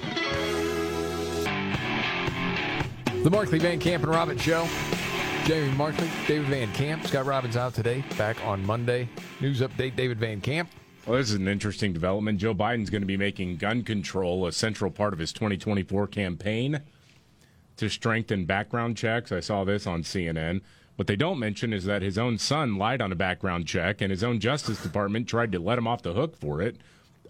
The 3.23 3.29
Markley 3.29 3.59
Van 3.59 3.79
Camp 3.79 4.03
and 4.03 4.11
Robbins 4.11 4.41
Show. 4.41 4.67
Jamie 5.45 5.77
Markley, 5.77 6.09
David 6.27 6.49
Van 6.49 6.73
Camp, 6.73 7.07
Scott 7.07 7.27
Robbins 7.27 7.59
out 7.59 7.75
today. 7.75 8.03
Back 8.17 8.43
on 8.47 8.65
Monday. 8.65 9.11
News 9.41 9.61
update, 9.61 9.95
David 9.95 10.19
Van 10.19 10.41
Camp. 10.41 10.71
Well, 11.07 11.19
this 11.19 11.29
is 11.29 11.37
an 11.37 11.49
interesting 11.49 11.93
development. 11.93 12.39
Joe 12.39 12.55
Biden's 12.55 12.89
going 12.89 13.03
to 13.03 13.07
be 13.07 13.19
making 13.19 13.59
gun 13.59 13.83
control 13.83 14.47
a 14.47 14.53
central 14.53 14.91
part 14.91 15.13
of 15.13 15.19
his 15.19 15.35
2024 15.35 16.07
campaign 16.07 16.81
to 17.77 17.91
strengthen 17.91 18.47
background 18.47 18.97
checks. 18.97 19.31
I 19.33 19.41
saw 19.41 19.65
this 19.65 19.87
on 19.87 20.03
CNN. 20.03 20.63
What 20.99 21.07
they 21.07 21.15
don't 21.15 21.39
mention 21.39 21.73
is 21.73 21.85
that 21.85 22.03
his 22.03 22.19
own 22.19 22.39
son 22.39 22.75
lied 22.77 23.01
on 23.01 23.13
a 23.13 23.15
background 23.15 23.69
check, 23.69 24.01
and 24.01 24.11
his 24.11 24.25
own 24.25 24.41
Justice 24.41 24.83
Department 24.83 25.29
tried 25.29 25.53
to 25.53 25.61
let 25.61 25.79
him 25.79 25.87
off 25.87 26.03
the 26.03 26.13
hook 26.13 26.35
for 26.37 26.61
it. 26.61 26.77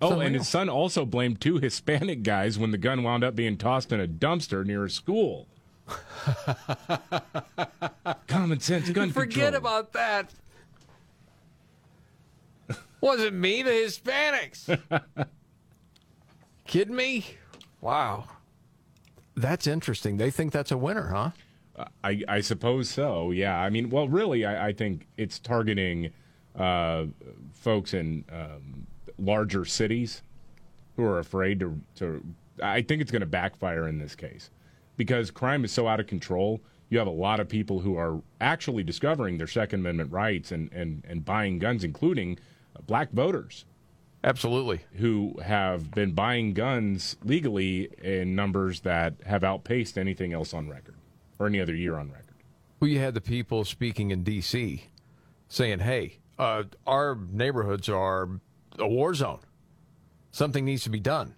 Oh, 0.01 0.13
and 0.13 0.23
Unreal. 0.23 0.39
his 0.39 0.49
son 0.49 0.71
also 0.71 1.05
blamed 1.05 1.43
two 1.43 1.59
Hispanic 1.59 2.23
guys 2.23 2.59
when 2.59 2.71
the 2.71 2.79
gun 2.79 3.03
wound 3.03 3.25
up 3.25 3.37
being 3.37 3.59
tossed 3.59 3.93
in 3.93 4.01
a 4.01 4.09
dumpster 4.09 4.65
near 4.65 4.87
a 4.87 4.91
school. 4.91 5.49
Common 8.27 8.59
sense 8.61 8.89
gun 8.89 9.13
Forget 9.13 9.53
control. 9.53 9.57
about 9.57 9.93
that. 9.93 10.33
Wasn't 13.03 13.35
me, 13.35 13.63
the 13.63 13.71
Hispanics. 13.71 14.81
Kidding 16.67 16.97
me? 16.97 17.27
Wow. 17.83 18.25
That's 19.37 19.67
interesting. 19.67 20.17
They 20.17 20.31
think 20.31 20.55
that's 20.55 20.71
a 20.73 20.79
winner, 20.79 21.09
huh? 21.09 21.33
I, 22.03 22.23
I 22.29 22.41
suppose 22.41 22.89
so. 22.89 23.31
Yeah. 23.31 23.59
I 23.59 23.71
mean, 23.71 23.91
well, 23.91 24.09
really, 24.09 24.45
I, 24.45 24.69
I 24.69 24.73
think 24.73 25.07
it's 25.17 25.39
targeting 25.39 26.11
uh, 26.57 27.07
folks 27.53 27.95
in 27.95 28.25
um, 28.33 28.87
larger 29.19 29.65
cities 29.65 30.23
who 30.97 31.05
are 31.05 31.19
afraid 31.19 31.61
to. 31.61 31.81
to 31.97 32.25
I 32.61 32.83
think 32.83 33.01
it's 33.01 33.13
going 33.13 33.21
to 33.21 33.27
backfire 33.27 33.87
in 33.87 33.99
this 33.99 34.17
case 34.17 34.51
because 34.97 35.31
crime 35.31 35.65
is 35.65 35.73
so 35.73 35.87
out 35.87 36.01
of 36.01 36.07
control. 36.09 36.61
You 36.91 36.99
have 36.99 37.07
a 37.07 37.11
lot 37.11 37.39
of 37.39 37.49
people 37.49 37.81
who 37.81 37.97
are 37.97 38.21
actually 38.41 38.83
discovering 38.83 39.39
their 39.39 39.47
Second 39.47 39.81
Amendment 39.81 40.11
rights 40.11 40.51
and, 40.51 40.73
and, 40.73 41.05
and 41.07 41.25
buying 41.25 41.59
guns, 41.59 41.85
including 41.85 42.39
uh, 42.75 42.81
black 42.87 43.13
voters. 43.13 43.65
Absolutely. 44.25 44.81
Who 44.95 45.39
have 45.45 45.93
been 45.93 46.13
buying 46.13 46.55
guns 46.55 47.17
legally 47.23 47.91
in 48.03 48.35
numbers 48.35 48.81
that 48.81 49.15
have 49.27 49.45
outpaced 49.45 49.97
anything 49.97 50.33
else 50.33 50.53
on 50.53 50.69
record 50.69 50.98
or 51.39 51.47
any 51.47 51.61
other 51.61 51.75
year 51.75 51.97
on 51.97 52.11
record. 52.11 52.25
Well, 52.81 52.89
you 52.91 52.99
had 53.01 53.15
the 53.15 53.21
people 53.21 53.65
speaking 53.65 54.11
in 54.11 54.23
D.C. 54.23 54.85
saying, 55.49 55.81
hey, 55.81 56.19
uh, 56.39 56.65
our 56.87 57.19
neighborhoods 57.31 57.89
are 57.89 58.29
a 58.79 58.87
war 58.87 59.15
zone. 59.15 59.41
Something 60.31 60.65
needs 60.65 60.85
to 60.85 60.91
be 60.91 61.01
done. 61.01 61.35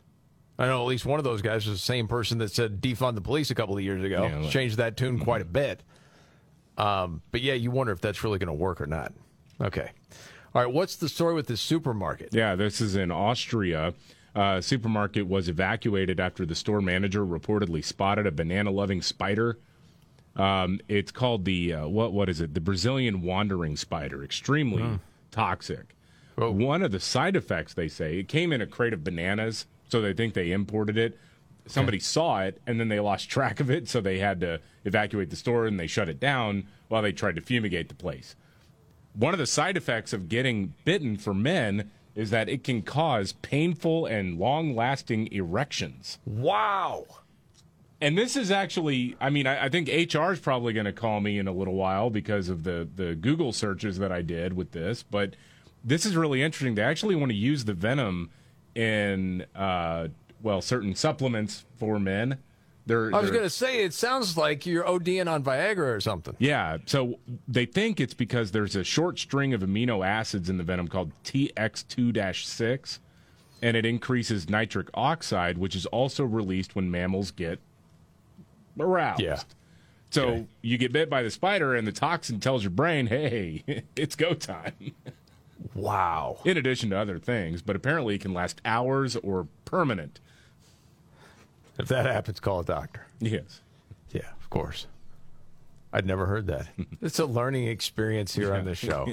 I 0.59 0.67
know 0.67 0.83
at 0.83 0.87
least 0.89 1.07
one 1.07 1.19
of 1.19 1.25
those 1.25 1.41
guys 1.41 1.67
was 1.67 1.77
the 1.81 1.85
same 1.85 2.07
person 2.07 2.37
that 2.39 2.51
said 2.53 2.83
defund 2.83 3.15
the 3.15 3.23
police 3.23 3.51
a 3.51 3.55
couple 3.55 3.77
of 3.79 3.83
years 3.83 4.05
ago. 4.05 4.25
Yeah, 4.27 4.39
like- 4.41 4.51
Changed 4.51 4.77
that 4.77 4.97
tune 4.99 5.19
quite 5.19 5.41
a 5.41 5.47
bit. 5.47 5.83
Um, 6.77 7.23
but 7.31 7.41
yeah, 7.41 7.55
you 7.55 7.71
wonder 7.71 7.93
if 7.93 8.01
that's 8.01 8.23
really 8.25 8.39
going 8.39 8.49
to 8.49 8.53
work 8.55 8.81
or 8.81 8.87
not. 8.87 9.13
Okay. 9.61 9.91
All 10.55 10.63
right. 10.63 10.73
What's 10.73 10.97
the 10.97 11.09
story 11.09 11.35
with 11.35 11.47
this 11.47 11.61
supermarket? 11.61 12.31
Yeah, 12.33 12.57
this 12.57 12.81
is 12.81 12.97
in 12.97 13.11
Austria. 13.11 13.95
Uh, 14.35 14.61
supermarket 14.61 15.27
was 15.27 15.49
evacuated 15.49 16.21
after 16.21 16.45
the 16.47 16.55
store 16.55 16.81
manager 16.81 17.25
reportedly 17.25 17.85
spotted 17.85 18.27
a 18.27 18.31
banana-loving 18.31 19.03
spider. 19.03 19.59
Um, 20.37 20.81
it's 20.89 21.11
called 21.11 21.45
the 21.45 21.75
uh, 21.75 21.89
what? 21.89 22.13
What 22.13 22.29
is 22.29 22.41
it? 22.41 22.55
The 22.55 22.61
Brazilian 22.61 23.23
wandering 23.23 23.77
spider. 23.77 24.23
Extremely 24.25 24.83
toxic. 25.31 25.95
One 26.37 26.83
of 26.83 26.91
the 26.93 27.01
side 27.01 27.37
effects 27.37 27.75
they 27.75 27.89
say 27.89 28.21
it 28.21 28.29
came 28.29 28.53
in 28.53 28.63
a 28.63 28.67
crate 28.67 28.95
of 28.95 29.05
bananas, 29.05 29.67
so 29.89 30.01
they 30.01 30.15
think 30.15 30.33
they 30.35 30.53
imported 30.53 30.97
it. 30.97 31.19
Somebody 31.67 32.01
saw 32.01 32.41
it 32.41 32.61
and 32.67 32.81
then 32.81 32.89
they 32.89 32.99
lost 32.99 33.29
track 33.29 33.61
of 33.61 33.71
it, 33.71 33.89
so 33.89 34.01
they 34.01 34.19
had 34.19 34.41
to 34.41 34.61
evacuate 34.85 35.31
the 35.31 35.37
store 35.37 35.67
and 35.67 35.79
they 35.79 35.87
shut 35.87 36.09
it 36.09 36.19
down 36.19 36.67
while 36.89 37.03
they 37.03 37.13
tried 37.13 37.37
to 37.37 37.43
fumigate 37.43 37.89
the 37.89 37.95
place. 37.95 38.35
One 39.13 39.35
of 39.35 39.39
the 39.39 39.47
side 39.47 39.77
effects 39.77 40.13
of 40.13 40.29
getting 40.29 40.75
bitten 40.85 41.17
for 41.19 41.35
men 41.35 41.91
is 42.15 42.31
that 42.31 42.49
it 42.49 42.65
can 42.65 42.83
cause 42.83 43.33
painful 43.35 44.07
and 44.07 44.39
long 44.39 44.75
lasting 44.75 45.31
erections. 45.33 46.19
Wow. 46.25 47.05
And 48.01 48.17
this 48.17 48.35
is 48.35 48.51
actually, 48.51 49.15
I 49.21 49.29
mean, 49.29 49.47
I, 49.47 49.67
I 49.67 49.69
think 49.69 49.89
HR 49.89 50.33
is 50.33 50.41
probably 50.41 50.73
going 50.73 50.87
to 50.87 50.93
call 50.93 51.21
me 51.21 51.39
in 51.39 51.47
a 51.47 51.53
little 51.53 51.75
while 51.75 52.09
because 52.09 52.49
of 52.49 52.65
the, 52.65 52.89
the 52.97 53.15
Google 53.15 53.53
searches 53.53 53.99
that 53.99 54.11
I 54.11 54.23
did 54.23 54.55
with 54.55 54.73
this. 54.73 55.03
But 55.03 55.37
this 55.85 56.07
is 56.07 56.17
really 56.17 56.43
interesting. 56.43 56.75
They 56.75 56.83
actually 56.83 57.15
want 57.15 57.31
to 57.31 57.37
use 57.37 57.67
the 57.67 57.75
venom 57.75 58.31
in, 58.75 59.45
uh, 59.55 60.09
well, 60.43 60.63
certain 60.63 60.95
supplements 60.95 61.67
for 61.77 61.99
men. 61.99 62.39
They're, 62.87 63.15
I 63.15 63.21
was 63.21 63.31
going 63.31 63.43
to 63.43 63.51
say, 63.51 63.85
it 63.85 63.93
sounds 63.93 64.37
like 64.37 64.65
you're 64.65 64.85
ODing 64.85 65.31
on 65.31 65.45
Viagra 65.45 65.95
or 65.95 66.01
something. 66.01 66.35
yeah, 66.39 66.79
so 66.87 67.19
they 67.47 67.67
think 67.67 68.01
it's 68.01 68.15
because 68.15 68.51
there's 68.51 68.75
a 68.75 68.83
short 68.83 69.19
string 69.19 69.53
of 69.53 69.61
amino 69.61 70.05
acids 70.05 70.49
in 70.49 70.57
the 70.57 70.65
venom 70.65 70.89
called 70.89 71.13
TX2 71.23 72.45
6, 72.45 73.01
and 73.63 73.77
it 73.77 73.85
increases 73.85 74.49
nitric 74.49 74.89
oxide, 74.95 75.59
which 75.59 75.77
is 75.77 75.87
also 75.87 76.25
released 76.25 76.75
when 76.75 76.91
mammals 76.91 77.31
get 77.31 77.61
aroused. 78.79 79.21
Yeah. 79.21 79.41
So 80.11 80.47
you 80.61 80.77
get 80.77 80.93
bit 80.93 81.09
by 81.09 81.23
the 81.23 81.31
spider, 81.31 81.75
and 81.77 81.87
the 81.87 81.93
toxin 81.93 82.41
tells 82.41 82.65
your 82.65 82.71
brain, 82.71 83.07
hey, 83.07 83.85
it's 83.97 84.17
go 84.17 84.35
time. 84.35 84.93
Wow. 85.75 86.39
In 86.47 86.57
addition 86.57 86.89
to 86.89 86.99
other 86.99 87.19
things, 87.19 87.61
but 87.61 87.77
apparently 87.77 88.15
it 88.15 88.23
can 88.23 88.33
last 88.33 88.63
hours 88.65 89.15
or 89.17 89.47
permanent. 89.67 90.19
If 91.79 91.89
that 91.89 92.07
happens, 92.07 92.41
call 92.41 92.61
a 92.61 92.65
doctor. 92.65 93.07
Yes. 93.21 93.61
Yeah, 94.11 94.31
of 94.41 94.49
course. 94.49 94.87
I'd 95.93 96.07
never 96.07 96.27
heard 96.27 96.47
that. 96.47 96.69
it's 97.03 97.19
a 97.19 97.27
learning 97.27 97.69
experience 97.69 98.35
here 98.35 98.55
on 98.55 98.65
this 98.65 98.79
show. 98.79 99.07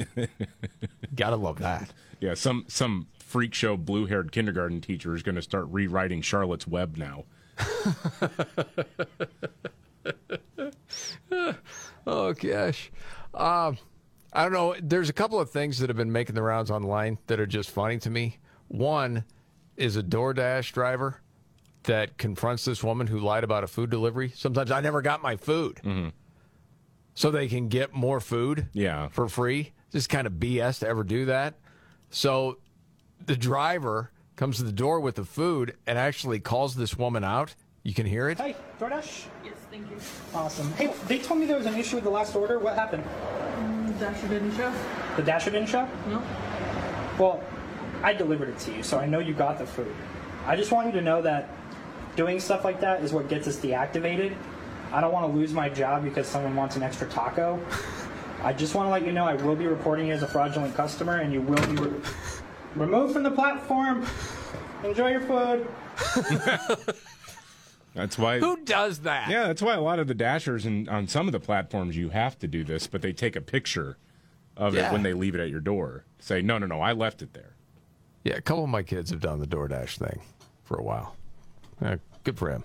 Gotta 1.15 1.35
love 1.35 1.59
that. 1.59 1.91
Yeah, 2.19 2.33
some 2.33 2.65
some 2.67 3.07
freak 3.19 3.53
show 3.53 3.75
blue 3.75 4.05
haired 4.05 4.31
kindergarten 4.31 4.79
teacher 4.79 5.15
is 5.15 5.23
going 5.23 5.35
to 5.35 5.41
start 5.41 5.67
rewriting 5.69 6.21
Charlotte's 6.21 6.67
Web 6.67 6.97
now. 6.97 7.25
oh 12.07 12.33
gosh. 12.33 12.91
Um, 13.33 13.77
I 14.33 14.43
don't 14.43 14.53
know. 14.53 14.75
There's 14.81 15.09
a 15.09 15.13
couple 15.13 15.39
of 15.39 15.49
things 15.49 15.79
that 15.79 15.89
have 15.89 15.97
been 15.97 16.11
making 16.11 16.35
the 16.35 16.43
rounds 16.43 16.69
online 16.69 17.17
that 17.27 17.39
are 17.39 17.45
just 17.45 17.71
funny 17.71 17.97
to 17.99 18.09
me. 18.09 18.37
One 18.67 19.23
is 19.75 19.95
a 19.95 20.03
DoorDash 20.03 20.71
driver 20.73 21.21
that 21.83 22.17
confronts 22.17 22.65
this 22.65 22.83
woman 22.83 23.07
who 23.07 23.19
lied 23.19 23.43
about 23.43 23.63
a 23.63 23.67
food 23.67 23.89
delivery. 23.89 24.31
Sometimes 24.35 24.71
I 24.71 24.81
never 24.81 25.01
got 25.01 25.21
my 25.21 25.37
food. 25.37 25.79
So 27.13 27.31
they 27.31 27.47
can 27.47 27.67
get 27.67 27.93
more 27.93 28.19
food 28.19 28.67
yeah. 28.73 29.07
for 29.07 29.27
free. 29.27 29.73
Just 29.91 30.09
kind 30.09 30.27
of 30.27 30.33
BS 30.33 30.79
to 30.79 30.87
ever 30.87 31.03
do 31.03 31.25
that. 31.25 31.55
So 32.09 32.59
the 33.25 33.35
driver 33.35 34.11
comes 34.37 34.57
to 34.57 34.63
the 34.63 34.71
door 34.71 34.99
with 34.99 35.15
the 35.15 35.25
food 35.25 35.75
and 35.85 35.97
actually 35.97 36.39
calls 36.39 36.75
this 36.75 36.97
woman 36.97 37.23
out. 37.23 37.55
You 37.83 37.93
can 37.93 38.05
hear 38.05 38.29
it. 38.29 38.37
Hi, 38.37 38.55
DoorDash? 38.79 39.25
Yes, 39.43 39.55
thank 39.71 39.89
you. 39.89 39.97
Awesome. 40.33 40.71
Hey, 40.73 40.93
they 41.07 41.17
told 41.17 41.39
me 41.39 41.45
there 41.47 41.57
was 41.57 41.65
an 41.65 41.75
issue 41.75 41.95
with 41.95 42.03
the 42.03 42.09
last 42.09 42.35
order. 42.35 42.59
What 42.59 42.75
happened? 42.75 43.03
Mm, 43.03 43.99
Dasher 43.99 44.27
didn't 44.27 44.55
show. 44.55 44.71
The 45.15 45.23
Dasher 45.23 45.49
didn't 45.49 45.69
show? 45.69 45.87
No. 46.07 46.21
Well, 47.17 47.43
I 48.03 48.13
delivered 48.13 48.49
it 48.49 48.59
to 48.59 48.73
you, 48.73 48.83
so 48.83 48.99
I 48.99 49.07
know 49.07 49.19
you 49.19 49.33
got 49.33 49.57
the 49.57 49.65
food. 49.65 49.93
I 50.45 50.55
just 50.55 50.71
want 50.71 50.87
you 50.87 50.93
to 50.93 51.01
know 51.01 51.21
that 51.23 51.49
doing 52.15 52.39
stuff 52.39 52.63
like 52.63 52.79
that 52.81 53.03
is 53.03 53.11
what 53.11 53.29
gets 53.29 53.47
us 53.47 53.57
deactivated. 53.57 54.35
I 54.91 55.01
don't 55.01 55.11
want 55.11 55.31
to 55.31 55.37
lose 55.37 55.51
my 55.51 55.67
job 55.67 56.03
because 56.03 56.27
someone 56.27 56.55
wants 56.55 56.75
an 56.75 56.83
extra 56.83 57.07
taco. 57.07 57.59
I 58.43 58.53
just 58.53 58.75
want 58.75 58.85
to 58.87 58.91
let 58.91 59.03
you 59.03 59.11
know 59.11 59.25
I 59.25 59.33
will 59.33 59.55
be 59.55 59.65
reporting 59.65 60.07
you 60.07 60.13
as 60.13 60.21
a 60.21 60.27
fraudulent 60.27 60.75
customer 60.75 61.17
and 61.17 61.33
you 61.33 61.41
will 61.41 61.65
be 61.67 61.81
re- 61.81 62.01
removed 62.75 63.13
from 63.13 63.23
the 63.23 63.31
platform. 63.31 64.05
Enjoy 64.83 65.09
your 65.11 65.21
food. 65.21 65.67
That's 67.93 68.17
why. 68.17 68.39
Who 68.39 68.57
does 68.63 68.99
that? 68.99 69.29
Yeah, 69.31 69.47
that's 69.47 69.61
why 69.61 69.73
a 69.73 69.81
lot 69.81 69.97
of 69.97 70.07
the 70.07 70.13
dashers 70.13 70.67
and 70.67 70.87
on 70.87 71.07
some 71.07 71.25
of 71.27 71.31
the 71.31 71.39
platforms 71.39 71.97
you 71.97 72.09
have 72.09 72.37
to 72.39 72.47
do 72.47 72.63
this, 72.63 72.85
but 72.85 73.01
they 73.01 73.11
take 73.11 73.35
a 73.35 73.41
picture 73.41 73.97
of 74.55 74.75
Yeah. 74.75 74.89
it 74.89 74.93
when 74.93 75.01
they 75.01 75.13
leave 75.13 75.33
it 75.33 75.41
at 75.41 75.49
your 75.49 75.61
door. 75.61 76.05
Say, 76.19 76.43
no, 76.43 76.59
no, 76.59 76.67
no, 76.67 76.79
I 76.79 76.91
left 76.91 77.23
it 77.23 77.33
there. 77.33 77.55
Yeah, 78.23 78.35
a 78.35 78.41
couple 78.41 78.63
of 78.63 78.69
my 78.69 78.83
kids 78.83 79.09
have 79.09 79.19
done 79.19 79.39
the 79.39 79.47
DoorDash 79.47 79.97
thing 79.97 80.21
for 80.63 80.77
a 80.77 80.83
while. 80.83 81.15
Yeah, 81.81 81.95
good 82.23 82.37
for 82.37 82.51
him. 82.51 82.63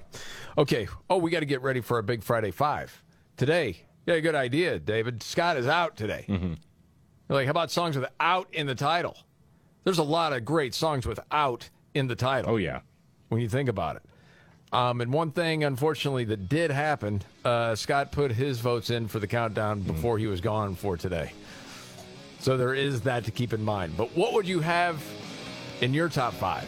Okay. 0.59 0.87
Oh, 1.09 1.17
we 1.17 1.31
got 1.31 1.41
to 1.41 1.47
get 1.47 1.63
ready 1.63 1.81
for 1.81 1.99
a 1.99 2.03
big 2.03 2.23
Friday 2.23 2.51
Five 2.51 3.03
today. 3.39 3.85
Yeah, 4.05 4.19
good 4.19 4.35
idea, 4.35 4.79
David. 4.81 5.23
Scott 5.23 5.57
is 5.57 5.67
out 5.67 5.97
today. 5.97 6.27
Mm-hmm. 6.29 6.47
You're 6.49 6.57
like, 7.39 7.47
how 7.47 7.53
about 7.53 7.71
songs 7.71 7.97
with 7.97 8.07
"out" 8.21 8.49
in 8.53 8.67
the 8.67 8.75
title? 8.75 9.17
There's 9.85 9.99
a 9.99 10.03
lot 10.05 10.33
of 10.33 10.45
great 10.45 10.75
songs 10.75 11.07
without 11.07 11.69
in 11.95 12.07
the 12.07 12.17
title. 12.17 12.53
Oh 12.53 12.57
yeah. 12.57 12.81
When 13.29 13.41
you 13.41 13.49
think 13.49 13.69
about 13.69 13.97
it. 13.97 14.03
Um, 14.73 15.01
and 15.03 15.13
one 15.13 15.33
thing, 15.33 15.65
unfortunately, 15.65 16.25
that 16.25 16.49
did 16.49 16.71
happen, 16.71 17.21
uh, 17.45 17.75
Scott 17.75 18.11
put 18.11 18.33
his 18.33 18.61
votes 18.61 18.89
in 18.91 19.07
for 19.09 19.19
the 19.19 19.27
countdown 19.27 19.81
Mm-hmm. 19.81 19.93
before 19.93 20.19
he 20.19 20.27
was 20.27 20.41
gone 20.41 20.75
for 20.75 20.97
today. 20.97 21.33
So 22.41 22.57
there 22.57 22.75
is 22.75 23.03
that 23.03 23.25
to 23.27 23.31
keep 23.31 23.53
in 23.53 23.63
mind. 23.63 23.97
But 23.97 24.17
what 24.17 24.33
would 24.33 24.49
you 24.49 24.61
have 24.61 25.03
in 25.81 25.93
your 25.95 26.09
top 26.09 26.33
five? 26.35 26.67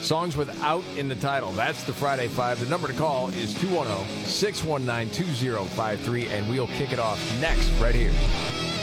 Songs 0.00 0.36
without 0.36 0.82
in 0.96 1.08
the 1.08 1.14
title. 1.14 1.52
That's 1.52 1.84
the 1.84 1.92
Friday 1.92 2.26
Five. 2.26 2.58
The 2.58 2.66
number 2.66 2.88
to 2.88 2.94
call 2.94 3.28
is 3.28 3.54
210 3.60 4.26
619 4.26 5.14
2053, 5.14 6.26
and 6.26 6.50
we'll 6.50 6.66
kick 6.66 6.92
it 6.92 6.98
off 6.98 7.20
next, 7.40 7.70
right 7.80 7.94
here. 7.94 8.10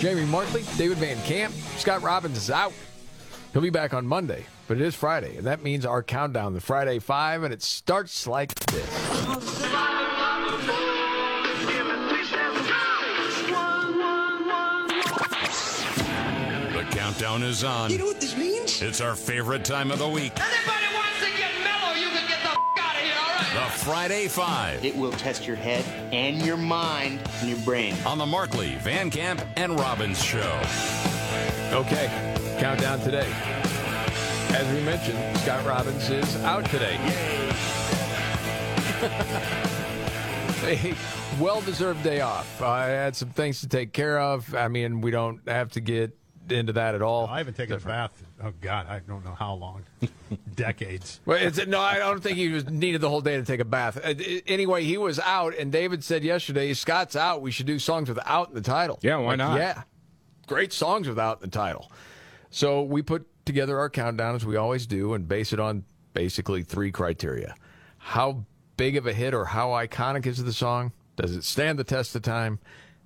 Jamie 0.00 0.24
Markley, 0.24 0.64
David 0.78 0.96
Van 0.96 1.22
Camp, 1.24 1.52
Scott 1.76 2.00
Robbins 2.00 2.38
is 2.38 2.50
out. 2.50 2.72
He'll 3.52 3.60
be 3.60 3.68
back 3.68 3.92
on 3.92 4.06
Monday, 4.06 4.46
but 4.66 4.78
it 4.78 4.82
is 4.82 4.94
Friday, 4.94 5.36
and 5.36 5.46
that 5.46 5.62
means 5.62 5.84
our 5.84 6.02
countdown, 6.02 6.54
the 6.54 6.60
Friday 6.62 6.98
Five, 7.00 7.42
and 7.42 7.52
it 7.52 7.62
starts 7.62 8.26
like 8.26 8.54
this. 8.54 8.86
The 16.72 16.86
countdown 16.92 17.42
is 17.42 17.62
on. 17.62 17.90
You 17.90 17.98
know 17.98 18.06
what 18.06 18.22
this 18.22 18.34
means? 18.38 18.80
It's 18.80 19.02
our 19.02 19.14
favorite 19.14 19.66
time 19.66 19.90
of 19.90 19.98
the 19.98 20.08
week. 20.08 20.32
Anybody 20.40 20.79
Friday 23.70 24.28
Five. 24.28 24.84
It 24.84 24.96
will 24.96 25.12
test 25.12 25.46
your 25.46 25.56
head 25.56 25.84
and 26.12 26.44
your 26.44 26.56
mind 26.56 27.20
and 27.40 27.48
your 27.48 27.58
brain. 27.60 27.94
On 28.06 28.18
the 28.18 28.26
Markley, 28.26 28.76
Van 28.76 29.10
Camp, 29.10 29.42
and 29.56 29.78
Robbins 29.78 30.22
Show. 30.22 30.60
Okay, 31.72 32.06
countdown 32.58 33.00
today. 33.00 33.30
As 34.52 34.66
we 34.74 34.80
mentioned, 34.82 35.18
Scott 35.38 35.64
Robbins 35.64 36.10
is 36.10 36.36
out 36.42 36.64
today. 36.66 36.94
Yay! 36.94 37.50
a 40.62 40.94
well-deserved 41.40 42.02
day 42.02 42.20
off. 42.20 42.60
I 42.60 42.86
had 42.86 43.16
some 43.16 43.30
things 43.30 43.60
to 43.60 43.68
take 43.68 43.92
care 43.92 44.18
of. 44.18 44.54
I 44.54 44.68
mean, 44.68 45.00
we 45.00 45.10
don't 45.10 45.40
have 45.48 45.70
to 45.72 45.80
get 45.80 46.16
into 46.48 46.72
that 46.74 46.94
at 46.94 47.02
all. 47.02 47.26
I 47.26 47.38
haven't 47.38 47.56
taken 47.56 47.76
a 47.76 47.80
bath. 47.80 48.12
Oh 48.42 48.52
God, 48.60 48.86
I 48.88 49.00
don't 49.00 49.24
know 49.24 49.34
how 49.34 49.54
long. 49.54 49.84
Decades. 50.54 51.20
Well, 51.26 51.38
it's, 51.40 51.64
no, 51.66 51.80
I 51.80 51.98
don't 51.98 52.22
think 52.22 52.36
he 52.38 52.48
was 52.48 52.68
needed 52.68 53.00
the 53.00 53.08
whole 53.08 53.20
day 53.20 53.36
to 53.36 53.44
take 53.44 53.60
a 53.60 53.64
bath. 53.64 53.98
Uh, 54.02 54.14
Anyway, 54.46 54.84
he 54.84 54.96
was 54.96 55.18
out, 55.18 55.54
and 55.58 55.70
David 55.70 56.02
said 56.02 56.24
yesterday, 56.24 56.72
"Scott's 56.72 57.16
out. 57.16 57.42
We 57.42 57.50
should 57.50 57.66
do 57.66 57.78
songs 57.78 58.08
without 58.08 58.48
in 58.48 58.54
the 58.54 58.60
title." 58.62 58.98
Yeah, 59.02 59.16
why 59.16 59.30
Like, 59.30 59.38
not? 59.38 59.58
Yeah, 59.58 59.82
great 60.46 60.72
songs 60.72 61.06
without 61.08 61.38
in 61.42 61.50
the 61.50 61.54
title. 61.56 61.90
So 62.50 62.82
we 62.82 63.02
put 63.02 63.26
together 63.44 63.78
our 63.78 63.90
countdown 63.90 64.34
as 64.34 64.44
we 64.46 64.56
always 64.56 64.86
do, 64.86 65.12
and 65.14 65.28
base 65.28 65.52
it 65.52 65.60
on 65.60 65.84
basically 66.14 66.62
three 66.62 66.90
criteria: 66.90 67.54
how 67.98 68.44
big 68.76 68.96
of 68.96 69.06
a 69.06 69.12
hit 69.12 69.34
or 69.34 69.44
how 69.44 69.68
iconic 69.70 70.26
is 70.26 70.42
the 70.42 70.52
song? 70.52 70.92
Does 71.16 71.36
it 71.36 71.44
stand 71.44 71.78
the 71.78 71.84
test 71.84 72.16
of 72.16 72.22
time? 72.22 72.58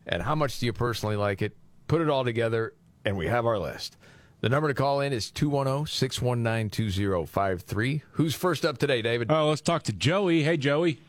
And 0.06 0.22
how 0.22 0.34
much 0.34 0.60
do 0.60 0.66
you 0.66 0.72
personally 0.72 1.16
like 1.16 1.42
it? 1.42 1.56
Put 1.88 2.00
it 2.02 2.08
all 2.08 2.24
together, 2.24 2.74
and 3.04 3.16
we 3.16 3.26
have 3.26 3.46
our 3.46 3.58
list. 3.58 3.96
The 4.44 4.50
number 4.50 4.68
to 4.68 4.74
call 4.74 5.00
in 5.00 5.14
is 5.14 5.30
210 5.30 5.86
619 5.86 6.68
2053. 6.68 8.02
Who's 8.10 8.34
first 8.34 8.66
up 8.66 8.76
today, 8.76 9.00
David? 9.00 9.32
Oh, 9.32 9.48
let's 9.48 9.62
talk 9.62 9.84
to 9.84 9.92
Joey. 9.94 10.42
Hey, 10.42 10.58
Joey. 10.58 11.00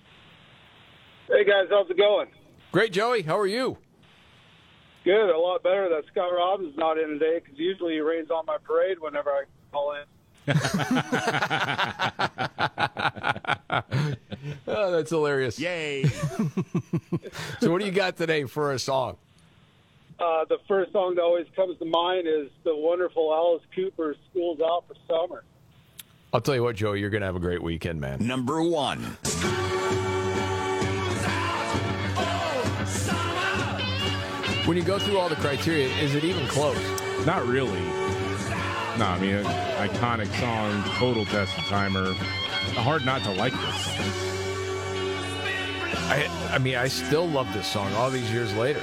Hey 1.28 1.44
guys, 1.44 1.66
how's 1.70 1.90
it 1.90 1.98
going? 1.98 2.28
Great, 2.72 2.94
Joey. 2.94 3.24
How 3.24 3.38
are 3.38 3.46
you? 3.46 3.78
Good, 5.04 5.30
a 5.30 5.38
lot 5.38 5.64
better 5.64 5.90
that 5.90 6.06
Scott 6.10 6.32
Robbins 6.34 6.72
is 6.72 6.78
not 6.78 6.98
in 6.98 7.10
today 7.10 7.42
because 7.44 7.60
usually 7.60 7.96
he 7.96 8.00
rains 8.00 8.32
on 8.32 8.46
my 8.46 8.56
parade 8.58 9.00
whenever 9.02 9.30
I 9.30 9.44
call 9.70 9.96
in. 9.96 10.04
oh, 14.66 14.92
that's 14.92 15.10
hilarious. 15.10 15.60
Yay. 15.60 16.06
so, 17.60 17.70
what 17.70 17.82
do 17.82 17.86
you 17.86 17.92
got 17.92 18.16
today 18.16 18.46
for 18.46 18.72
a 18.72 18.80
song? 18.80 19.18
Uh, 20.18 20.46
the 20.48 20.58
first 20.68 20.94
song 20.94 21.16
that 21.16 21.22
always 21.22 21.46
comes 21.56 21.78
to 21.80 21.86
mind 21.86 22.26
is 22.28 22.50
the 22.64 22.76
wonderful 22.76 23.34
Alice 23.34 23.64
Cooper 23.76 24.16
"School's 24.30 24.60
Out 24.62 24.86
for 24.88 24.96
Summer." 25.08 25.44
I'll 26.34 26.42
tell 26.42 26.56
you 26.56 26.64
what, 26.64 26.76
Joey, 26.76 27.00
you're 27.00 27.10
going 27.10 27.22
to 27.22 27.28
have 27.28 27.36
a 27.36 27.40
great 27.40 27.62
weekend, 27.62 28.00
man. 28.00 28.26
Number 28.26 28.62
one. 28.62 29.00
When 34.66 34.76
you 34.78 34.84
go 34.84 34.98
through 34.98 35.18
all 35.18 35.30
the 35.30 35.36
criteria, 35.36 35.88
is 35.98 36.16
it 36.16 36.24
even 36.24 36.48
close? 36.48 36.78
Not 37.26 37.46
really. 37.46 37.80
No, 38.98 39.06
I 39.06 39.20
mean, 39.20 39.44
iconic 39.44 40.28
song, 40.40 40.84
total 40.98 41.26
test 41.26 41.58
of 41.58 41.66
timer. 41.66 42.14
Hard 42.74 43.06
not 43.06 43.22
to 43.24 43.32
like 43.32 43.54
this. 43.54 43.88
I, 46.08 46.50
I 46.52 46.58
mean, 46.58 46.76
I 46.76 46.88
still 46.88 47.28
love 47.28 47.52
this 47.54 47.68
song 47.68 47.94
all 47.94 48.10
these 48.10 48.32
years 48.32 48.54
later. 48.56 48.82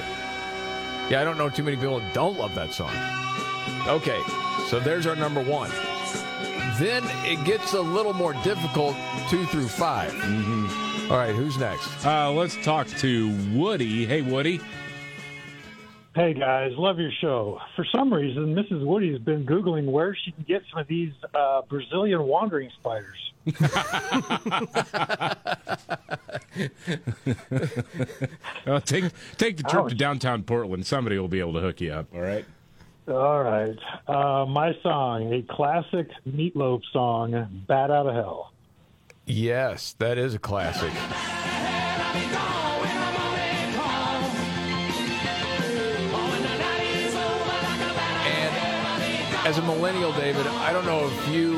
Yeah, 1.09 1.21
I 1.21 1.23
don't 1.23 1.37
know 1.37 1.49
too 1.49 1.63
many 1.63 1.77
people 1.77 1.99
that 1.99 2.13
don't 2.13 2.37
love 2.37 2.55
that 2.55 2.73
song. 2.73 2.91
Okay, 3.87 4.21
so 4.69 4.79
there's 4.79 5.05
our 5.05 5.15
number 5.15 5.43
one. 5.43 5.69
Then 6.79 7.03
it 7.25 7.43
gets 7.45 7.73
a 7.73 7.81
little 7.81 8.13
more 8.13 8.33
difficult, 8.43 8.95
two 9.29 9.45
through 9.45 9.67
5 9.67 10.11
Mm-hmm. 10.11 11.11
All 11.11 11.17
right, 11.17 11.35
who's 11.35 11.57
next? 11.57 12.05
Uh, 12.05 12.31
let's 12.31 12.55
talk 12.63 12.87
to 12.87 13.29
Woody. 13.53 14.05
Hey, 14.05 14.21
Woody. 14.21 14.61
Hey 16.15 16.35
guys, 16.35 16.71
love 16.77 16.99
your 16.99 17.11
show. 17.21 17.59
For 17.75 17.83
some 17.91 18.13
reason, 18.13 18.53
Mrs. 18.53 18.85
Woody's 18.85 19.19
been 19.19 19.47
Googling 19.47 19.85
where 19.85 20.15
she 20.15 20.31
can 20.31 20.43
get 20.43 20.61
some 20.69 20.79
of 20.79 20.87
these 20.87 21.11
uh, 21.33 21.63
Brazilian 21.67 22.23
wandering 22.23 22.69
spiders. 22.79 23.32
Well, 28.65 28.81
take 28.81 29.05
take 29.37 29.57
the 29.57 29.63
trip 29.63 29.85
Ouch. 29.85 29.89
to 29.89 29.95
downtown 29.95 30.43
Portland. 30.43 30.85
Somebody 30.85 31.17
will 31.19 31.27
be 31.27 31.39
able 31.39 31.53
to 31.53 31.59
hook 31.59 31.81
you 31.81 31.91
up. 31.91 32.07
All 32.13 32.21
right. 32.21 32.45
All 33.07 33.43
right. 33.43 33.77
Uh, 34.07 34.45
my 34.45 34.73
song, 34.81 35.33
a 35.33 35.41
classic 35.53 36.07
Meat 36.25 36.55
Loaf 36.55 36.81
song, 36.93 37.63
Bat 37.67 37.91
Out 37.91 38.07
of 38.07 38.15
Hell. 38.15 38.53
Yes, 39.25 39.93
that 39.99 40.17
is 40.17 40.35
a 40.35 40.39
classic. 40.39 40.91
As 49.45 49.57
a 49.57 49.61
millennial, 49.63 50.13
David, 50.13 50.47
I 50.47 50.71
don't 50.71 50.85
know 50.85 51.05
if 51.05 51.27
you 51.27 51.57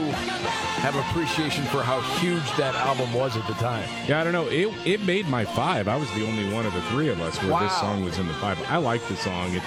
have 0.82 0.96
appreciation 0.96 1.64
for 1.66 1.84
how 1.84 2.02
huge 2.20 2.44
that 2.58 2.74
album 2.74 3.14
was 3.14 3.38
at 3.38 3.46
the 3.46 3.54
time. 3.54 3.88
Yeah, 4.08 4.20
I 4.20 4.24
don't 4.24 4.34
know. 4.34 4.48
It 4.48 4.74
it 4.88 5.02
made 5.06 5.28
my 5.28 5.46
five. 5.46 5.88
I 5.88 5.96
was 5.96 6.12
the 6.16 6.26
only 6.26 6.52
one 6.52 6.66
of 6.66 6.74
the 6.74 6.82
three 6.84 7.10
of 7.10 7.22
us 7.22 7.38
where 7.44 7.62
this 7.62 7.78
song 7.78 8.04
was 8.04 8.18
in 8.18 8.28
the 8.28 8.34
five. 8.36 8.60
I 8.70 8.78
like 8.78 9.08
the 9.08 9.16
song. 9.16 9.54
It's 9.54 9.66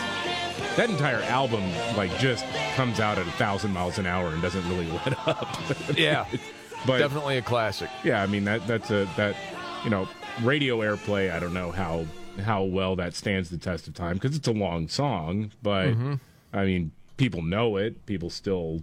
that 0.77 0.91
entire 0.91 1.23
album 1.23 1.63
like 1.97 2.17
just 2.19 2.45
comes 2.75 2.99
out 2.99 3.19
at 3.19 3.27
a 3.27 3.31
thousand 3.33 3.73
miles 3.73 3.99
an 3.99 4.07
hour 4.07 4.29
and 4.31 4.43
doesn't 4.43 4.69
really 4.69 4.91
let 5.07 5.29
up. 5.29 5.57
Yeah. 5.97 6.27
but 6.87 6.99
Definitely 6.99 7.39
a 7.39 7.43
classic. 7.43 7.89
yeah, 8.03 8.21
I 8.21 8.27
mean 8.27 8.43
that 8.45 8.67
that's 8.67 8.91
a 8.91 9.09
that 9.17 9.37
you 9.85 9.91
know 9.91 10.09
radio 10.43 10.79
airplay. 10.79 11.31
I 11.33 11.39
don't 11.39 11.55
know 11.55 11.71
how 11.71 12.05
how 12.43 12.65
well 12.65 12.97
that 12.97 13.15
stands 13.15 13.49
the 13.51 13.59
test 13.59 13.87
of 13.87 13.95
time 13.95 14.15
because 14.15 14.37
it's 14.37 14.49
a 14.49 14.53
long 14.53 14.89
song, 14.89 15.53
but 15.63 15.87
Mhm. 15.91 16.19
I 16.53 16.65
mean 16.65 16.91
people 17.19 17.43
know 17.43 17.77
it. 17.77 18.07
People 18.07 18.31
still 18.31 18.81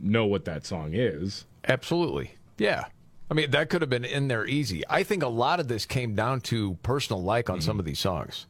know 0.00 0.26
what 0.26 0.44
that 0.46 0.66
song 0.66 0.90
is. 0.94 1.44
Absolutely. 1.68 2.32
Yeah. 2.58 2.86
I 3.30 3.34
mean, 3.34 3.50
that 3.52 3.70
could 3.70 3.82
have 3.82 3.90
been 3.90 4.04
in 4.04 4.26
there 4.28 4.44
easy. 4.46 4.82
I 4.90 5.02
think 5.04 5.22
a 5.22 5.28
lot 5.28 5.60
of 5.60 5.68
this 5.68 5.86
came 5.86 6.14
down 6.16 6.40
to 6.42 6.74
personal 6.82 7.22
like 7.22 7.48
on 7.50 7.60
some 7.60 7.78
of 7.78 7.84
these 7.84 7.98
songs. 8.00 8.46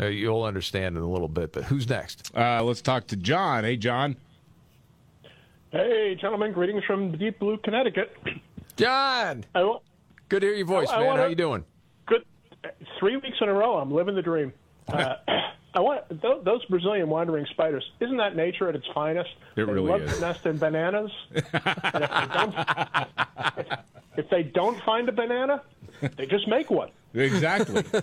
Uh, 0.00 0.06
you'll 0.06 0.42
understand 0.42 0.96
in 0.96 1.02
a 1.02 1.08
little 1.08 1.28
bit, 1.28 1.52
but 1.52 1.64
who's 1.64 1.88
next? 1.88 2.30
Uh, 2.36 2.62
let's 2.62 2.82
talk 2.82 3.06
to 3.08 3.16
John. 3.16 3.64
Hey, 3.64 3.76
John. 3.76 4.16
Hey, 5.70 6.16
gentlemen, 6.20 6.52
greetings 6.52 6.84
from 6.84 7.16
deep 7.16 7.38
blue 7.38 7.56
Connecticut. 7.58 8.14
John, 8.76 9.44
I 9.54 9.78
good 10.28 10.40
to 10.40 10.46
hear 10.46 10.54
your 10.56 10.66
voice, 10.66 10.88
I- 10.90 10.96
I 10.96 10.98
man. 10.98 11.06
wanna- 11.06 11.22
How 11.22 11.28
you 11.28 11.34
doing? 11.34 11.64
Good. 12.06 12.24
Three 12.98 13.16
weeks 13.16 13.36
in 13.40 13.48
a 13.48 13.52
row, 13.52 13.76
I'm 13.76 13.90
living 13.92 14.14
the 14.14 14.22
dream. 14.22 14.52
Uh, 14.88 15.16
I 15.74 15.80
want 15.80 16.08
th- 16.08 16.42
those 16.42 16.64
Brazilian 16.66 17.10
wandering 17.10 17.44
spiders. 17.50 17.84
Isn't 18.00 18.16
that 18.16 18.34
nature 18.34 18.66
at 18.68 18.74
its 18.74 18.86
finest? 18.94 19.28
It 19.28 19.56
they 19.56 19.62
really 19.64 19.90
love 19.90 20.00
is. 20.02 20.14
to 20.14 20.20
nest 20.22 20.46
in 20.46 20.56
bananas. 20.56 21.10
and 21.34 21.44
if 21.44 22.10
they, 22.10 22.26
don't, 22.32 22.54
if 24.16 24.30
they 24.30 24.42
don't 24.42 24.82
find 24.84 25.06
a 25.10 25.12
banana, 25.12 25.62
they 26.16 26.24
just 26.24 26.48
make 26.48 26.70
one. 26.70 26.90
Exactly. 27.12 27.84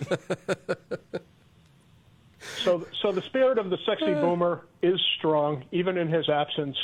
So, 2.62 2.86
so 3.00 3.12
the 3.12 3.22
spirit 3.22 3.58
of 3.58 3.70
the 3.70 3.78
sexy 3.86 4.12
boomer 4.12 4.62
is 4.82 5.00
strong, 5.18 5.64
even 5.72 5.96
in 5.96 6.08
his 6.08 6.28
absence. 6.28 6.76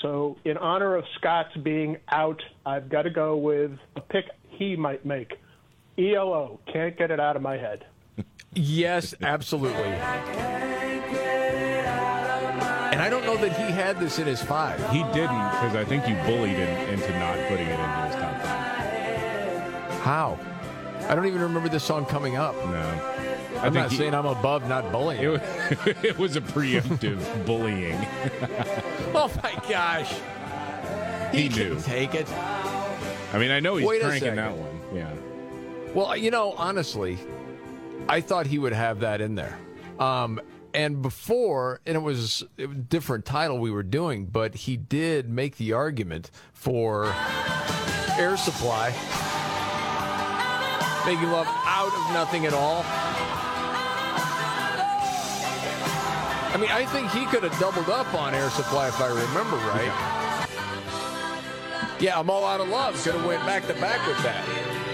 So, 0.00 0.38
in 0.44 0.56
honor 0.56 0.96
of 0.96 1.04
Scott's 1.16 1.56
being 1.56 1.98
out, 2.08 2.42
I've 2.64 2.88
got 2.88 3.02
to 3.02 3.10
go 3.10 3.36
with 3.36 3.72
a 3.96 4.00
pick 4.00 4.26
he 4.48 4.76
might 4.76 5.04
make. 5.04 5.38
ELO, 5.98 6.60
can't 6.72 6.96
get 6.96 7.10
it 7.10 7.20
out 7.20 7.36
of 7.36 7.42
my 7.42 7.58
head. 7.58 7.84
Yes, 8.54 9.14
absolutely. 9.22 9.94
And 12.92 13.00
I 13.00 13.08
don't 13.08 13.24
know 13.24 13.36
that 13.36 13.52
he 13.56 13.72
had 13.72 13.98
this 14.00 14.18
in 14.18 14.26
his 14.26 14.42
five. 14.42 14.78
He 14.90 14.98
didn't 15.04 15.50
because 15.52 15.76
I 15.76 15.84
think 15.84 16.08
you 16.08 16.14
bullied 16.26 16.56
him 16.56 16.88
into 16.88 17.10
not 17.18 17.38
putting 17.48 17.66
it 17.68 17.78
into 17.78 18.00
his 18.06 18.14
top 18.16 18.42
five. 18.42 20.00
How? 20.02 20.38
I 21.08 21.14
don't 21.14 21.26
even 21.26 21.40
remember 21.40 21.68
this 21.68 21.84
song 21.84 22.04
coming 22.06 22.36
up. 22.36 22.54
No. 22.66 23.16
I 23.60 23.66
I'm 23.66 23.74
not 23.74 23.90
he- 23.90 23.96
saying 23.98 24.14
I'm 24.14 24.26
above 24.26 24.68
not 24.68 24.90
bullying. 24.92 25.22
It 25.22 25.28
was, 25.28 25.40
it 26.04 26.18
was 26.18 26.36
a 26.36 26.40
preemptive 26.40 27.20
bullying. 27.46 27.96
oh 29.14 29.30
my 29.42 29.54
gosh. 29.68 30.12
He, 31.32 31.42
He 31.42 31.48
knew. 31.48 31.78
take 31.80 32.14
it. 32.14 32.28
I 33.32 33.38
mean, 33.38 33.50
I 33.52 33.60
know 33.60 33.76
he's 33.76 33.86
Wait 33.86 34.02
cranking 34.02 34.34
that 34.36 34.56
one. 34.56 34.80
Yeah. 34.92 35.12
Well, 35.94 36.16
you 36.16 36.30
know, 36.32 36.54
honestly, 36.56 37.18
I 38.08 38.20
thought 38.20 38.46
he 38.46 38.58
would 38.58 38.72
have 38.72 39.00
that 39.00 39.20
in 39.20 39.34
there. 39.34 39.58
Um, 39.98 40.40
and 40.72 41.02
before, 41.02 41.80
and 41.86 41.96
it 41.96 42.00
was 42.00 42.44
a 42.58 42.66
different 42.66 43.24
title 43.24 43.58
we 43.58 43.70
were 43.70 43.82
doing, 43.82 44.26
but 44.26 44.54
he 44.54 44.76
did 44.76 45.28
make 45.28 45.56
the 45.56 45.72
argument 45.72 46.30
for 46.52 47.12
Air 48.18 48.36
Supply, 48.36 48.90
making 51.06 51.30
love 51.30 51.46
out 51.64 51.92
of 51.92 52.12
nothing 52.12 52.46
at 52.46 52.52
all. 52.52 52.84
I 56.52 56.56
mean, 56.56 56.70
I 56.70 56.84
think 56.86 57.10
he 57.10 57.26
could 57.26 57.42
have 57.42 57.58
doubled 57.58 57.88
up 57.88 58.12
on 58.14 58.34
Air 58.34 58.50
Supply 58.50 58.88
if 58.88 59.00
I 59.00 59.08
remember 59.08 59.56
right. 59.56 60.46
Yeah, 62.00 62.18
I'm 62.18 62.30
all 62.30 62.44
out 62.44 62.60
of 62.60 62.68
love. 62.68 62.94
Could 63.02 63.14
have 63.14 63.24
went 63.24 63.44
back 63.44 63.66
to 63.66 63.74
back 63.74 64.06
with 64.06 64.22
that. 64.22 64.89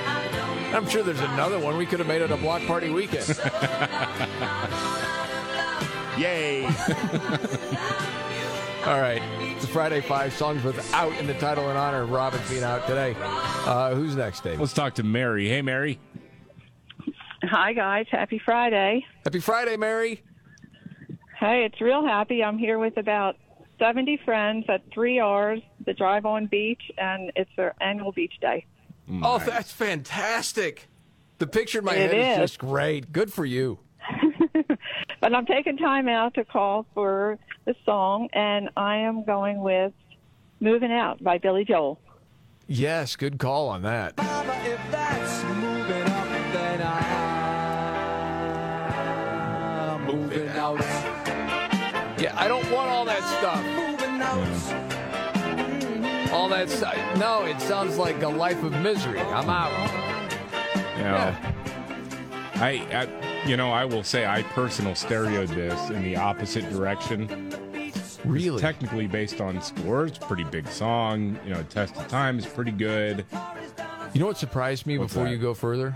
I'm 0.76 0.86
sure 0.86 1.02
there's 1.02 1.20
another 1.20 1.58
one. 1.58 1.78
We 1.78 1.86
could 1.86 2.00
have 2.00 2.08
made 2.08 2.20
it 2.20 2.30
a 2.30 2.36
block 2.36 2.60
party 2.66 2.90
weekend. 2.90 3.26
Yay. 6.18 6.64
All 8.84 9.00
right. 9.00 9.22
It's 9.40 9.64
a 9.64 9.68
Friday 9.68 10.02
Five 10.02 10.34
songs 10.34 10.62
with 10.62 10.92
out 10.92 11.16
in 11.16 11.26
the 11.26 11.32
title 11.34 11.70
in 11.70 11.78
honor 11.78 12.02
of 12.02 12.10
Robin 12.10 12.42
being 12.50 12.62
out 12.62 12.86
today. 12.86 13.16
Uh, 13.18 13.94
who's 13.94 14.16
next, 14.16 14.44
Dave? 14.44 14.60
Let's 14.60 14.74
talk 14.74 14.94
to 14.96 15.02
Mary. 15.02 15.48
Hey, 15.48 15.62
Mary. 15.62 15.98
Hi, 17.42 17.72
guys. 17.72 18.04
Happy 18.10 18.38
Friday. 18.44 19.02
Happy 19.24 19.40
Friday, 19.40 19.78
Mary. 19.78 20.22
Hey, 21.40 21.64
it's 21.64 21.80
real 21.80 22.06
happy. 22.06 22.44
I'm 22.44 22.58
here 22.58 22.78
with 22.78 22.98
about 22.98 23.36
70 23.78 24.20
friends 24.26 24.66
at 24.68 24.82
three 24.92 25.20
R's, 25.20 25.62
the 25.86 25.94
Drive 25.94 26.26
On 26.26 26.44
Beach, 26.46 26.82
and 26.98 27.32
it's 27.34 27.50
their 27.56 27.74
annual 27.80 28.12
beach 28.12 28.34
day. 28.42 28.66
Mm. 29.10 29.20
Oh, 29.22 29.38
that's 29.38 29.70
fantastic. 29.72 30.88
The 31.38 31.46
picture 31.46 31.78
in 31.80 31.84
my 31.84 31.94
It 31.94 32.10
head 32.12 32.18
is. 32.18 32.26
is. 32.32 32.50
just 32.50 32.58
great. 32.58 33.12
Good 33.12 33.32
for 33.32 33.44
you. 33.44 33.78
But 35.18 35.34
I'm 35.34 35.46
taking 35.46 35.76
time 35.78 36.08
out 36.08 36.34
to 36.34 36.44
call 36.44 36.86
for 36.94 37.38
the 37.64 37.74
song, 37.84 38.28
and 38.32 38.68
I 38.76 38.98
am 38.98 39.24
going 39.24 39.60
with 39.60 39.92
Moving 40.60 40.92
Out 40.92 41.20
by 41.24 41.38
Billy 41.38 41.64
Joel. 41.64 41.98
Yes, 42.68 43.16
good 43.16 43.38
call 43.38 43.68
on 43.68 43.82
that. 43.82 44.12
If 44.18 44.80
that's 44.90 45.42
moving 45.44 46.02
up, 46.02 46.28
then 46.52 46.82
I'm 49.90 50.04
moving 50.06 50.48
out. 50.50 50.80
Yeah, 52.20 52.34
I 52.36 52.46
don't 52.46 52.70
want 52.70 52.90
all 52.90 53.04
that 53.06 53.22
stuff. 53.38 53.64
All 56.32 56.48
that 56.48 56.68
stuff. 56.68 56.96
No, 57.18 57.44
it 57.44 57.60
sounds 57.60 57.98
like 57.98 58.22
a 58.22 58.28
life 58.28 58.62
of 58.62 58.72
misery. 58.72 59.20
I'm 59.20 59.48
out. 59.48 59.70
Yeah. 60.98 61.52
I, 62.54 62.70
I, 62.92 63.46
you 63.46 63.56
know, 63.56 63.70
I 63.70 63.84
will 63.84 64.02
say 64.02 64.26
I 64.26 64.42
personal 64.42 64.92
stereoed 64.92 65.48
this 65.48 65.90
in 65.90 66.02
the 66.02 66.16
opposite 66.16 66.68
direction. 66.70 67.52
Really? 68.24 68.60
technically 68.60 69.06
based 69.06 69.40
on 69.40 69.62
score, 69.62 70.06
it's 70.06 70.18
a 70.18 70.22
pretty 70.22 70.42
big 70.44 70.66
song. 70.66 71.38
You 71.44 71.54
know, 71.54 71.62
Test 71.64 71.96
of 71.96 72.08
Time 72.08 72.38
is 72.38 72.46
pretty 72.46 72.72
good. 72.72 73.24
You 74.12 74.20
know 74.20 74.26
what 74.26 74.36
surprised 74.36 74.84
me 74.86 74.98
What's 74.98 75.12
before 75.12 75.26
that? 75.26 75.30
you 75.30 75.38
go 75.38 75.54
further? 75.54 75.94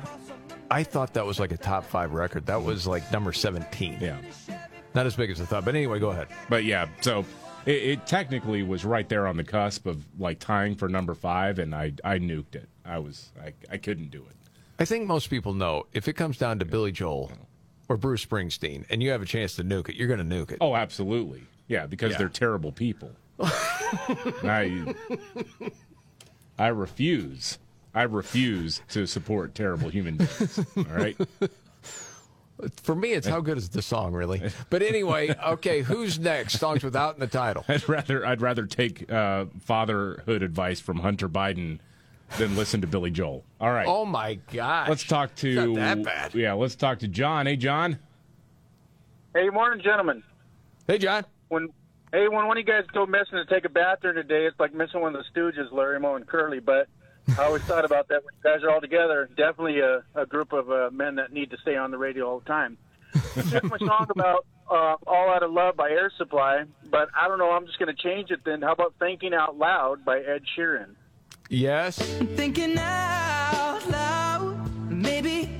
I 0.71 0.85
thought 0.85 1.15
that 1.15 1.27
was 1.27 1.41
like 1.41 1.51
a 1.51 1.57
top 1.57 1.85
five 1.85 2.13
record. 2.13 2.47
That 2.47 2.63
was 2.63 2.87
like 2.87 3.11
number 3.11 3.33
17. 3.33 3.99
Yeah. 4.01 4.21
Not 4.95 5.07
as 5.07 5.17
big 5.17 5.31
as 5.31 5.41
I 5.41 5.45
thought. 5.45 5.65
But 5.65 5.75
anyway, 5.75 5.99
go 5.99 6.11
ahead. 6.11 6.29
But 6.49 6.65
yeah, 6.65 6.87
so 7.01 7.25
it, 7.67 7.71
it 7.83 8.07
technically 8.07 8.63
was 8.63 8.85
right 8.85 9.09
there 9.09 9.27
on 9.27 9.37
the 9.37 9.45
cusp 9.45 9.87
of 9.87 10.05
like 10.19 10.39
tying 10.39 10.75
for 10.77 10.89
number 10.89 11.15
five, 11.15 11.59
and 11.59 11.75
I 11.75 11.93
I 12.05 12.19
nuked 12.19 12.55
it. 12.55 12.69
I 12.85 12.99
was 12.99 13.31
I, 13.43 13.53
I 13.71 13.77
couldn't 13.77 14.11
do 14.11 14.25
it. 14.29 14.37
I 14.79 14.85
think 14.85 15.07
most 15.07 15.29
people 15.31 15.53
know 15.55 15.87
if 15.93 16.09
it 16.09 16.15
comes 16.15 16.39
down 16.39 16.59
to 16.61 16.65
Billy 16.65 16.91
Joel 16.93 17.31
or 17.89 17.97
Bruce 17.97 18.25
Springsteen 18.25 18.85
and 18.89 19.03
you 19.03 19.11
have 19.11 19.21
a 19.23 19.27
chance 19.27 19.55
to 19.57 19.65
nuke 19.65 19.89
it, 19.91 19.97
you're 19.97 20.09
going 20.09 20.27
to 20.27 20.37
nuke 20.37 20.53
it. 20.53 20.59
Oh, 20.61 20.75
absolutely. 20.75 21.43
Yeah, 21.69 21.87
because 21.87 22.13
Yeah. 22.13 22.19
they're 22.19 22.29
terrible 22.31 22.73
people. 22.73 23.11
I 23.41 24.95
I 26.59 26.69
refuse. 26.69 27.59
I 27.95 28.03
refuse 28.05 28.81
to 28.91 29.07
support 29.07 29.55
terrible 29.55 29.89
human 29.89 30.17
beings. 30.17 30.61
All 30.77 30.85
right. 30.85 31.17
For 32.83 32.95
me, 32.95 33.13
it's 33.13 33.27
how 33.27 33.41
good 33.41 33.59
is 33.59 33.69
the 33.71 33.83
song, 33.83 34.13
really? 34.13 34.43
But 34.69 34.83
anyway, 34.83 35.35
okay, 35.47 35.83
who's 35.83 36.19
next? 36.19 36.59
Songs 36.59 36.83
without 36.83 37.15
in 37.15 37.21
the 37.21 37.27
title. 37.27 37.65
I'd 37.69 37.89
rather 37.89 38.27
I'd 38.27 38.41
rather 38.41 38.67
take 38.67 39.11
uh, 39.11 39.47
fatherhood 39.61 40.43
advice 40.43 40.81
from 40.81 40.99
Hunter 41.01 41.29
Biden 41.29 41.79
than 42.39 42.57
listen 42.57 42.81
to 42.81 42.87
Billy 42.87 43.11
Joel. 43.11 43.45
All 43.61 43.73
right. 43.73 43.87
Oh 43.89 44.05
my 44.05 44.39
God. 44.53 44.89
Let's 44.89 45.05
talk 45.05 45.35
to 45.37 45.49
It's 45.49 45.59
not 45.59 45.75
that 45.75 46.05
bad. 46.05 46.35
Yeah, 46.35 46.55
let's 46.55 46.75
talk 46.75 47.01
to 47.01 47.09
John. 47.09 47.47
Hey, 47.47 47.57
John. 47.57 47.99
Hey, 49.35 49.49
morning, 49.49 49.83
gentlemen. 49.83 50.23
Hey, 50.87 50.99
John. 50.99 51.25
When 51.49 51.69
hey, 52.13 52.29
when 52.29 52.47
one 52.47 52.57
of 52.57 52.67
you 52.67 52.73
guys 52.73 52.85
go 52.93 53.07
missing 53.07 53.39
to 53.39 53.45
take 53.47 53.65
a 53.65 53.69
bath 53.69 53.99
during 54.03 54.17
the 54.17 54.23
day, 54.23 54.47
it's 54.47 54.59
like 54.59 54.75
missing 54.75 55.01
one 55.01 55.15
of 55.15 55.25
the 55.25 55.41
Stooges, 55.41 55.73
Larry 55.73 56.01
Moe 56.01 56.17
and 56.17 56.27
Curly. 56.27 56.61
But 56.61 56.89
I 57.39 57.45
always 57.45 57.63
thought 57.63 57.85
about 57.85 58.09
that 58.09 58.23
when 58.25 58.35
you 58.35 58.43
guys 58.43 58.63
are 58.63 58.71
all 58.71 58.81
together. 58.81 59.29
Definitely 59.37 59.81
a, 59.81 60.03
a 60.15 60.27
group 60.27 60.53
of 60.53 60.71
uh, 60.71 60.91
men 60.93 61.17
that 61.17 61.33
need 61.33 61.51
to 61.51 61.59
stay 61.59 61.77
on 61.77 61.91
the 61.91 61.99
radio 61.99 62.29
all 62.29 62.41
the 62.41 62.47
time. 62.47 62.77
Took 63.51 63.65
my 63.65 63.79
song 63.79 64.07
about 64.11 64.47
uh, 64.71 64.97
"All 65.07 65.31
Out 65.31 65.43
of 65.43 65.51
Love" 65.53 65.77
by 65.77 65.91
Air 65.91 66.13
Supply, 66.17 66.65
but 66.91 67.09
I 67.19 67.29
don't 67.29 67.39
know. 67.39 67.51
I'm 67.51 67.67
just 67.67 67.79
going 67.79 67.95
to 67.95 68.03
change 68.03 68.31
it. 68.31 68.41
Then 68.45 68.63
how 68.63 68.73
about 68.73 68.95
"Thinking 68.99 69.35
Out 69.35 69.59
Loud" 69.59 70.05
by 70.05 70.19
Ed 70.21 70.43
Sheeran? 70.57 70.95
Yes. 71.49 71.99
Thinking 71.99 72.79
out 72.79 73.81
loud, 73.91 74.91
maybe 74.91 75.60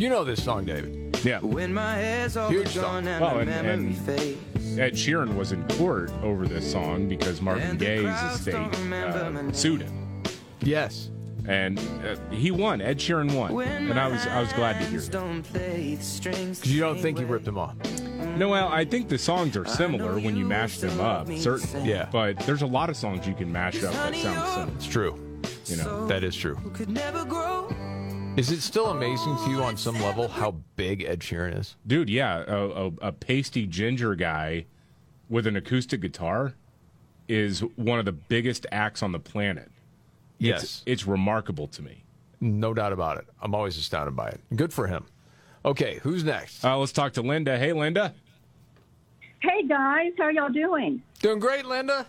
You 0.00 0.08
know 0.08 0.24
this 0.24 0.42
song, 0.42 0.64
David. 0.64 1.20
Yeah. 1.22 1.40
When 1.40 1.74
my 1.74 1.94
hair's 1.96 2.34
all 2.34 2.48
Huge 2.48 2.74
gone 2.74 3.04
song. 3.04 3.06
and 3.06 3.20
Well, 3.20 3.34
my 3.34 3.40
and, 3.42 3.50
memory 3.50 3.72
and 3.88 3.98
fades. 3.98 4.78
Ed 4.78 4.94
Sheeran 4.94 5.36
was 5.36 5.52
in 5.52 5.62
court 5.76 6.10
over 6.22 6.46
this 6.46 6.72
song 6.72 7.06
because 7.06 7.42
Marvin 7.42 7.72
And 7.72 7.78
the 7.78 7.84
Gaye's 7.84 8.02
crowds 8.04 8.38
estate 8.38 8.52
don't 8.52 8.78
remember 8.78 9.30
my 9.30 9.40
uh, 9.40 9.42
name. 9.42 9.52
sued 9.52 9.82
him. 9.82 10.22
Yes. 10.62 11.10
And 11.46 11.78
uh, 12.02 12.16
he 12.30 12.50
won. 12.50 12.80
Ed 12.80 12.96
Sheeran 12.98 13.34
won, 13.36 13.62
and 13.62 14.00
I 14.00 14.08
was 14.08 14.26
I 14.26 14.40
was 14.40 14.50
glad 14.54 14.78
to 14.80 14.86
hear 14.86 15.00
It. 15.00 15.10
Don't 15.10 15.42
play 15.42 15.96
the 15.96 16.02
strings. 16.02 16.60
Because 16.60 16.74
you 16.74 16.80
don't 16.80 16.98
think 16.98 17.18
he 17.18 17.24
ripped 17.24 17.44
them 17.44 17.58
off. 17.58 17.76
No, 18.38 18.48
well, 18.48 18.68
I 18.68 18.86
think 18.86 19.10
the 19.10 19.18
songs 19.18 19.54
are 19.54 19.66
similar 19.66 20.18
when 20.18 20.34
you 20.34 20.46
mash 20.46 20.78
them 20.78 20.98
up, 20.98 21.30
certainly. 21.32 21.90
Yeah. 21.90 22.08
But 22.10 22.38
there's 22.40 22.62
a 22.62 22.66
lot 22.66 22.88
of 22.88 22.96
songs 22.96 23.26
you 23.26 23.34
can 23.34 23.52
mash 23.52 23.84
up 23.84 23.92
that 23.92 24.14
sound 24.14 24.48
similar. 24.48 24.72
It's 24.76 24.86
true. 24.86 25.40
You 25.66 25.76
know. 25.76 26.06
That 26.06 26.24
is 26.24 26.34
true. 26.34 26.56
Could 26.72 26.88
never 26.88 27.22
grow. 27.26 27.68
Is 28.36 28.50
it 28.50 28.60
still 28.62 28.86
amazing 28.86 29.36
to 29.44 29.50
you 29.50 29.62
on 29.62 29.76
some 29.76 30.00
level 30.00 30.28
how 30.28 30.52
big 30.76 31.02
Ed 31.02 31.20
Sheeran 31.20 31.58
is? 31.58 31.76
Dude, 31.86 32.08
yeah, 32.08 32.44
a, 32.46 32.66
a, 32.68 32.86
a 33.02 33.12
pasty 33.12 33.66
ginger 33.66 34.14
guy 34.14 34.66
with 35.28 35.46
an 35.46 35.56
acoustic 35.56 36.00
guitar 36.00 36.54
is 37.28 37.60
one 37.76 37.98
of 37.98 38.04
the 38.04 38.12
biggest 38.12 38.66
acts 38.72 39.02
on 39.02 39.12
the 39.12 39.18
planet. 39.18 39.70
Yes. 40.38 40.62
It's, 40.62 40.82
it's 40.86 41.06
remarkable 41.06 41.66
to 41.68 41.82
me. 41.82 42.04
No 42.40 42.72
doubt 42.72 42.92
about 42.92 43.18
it. 43.18 43.26
I'm 43.42 43.54
always 43.54 43.76
astounded 43.76 44.16
by 44.16 44.28
it. 44.28 44.40
Good 44.56 44.72
for 44.72 44.86
him. 44.86 45.04
Okay, 45.64 45.98
who's 46.02 46.24
next? 46.24 46.64
Uh, 46.64 46.78
let's 46.78 46.92
talk 46.92 47.12
to 47.14 47.22
Linda. 47.22 47.58
Hey, 47.58 47.72
Linda. 47.74 48.14
Hey 49.40 49.66
guys, 49.66 50.12
how 50.18 50.28
y'all 50.28 50.48
doing? 50.50 51.02
Doing 51.20 51.38
great, 51.38 51.66
Linda. 51.66 52.06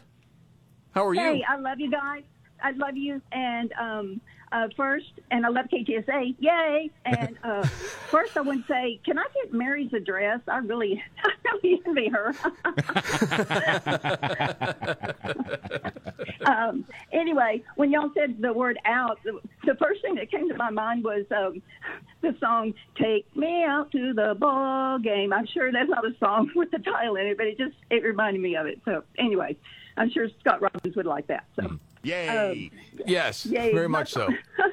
How 0.92 1.06
are 1.08 1.14
Hey, 1.14 1.22
you? 1.22 1.34
Hey, 1.38 1.46
I 1.50 1.56
love 1.58 1.80
you 1.80 1.92
guys. 1.92 2.24
I 2.64 2.72
love 2.72 2.96
you. 2.96 3.22
And 3.32 3.74
um, 3.80 4.22
uh, 4.52 4.68
first, 4.76 5.12
and 5.30 5.46
I 5.46 5.50
love 5.50 5.68
KTSA. 5.72 6.36
Yay! 6.40 6.90
And 7.06 7.38
uh, 7.44 7.64
first, 8.10 8.36
I 8.36 8.42
would 8.42 8.66
say, 8.68 9.00
can 9.06 9.18
I 9.18 9.26
get 9.34 9.54
Mary's 9.54 9.94
address? 9.94 10.42
I 10.48 10.58
really, 10.58 11.02
I 11.24 11.32
really 11.64 11.82
envy 11.86 12.10
her. 12.10 12.36
um, 16.46 16.86
anyway, 17.12 17.64
when 17.76 17.92
y'all 17.92 18.12
said 18.14 18.42
the 18.42 18.54
word 18.54 18.78
out, 18.86 19.20
the, 19.24 19.40
the 19.66 19.76
first 19.76 20.02
thing 20.02 20.16
that 20.16 20.30
came 20.30 20.50
to 20.50 20.58
my 20.58 20.70
mind 20.70 21.04
was 21.04 21.26
um, 21.32 21.62
the 22.22 22.36
song 22.40 22.74
"Take 22.96 23.34
Me 23.36 23.64
Out 23.64 23.92
to 23.92 24.14
the 24.14 24.36
Ball 24.38 25.00
Game." 25.00 25.32
I'm 25.32 25.46
sure 25.46 25.72
that's 25.72 25.90
not 25.90 26.06
a 26.06 26.14
song 26.20 26.52
with 26.56 26.72
the 26.72 26.80
title 26.80 27.16
in 27.16 27.28
it, 27.28 27.38
but 27.38 27.48
it 27.48 27.58
just 27.58 27.76
it 27.90 28.04
reminded 28.04 28.42
me 28.42 28.56
of 28.56 28.66
it. 28.66 28.82
So 28.84 29.04
anyway, 29.18 29.56
I'm 29.96 30.10
sure 30.10 30.28
Scott 30.42 30.62
Robbins 30.62 30.96
would 30.96 31.06
like 31.06 31.28
that. 31.28 31.46
So. 31.56 31.80
Yay. 32.04 32.28
Um, 32.72 32.72
yes, 33.06 33.46
yay. 33.46 33.74
very 33.74 33.90
much 33.90 34.12
so. 34.12 34.30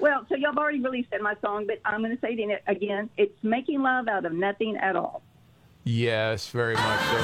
Well, 0.00 0.24
so 0.28 0.34
y'all 0.36 0.52
have 0.52 0.58
already 0.58 0.80
really 0.80 1.06
said 1.10 1.20
my 1.20 1.34
song, 1.42 1.66
but 1.66 1.78
I'm 1.84 2.00
going 2.00 2.14
to 2.16 2.20
say 2.20 2.32
it 2.32 2.62
again. 2.66 3.10
It's 3.18 3.36
making 3.42 3.82
love 3.82 4.08
out 4.08 4.24
of 4.24 4.32
nothing 4.32 4.76
at 4.76 4.96
all. 4.96 5.22
Yes, 5.84 6.48
very 6.48 6.74
much 6.74 7.00
so. 7.00 7.18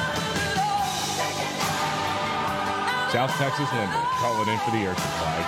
South 3.11 3.33
Texas 3.39 3.73
Linda 3.73 4.03
calling 4.21 4.49
in 4.49 4.59
for 4.59 4.71
the 4.73 4.79
air 4.79 4.95
supply. 4.95 5.41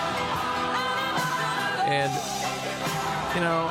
And, 1.86 2.11
you 3.35 3.40
know, 3.40 3.70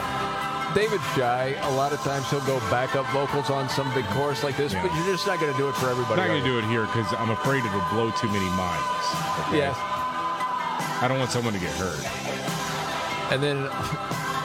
David 0.76 1.02
Shy, 1.16 1.56
a 1.64 1.72
lot 1.72 1.92
of 1.92 2.00
times 2.02 2.30
he'll 2.30 2.46
go 2.46 2.60
backup 2.70 3.06
vocals 3.08 3.50
on 3.50 3.68
some 3.70 3.92
big 3.94 4.06
chorus 4.08 4.44
like 4.44 4.56
this, 4.56 4.74
but 4.74 4.94
you're 4.96 5.06
just 5.08 5.26
not 5.28 5.40
going 5.40 5.52
to 5.52 5.58
do 5.58 5.68
it 5.68 5.76
for 5.76 5.88
I'm 5.88 5.92
everybody. 5.94 6.22
not 6.22 6.28
going 6.28 6.44
to 6.44 6.48
do 6.48 6.58
it 6.60 6.66
here 6.66 6.86
because 6.86 7.12
I'm 7.18 7.32
afraid 7.32 7.66
it'll 7.66 7.82
blow 7.90 8.12
too 8.12 8.28
many 8.28 8.50
minds. 8.52 8.86
okay? 9.48 9.58
Yes. 9.58 9.78
I 11.02 11.08
don't 11.08 11.20
want 11.20 11.32
someone 11.32 11.54
to 11.54 11.60
get 11.60 11.72
hurt. 11.72 12.00
And 13.34 13.42
then 13.42 13.68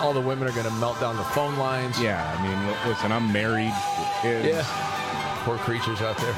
all 0.00 0.12
the 0.12 0.20
women 0.20 0.48
are 0.48 0.52
going 0.52 0.64
to 0.66 0.72
melt 0.72 0.98
down 1.00 1.16
the 1.16 1.24
phone 1.24 1.56
lines. 1.58 2.00
Yeah, 2.00 2.22
I 2.38 2.42
mean, 2.42 2.56
listen, 2.88 3.12
I'm 3.12 3.32
married 3.32 3.72
with 3.98 4.08
kids. 4.22 4.48
Yeah. 4.48 5.42
Poor 5.44 5.58
creatures 5.58 6.00
out 6.00 6.16
there. 6.18 6.34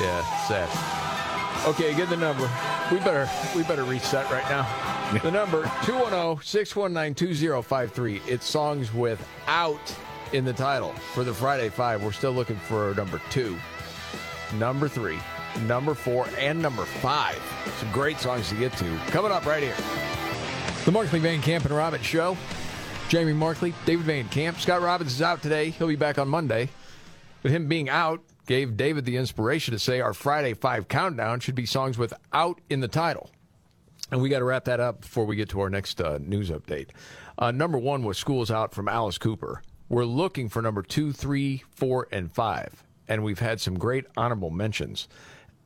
Yeah, 0.00 0.22
sad. 0.46 0.68
Okay, 1.66 1.94
get 1.94 2.08
the 2.08 2.16
number. 2.16 2.50
We 2.90 2.98
better 2.98 3.28
we 3.56 3.62
better 3.62 3.84
reset 3.84 4.30
right 4.30 4.48
now. 4.48 4.66
The 5.22 5.30
number 5.30 5.62
oh, 5.64 6.40
210-619-2053. 6.42 8.20
It's 8.26 8.46
songs 8.46 8.92
with 8.92 9.24
out 9.46 9.94
in 10.32 10.44
the 10.44 10.52
title. 10.52 10.92
For 11.12 11.22
the 11.22 11.32
Friday 11.32 11.68
5, 11.68 12.02
we're 12.02 12.10
still 12.10 12.32
looking 12.32 12.56
for 12.56 12.94
number 12.94 13.20
2, 13.30 13.56
number 14.58 14.88
3, 14.88 15.16
number 15.62 15.94
4, 15.94 16.26
and 16.38 16.60
number 16.60 16.84
5. 16.84 17.74
Some 17.78 17.92
great 17.92 18.18
songs 18.18 18.48
to 18.48 18.54
get 18.54 18.72
to. 18.74 18.96
Coming 19.08 19.32
up 19.32 19.46
right 19.46 19.62
here. 19.62 19.76
The 20.84 20.92
Markley 20.92 21.20
Van 21.20 21.40
Camp 21.40 21.64
and 21.64 21.74
Robbins 21.74 22.04
Show. 22.04 22.36
Jamie 23.08 23.32
Markley, 23.32 23.74
David 23.86 24.06
Van 24.06 24.28
Camp. 24.28 24.58
Scott 24.58 24.82
Robbins 24.82 25.12
is 25.12 25.22
out 25.22 25.42
today. 25.42 25.70
He'll 25.70 25.88
be 25.88 25.96
back 25.96 26.18
on 26.18 26.28
Monday. 26.28 26.68
But 27.42 27.52
him 27.52 27.68
being 27.68 27.88
out 27.88 28.22
gave 28.46 28.76
David 28.76 29.04
the 29.04 29.16
inspiration 29.16 29.72
to 29.72 29.78
say 29.78 30.00
our 30.00 30.14
Friday 30.14 30.54
5 30.54 30.88
countdown 30.88 31.40
should 31.40 31.54
be 31.54 31.66
songs 31.66 31.98
with 31.98 32.12
out 32.32 32.60
in 32.68 32.80
the 32.80 32.88
title. 32.88 33.30
And 34.10 34.20
we 34.20 34.28
got 34.28 34.40
to 34.40 34.44
wrap 34.44 34.64
that 34.64 34.80
up 34.80 35.02
before 35.02 35.24
we 35.24 35.36
get 35.36 35.48
to 35.50 35.60
our 35.60 35.70
next 35.70 36.00
uh, 36.00 36.18
news 36.20 36.50
update. 36.50 36.88
Uh, 37.38 37.50
number 37.50 37.78
one 37.78 38.02
was 38.04 38.18
School's 38.18 38.50
Out 38.50 38.74
from 38.74 38.88
Alice 38.88 39.18
Cooper. 39.18 39.62
We're 39.88 40.04
looking 40.04 40.48
for 40.48 40.62
number 40.62 40.82
two, 40.82 41.12
three, 41.12 41.64
four, 41.70 42.08
and 42.12 42.30
five. 42.32 42.82
And 43.08 43.22
we've 43.22 43.38
had 43.38 43.60
some 43.60 43.78
great 43.78 44.06
honorable 44.16 44.50
mentions. 44.50 45.08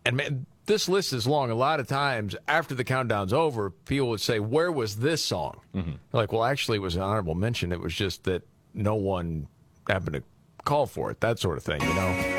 And 0.09 0.17
man, 0.17 0.47
this 0.65 0.89
list 0.89 1.13
is 1.13 1.27
long. 1.27 1.51
A 1.51 1.55
lot 1.55 1.81
of 1.81 1.87
times 1.87 2.35
after 2.49 2.75
the 2.75 2.83
countdown's 2.83 3.33
over, 3.35 3.69
people 3.71 4.09
would 4.09 4.21
say, 4.23 4.41
Where 4.41 4.73
was 4.73 4.97
this 4.97 5.23
song? 5.23 5.61
Mm-hmm. 5.75 5.93
Like, 6.13 6.33
well, 6.33 6.45
actually, 6.45 6.77
it 6.79 6.81
was 6.81 6.97
an 6.97 7.03
honorable 7.03 7.35
mention. 7.35 7.73
It 7.73 7.81
was 7.81 7.95
just 7.95 8.25
that 8.25 8.43
no 8.73 8.95
one 8.95 9.49
happened 9.87 10.15
to 10.15 10.23
call 10.65 10.87
for 10.87 11.11
it, 11.11 11.21
that 11.21 11.39
sort 11.39 11.59
of 11.59 11.63
thing, 11.63 11.83
you 11.83 11.93
know? 11.95 12.35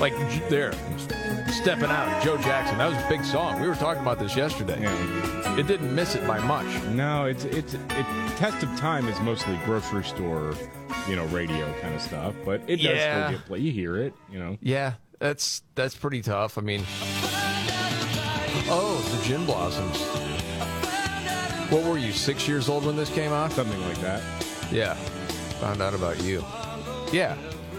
Like, 0.00 0.12
there, 0.50 0.72
stepping 1.48 1.90
out, 1.90 2.22
Joe 2.22 2.36
Jackson. 2.36 2.76
That 2.78 2.88
was 2.90 2.98
a 3.02 3.08
big 3.08 3.24
song. 3.24 3.60
We 3.60 3.66
were 3.68 3.74
talking 3.74 4.02
about 4.02 4.18
this 4.18 4.36
yesterday. 4.36 4.78
It 5.58 5.66
didn't 5.66 5.94
miss 5.94 6.14
it 6.14 6.26
by 6.26 6.38
much. 6.40 6.66
No, 6.88 7.24
it's 7.24 7.44
it's 7.46 7.74
it, 7.74 8.06
test 8.36 8.62
of 8.62 8.68
time 8.78 9.08
is 9.08 9.18
mostly 9.20 9.58
grocery 9.64 10.04
store, 10.04 10.54
you 11.08 11.16
know, 11.16 11.24
radio 11.26 11.72
kind 11.80 11.94
of 11.94 12.00
stuff, 12.02 12.34
but 12.44 12.60
it 12.68 12.76
does 12.76 12.84
Yeah. 12.84 13.26
still 13.28 13.38
get 13.38 13.46
play. 13.46 13.58
You 13.60 13.72
hear 13.72 13.96
it, 13.96 14.14
you 14.30 14.38
know. 14.38 14.56
Yeah, 14.60 14.94
that's 15.18 15.62
that's 15.74 15.94
pretty 15.94 16.22
tough. 16.22 16.58
I 16.58 16.60
mean, 16.62 16.82
oh, 18.70 19.16
the 19.16 19.24
Gin 19.24 19.44
Blossoms. 19.44 19.98
What 21.70 21.84
were 21.84 21.98
you, 21.98 22.12
six 22.12 22.48
years 22.48 22.68
old 22.68 22.86
when 22.86 22.96
this 22.96 23.10
came 23.10 23.32
out? 23.32 23.52
Something 23.52 23.80
like 23.82 23.98
that. 23.98 24.22
Yeah, 24.72 24.94
found 25.60 25.82
out 25.82 25.94
about 25.94 26.22
you. 26.22 26.44
Yeah, 27.12 27.36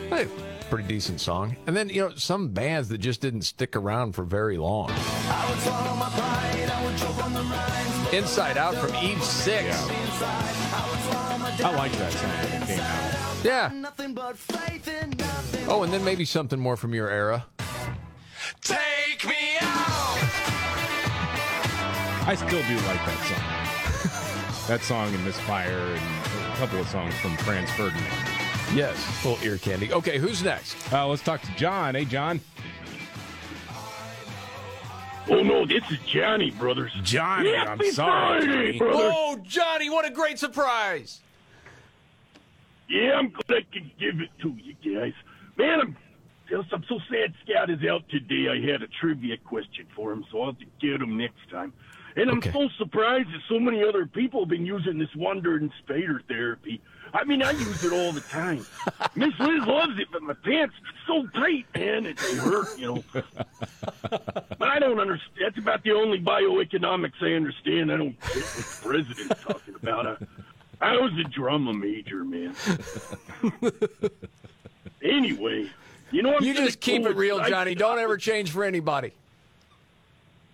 hey, 0.10 0.28
pretty 0.70 0.88
decent 0.88 1.22
song. 1.22 1.56
And 1.68 1.76
then 1.76 1.90
you 1.90 2.02
know 2.02 2.14
some 2.16 2.50
bands 2.50 2.90
that 2.90 3.00
just 3.00 3.22
didn't 3.22 3.42
stick 3.42 3.76
around 3.76 4.14
for 4.14 4.24
very 4.24 4.58
long. 4.58 4.92
Inside 8.12 8.58
Out 8.58 8.76
from 8.76 8.96
Eve 8.96 9.24
Six. 9.24 9.76
I 11.62 11.76
like 11.76 11.92
that 11.94 12.12
song 12.12 12.30
when 12.30 12.64
it 12.64 12.68
came 12.68 12.80
out. 12.80 13.20
Yeah. 13.44 13.72
Oh, 15.72 15.84
and 15.84 15.94
then 15.94 16.04
maybe 16.04 16.26
something 16.26 16.60
more 16.60 16.76
from 16.76 16.96
your 16.96 17.10
era. 17.10 17.46
Take 18.62 19.24
me 19.26 19.58
out. 19.62 20.18
I 22.26 22.34
still 22.36 22.50
do 22.50 22.76
like 22.88 23.06
that 23.06 23.20
song. 23.28 24.68
that 24.68 24.82
song 24.82 25.14
and 25.14 25.24
Misfire 25.24 25.78
and 25.78 26.54
a 26.54 26.56
couple 26.58 26.80
of 26.80 26.88
songs 26.90 27.14
from 27.16 27.38
Franz 27.38 27.70
Ferdinand. 27.72 28.04
Yes, 28.74 28.98
full 29.22 29.38
ear 29.44 29.60
candy. 29.60 29.94
Okay, 29.94 30.18
who's 30.18 30.44
next? 30.44 30.76
Uh, 30.92 31.08
let's 31.08 31.22
talk 31.22 31.42
to 31.42 31.52
John. 31.56 31.94
Hey, 31.94 32.06
John. 32.06 32.42
Oh 35.30 35.44
no, 35.44 35.68
this 35.68 35.84
is 35.92 36.00
Johnny, 36.08 36.50
brothers. 36.50 36.92
Johnny, 37.04 37.56
I'm 37.56 37.80
sorry, 37.92 38.42
Friday, 38.42 38.48
Johnny. 38.48 38.78
brothers. 38.80 39.14
Oh, 39.16 39.40
Johnny, 39.44 39.90
what 39.92 40.08
a 40.08 40.10
great 40.10 40.40
surprise! 40.40 41.22
Yeah, 42.88 43.14
I'm 43.14 43.30
glad 43.30 43.60
I 43.60 43.66
can 43.72 43.92
give 44.00 44.20
it 44.20 44.30
to 44.42 44.50
you 44.50 44.74
guys. 44.96 45.14
Man, 45.60 45.82
I'm 45.82 45.98
I'm 46.52 46.84
so 46.88 47.00
sad 47.12 47.34
Scout 47.44 47.70
is 47.70 47.80
out 47.84 48.08
today. 48.10 48.48
I 48.50 48.72
had 48.72 48.82
a 48.82 48.88
trivia 49.02 49.36
question 49.38 49.86
for 49.94 50.12
him, 50.14 50.24
so 50.32 50.40
I'll 50.40 50.46
have 50.48 50.60
to 50.60 50.66
get 50.80 51.02
him 51.02 51.18
next 51.18 51.50
time. 51.52 51.74
And 52.16 52.30
I'm 52.30 52.42
so 52.42 52.70
surprised 52.78 53.28
that 53.28 53.42
so 53.50 53.60
many 53.60 53.84
other 53.84 54.06
people 54.06 54.42
have 54.42 54.50
been 54.50 54.66
using 54.66 54.98
this 54.98 55.14
wonder 55.16 55.58
and 55.58 55.70
spader 55.84 56.24
therapy. 56.28 56.82
I 57.14 57.26
mean, 57.26 57.44
I 57.44 57.52
use 57.52 57.84
it 57.84 57.92
all 57.92 58.14
the 58.14 58.22
time. 58.22 58.66
Miss 59.16 59.38
Liz 59.38 59.66
loves 59.68 60.00
it, 60.00 60.08
but 60.14 60.24
my 60.24 60.34
pants 60.34 60.76
so 61.06 61.28
tight, 61.36 61.66
man, 61.76 62.06
it 62.06 62.18
they 62.18 62.36
hurt, 62.36 62.80
you 62.80 62.96
know. 62.96 63.04
But 64.10 64.68
I 64.68 64.80
don't 64.80 65.00
understand. 65.00 65.38
That's 65.42 65.58
about 65.58 65.84
the 65.84 65.92
only 65.92 66.20
Bidenomics 66.20 67.22
I 67.22 67.34
understand. 67.34 67.92
I 67.92 67.98
don't 67.98 68.20
get 68.22 68.36
what 68.36 68.56
the 68.56 68.80
president's 68.84 69.44
talking 69.44 69.76
about. 69.76 70.08
I, 70.08 70.16
I 70.82 70.98
was 70.98 71.12
a 71.20 71.28
drama 71.30 71.74
major, 71.74 72.24
man. 72.24 72.56
anyway, 75.04 75.70
you 76.12 76.22
know, 76.24 76.36
I'm 76.38 76.44
You 76.44 76.54
gonna 76.54 76.66
just 76.66 76.80
keep 76.80 77.06
it 77.06 77.16
real, 77.16 77.38
with- 77.38 77.48
Johnny. 77.50 77.76
Don't 77.76 78.00
ever 78.00 78.18
change 78.18 78.52
for 78.52 78.64
anybody. 78.64 79.12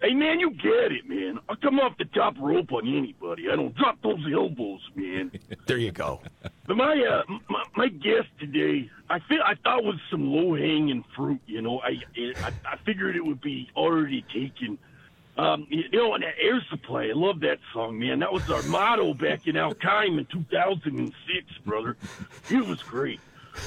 Hey, 0.01 0.13
man, 0.13 0.39
you 0.39 0.51
get 0.51 0.91
it, 0.91 1.07
man. 1.09 1.39
I'll 1.49 1.55
come 1.55 1.79
off 1.79 1.97
the 1.97 2.05
top 2.05 2.35
rope 2.39 2.71
on 2.73 2.85
anybody. 2.87 3.49
I 3.49 3.55
don't 3.55 3.73
drop 3.75 3.97
those 4.03 4.19
elbows, 4.31 4.81
man. 4.95 5.31
There 5.65 5.77
you 5.77 5.91
go. 5.91 6.19
But 6.67 6.77
my, 6.77 6.93
uh, 7.03 7.23
my 7.49 7.63
my 7.75 7.87
guest 7.87 8.27
today, 8.39 8.87
I 9.09 9.17
feel 9.19 9.41
I 9.43 9.55
thought 9.63 9.83
was 9.83 9.95
some 10.11 10.31
low 10.31 10.53
hanging 10.55 11.03
fruit. 11.15 11.39
You 11.47 11.61
know, 11.63 11.79
I, 11.79 11.97
I 12.17 12.51
I 12.65 12.75
figured 12.85 13.15
it 13.15 13.25
would 13.25 13.41
be 13.41 13.69
already 13.75 14.23
taken. 14.31 14.77
Um, 15.37 15.65
you 15.69 15.89
know, 15.91 16.13
and 16.13 16.23
that 16.23 16.35
Air 16.39 16.63
Supply, 16.69 17.05
I 17.07 17.13
love 17.13 17.39
that 17.39 17.57
song, 17.73 17.97
man. 17.99 18.19
That 18.19 18.31
was 18.31 18.47
our 18.51 18.61
motto 18.63 19.13
back 19.15 19.47
in 19.47 19.57
Al 19.57 19.73
Qaim 19.73 20.19
in 20.19 20.25
2006, 20.27 21.57
brother. 21.65 21.97
It 22.49 22.65
was 22.65 22.81
great. 22.83 23.19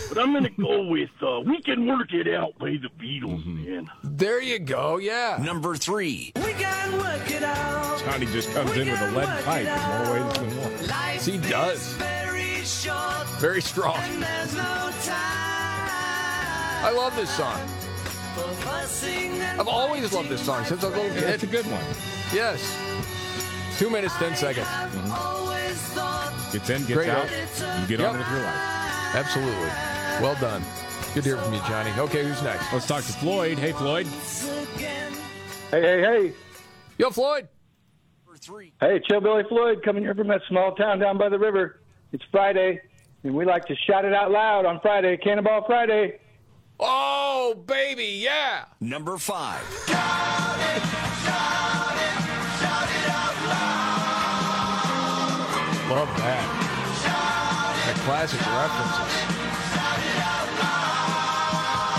But 0.09 0.19
I'm 0.19 0.32
gonna 0.32 0.51
go 0.51 0.82
with 0.89 1.10
uh, 1.23 1.40
"We 1.40 1.60
Can 1.62 1.86
Work 1.86 2.12
It 2.12 2.28
Out" 2.28 2.59
by 2.59 2.70
the 2.81 2.89
Beatles, 3.01 3.44
man. 3.47 3.90
There 4.05 4.40
you 4.40 4.59
go. 4.59 4.98
Yeah. 4.98 5.39
Number 5.43 5.74
three. 5.77 6.32
We 6.36 6.52
can 6.55 6.93
work 6.98 7.31
it 7.31 7.43
out. 7.43 7.98
Johnny 8.05 8.27
just 8.27 8.52
comes 8.52 8.70
in 8.77 8.90
with 8.90 9.01
a 9.01 9.10
lead 9.10 9.44
pipe 9.44 9.66
in 9.66 10.06
more 10.06 10.12
ways 10.24 10.32
than 10.39 10.56
one. 10.59 10.86
Life 10.89 11.24
He 11.27 11.39
does. 11.39 11.93
very 11.94 12.65
short. 12.65 13.27
Very 13.39 13.60
strong. 13.60 13.97
And 13.98 14.23
there's 14.23 14.55
no 14.55 14.90
time 15.02 15.89
I 16.81 16.93
love 16.94 17.15
this 17.16 17.31
song. 17.36 17.59
for 18.35 18.48
fussing 18.65 19.32
and 19.32 19.60
I've 19.60 19.69
always 19.69 20.12
loved 20.12 20.28
this 20.28 20.40
song 20.40 20.65
since 20.65 20.85
I 20.85 20.89
was 20.89 20.97
a 20.97 21.01
little 21.02 21.16
Yeah, 21.16 21.28
it's 21.35 21.43
a 21.43 21.47
good 21.47 21.66
one. 21.66 21.85
Yes. 22.32 22.60
Two 23.79 23.91
minutes, 23.91 24.15
ten 24.17 24.35
seconds. 24.35 24.67
I've 24.69 25.11
always 25.13 25.77
thought 25.95 26.33
Gets 26.53 26.69
in, 26.71 26.81
gets 26.83 26.93
Great 26.93 27.09
out. 27.09 27.29
You 27.81 27.87
get 27.87 28.01
Yep. 28.01 28.11
on 28.13 28.19
with 28.19 28.29
your 28.31 28.41
life. 28.41 29.15
Absolutely. 29.15 29.69
Well 30.21 30.35
done. 30.41 30.65
Good 31.15 31.23
to 31.25 31.31
hear 31.31 31.39
from 31.39 31.55
you, 31.55 31.61
Johnny. 31.61 31.91
Okay, 31.99 32.25
who's 32.25 32.43
next? 32.43 32.73
Let's 32.73 32.87
talk 32.87 33.05
to 33.05 33.13
Floyd. 33.13 33.59
Hey, 33.59 33.73
Floyd. 33.73 34.07
again. 34.77 35.13
Hey, 35.71 35.81
hey, 35.81 36.01
hey. 36.03 36.33
Yo, 36.99 37.11
Floyd. 37.11 37.49
Hey, 38.81 39.01
Chillbilly 39.09 39.45
Floyd 39.49 39.83
coming 39.85 40.03
here 40.03 40.15
from 40.15 40.29
that 40.29 40.41
small 40.49 40.75
town 40.75 40.99
down 40.99 41.19
by 41.19 41.29
the 41.29 41.39
river. 41.39 41.81
It's 42.13 42.25
Friday, 42.31 42.81
and 43.23 43.35
we 43.35 43.45
like 43.45 43.67
to 43.67 43.77
shout 43.87 44.05
it 44.05 44.15
out 44.15 44.31
loud 44.31 44.65
on 44.65 44.81
Friday, 44.81 45.17
Cannonball 45.19 45.65
Friday. 45.67 46.19
Oh, 46.81 47.55
baby, 47.67 48.05
yeah. 48.23 48.65
Number 48.81 49.19
five. 49.19 49.63
Love 55.91 56.09
that. 56.19 56.47
The 57.87 57.95
classic 58.01 58.41
references. 58.41 59.15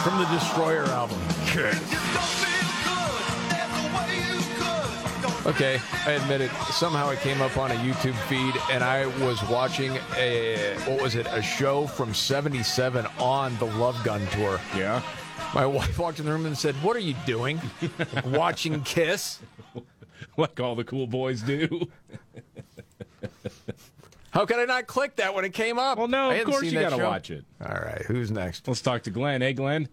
From 0.03 0.17
the 0.19 0.25
Destroyer 0.25 0.85
album. 0.85 1.19
Okay, 5.45 5.79
I 6.05 6.11
admit 6.11 6.41
it. 6.41 6.51
Somehow 6.71 7.09
it 7.09 7.19
came 7.19 7.41
up 7.41 7.57
on 7.57 7.71
a 7.71 7.75
YouTube 7.75 8.13
feed, 8.27 8.53
and 8.71 8.83
I 8.83 9.07
was 9.25 9.41
watching 9.49 9.97
a 10.15 10.75
what 10.85 11.01
was 11.01 11.15
it? 11.15 11.25
A 11.31 11.41
show 11.41 11.87
from 11.87 12.13
'77 12.13 13.07
on 13.17 13.57
the 13.57 13.65
Love 13.65 14.01
Gun 14.03 14.25
tour. 14.27 14.59
Yeah. 14.77 15.01
My 15.55 15.65
wife 15.77 15.97
walked 15.97 16.19
in 16.19 16.25
the 16.25 16.31
room 16.31 16.45
and 16.45 16.55
said, 16.57 16.75
"What 16.83 16.95
are 16.95 16.99
you 16.99 17.15
doing? 17.25 17.59
Watching 18.25 18.83
Kiss? 18.83 19.39
Like 20.37 20.59
all 20.59 20.75
the 20.75 20.83
cool 20.83 21.07
boys 21.07 21.41
do. 21.41 21.87
How 24.31 24.45
could 24.45 24.59
I 24.59 24.65
not 24.65 24.85
click 24.87 25.15
that 25.17 25.33
when 25.33 25.43
it 25.43 25.53
came 25.53 25.79
up? 25.79 25.97
Well, 25.97 26.07
no, 26.07 26.25
I 26.29 26.33
of 26.33 26.37
hadn't 26.37 26.51
course 26.51 26.61
seen 26.63 26.73
you 26.73 26.79
that 26.79 26.89
got 26.91 26.95
to 26.97 27.01
show. 27.01 27.09
watch 27.09 27.31
it. 27.31 27.45
All 27.65 27.73
right, 27.75 28.01
who's 28.05 28.29
next? 28.31 28.67
Let's 28.67 28.81
talk 28.81 29.01
to 29.03 29.09
Glenn. 29.11 29.41
Hey, 29.41 29.53
Glenn. 29.53 29.89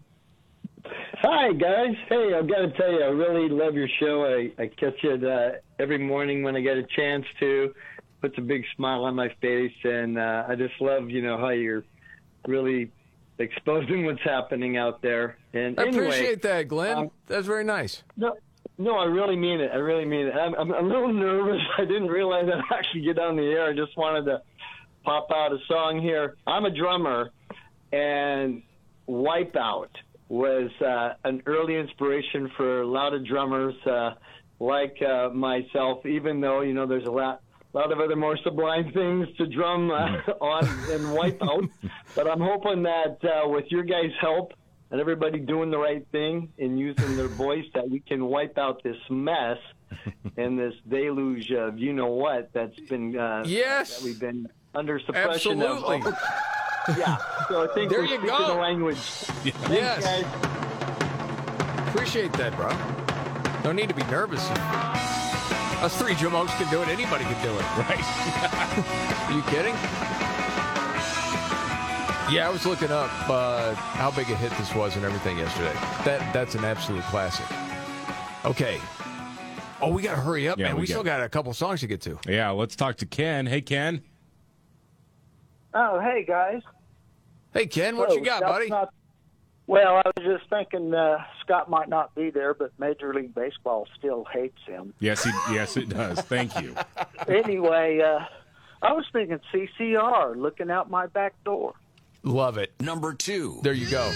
Hi, 1.21 1.51
guys. 1.53 1.95
Hey, 2.07 2.33
I've 2.37 2.47
got 2.47 2.59
to 2.59 2.71
tell 2.77 2.91
you, 2.91 3.01
I 3.03 3.07
really 3.07 3.49
love 3.49 3.73
your 3.73 3.87
show. 3.99 4.25
I, 4.25 4.51
I 4.61 4.67
catch 4.67 5.03
it 5.03 5.23
uh, 5.23 5.57
every 5.79 5.97
morning 5.97 6.43
when 6.43 6.55
I 6.55 6.61
get 6.61 6.77
a 6.77 6.83
chance 6.95 7.25
to. 7.39 7.73
Puts 8.21 8.37
a 8.37 8.41
big 8.41 8.63
smile 8.75 9.03
on 9.03 9.15
my 9.15 9.29
face, 9.41 9.73
and 9.83 10.17
uh, 10.17 10.45
I 10.47 10.55
just 10.55 10.73
love, 10.79 11.09
you 11.09 11.21
know, 11.23 11.37
how 11.37 11.49
you're 11.49 11.83
really 12.47 12.91
exposing 13.39 14.05
what's 14.05 14.21
happening 14.23 14.77
out 14.77 15.01
there. 15.01 15.37
And 15.53 15.79
I 15.79 15.87
anyway, 15.87 16.05
appreciate 16.07 16.41
that, 16.43 16.67
Glenn. 16.67 16.97
um, 16.97 17.11
That's 17.27 17.45
very 17.47 17.63
nice. 17.63 18.03
No, 18.15 18.35
no, 18.77 18.95
I 18.95 19.05
really 19.05 19.35
mean 19.35 19.59
it. 19.59 19.71
I 19.73 19.77
really 19.77 20.05
mean 20.05 20.27
it. 20.27 20.35
I'm, 20.35 20.53
I'm 20.53 20.71
a 20.71 20.81
little 20.81 21.11
nervous. 21.11 21.61
I 21.77 21.85
didn't 21.85 22.07
realize 22.07 22.47
I'd 22.47 22.75
actually 22.75 23.01
get 23.01 23.17
on 23.19 23.35
the 23.35 23.43
air. 23.43 23.65
I 23.65 23.73
just 23.73 23.97
wanted 23.97 24.25
to 24.25 24.41
pop 25.03 25.29
out 25.33 25.51
a 25.51 25.57
song 25.67 26.01
here. 26.01 26.35
I'm 26.45 26.65
a 26.65 26.71
drummer, 26.71 27.31
and 27.91 28.61
Wipeout 29.07 29.89
was 30.29 30.69
uh, 30.81 31.13
an 31.23 31.41
early 31.45 31.75
inspiration 31.77 32.51
for 32.57 32.81
a 32.81 32.87
lot 32.87 33.13
of 33.13 33.25
drummers 33.25 33.75
uh, 33.85 34.11
like 34.59 35.01
uh, 35.01 35.29
myself, 35.29 36.05
even 36.05 36.41
though, 36.41 36.61
you 36.61 36.73
know, 36.73 36.85
there's 36.85 37.07
a 37.07 37.11
lot. 37.11 37.41
A 37.73 37.77
lot 37.77 37.91
of 37.91 37.99
other 37.99 38.15
more 38.15 38.37
sublime 38.43 38.91
things 38.93 39.27
to 39.37 39.45
drum 39.45 39.91
uh, 39.91 40.17
on 40.41 40.63
than 40.87 41.01
Wipeout, 41.13 41.69
but 42.15 42.27
I'm 42.27 42.39
hoping 42.39 42.83
that 42.83 43.17
uh, 43.23 43.47
with 43.49 43.65
your 43.69 43.83
guys' 43.83 44.11
help, 44.19 44.53
and 44.91 44.99
everybody 45.01 45.39
doing 45.39 45.69
the 45.71 45.77
right 45.77 46.05
thing 46.11 46.51
and 46.59 46.79
using 46.79 47.15
their 47.17 47.27
voice 47.45 47.65
that 47.73 47.89
we 47.89 47.99
can 47.99 48.25
wipe 48.25 48.57
out 48.57 48.81
this 48.83 48.97
mess 49.09 49.57
and 50.37 50.57
this 50.59 50.73
deluge 50.87 51.51
of 51.51 51.77
you 51.77 51.93
know 51.93 52.07
what 52.07 52.49
that's 52.53 52.79
been 52.81 53.17
uh, 53.17 53.43
Yes. 53.45 53.97
that 53.99 54.05
we've 54.05 54.19
been 54.19 54.47
under 54.75 54.99
suppression 54.99 55.61
Absolutely. 55.61 55.97
of. 56.11 56.17
yeah, 56.97 57.17
so 57.49 57.69
I 57.69 57.73
think 57.73 57.89
There 57.89 57.99
we're 57.99 58.05
you 58.05 58.17
speaking 58.17 58.37
go. 58.37 58.47
the 58.47 58.61
language. 58.61 58.97
Yes. 59.69 60.03
guys. 60.03 61.87
Appreciate 61.89 62.31
that, 62.33 62.55
bro. 62.55 62.69
No 63.63 63.71
need 63.71 63.89
to 63.89 63.95
be 63.95 64.03
nervous. 64.03 64.45
Us 65.81 65.97
three 65.97 66.13
jamokes 66.13 66.55
can 66.57 66.69
do 66.71 66.81
it. 66.81 66.87
Anybody 66.89 67.23
can 67.25 67.41
do 67.43 67.53
it. 67.53 67.65
Right. 67.77 68.03
Are 69.29 69.33
you 69.33 69.41
kidding? 69.43 69.75
Yeah, 72.29 72.45
I 72.47 72.49
was 72.51 72.65
looking 72.65 72.91
up 72.91 73.09
uh, 73.29 73.73
how 73.73 74.11
big 74.11 74.29
a 74.29 74.35
hit 74.35 74.51
this 74.57 74.75
was 74.75 74.97
and 74.97 75.05
everything 75.05 75.37
yesterday. 75.37 75.71
That 76.03 76.33
that's 76.33 76.55
an 76.55 76.65
absolute 76.65 77.03
classic. 77.03 77.45
Okay. 78.43 78.79
Oh, 79.79 79.91
we 79.93 80.01
got 80.01 80.15
to 80.15 80.21
hurry 80.21 80.49
up, 80.49 80.57
Yeah, 80.59 80.65
man. 80.67 80.75
We, 80.75 80.81
we 80.81 80.87
still 80.87 81.03
got- 81.03 81.19
got 81.19 81.25
a 81.25 81.29
couple 81.29 81.53
songs 81.53 81.79
to 81.81 81.87
get 81.87 82.01
to. 82.01 82.19
Yeah, 82.27 82.49
let's 82.49 82.75
talk 82.75 82.97
to 82.97 83.05
Ken. 83.05 83.45
Hey, 83.45 83.61
Ken. 83.61 84.01
Oh, 85.73 85.99
hey 86.01 86.25
guys. 86.27 86.61
Hey, 87.53 87.65
Ken, 87.67 87.95
what 87.95 88.09
So, 88.09 88.15
you 88.17 88.23
got, 88.25 88.41
buddy? 88.41 88.67
not- 88.67 88.93
well, 89.67 89.97
I 89.97 90.11
was 90.17 90.39
just 90.39 90.49
thinking 90.49 90.93
uh, 90.93 91.17
Scott 91.41 91.69
might 91.69 91.87
not 91.89 92.13
be 92.15 92.29
there, 92.29 92.53
but 92.53 92.71
Major 92.77 93.13
League 93.13 93.35
Baseball 93.35 93.87
still 93.97 94.25
hates 94.33 94.59
him. 94.65 94.93
Yes, 94.99 95.23
he, 95.23 95.31
yes, 95.53 95.75
it 95.77 95.89
does. 95.89 96.19
Thank 96.21 96.59
you. 96.61 96.73
anyway, 97.27 97.99
uh, 98.01 98.19
I 98.81 98.93
was 98.93 99.05
thinking 99.13 99.39
CCR, 99.53 100.35
looking 100.37 100.71
out 100.71 100.89
my 100.89 101.07
back 101.07 101.33
door. 101.45 101.73
Love 102.27 102.57
it. 102.57 102.73
Number 102.81 103.13
two. 103.13 103.59
There 103.63 103.71
you 103.71 103.89
go. 103.89 104.11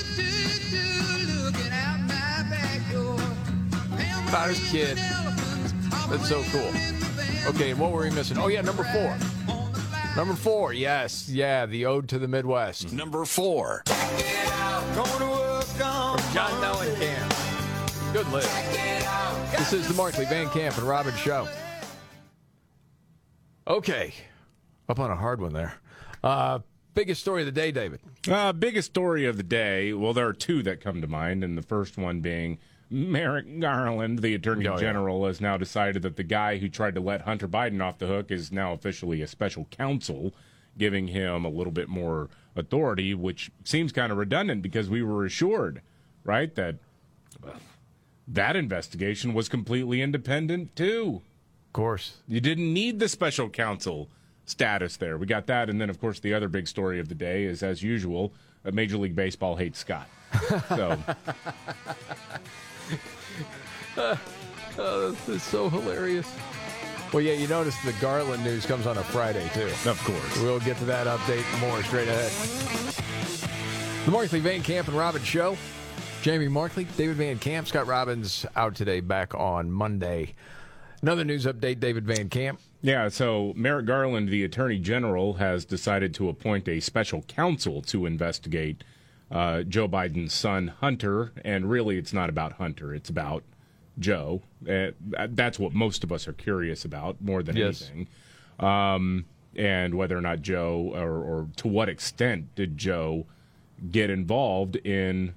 Hottest 4.27 4.69
kid. 4.69 4.97
That's 6.09 6.27
so 6.27 6.43
cool. 6.51 6.71
Okay, 7.49 7.71
and 7.71 7.79
what 7.79 7.91
were 7.91 8.01
we 8.01 8.09
missing? 8.11 8.37
Oh 8.37 8.49
yeah, 8.49 8.61
number 8.61 8.83
four. 8.83 9.17
Number 10.17 10.33
four, 10.33 10.73
yes, 10.73 11.29
yeah, 11.29 11.65
the 11.65 11.85
Ode 11.85 12.09
to 12.09 12.19
the 12.19 12.27
Midwest. 12.27 12.91
Number 12.91 13.23
four. 13.23 13.83
From 13.85 15.07
John 16.33 16.51
Mellencamp. 16.61 18.13
Good 18.13 18.27
list. 18.27 18.51
This 19.57 19.71
is 19.71 19.87
the 19.87 19.93
Markley 19.93 20.25
Van 20.25 20.49
Camp 20.49 20.77
and 20.77 20.85
Robbins 20.85 21.17
Show. 21.17 21.47
Okay, 23.67 24.13
up 24.89 24.99
on 24.99 25.11
a 25.11 25.15
hard 25.15 25.39
one 25.39 25.53
there. 25.53 25.73
Uh, 26.23 26.59
biggest 26.93 27.21
story 27.21 27.41
of 27.41 27.45
the 27.45 27.51
day, 27.51 27.71
David. 27.71 27.99
Uh, 28.29 28.53
biggest 28.53 28.87
story 28.91 29.25
of 29.25 29.37
the 29.37 29.43
day. 29.43 29.93
Well, 29.93 30.13
there 30.13 30.27
are 30.27 30.33
two 30.33 30.63
that 30.63 30.81
come 30.81 31.01
to 31.01 31.07
mind, 31.07 31.43
and 31.43 31.57
the 31.57 31.61
first 31.61 31.97
one 31.97 32.21
being 32.21 32.59
Merrick 32.89 33.59
Garland, 33.59 34.19
the 34.19 34.35
Attorney 34.35 34.67
Oh, 34.67 34.73
yeah. 34.73 34.79
General, 34.79 35.25
has 35.25 35.39
now 35.39 35.57
decided 35.57 36.01
that 36.01 36.17
the 36.17 36.23
guy 36.23 36.57
who 36.57 36.67
tried 36.69 36.95
to 36.95 37.01
let 37.01 37.21
Hunter 37.21 37.47
Biden 37.47 37.81
off 37.81 37.97
the 37.99 38.07
hook 38.07 38.31
is 38.31 38.51
now 38.51 38.73
officially 38.73 39.21
a 39.21 39.27
special 39.27 39.65
counsel, 39.71 40.33
giving 40.77 41.07
him 41.07 41.45
a 41.45 41.49
little 41.49 41.71
bit 41.71 41.87
more 41.87 42.29
authority, 42.55 43.13
which 43.13 43.49
seems 43.63 43.91
kind 43.91 44.11
of 44.11 44.17
redundant 44.17 44.61
because 44.61 44.89
we 44.89 45.01
were 45.01 45.25
assured, 45.25 45.81
right, 46.25 46.53
that 46.55 46.75
well, 47.41 47.55
that 48.27 48.55
investigation 48.55 49.33
was 49.33 49.47
completely 49.49 50.01
independent 50.01 50.75
too. 50.75 51.21
Of 51.67 51.73
course. 51.73 52.17
You 52.27 52.41
didn't 52.41 52.73
need 52.73 52.99
the 52.99 53.07
special 53.07 53.49
counsel 53.49 54.09
status 54.45 54.97
there. 54.97 55.17
We 55.17 55.25
got 55.25 55.47
that. 55.47 55.69
And 55.69 55.79
then, 55.79 55.89
of 55.89 55.99
course, 55.99 56.19
the 56.19 56.33
other 56.33 56.47
big 56.47 56.67
story 56.67 56.99
of 56.99 57.07
the 57.09 57.15
day 57.15 57.43
is, 57.45 57.63
as 57.63 57.81
usual, 57.83 58.33
uh, 58.65 58.71
Major 58.71 58.97
League 58.97 59.15
Baseball 59.15 59.55
hates 59.55 59.79
Scott. 59.79 60.07
So, 60.69 60.97
Oh, 64.77 65.11
this 65.11 65.29
is 65.29 65.43
so 65.43 65.69
hilarious. 65.69 66.31
Well, 67.11 67.21
yeah, 67.21 67.33
you 67.33 67.47
notice 67.47 67.75
the 67.83 67.91
Garland 67.99 68.43
news 68.43 68.65
comes 68.65 68.87
on 68.87 68.97
a 68.97 69.03
Friday, 69.03 69.49
too. 69.53 69.67
of 69.89 70.01
course. 70.05 70.41
We'll 70.41 70.61
get 70.61 70.77
to 70.77 70.85
that 70.85 71.07
update 71.07 71.59
more 71.59 71.83
straight 71.83 72.07
ahead. 72.07 72.31
The 74.05 74.11
Markley 74.11 74.39
Van 74.39 74.63
Camp 74.63 74.87
and 74.87 74.97
Robbins 74.97 75.25
Show. 75.25 75.57
Jamie 76.21 76.47
Markley, 76.47 76.85
David 76.97 77.17
Van 77.17 77.37
Camp, 77.39 77.67
Scott 77.67 77.87
Robbins 77.87 78.45
out 78.55 78.75
today, 78.75 79.01
back 79.01 79.33
on 79.35 79.71
Monday. 79.71 80.35
Another 81.01 81.23
news 81.23 81.45
update, 81.45 81.79
David 81.79 82.05
Van 82.05 82.29
Camp. 82.29 82.59
Yeah, 82.81 83.09
so 83.09 83.53
Merrick 83.55 83.85
Garland, 83.87 84.29
the 84.29 84.43
Attorney 84.43 84.77
General, 84.77 85.33
has 85.33 85.65
decided 85.65 86.13
to 86.15 86.29
appoint 86.29 86.67
a 86.67 86.79
special 86.79 87.23
counsel 87.23 87.81
to 87.83 88.05
investigate 88.05 88.83
uh, 89.31 89.63
Joe 89.63 89.87
Biden's 89.87 90.33
son, 90.33 90.67
Hunter. 90.79 91.31
And 91.43 91.69
really, 91.69 91.97
it's 91.97 92.13
not 92.13 92.29
about 92.29 92.53
Hunter, 92.53 92.93
it's 92.93 93.09
about 93.09 93.43
Joe. 93.97 94.41
Uh, 94.69 94.91
that's 95.29 95.57
what 95.57 95.73
most 95.73 96.03
of 96.03 96.11
us 96.11 96.27
are 96.27 96.33
curious 96.33 96.85
about 96.85 97.21
more 97.21 97.41
than 97.41 97.55
Yes. 97.57 97.89
anything. 97.89 98.07
Um, 98.59 99.25
and 99.55 99.95
whether 99.95 100.17
or 100.17 100.21
not 100.21 100.41
Joe, 100.41 100.91
or, 100.93 101.09
or 101.11 101.47
to 101.57 101.67
what 101.67 101.89
extent 101.89 102.53
did 102.55 102.77
Joe 102.77 103.25
get 103.91 104.09
involved 104.09 104.75
in 104.77 105.33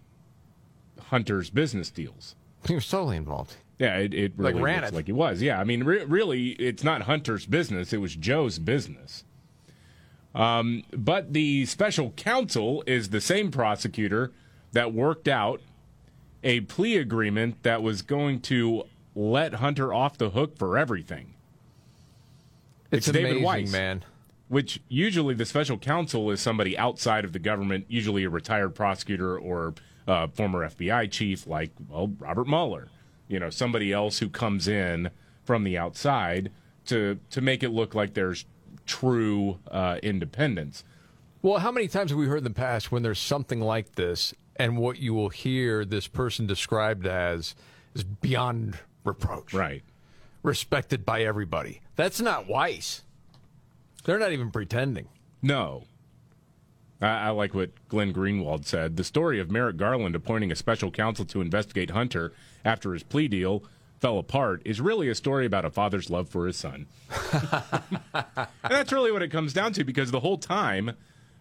Hunter's 1.08 1.48
business 1.50 1.90
deals? 1.90 2.34
He 2.66 2.74
was 2.74 2.88
totally 2.88 3.16
involved. 3.16 3.56
Yeah, 3.78 3.96
it, 3.96 4.14
it 4.14 4.38
Like 4.38 4.52
really 4.54 4.62
ran 4.62 4.80
looks 4.82 4.92
it. 4.92 4.94
like 4.94 5.08
it 5.08 5.12
was. 5.12 5.42
Yeah, 5.42 5.58
I 5.60 5.64
mean, 5.64 5.82
re- 5.84 6.04
really, 6.04 6.50
it's 6.50 6.84
not 6.84 7.02
Hunter's 7.02 7.46
business; 7.46 7.92
it 7.92 7.98
was 7.98 8.14
Joe's 8.14 8.58
business. 8.58 9.24
Um, 10.34 10.82
but 10.92 11.32
the 11.32 11.64
special 11.66 12.10
counsel 12.12 12.82
is 12.86 13.10
the 13.10 13.20
same 13.20 13.50
prosecutor 13.50 14.32
that 14.72 14.92
worked 14.92 15.28
out 15.28 15.60
a 16.42 16.60
plea 16.62 16.96
agreement 16.96 17.62
that 17.62 17.82
was 17.82 18.02
going 18.02 18.40
to 18.42 18.84
let 19.14 19.54
Hunter 19.54 19.92
off 19.94 20.18
the 20.18 20.30
hook 20.30 20.58
for 20.58 20.76
everything. 20.76 21.34
It's 22.90 23.06
David 23.06 23.30
amazing, 23.30 23.44
Weiss, 23.44 23.72
man. 23.72 24.04
Which 24.48 24.80
usually 24.88 25.34
the 25.34 25.46
special 25.46 25.78
counsel 25.78 26.30
is 26.30 26.40
somebody 26.40 26.76
outside 26.76 27.24
of 27.24 27.32
the 27.32 27.38
government, 27.38 27.86
usually 27.88 28.24
a 28.24 28.30
retired 28.30 28.74
prosecutor 28.74 29.38
or 29.38 29.74
uh, 30.06 30.28
former 30.28 30.68
FBI 30.68 31.10
chief, 31.10 31.46
like 31.46 31.70
well 31.88 32.12
Robert 32.18 32.46
Mueller. 32.46 32.88
You 33.28 33.40
know, 33.40 33.50
somebody 33.50 33.92
else 33.92 34.18
who 34.18 34.28
comes 34.28 34.68
in 34.68 35.10
from 35.44 35.64
the 35.64 35.78
outside 35.78 36.50
to 36.86 37.18
to 37.30 37.40
make 37.40 37.62
it 37.62 37.70
look 37.70 37.94
like 37.94 38.14
there's 38.14 38.44
true 38.86 39.58
uh, 39.70 39.98
independence. 40.02 40.84
Well, 41.42 41.58
how 41.58 41.70
many 41.70 41.88
times 41.88 42.10
have 42.10 42.18
we 42.18 42.26
heard 42.26 42.38
in 42.38 42.44
the 42.44 42.50
past 42.50 42.90
when 42.90 43.02
there's 43.02 43.18
something 43.18 43.60
like 43.60 43.96
this, 43.96 44.32
and 44.56 44.78
what 44.78 44.98
you 44.98 45.12
will 45.12 45.28
hear 45.28 45.84
this 45.84 46.06
person 46.06 46.46
described 46.46 47.06
as 47.06 47.54
is 47.94 48.04
beyond 48.04 48.78
reproach, 49.04 49.52
right? 49.52 49.82
Respected 50.42 51.04
by 51.04 51.22
everybody. 51.22 51.80
That's 51.96 52.20
not 52.20 52.48
Weiss. 52.48 53.02
They're 54.04 54.18
not 54.18 54.32
even 54.32 54.50
pretending. 54.50 55.08
No. 55.42 55.84
I, 57.00 57.30
like 57.30 57.54
what 57.54 57.70
Glenn 57.88 58.12
Greenwald 58.12 58.64
said. 58.64 58.96
The 58.96 59.04
story 59.04 59.40
of 59.40 59.50
Merrick 59.50 59.76
Garland 59.76 60.14
appointing 60.14 60.52
a 60.52 60.56
special 60.56 60.90
counsel 60.90 61.24
to 61.26 61.40
investigate 61.40 61.90
Hunter 61.90 62.32
after 62.64 62.92
his 62.92 63.02
plea 63.02 63.28
deal 63.28 63.64
fell 64.00 64.18
apart 64.18 64.62
is 64.64 64.80
really 64.80 65.08
a 65.08 65.14
story 65.14 65.46
about 65.46 65.64
a 65.64 65.70
father's 65.70 66.10
love 66.10 66.28
for 66.28 66.46
his 66.46 66.56
son. 66.56 66.86
and 68.12 68.46
that's 68.68 68.92
really 68.92 69.10
what 69.10 69.22
it 69.22 69.30
comes 69.30 69.52
down 69.52 69.72
to 69.72 69.84
because 69.84 70.10
the 70.10 70.20
whole 70.20 70.38
time, 70.38 70.90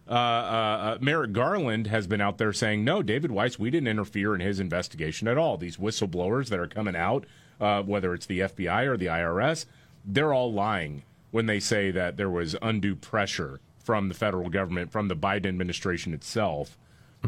uh, 0.08 0.12
uh, 0.12 0.16
uh, 0.16 0.98
Merrick 1.02 1.34
Garland 1.34 1.88
has 1.88 2.08
been 2.08 2.22
out 2.22 2.38
there 2.38 2.54
saying, 2.54 2.84
no, 2.84 3.02
David 3.02 3.32
Weiss, 3.32 3.58
we 3.58 3.70
didn't 3.70 3.88
interfere 3.88 4.36
in 4.36 4.42
his 4.42 4.60
investigation 4.60 5.28
at 5.28 5.38
all. 5.38 5.58
These 5.58 5.78
whistleblowers 5.78 6.50
that 6.50 6.60
are 6.60 6.68
coming 6.68 6.96
out, 6.96 7.26
uh, 7.62 7.84
whether 7.84 8.14
it's 8.14 8.26
the 8.26 8.40
FBI 8.40 8.86
or 8.86 8.98
the 8.98 9.06
IRS, 9.08 9.66
they're 10.06 10.34
all 10.34 10.52
lying 10.52 11.04
when 11.32 11.46
they 11.46 11.60
say 11.60 11.90
that 11.92 12.18
there 12.18 12.30
was 12.30 12.56
undue 12.62 12.96
pressure 12.96 13.60
from 13.84 14.08
the 14.08 14.16
federal 14.16 14.50
government, 14.50 14.92
from 14.92 15.08
the 15.08 15.16
Biden 15.16 15.46
administration 15.46 16.14
itself, 16.14 16.78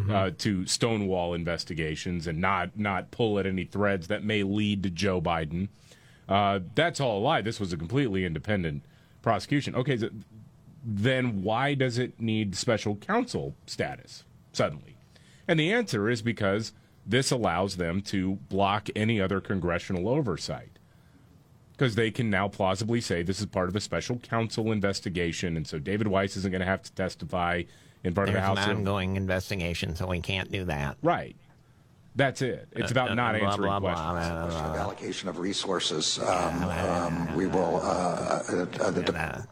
uh, 0.10 0.32
to 0.38 0.66
stonewall 0.66 1.34
investigations 1.34 2.28
and 2.28 2.40
not 2.42 2.78
not 2.78 3.12
pull 3.12 3.40
at 3.40 3.46
any 3.46 3.64
threads 3.64 4.08
that 4.08 4.24
may 4.24 4.44
lead 4.44 4.84
to 4.84 4.90
Joe 4.90 5.22
Biden. 5.22 5.70
Uh, 6.28 6.60
that's 6.74 7.00
all 7.00 7.20
a 7.20 7.22
lie. 7.22 7.42
This 7.42 7.60
was 7.60 7.72
a 7.72 7.78
completely 7.78 8.26
independent 8.26 8.84
prosecution. 9.22 9.76
Okay, 9.76 9.98
so 9.98 10.10
then 10.84 11.44
why 11.44 11.74
does 11.76 11.98
it 11.98 12.20
need 12.20 12.56
special 12.56 12.96
counsel 12.96 13.56
status 13.66 14.24
suddenly? 14.52 14.98
And 15.48 15.60
the 15.60 15.72
answer 15.72 16.10
is 16.10 16.22
because 16.22 16.74
this 17.06 17.32
allows 17.32 17.78
them 17.78 18.02
to 18.02 18.36
block 18.50 18.90
any 18.96 19.22
other 19.22 19.40
congressional 19.40 20.10
oversight. 20.10 20.75
Because 21.78 21.96
they 21.96 22.10
can 22.10 22.30
now 22.30 22.48
plausibly 22.48 23.02
say 23.02 23.22
this 23.22 23.40
is 23.42 23.48
part 23.48 23.68
of 23.68 23.76
a 23.76 23.82
special 23.82 24.18
counsel 24.18 24.72
investigation, 24.72 25.58
and 25.58 25.68
so 25.68 25.78
David 25.78 26.08
Weiss 26.08 26.38
isn't 26.38 26.52
going 26.52 26.62
to 26.62 26.66
have 26.66 26.82
to 26.84 26.92
testify 26.94 27.64
in 28.04 28.14
front 28.14 28.32
There's 28.32 28.48
of 28.48 28.56
the 28.56 28.62
House. 28.62 28.70
an 28.70 28.78
ongoing 28.78 29.18
investigation, 29.18 29.96
so 29.96 30.08
we 30.08 30.22
can't 30.22 30.50
do 30.52 30.64
that. 30.66 30.96
Right. 31.04 31.36
That's 32.16 32.42
it. 32.42 32.70
It's 32.72 32.92
about 32.92 33.12
Uh, 33.12 33.16
not 33.16 33.38
blah, 33.38 33.50
answering 33.50 33.68
blah, 33.68 33.80
blah, 33.82 34.12
questions. 34.12 34.54
blah, 34.54 34.62
blah, 34.62 34.72
blah. 34.74 34.82
allocation 34.84 35.28
of 35.28 35.38
resources. 35.40 36.18
Um, 36.20 36.64
um, 36.64 37.36
we 37.36 37.46
will. 37.48 37.82
Uh, 37.84 38.42
uh, 38.50 38.66
uh, 38.80 38.92
the, 38.92 39.48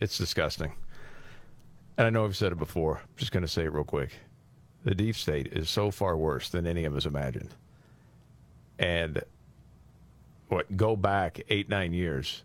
It's 0.00 0.18
disgusting. 0.18 0.72
And 1.96 2.08
I 2.08 2.10
know 2.10 2.24
I've 2.24 2.36
said 2.36 2.50
it 2.50 2.58
before. 2.58 2.96
I'm 3.04 3.08
just 3.16 3.30
going 3.30 3.44
to 3.44 3.48
say 3.48 3.62
it 3.62 3.72
real 3.72 3.84
quick. 3.84 4.14
The 4.82 4.96
deep 4.96 5.14
state 5.14 5.46
is 5.52 5.70
so 5.70 5.92
far 5.92 6.16
worse 6.16 6.48
than 6.48 6.66
any 6.66 6.84
of 6.86 6.96
us 6.96 7.06
imagined. 7.06 7.54
And 8.80 9.22
what, 10.48 10.76
go 10.76 10.96
back 10.96 11.40
eight, 11.48 11.68
nine 11.68 11.92
years. 11.92 12.42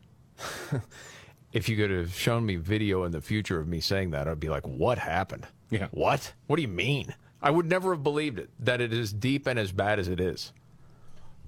if 1.54 1.70
you 1.70 1.78
could 1.78 1.92
have 1.92 2.14
shown 2.14 2.46
me 2.46 2.56
video 2.56 3.04
in 3.04 3.12
the 3.12 3.22
future 3.22 3.60
of 3.60 3.68
me 3.68 3.80
saying 3.80 4.12
that, 4.12 4.28
I'd 4.28 4.40
be 4.40 4.50
like, 4.50 4.68
what 4.68 4.98
happened? 4.98 5.48
Yeah. 5.70 5.88
What? 5.92 6.34
What 6.48 6.56
do 6.56 6.62
you 6.62 6.68
mean? 6.68 7.14
I 7.42 7.50
would 7.50 7.66
never 7.66 7.94
have 7.94 8.04
believed 8.04 8.40
it, 8.40 8.50
that 8.60 8.82
it 8.82 8.94
is 8.94 9.12
deep 9.12 9.48
and 9.48 9.58
as 9.58 9.72
bad 9.72 10.00
as 10.00 10.08
it 10.08 10.20
is. 10.20 10.54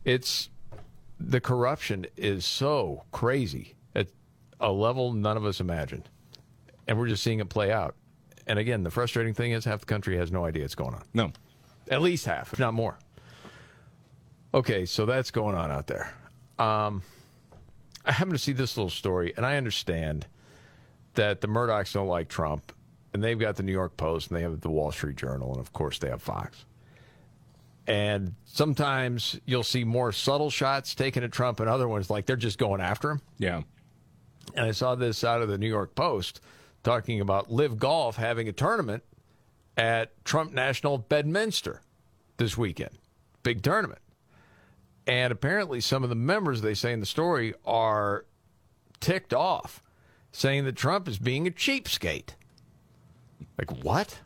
It's 0.05 0.49
the 1.19 1.39
corruption 1.39 2.05
is 2.17 2.45
so 2.45 3.03
crazy 3.11 3.75
at 3.95 4.07
a 4.59 4.71
level 4.71 5.13
none 5.13 5.37
of 5.37 5.45
us 5.45 5.59
imagined. 5.59 6.09
And 6.87 6.97
we're 6.97 7.07
just 7.07 7.23
seeing 7.23 7.39
it 7.39 7.49
play 7.49 7.71
out. 7.71 7.95
And 8.47 8.59
again, 8.59 8.83
the 8.83 8.91
frustrating 8.91 9.33
thing 9.33 9.51
is 9.51 9.63
half 9.65 9.81
the 9.81 9.85
country 9.85 10.17
has 10.17 10.31
no 10.31 10.45
idea 10.45 10.63
what's 10.63 10.75
going 10.75 10.95
on. 10.95 11.03
No. 11.13 11.31
At 11.89 12.01
least 12.01 12.25
half, 12.25 12.51
if 12.53 12.59
not 12.59 12.73
more. 12.73 12.97
Okay, 14.53 14.85
so 14.85 15.05
that's 15.05 15.31
going 15.31 15.55
on 15.55 15.71
out 15.71 15.87
there. 15.87 16.13
Um, 16.59 17.01
I 18.05 18.11
happen 18.11 18.33
to 18.33 18.39
see 18.39 18.53
this 18.53 18.77
little 18.77 18.89
story, 18.89 19.33
and 19.35 19.45
I 19.45 19.57
understand 19.57 20.27
that 21.15 21.41
the 21.41 21.47
Murdochs 21.47 21.93
don't 21.93 22.07
like 22.07 22.27
Trump, 22.27 22.73
and 23.13 23.23
they've 23.23 23.39
got 23.39 23.55
the 23.55 23.63
New 23.63 23.71
York 23.71 23.97
Post, 23.97 24.29
and 24.29 24.37
they 24.37 24.41
have 24.41 24.61
the 24.61 24.69
Wall 24.69 24.91
Street 24.91 25.15
Journal, 25.15 25.51
and 25.51 25.59
of 25.59 25.73
course 25.73 25.99
they 25.99 26.09
have 26.09 26.21
Fox. 26.21 26.65
And 27.85 28.35
sometimes 28.45 29.39
you'll 29.45 29.63
see 29.63 29.83
more 29.83 30.11
subtle 30.11 30.49
shots 30.49 30.95
taken 30.95 31.23
at 31.23 31.31
Trump, 31.31 31.59
and 31.59 31.69
other 31.69 31.87
ones 31.87 32.09
like 32.09 32.25
they're 32.25 32.35
just 32.35 32.57
going 32.57 32.81
after 32.81 33.11
him. 33.11 33.21
Yeah. 33.37 33.61
And 34.55 34.65
I 34.65 34.71
saw 34.71 34.95
this 34.95 35.23
out 35.23 35.41
of 35.41 35.47
the 35.47 35.57
New 35.57 35.67
York 35.67 35.95
Post 35.95 36.41
talking 36.83 37.21
about 37.21 37.51
Live 37.51 37.77
Golf 37.77 38.17
having 38.17 38.47
a 38.47 38.51
tournament 38.51 39.03
at 39.77 40.23
Trump 40.25 40.53
National 40.53 40.97
Bedminster 40.97 41.81
this 42.37 42.57
weekend. 42.57 42.97
Big 43.41 43.61
tournament. 43.61 43.99
And 45.05 45.31
apparently, 45.31 45.81
some 45.81 46.03
of 46.03 46.09
the 46.09 46.15
members, 46.15 46.61
they 46.61 46.73
say 46.73 46.93
in 46.93 47.01
the 47.01 47.05
story, 47.05 47.53
are 47.65 48.25
ticked 48.99 49.33
off, 49.33 49.83
saying 50.31 50.65
that 50.65 50.75
Trump 50.75 51.07
is 51.07 51.19
being 51.19 51.47
a 51.47 51.51
cheapskate. 51.51 52.29
Like, 53.57 53.83
what? 53.83 54.19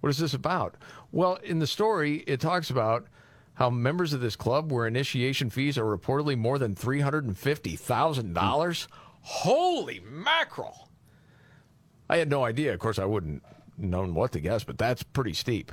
What 0.00 0.10
is 0.10 0.18
this 0.18 0.34
about? 0.34 0.76
Well, 1.12 1.38
in 1.42 1.58
the 1.58 1.66
story, 1.66 2.24
it 2.26 2.40
talks 2.40 2.68
about 2.70 3.06
how 3.54 3.70
members 3.70 4.12
of 4.12 4.20
this 4.20 4.36
club, 4.36 4.70
where 4.72 4.86
initiation 4.86 5.50
fees 5.50 5.78
are 5.78 5.84
reportedly 5.84 6.36
more 6.36 6.58
than 6.58 6.74
$350,000. 6.74 8.86
Holy 9.22 10.00
mackerel! 10.00 10.88
I 12.10 12.18
had 12.18 12.28
no 12.28 12.44
idea. 12.44 12.74
Of 12.74 12.80
course, 12.80 12.98
I 12.98 13.04
wouldn't 13.04 13.44
known 13.78 14.14
what 14.14 14.32
to 14.32 14.40
guess, 14.40 14.64
but 14.64 14.78
that's 14.78 15.02
pretty 15.02 15.34
steep. 15.34 15.72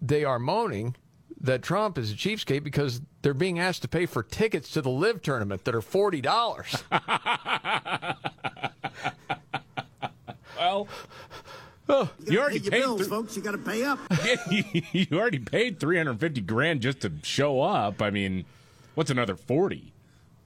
They 0.00 0.24
are 0.24 0.38
moaning 0.38 0.96
that 1.42 1.62
Trump 1.62 1.98
is 1.98 2.12
a 2.12 2.14
cheapskate 2.14 2.62
because 2.64 3.00
they're 3.22 3.34
being 3.34 3.58
asked 3.58 3.82
to 3.82 3.88
pay 3.88 4.06
for 4.06 4.22
tickets 4.22 4.70
to 4.70 4.80
the 4.82 4.90
live 4.90 5.22
tournament 5.22 5.64
that 5.64 5.74
are 5.74 5.82
forty 5.82 6.20
dollars. 6.20 6.82
well, 10.58 10.88
Oh, 11.88 12.08
you 12.26 12.38
already 12.40 12.60
Pay 12.60 12.64
your 12.64 12.70
paid 12.70 12.80
bills, 12.80 13.00
th- 13.00 13.10
folks. 13.10 13.36
You 13.36 13.42
got 13.42 13.50
to 13.52 13.58
pay 13.58 13.82
up. 13.84 13.98
you 14.92 15.06
already 15.12 15.40
paid 15.40 15.80
350 15.80 16.40
grand 16.42 16.80
just 16.80 17.00
to 17.00 17.12
show 17.24 17.60
up. 17.60 18.00
I 18.00 18.10
mean, 18.10 18.44
what's 18.94 19.10
another 19.10 19.34
40? 19.34 19.92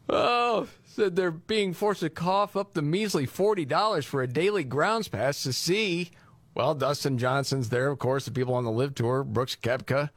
Oh, 0.08 0.66
said 0.84 1.14
they're 1.14 1.30
being 1.30 1.74
forced 1.74 2.00
to 2.00 2.08
cough 2.10 2.56
up 2.56 2.72
the 2.72 2.82
measly 2.82 3.26
forty 3.26 3.64
dollars 3.64 4.06
for 4.06 4.22
a 4.22 4.26
daily 4.26 4.64
grounds 4.64 5.08
pass 5.08 5.42
to 5.42 5.52
see. 5.52 6.10
Well, 6.54 6.74
Dustin 6.74 7.18
Johnson's 7.18 7.68
there, 7.68 7.90
of 7.90 7.98
course. 7.98 8.24
The 8.24 8.30
people 8.30 8.54
on 8.54 8.64
the 8.64 8.70
live 8.70 8.94
tour: 8.94 9.22
Brooks 9.24 9.56
Koepka, 9.60 10.10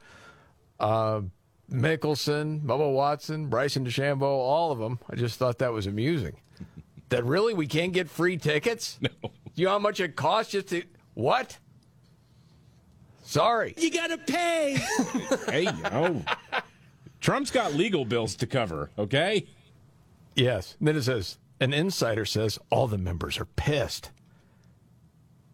uh, 0.80 1.20
Mickelson, 1.70 2.62
Bubba 2.62 2.92
Watson, 2.92 3.46
Bryson 3.48 3.84
DeChambeau, 3.86 4.22
all 4.22 4.72
of 4.72 4.78
them. 4.78 4.98
I 5.08 5.14
just 5.16 5.38
thought 5.38 5.58
that 5.58 5.72
was 5.72 5.86
amusing. 5.86 6.36
that 7.10 7.24
really 7.24 7.54
we 7.54 7.66
can't 7.66 7.92
get 7.92 8.08
free 8.10 8.36
tickets? 8.36 8.98
No. 9.22 9.30
You 9.54 9.66
know 9.66 9.72
how 9.72 9.78
much 9.78 10.00
it 10.00 10.16
costs 10.16 10.52
just 10.52 10.68
to 10.68 10.84
what? 11.14 11.58
Sorry. 13.24 13.74
You 13.76 13.90
got 13.90 14.06
to 14.06 14.16
pay. 14.18 14.78
hey, 15.46 15.62
you 15.64 15.82
know, 15.82 16.22
Trump's 17.20 17.50
got 17.50 17.74
legal 17.74 18.04
bills 18.04 18.36
to 18.36 18.46
cover, 18.46 18.90
okay? 18.98 19.46
Yes. 20.34 20.76
And 20.78 20.88
Then 20.88 20.96
it 20.96 21.02
says 21.02 21.38
an 21.60 21.74
insider 21.74 22.24
says 22.24 22.58
all 22.70 22.86
the 22.86 22.96
members 22.96 23.38
are 23.38 23.44
pissed. 23.44 24.10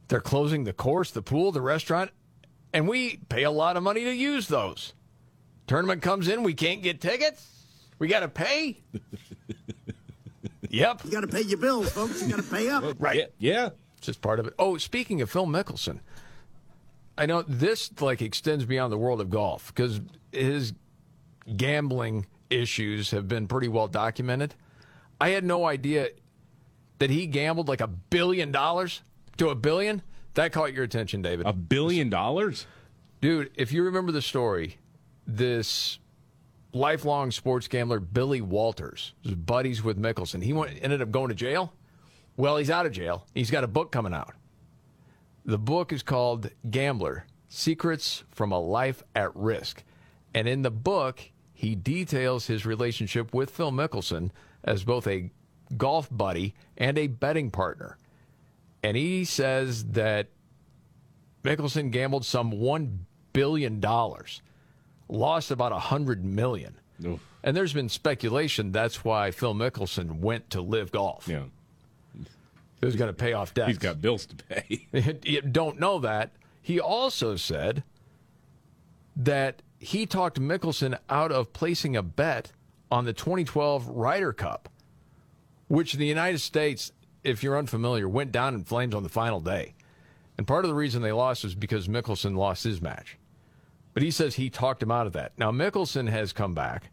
They're 0.08 0.20
closing 0.20 0.64
the 0.64 0.72
course, 0.72 1.10
the 1.10 1.22
pool, 1.22 1.50
the 1.50 1.60
restaurant, 1.62 2.12
and 2.72 2.86
we 2.86 3.16
pay 3.28 3.42
a 3.42 3.50
lot 3.50 3.76
of 3.76 3.82
money 3.82 4.04
to 4.04 4.14
use 4.14 4.46
those. 4.46 4.92
Tournament 5.66 6.02
comes 6.02 6.28
in, 6.28 6.42
we 6.42 6.54
can't 6.54 6.82
get 6.82 7.00
tickets. 7.00 7.46
We 7.98 8.08
got 8.08 8.20
to 8.20 8.28
pay. 8.28 8.80
yep. 10.70 11.04
You 11.04 11.10
got 11.10 11.22
to 11.22 11.28
pay 11.28 11.42
your 11.42 11.58
bills, 11.58 11.90
folks. 11.90 12.22
You 12.22 12.28
got 12.28 12.44
to 12.44 12.50
pay 12.50 12.68
up. 12.68 12.96
Right. 12.98 13.32
Yeah. 13.38 13.70
It's 13.96 14.06
just 14.06 14.20
part 14.20 14.38
of 14.38 14.46
it. 14.46 14.54
Oh, 14.58 14.76
speaking 14.76 15.22
of 15.22 15.30
Phil 15.30 15.46
Mickelson, 15.46 16.00
I 17.18 17.26
know 17.26 17.42
this 17.42 17.90
like 18.00 18.20
extends 18.20 18.64
beyond 18.64 18.92
the 18.92 18.98
world 18.98 19.20
of 19.20 19.30
golf 19.30 19.74
because 19.74 20.00
his 20.32 20.74
gambling 21.56 22.26
issues 22.50 23.10
have 23.10 23.26
been 23.26 23.46
pretty 23.46 23.68
well 23.68 23.88
documented. 23.88 24.54
I 25.20 25.30
had 25.30 25.44
no 25.44 25.64
idea 25.64 26.10
that 26.98 27.10
he 27.10 27.26
gambled 27.26 27.68
like 27.68 27.80
a 27.80 27.86
billion 27.86 28.52
dollars 28.52 29.02
to 29.38 29.48
a 29.48 29.54
billion. 29.54 30.02
That 30.34 30.52
caught 30.52 30.74
your 30.74 30.84
attention, 30.84 31.22
David. 31.22 31.46
A 31.46 31.52
billion 31.52 32.10
dollars? 32.10 32.66
Dude, 33.22 33.50
if 33.54 33.72
you 33.72 33.82
remember 33.82 34.12
the 34.12 34.20
story, 34.20 34.76
this 35.26 35.98
lifelong 36.72 37.30
sports 37.30 37.68
gambler, 37.68 38.00
Billy 38.00 38.40
Walters, 38.40 39.14
was 39.24 39.34
buddies 39.34 39.82
with 39.82 40.00
Mickelson. 40.00 40.42
He 40.42 40.52
went, 40.52 40.78
ended 40.82 41.02
up 41.02 41.10
going 41.10 41.28
to 41.28 41.34
jail. 41.34 41.72
Well, 42.36 42.56
he's 42.58 42.70
out 42.70 42.86
of 42.86 42.92
jail. 42.92 43.26
He's 43.34 43.50
got 43.50 43.64
a 43.64 43.68
book 43.68 43.90
coming 43.90 44.12
out. 44.12 44.34
The 45.44 45.58
book 45.58 45.92
is 45.92 46.02
called 46.02 46.50
Gambler 46.68 47.24
Secrets 47.48 48.24
from 48.30 48.52
a 48.52 48.58
Life 48.58 49.02
at 49.14 49.34
Risk. 49.34 49.84
And 50.34 50.46
in 50.46 50.62
the 50.62 50.70
book, 50.70 51.20
he 51.54 51.74
details 51.74 52.46
his 52.46 52.66
relationship 52.66 53.32
with 53.32 53.50
Phil 53.50 53.72
Mickelson 53.72 54.30
as 54.62 54.84
both 54.84 55.06
a 55.06 55.30
golf 55.76 56.08
buddy 56.10 56.54
and 56.76 56.98
a 56.98 57.06
betting 57.06 57.50
partner. 57.50 57.96
And 58.82 58.96
he 58.96 59.24
says 59.24 59.84
that 59.92 60.28
Mickelson 61.42 61.90
gambled 61.90 62.24
some 62.24 62.52
$1 62.52 62.98
billion, 63.32 63.80
lost 65.08 65.50
about 65.50 65.72
a 65.72 65.76
$100 65.76 66.22
million. 66.22 66.76
And 67.42 67.56
there's 67.56 67.72
been 67.72 67.88
speculation 67.88 68.72
that's 68.72 69.04
why 69.04 69.30
Phil 69.30 69.54
Mickelson 69.54 70.18
went 70.18 70.50
to 70.50 70.60
live 70.60 70.90
golf. 70.90 71.28
Yeah. 71.28 71.44
He 72.14 72.84
was 72.84 72.96
going 72.96 73.08
to 73.08 73.14
pay 73.14 73.32
off 73.32 73.54
debts. 73.54 73.68
He's 73.68 73.78
got 73.78 74.00
bills 74.00 74.26
to 74.26 74.36
pay. 74.36 74.86
you 75.24 75.40
don't 75.40 75.78
know 75.78 76.00
that. 76.00 76.32
He 76.60 76.80
also 76.80 77.36
said 77.36 77.84
that 79.16 79.62
he 79.78 80.06
talked 80.06 80.40
Mickelson 80.40 80.98
out 81.08 81.32
of 81.32 81.52
placing 81.52 81.96
a 81.96 82.02
bet 82.02 82.52
on 82.90 83.04
the 83.04 83.12
2012 83.12 83.88
Ryder 83.88 84.32
Cup, 84.32 84.68
which 85.68 85.94
the 85.94 86.06
United 86.06 86.38
States, 86.38 86.92
if 87.24 87.42
you're 87.42 87.56
unfamiliar, 87.56 88.08
went 88.08 88.32
down 88.32 88.54
in 88.54 88.64
flames 88.64 88.94
on 88.94 89.02
the 89.02 89.08
final 89.08 89.40
day. 89.40 89.74
And 90.36 90.46
part 90.46 90.64
of 90.64 90.68
the 90.68 90.74
reason 90.74 91.02
they 91.02 91.12
lost 91.12 91.44
was 91.44 91.54
because 91.54 91.88
Mickelson 91.88 92.36
lost 92.36 92.64
his 92.64 92.82
match. 92.82 93.16
But 93.96 94.02
he 94.02 94.10
says 94.10 94.34
he 94.34 94.50
talked 94.50 94.82
him 94.82 94.90
out 94.90 95.06
of 95.06 95.14
that. 95.14 95.32
Now, 95.38 95.50
Mickelson 95.50 96.10
has 96.10 96.34
come 96.34 96.52
back 96.52 96.90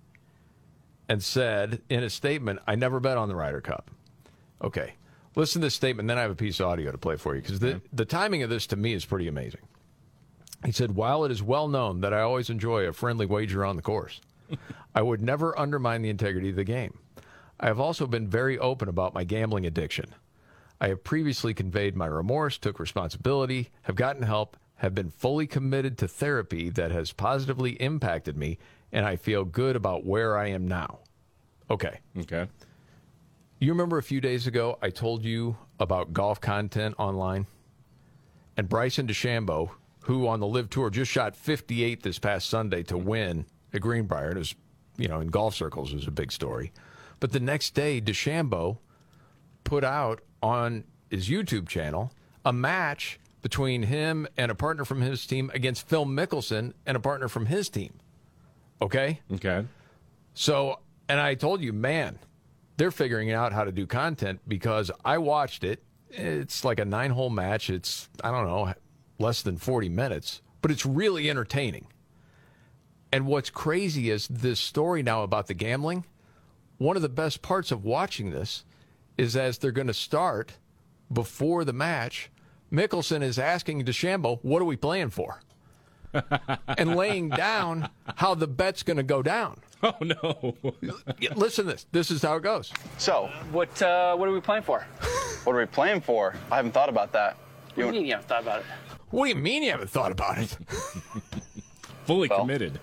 and 1.10 1.22
said 1.22 1.82
in 1.90 2.02
a 2.02 2.10
statement, 2.10 2.62
I 2.66 2.76
never 2.76 3.02
bet 3.02 3.18
on 3.18 3.28
the 3.28 3.36
Ryder 3.36 3.60
Cup. 3.60 3.92
Okay. 4.64 4.94
Listen 5.36 5.60
to 5.60 5.66
this 5.66 5.76
statement, 5.76 6.08
then 6.08 6.18
I 6.18 6.22
have 6.22 6.32
a 6.32 6.36
piece 6.36 6.62
of 6.62 6.68
audio 6.68 6.94
to 6.94 6.98
play 6.98 7.18
for 7.18 7.36
you 7.36 7.42
because 7.42 7.60
the, 7.60 7.68
mm-hmm. 7.68 7.86
the 7.92 8.06
timing 8.06 8.42
of 8.44 8.50
this 8.50 8.68
to 8.68 8.78
me 8.78 8.94
is 8.94 9.04
pretty 9.04 9.28
amazing. 9.28 9.60
He 10.66 10.72
said, 10.72 10.96
While 10.96 11.26
it 11.26 11.32
is 11.34 11.44
well 11.44 11.68
known 11.68 12.00
that 12.00 12.14
I 12.14 12.22
always 12.22 12.50
enjoy 12.50 12.86
a 12.86 12.94
friendly 12.94 13.26
wager 13.26 13.66
on 13.66 13.76
the 13.76 13.82
course, 13.82 14.22
I 14.96 15.02
would 15.02 15.22
never 15.22 15.60
undermine 15.60 16.04
the 16.04 16.10
integrity 16.10 16.52
of 16.52 16.56
the 16.56 16.64
game. 16.64 17.00
I 17.60 17.66
have 17.66 17.82
also 17.82 18.08
been 18.08 18.30
very 18.30 18.58
open 18.58 18.88
about 18.88 19.14
my 19.14 19.26
gambling 19.26 19.66
addiction. 19.66 20.16
I 20.80 20.88
have 20.88 21.04
previously 21.04 21.54
conveyed 21.54 21.98
my 21.98 22.06
remorse, 22.06 22.58
took 22.58 22.80
responsibility, 22.80 23.72
have 23.82 23.98
gotten 23.98 24.24
help, 24.24 24.56
have 24.84 24.94
been 24.94 25.10
fully 25.10 25.48
committed 25.48 25.98
to 25.98 26.10
therapy 26.10 26.70
that 26.70 26.92
has 26.92 27.14
positively 27.14 27.72
impacted 27.82 28.36
me, 28.38 28.58
and 28.92 29.06
I 29.06 29.16
feel 29.16 29.46
good 29.46 29.78
about 29.78 30.06
where 30.06 30.38
I 30.38 30.48
am 30.50 30.68
now. 30.68 31.00
Okay. 31.72 32.02
Okay. 32.20 32.48
You 33.60 33.72
remember 33.72 33.98
a 33.98 34.04
few 34.04 34.20
days 34.20 34.46
ago 34.46 34.78
I 34.82 34.90
told 34.90 35.24
you 35.24 35.56
about 35.80 36.12
golf 36.12 36.42
content 36.42 36.96
online? 37.00 37.48
And 38.58 38.68
Bryson 38.68 39.08
DeChambeau, 39.08 39.70
who 40.02 40.28
on 40.28 40.42
the 40.42 40.48
Live 40.48 40.70
Tour 40.70 40.90
just 40.90 41.10
shot 41.10 41.34
58 41.34 42.04
this 42.04 42.20
past 42.20 42.50
Sunday 42.50 42.84
to 42.84 42.98
win 42.98 43.46
at 43.74 43.80
Greenbrier, 43.80 44.28
and 44.28 44.36
it 44.36 44.40
was, 44.40 44.56
you 44.98 45.08
know, 45.08 45.22
in 45.22 45.30
golf 45.30 45.56
circles 45.56 45.94
it 45.94 45.96
was 45.96 46.08
a 46.08 46.12
big 46.12 46.30
story. 46.30 46.74
But 47.22 47.32
the 47.32 47.40
next 47.40 47.74
day, 47.74 48.02
DeChambeau 48.02 48.80
put 49.64 49.86
out 49.86 50.20
on 50.42 50.84
his 51.10 51.30
YouTube 51.30 51.70
channel 51.70 52.12
a 52.44 52.52
match 52.52 53.18
between 53.44 53.84
him 53.84 54.26
and 54.38 54.50
a 54.50 54.56
partner 54.56 54.86
from 54.86 55.02
his 55.02 55.28
team 55.28 55.52
against 55.54 55.88
Phil 55.88 56.06
Mickelson 56.06 56.74
and 56.88 56.98
a 56.98 57.00
partner 57.00 57.28
from 57.28 57.46
his 57.46 57.70
team. 57.70 58.00
Okay? 58.82 59.20
Okay. 59.34 59.66
So, 60.34 60.80
and 61.08 61.20
I 61.20 61.36
told 61.36 61.62
you, 61.62 61.74
man, 61.74 62.18
they're 62.78 62.90
figuring 62.90 63.32
out 63.32 63.54
how 63.54 63.66
to 63.66 63.72
do 63.72 63.86
content 63.86 64.40
because 64.48 64.90
I 65.06 65.20
watched 65.20 65.64
it. 65.64 65.84
It's 66.10 66.64
like 66.64 66.80
a 66.80 66.86
nine 66.86 67.12
hole 67.12 67.30
match. 67.30 67.70
It's, 67.70 68.10
I 68.24 68.32
don't 68.32 68.48
know, 68.48 68.74
less 69.20 69.42
than 69.42 69.58
40 69.58 69.90
minutes, 69.90 70.42
but 70.62 70.72
it's 70.72 70.86
really 70.86 71.30
entertaining. 71.30 71.88
And 73.12 73.28
what's 73.28 73.50
crazy 73.50 74.10
is 74.10 74.28
this 74.28 74.60
story 74.60 75.04
now 75.04 75.24
about 75.24 75.48
the 75.48 75.54
gambling. 75.54 76.06
One 76.78 76.96
of 76.96 77.02
the 77.02 77.10
best 77.10 77.42
parts 77.42 77.72
of 77.72 77.84
watching 77.84 78.32
this 78.32 78.64
is 79.18 79.36
as 79.36 79.58
they're 79.58 79.72
going 79.72 79.88
to 79.88 79.94
start 79.94 80.54
before 81.12 81.64
the 81.66 81.74
match, 81.74 82.32
Mickelson 82.74 83.22
is 83.22 83.38
asking 83.38 83.86
DeChambeau, 83.86 84.40
what 84.42 84.62
are 84.62 84.66
we 84.66 84.76
playing 84.76 85.12
for? 85.12 85.42
and 86.78 86.96
laying 86.96 87.30
down 87.30 87.90
how 88.16 88.34
the 88.36 88.48
bet's 88.48 88.84
going 88.84 88.98
to 88.98 89.04
go 89.04 89.22
down. 89.22 89.60
Oh 89.82 89.96
no! 90.00 90.56
Listen 91.36 91.66
to 91.66 91.72
this. 91.72 91.86
This 91.92 92.10
is 92.10 92.22
how 92.22 92.36
it 92.36 92.44
goes. 92.44 92.72
So, 92.98 93.30
what 93.52 93.82
uh, 93.82 94.16
what 94.16 94.30
are 94.30 94.32
we 94.32 94.40
playing 94.40 94.64
for? 94.64 94.86
what 95.44 95.54
are 95.54 95.60
we 95.60 95.66
playing 95.66 96.00
for? 96.00 96.36
I 96.50 96.56
haven't 96.56 96.72
thought 96.72 96.88
about 96.88 97.12
that. 97.12 97.36
What 97.76 97.76
do 97.76 97.86
you 97.88 97.92
mean 97.92 98.06
you 98.06 98.12
haven't 98.14 98.30
thought 98.30 98.44
about 98.44 98.60
it? 98.60 98.66
What 99.10 99.26
do 99.26 99.30
you 99.30 99.36
mean 99.36 99.64
you 99.64 99.72
haven't 99.72 99.90
thought 99.90 100.12
about 100.12 100.38
it? 100.38 100.56
Fully 102.06 102.30
committed. 102.30 102.80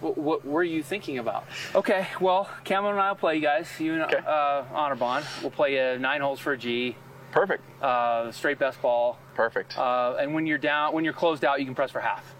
What, 0.00 0.16
what 0.16 0.44
were 0.46 0.64
you 0.64 0.82
thinking 0.82 1.18
about? 1.18 1.44
Okay, 1.74 2.06
well, 2.20 2.48
Cameron 2.64 2.94
and 2.94 3.02
I 3.02 3.10
will 3.10 3.16
play, 3.16 3.36
you 3.36 3.42
guys. 3.42 3.68
You 3.78 3.94
and 3.94 4.02
uh, 4.02 4.64
Anirban. 4.72 5.24
We'll 5.42 5.50
play 5.50 5.94
uh, 5.94 5.98
nine 5.98 6.22
holes 6.22 6.40
for 6.40 6.52
a 6.52 6.58
G. 6.58 6.96
Perfect. 7.32 7.64
Uh, 7.82 8.30
straight 8.30 8.58
best 8.58 8.80
ball. 8.80 9.18
Perfect. 9.34 9.76
Uh, 9.76 10.16
and 10.20 10.34
when 10.34 10.46
you're 10.46 10.58
down, 10.58 10.92
when 10.92 11.02
you're 11.02 11.14
closed 11.14 11.44
out, 11.44 11.58
you 11.58 11.66
can 11.66 11.74
press 11.74 11.90
for 11.90 12.00
half. 12.00 12.34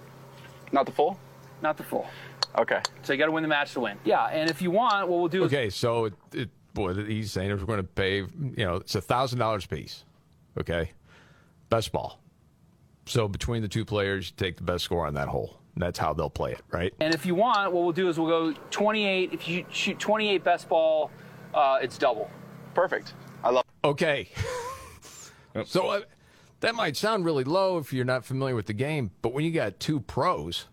Not 0.71 0.87
the 0.87 0.93
full. 0.93 1.19
Not 1.63 1.77
the 1.77 1.83
full. 1.83 2.07
Okay. 2.59 2.81
So 3.03 3.13
you 3.13 3.19
got 3.19 3.27
to 3.27 3.33
win 3.33 3.43
the 3.43 3.49
match 3.49 3.73
to 3.73 3.81
win. 3.81 3.99
Yeah, 4.05 4.27
and 4.27 4.51
if 4.51 4.61
you 4.61 4.71
want, 4.71 5.09
what 5.09 5.19
we'll 5.19 5.29
do 5.29 5.45
is 5.45 5.53
Okay, 5.53 5.71
so 5.71 6.05
it, 6.05 6.15
it, 6.33 6.51
what 6.75 6.97
he's 6.97 7.33
saying 7.33 7.51
is 7.51 7.61
we're 7.61 7.67
going 7.67 7.79
to 7.79 7.85
pay, 7.85 8.17
you 8.17 8.29
know, 8.59 8.77
it's 8.77 8.95
a 8.95 9.01
thousand 9.01 9.39
dollars 9.39 9.65
a 9.65 9.69
piece. 9.69 10.05
Okay, 10.59 10.91
best 11.71 11.91
ball. 11.93 12.21
So 13.07 13.27
between 13.29 13.63
the 13.63 13.69
two 13.69 13.85
players, 13.85 14.29
you 14.29 14.35
take 14.37 14.57
the 14.57 14.63
best 14.63 14.85
score 14.85 15.07
on 15.07 15.15
that 15.15 15.29
hole. 15.29 15.59
That's 15.77 15.99
how 15.99 16.13
they'll 16.13 16.29
play 16.31 16.53
it, 16.53 16.61
right? 16.71 16.93
And 17.01 17.15
if 17.15 17.25
you 17.25 17.35
want, 17.35 17.73
what 17.73 17.83
we'll 17.83 17.93
do 17.93 18.09
is 18.11 18.19
we'll 18.19 18.29
go 18.29 18.59
28. 18.71 19.33
If 19.33 19.49
you 19.49 19.65
shoot 19.71 19.99
28 19.99 20.45
best 20.45 20.69
ball, 20.69 21.11
uh, 21.55 21.79
it's 21.81 21.97
double. 21.97 22.31
Perfect. 22.75 23.15
I 23.43 23.51
love. 23.51 23.65
Okay. 23.83 24.29
so 25.65 25.89
uh, 25.89 26.01
that 26.61 26.75
might 26.75 26.97
sound 26.97 27.25
really 27.25 27.45
low 27.45 27.79
if 27.79 27.93
you're 27.93 28.05
not 28.05 28.25
familiar 28.25 28.55
with 28.55 28.67
the 28.67 28.73
game, 28.73 29.11
but 29.21 29.33
when 29.33 29.45
you 29.45 29.51
got 29.51 29.81
two 29.81 30.01
pros, 30.01 30.67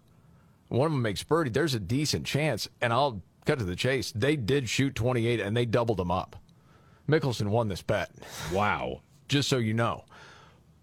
one 0.68 0.86
of 0.86 0.92
them 0.92 1.02
makes 1.02 1.24
birdie, 1.24 1.50
there's 1.50 1.74
a 1.74 1.80
decent 1.80 2.26
chance. 2.26 2.68
And 2.82 2.94
I'll 2.94 3.22
cut 3.46 3.60
to 3.60 3.66
the 3.66 3.76
chase. 3.76 4.12
They 4.12 4.36
did 4.36 4.70
shoot 4.70 4.96
28 4.96 5.40
and 5.40 5.58
they 5.58 5.66
doubled 5.66 5.98
them 5.98 6.12
up. 6.12 6.36
Mickelson 7.08 7.48
won 7.48 7.68
this 7.68 7.82
bet. 7.82 8.12
Wow. 8.54 9.02
Just 9.28 9.50
so 9.50 9.58
you 9.58 9.74
know. 9.74 10.06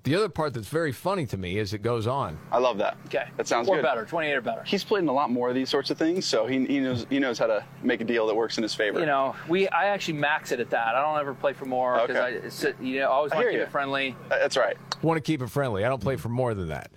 The 0.07 0.15
other 0.15 0.29
part 0.29 0.55
that's 0.55 0.69
very 0.69 0.93
funny 0.93 1.27
to 1.27 1.37
me 1.37 1.59
is 1.59 1.75
it 1.75 1.83
goes 1.83 2.07
on. 2.07 2.39
I 2.53 2.59
love 2.59 2.79
that. 2.79 2.97
Okay. 3.07 3.25
That 3.37 3.49
sounds 3.49 3.69
or 3.69 3.75
good. 3.79 3.83
better, 3.83 4.05
28 4.05 4.35
or 4.35 4.41
better. 4.41 4.63
He's 4.63 4.85
played 4.85 5.03
in 5.03 5.09
a 5.09 5.13
lot 5.13 5.33
more 5.33 5.49
of 5.49 5.57
these 5.57 5.69
sorts 5.69 5.91
of 5.91 5.99
things, 5.99 6.25
so 6.25 6.47
he, 6.47 6.65
he 6.65 6.79
knows 6.79 7.07
he 7.11 7.19
knows 7.19 7.41
how 7.41 7.49
to 7.49 7.65
make 7.83 8.01
a 8.01 8.05
deal 8.05 8.25
that 8.29 8.35
works 8.37 8.57
in 8.57 8.63
his 8.63 8.73
favor. 8.73 9.01
You 9.01 9.07
know, 9.07 9.35
we 9.49 9.67
I 9.71 9.87
actually 9.87 10.19
max 10.19 10.53
it 10.53 10.61
at 10.61 10.71
that. 10.71 10.95
I 10.95 11.03
don't 11.03 11.19
ever 11.19 11.35
play 11.35 11.55
for 11.55 11.65
more 11.65 12.01
because 12.07 12.17
Okay. 12.17 12.47
I 12.47 12.49
sit, 12.51 12.77
you 12.81 13.01
know 13.01 13.07
I 13.07 13.15
always 13.15 13.33
I 13.33 13.35
want 13.35 13.47
to 13.47 13.51
keep 13.51 13.59
you. 13.59 13.65
it 13.65 13.71
friendly. 13.73 14.17
That's 14.29 14.57
right. 14.57 14.77
Want 15.03 15.17
to 15.17 15.21
keep 15.21 15.43
it 15.43 15.49
friendly. 15.49 15.85
I 15.85 15.89
don't 15.89 16.01
play 16.01 16.15
for 16.15 16.29
more 16.29 16.55
than 16.55 16.69
that. 16.69 16.93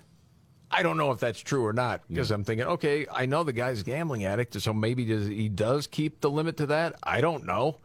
I 0.70 0.84
don't 0.84 0.96
know 0.96 1.10
if 1.10 1.18
that's 1.18 1.40
true 1.40 1.66
or 1.66 1.72
not 1.72 2.02
because 2.06 2.30
I'm 2.30 2.44
thinking, 2.44 2.64
okay, 2.68 3.04
I 3.12 3.26
know 3.26 3.42
the 3.42 3.52
guy's 3.52 3.80
a 3.80 3.84
gambling 3.84 4.24
addict, 4.24 4.54
so 4.62 4.72
maybe 4.72 5.04
does, 5.04 5.26
he 5.26 5.48
does 5.48 5.88
keep 5.88 6.20
the 6.20 6.30
limit 6.30 6.58
to 6.58 6.66
that. 6.66 6.94
I 7.02 7.20
don't 7.20 7.44
know. 7.44 7.78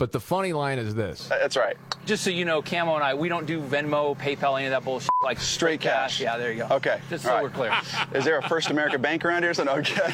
But 0.00 0.12
the 0.12 0.20
funny 0.20 0.54
line 0.54 0.78
is 0.78 0.94
this. 0.94 1.30
Uh, 1.30 1.36
that's 1.36 1.58
right. 1.58 1.76
Just 2.06 2.24
so 2.24 2.30
you 2.30 2.46
know, 2.46 2.62
Camo 2.62 2.94
and 2.94 3.04
I, 3.04 3.12
we 3.12 3.28
don't 3.28 3.44
do 3.44 3.60
Venmo, 3.60 4.16
PayPal, 4.16 4.56
any 4.56 4.64
of 4.64 4.70
that 4.70 4.82
bullshit. 4.82 5.10
Like 5.22 5.38
Straight 5.38 5.82
cash. 5.82 6.18
Yeah, 6.18 6.38
there 6.38 6.50
you 6.52 6.66
go. 6.66 6.74
Okay. 6.76 7.02
Just 7.10 7.26
All 7.26 7.32
so 7.32 7.34
right. 7.34 7.42
we're 7.42 7.50
clear. 7.50 7.78
Is 8.14 8.24
there 8.24 8.38
a 8.38 8.48
First 8.48 8.70
America 8.70 8.98
Bank 8.98 9.26
around 9.26 9.42
here? 9.42 9.52
So 9.52 9.64
no, 9.64 9.72
okay. 9.72 10.10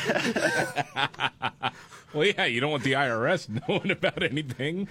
Well, 2.12 2.26
yeah, 2.26 2.46
you 2.46 2.60
don't 2.60 2.70
want 2.70 2.82
the 2.82 2.92
IRS 2.92 3.48
knowing 3.68 3.90
about 3.90 4.22
anything. 4.22 4.88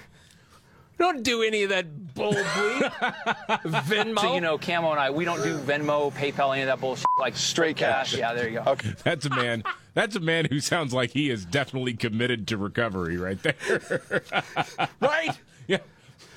Don't 0.97 1.23
do 1.23 1.43
any 1.43 1.63
of 1.63 1.69
that 1.69 2.13
bull 2.13 2.33
bleep. 2.33 2.91
Venmo. 3.83 4.19
So 4.19 4.33
you 4.33 4.41
know, 4.41 4.57
Camo 4.57 4.91
and 4.91 4.99
I, 4.99 5.09
we 5.09 5.25
don't 5.25 5.43
do 5.43 5.57
Venmo, 5.57 6.11
PayPal, 6.13 6.53
any 6.53 6.61
of 6.61 6.67
that 6.67 6.79
bullshit. 6.79 7.05
Like 7.19 7.35
straight 7.35 7.77
cash. 7.77 8.15
Yeah, 8.15 8.33
there 8.33 8.47
you 8.47 8.61
go. 8.63 8.71
Okay, 8.71 8.93
that's 9.03 9.25
a 9.25 9.29
man. 9.29 9.63
That's 9.93 10.15
a 10.15 10.19
man 10.19 10.45
who 10.45 10.59
sounds 10.59 10.93
like 10.93 11.11
he 11.11 11.29
is 11.29 11.45
definitely 11.45 11.93
committed 11.93 12.47
to 12.47 12.57
recovery, 12.57 13.17
right 13.17 13.41
there. 13.41 13.55
right? 15.01 15.37
Yeah. 15.67 15.79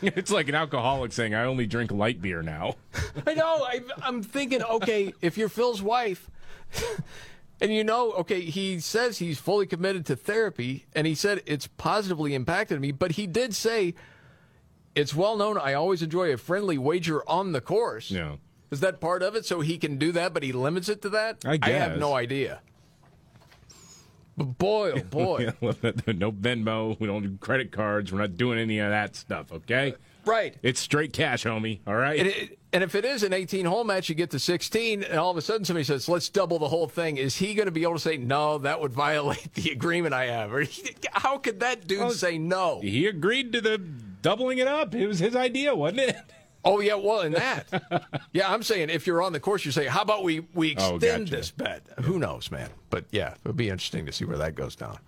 It's 0.02 0.30
like 0.30 0.48
an 0.48 0.55
alcoholic 0.55 1.12
saying, 1.12 1.35
"I 1.35 1.44
only 1.44 1.66
drink 1.66 1.90
light 1.93 2.20
beer 2.20 2.43
now." 2.43 2.74
I 3.26 3.35
know. 3.35 3.64
I, 3.64 3.80
I'm 4.02 4.22
thinking, 4.22 4.62
okay, 4.62 5.12
if 5.20 5.39
you're 5.39 5.48
Phil's 5.48 5.82
wife, 5.82 6.30
and 7.60 7.72
you 7.72 7.85
know, 7.85 8.12
okay, 8.12 8.40
he 8.40 8.80
says 8.80 9.18
he's 9.18 9.39
fully 9.39 9.66
committed 9.66 10.06
to 10.06 10.16
therapy, 10.16 10.86
and 10.94 11.06
he 11.06 11.14
said 11.14 11.43
it's 11.47 11.66
positively 11.66 12.35
impacted 12.35 12.80
me, 12.80 12.93
but 12.93 13.12
he 13.12 13.26
did 13.26 13.55
say 13.55 13.94
it's 14.99 15.15
well 15.15 15.37
known 15.37 15.57
I 15.59 15.75
always 15.75 16.03
enjoy 16.03 16.33
a 16.33 16.37
friendly 16.37 16.79
wager 16.79 17.23
on 17.29 17.53
the 17.53 17.61
course. 17.61 18.11
Yeah. 18.11 18.37
Is 18.70 18.81
that 18.81 19.01
part 19.01 19.23
of 19.23 19.35
it? 19.35 19.47
So 19.47 19.61
he 19.61 19.79
can 19.79 19.97
do 19.97 20.12
that, 20.12 20.35
but 20.35 20.43
he 20.43 20.53
limits 20.53 20.89
it 20.89 21.03
to 21.03 21.09
that? 21.11 21.45
I 21.47 21.59
have 21.70 21.99
no 21.99 22.15
idea. 22.15 22.61
But 24.37 24.59
boy, 24.59 24.93
oh 24.93 25.01
boy. 25.11 25.53
No 26.07 26.33
Venmo. 26.33 26.99
We 27.01 27.07
don't 27.07 27.23
do 27.23 27.37
credit 27.39 27.73
cards. 27.73 28.12
We're 28.12 28.20
not 28.20 28.37
doing 28.37 28.59
any 28.59 28.79
of 28.79 28.91
that 28.91 29.16
stuff. 29.16 29.53
Okay. 29.53 29.93
Uh, 29.93 29.97
right. 30.27 30.57
It's 30.62 30.81
straight 30.81 31.12
cash, 31.12 31.45
homie. 31.45 31.81
All 31.87 31.97
right. 31.97 32.20
And, 32.20 32.29
it, 32.29 32.59
and 32.73 32.85
if 32.85 32.95
it 32.95 33.05
is 33.05 33.23
an 33.23 33.33
18 33.33 33.65
hole 33.65 33.85
match, 33.85 34.09
you 34.09 34.15
get 34.15 34.31
to 34.31 34.39
16, 34.39 35.03
and 35.03 35.19
all 35.19 35.31
of 35.31 35.37
a 35.37 35.43
sudden 35.43 35.65
somebody 35.65 35.85
says, 35.85 36.09
let's 36.09 36.29
double 36.29 36.59
the 36.59 36.69
whole 36.69 36.87
thing. 36.87 37.16
Is 37.16 37.37
he 37.37 37.55
going 37.55 37.66
to 37.66 37.73
be 37.73 37.83
able 37.83 37.95
to 37.95 38.01
say, 38.01 38.16
no, 38.16 38.59
that 38.59 38.81
would 38.81 38.93
violate 39.07 39.55
the 39.55 39.70
agreement 39.70 40.15
I 40.15 40.27
have? 40.27 40.53
Or 40.53 40.65
how 41.12 41.39
could 41.39 41.61
that 41.61 41.87
dude 41.87 42.01
oh, 42.01 42.11
say 42.11 42.39
no? 42.39 42.81
He 42.81 43.07
agreed 43.07 43.53
to 43.55 43.61
the 43.61 43.81
doubling 44.28 44.59
it 44.59 44.66
up. 44.68 44.94
It 44.94 45.06
was 45.06 45.18
his 45.18 45.34
idea, 45.34 45.74
wasn't 45.74 46.00
it? 46.00 46.16
Oh, 46.64 46.80
yeah, 46.80 46.94
well, 46.96 47.20
in 47.20 47.32
that. 47.32 47.66
yeah, 48.32 48.52
I'm 48.52 48.64
saying 48.64 48.90
if 48.90 49.06
you're 49.06 49.22
on 49.22 49.32
the 49.32 49.38
course, 49.38 49.64
you 49.64 49.70
say, 49.70 49.86
how 49.86 50.02
about 50.02 50.24
we, 50.24 50.40
we 50.55 50.74
Oh, 50.76 50.96
extend 50.96 51.26
gotcha. 51.26 51.36
this 51.36 51.50
bet? 51.52 51.82
Who 52.02 52.18
knows, 52.18 52.50
man? 52.50 52.68
But 52.90 53.05
yeah, 53.12 53.34
it'll 53.44 53.52
be 53.55 53.70
interesting 53.70 54.05
to 54.06 54.12
see 54.12 54.24
where 54.24 54.36
that 54.38 54.56
goes 54.56 54.74
down. 54.74 54.98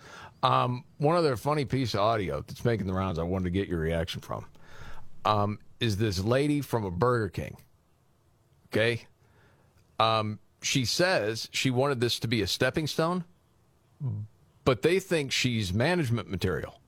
Um, 0.44 0.84
one 0.98 1.16
other 1.16 1.36
funny 1.36 1.64
piece 1.64 1.92
of 1.94 2.01
audio 2.01 2.40
that's 2.47 2.64
making 2.64 2.86
the 2.86 2.92
rounds 2.92 3.18
I 3.18 3.24
wanted 3.24 3.44
to 3.44 3.51
get 3.51 3.66
your 3.68 3.80
reaction 3.80 4.20
from 4.20 4.47
um, 5.24 5.59
is 5.80 5.97
this 5.97 6.20
lady 6.20 6.60
from 6.60 6.84
a 6.84 6.90
Burger 6.90 7.28
King. 7.28 7.56
Okay? 8.72 9.02
Um, 9.98 10.38
she 10.62 10.84
says 10.84 11.48
she 11.52 11.70
wanted 11.70 12.01
this 12.01 12.20
to 12.20 12.28
be 12.28 12.42
a 12.42 12.47
stepping 12.47 12.86
stone, 12.86 13.24
but 14.64 14.82
they 14.82 15.01
think 15.01 15.32
she's 15.32 15.74
management 15.74 16.30
material. 16.30 16.80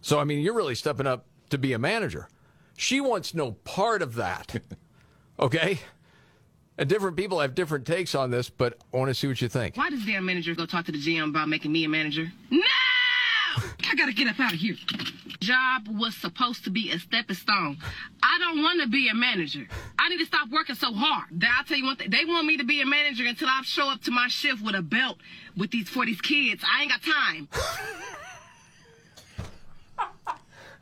So, 0.00 0.18
I 0.18 0.24
mean, 0.24 0.40
you're 0.40 0.54
really 0.54 0.74
stepping 0.74 1.06
up 1.06 1.26
to 1.50 1.58
be 1.58 1.72
a 1.72 1.78
manager. 1.78 2.28
She 2.76 3.00
wants 3.00 3.34
no 3.34 3.52
part 3.52 4.02
of 4.02 4.14
that. 4.14 4.62
Okay? 5.40 5.78
And 6.76 6.88
different 6.88 7.16
people 7.16 7.40
have 7.40 7.54
different 7.54 7.86
takes 7.86 8.14
on 8.14 8.30
this, 8.30 8.50
but 8.50 8.78
I 8.92 8.96
want 8.98 9.08
to 9.08 9.14
see 9.14 9.26
what 9.26 9.40
you 9.40 9.48
think. 9.48 9.76
Why 9.76 9.90
does 9.90 10.04
their 10.04 10.20
manager 10.20 10.54
go 10.54 10.66
talk 10.66 10.84
to 10.86 10.92
the 10.92 10.98
GM 10.98 11.30
about 11.30 11.48
making 11.48 11.72
me 11.72 11.84
a 11.84 11.88
manager? 11.88 12.30
No! 12.50 12.60
I 13.90 13.94
gotta 13.96 14.12
get 14.12 14.28
up 14.28 14.38
out 14.38 14.52
of 14.52 14.58
here. 14.58 14.76
Job 15.40 15.88
was 15.88 16.14
supposed 16.14 16.64
to 16.64 16.70
be 16.70 16.90
a 16.92 16.98
stepping 16.98 17.36
stone. 17.36 17.78
I 18.22 18.38
don't 18.38 18.62
want 18.62 18.82
to 18.82 18.88
be 18.88 19.08
a 19.08 19.14
manager. 19.14 19.66
I 19.98 20.08
need 20.08 20.18
to 20.18 20.26
stop 20.26 20.48
working 20.50 20.76
so 20.76 20.92
hard. 20.92 21.42
I'll 21.42 21.64
tell 21.64 21.76
you 21.76 21.84
one 21.84 21.96
thing. 21.96 22.10
They 22.10 22.24
want 22.24 22.46
me 22.46 22.58
to 22.58 22.64
be 22.64 22.80
a 22.82 22.86
manager 22.86 23.24
until 23.26 23.48
I 23.48 23.62
show 23.64 23.90
up 23.90 24.02
to 24.02 24.10
my 24.10 24.28
shift 24.28 24.62
with 24.62 24.74
a 24.74 24.82
belt 24.82 25.18
with 25.56 25.70
these 25.70 25.88
for 25.88 26.06
these 26.06 26.20
kids. 26.20 26.62
I 26.64 26.82
ain't 26.82 26.90
got 26.90 27.02
time. 27.02 27.48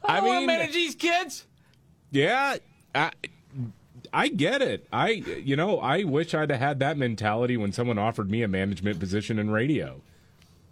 I, 0.09 0.21
mean- 0.21 0.47
manage 0.47 0.73
these 0.73 0.95
kids. 0.95 1.45
Yeah, 2.11 2.57
I, 2.95 3.11
I 4.13 4.29
get 4.29 4.63
it. 4.63 4.87
I, 4.93 5.09
you 5.11 5.57
know, 5.57 5.79
I 5.79 6.05
wish 6.05 6.33
I'd 6.35 6.51
have 6.51 6.59
had 6.61 6.79
that 6.81 6.97
mentality 6.97 7.57
when 7.59 7.73
someone 7.73 7.99
offered 7.99 8.31
me 8.31 8.43
a 8.43 8.49
management 8.49 8.99
position 8.99 9.39
in 9.39 9.51
radio. 9.51 10.01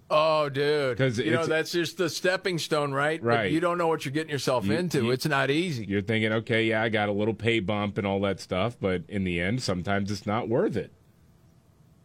Oh, 0.08 0.48
dude. 0.48 0.96
'Cause 0.96 1.18
you 1.18 1.32
know, 1.32 1.44
that's 1.46 1.72
just 1.72 1.98
the 1.98 2.08
stepping 2.08 2.58
stone, 2.58 2.92
right? 2.92 3.20
But 3.20 3.26
Right. 3.28 3.52
you 3.52 3.58
don't 3.60 3.76
know 3.76 3.88
what 3.88 4.04
you're 4.04 4.12
getting 4.12 4.30
yourself 4.30 4.64
You- 4.64 4.74
into. 4.74 5.02
you- 5.04 5.10
it's 5.10 5.26
not 5.26 5.50
easy. 5.50 5.84
You're 5.84 6.00
thinking, 6.00 6.32
okay, 6.32 6.64
yeah, 6.64 6.80
I 6.82 6.88
got 6.88 7.08
a 7.08 7.12
little 7.12 7.34
pay 7.34 7.58
bump 7.58 7.98
and 7.98 8.06
all 8.06 8.20
that 8.20 8.38
stuff, 8.40 8.76
but 8.80 9.02
in 9.08 9.24
the 9.24 9.40
end, 9.40 9.62
sometimes 9.62 10.10
it's 10.12 10.24
not 10.24 10.48
worth 10.48 10.76
it. 10.76 10.92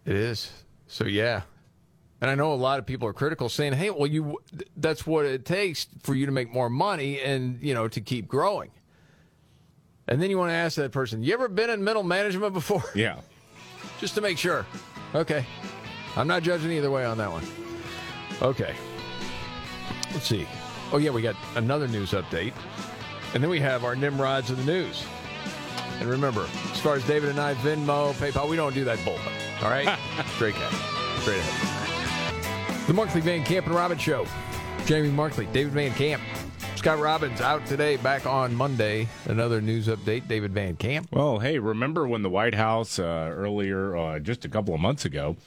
It 0.06 0.16
is. 0.16 0.52
So 0.88 1.06
yeah. 1.06 1.44
And 2.22 2.30
I 2.30 2.36
know 2.36 2.54
a 2.54 2.56
lot 2.56 2.78
of 2.78 2.86
people 2.86 3.08
are 3.08 3.14
critical 3.14 3.50
saying, 3.50 3.74
"Hey, 3.74 3.90
well 3.90 4.06
you 4.08 4.40
that's 4.78 5.06
what 5.08 5.26
it 5.26 5.44
takes 5.44 5.88
for 6.04 6.14
you 6.14 6.28
to 6.28 6.32
make 6.32 6.54
more 6.54 6.70
money 6.70 7.20
and, 7.20 7.60
you 7.62 7.74
know, 7.74 7.88
to 7.88 8.00
keep 8.00 8.28
growing." 8.28 8.70
And 10.08 10.22
then 10.22 10.30
you 10.30 10.38
want 10.38 10.52
to 10.52 10.56
ask 10.56 10.76
that 10.76 10.92
person, 10.92 11.24
"You 11.24 11.34
ever 11.34 11.48
been 11.48 11.70
in 11.70 11.84
middle 11.84 12.04
management 12.04 12.54
before?" 12.54 12.84
Yeah. 12.96 13.20
Just 14.00 14.16
to 14.16 14.22
make 14.22 14.38
sure. 14.38 14.66
Okay. 15.16 15.46
I'm 16.16 16.28
not 16.28 16.44
judging 16.44 16.72
either 16.72 16.92
way 16.92 17.06
on 17.06 17.18
that 17.18 17.32
one. 17.32 17.44
Okay. 18.42 18.76
Let's 20.14 20.28
see. 20.28 20.48
Oh 20.92 20.98
yeah, 20.98 21.12
we 21.12 21.22
got 21.22 21.36
another 21.56 21.88
news 21.88 22.12
update. 22.12 22.54
And 23.34 23.42
then 23.42 23.50
we 23.50 23.60
have 23.60 23.84
our 23.86 23.96
Nimrods 23.96 24.50
of 24.50 24.58
the 24.58 24.72
news. 24.72 25.06
And 26.00 26.10
remember, 26.10 26.48
as 26.72 26.80
far 26.80 26.96
as 26.96 27.06
David 27.06 27.30
and 27.30 27.40
I, 27.40 27.54
Venmo, 27.56 28.12
PayPal, 28.14 28.50
we 28.50 28.56
don't 28.56 28.74
do 28.74 28.84
that 28.86 29.04
bull. 29.06 29.20
All 29.64 29.70
right? 29.70 29.98
Straight 30.36 30.56
cash. 30.56 31.22
Straight 31.22 31.38
ahead. 31.40 31.71
The 32.92 32.96
Markley 32.96 33.22
Van 33.22 33.42
Camp 33.46 33.68
and 33.68 33.76
Robbins 33.76 34.02
Show. 34.02 34.28
Jamie 34.86 35.12
Markley, 35.12 35.46
David 35.54 35.72
Van 35.72 35.94
Camp. 35.94 36.22
Scott 36.76 37.00
Robbins 37.00 37.40
out 37.40 37.66
today, 37.66 37.96
back 37.96 38.26
on 38.26 38.54
Monday. 38.54 39.08
Another 39.28 39.62
news 39.62 39.88
update, 39.88 40.28
David 40.28 40.52
Van 40.52 40.76
Camp. 40.76 41.08
Well, 41.10 41.40
hey, 41.40 41.58
remember 41.58 42.06
when 42.06 42.22
the 42.22 42.30
White 42.30 42.54
House 42.54 43.00
uh, 43.00 43.30
earlier, 43.32 43.96
uh, 43.96 44.20
just 44.20 44.44
a 44.44 44.50
couple 44.50 44.74
of 44.74 44.82
months 44.82 45.06
ago, 45.06 45.38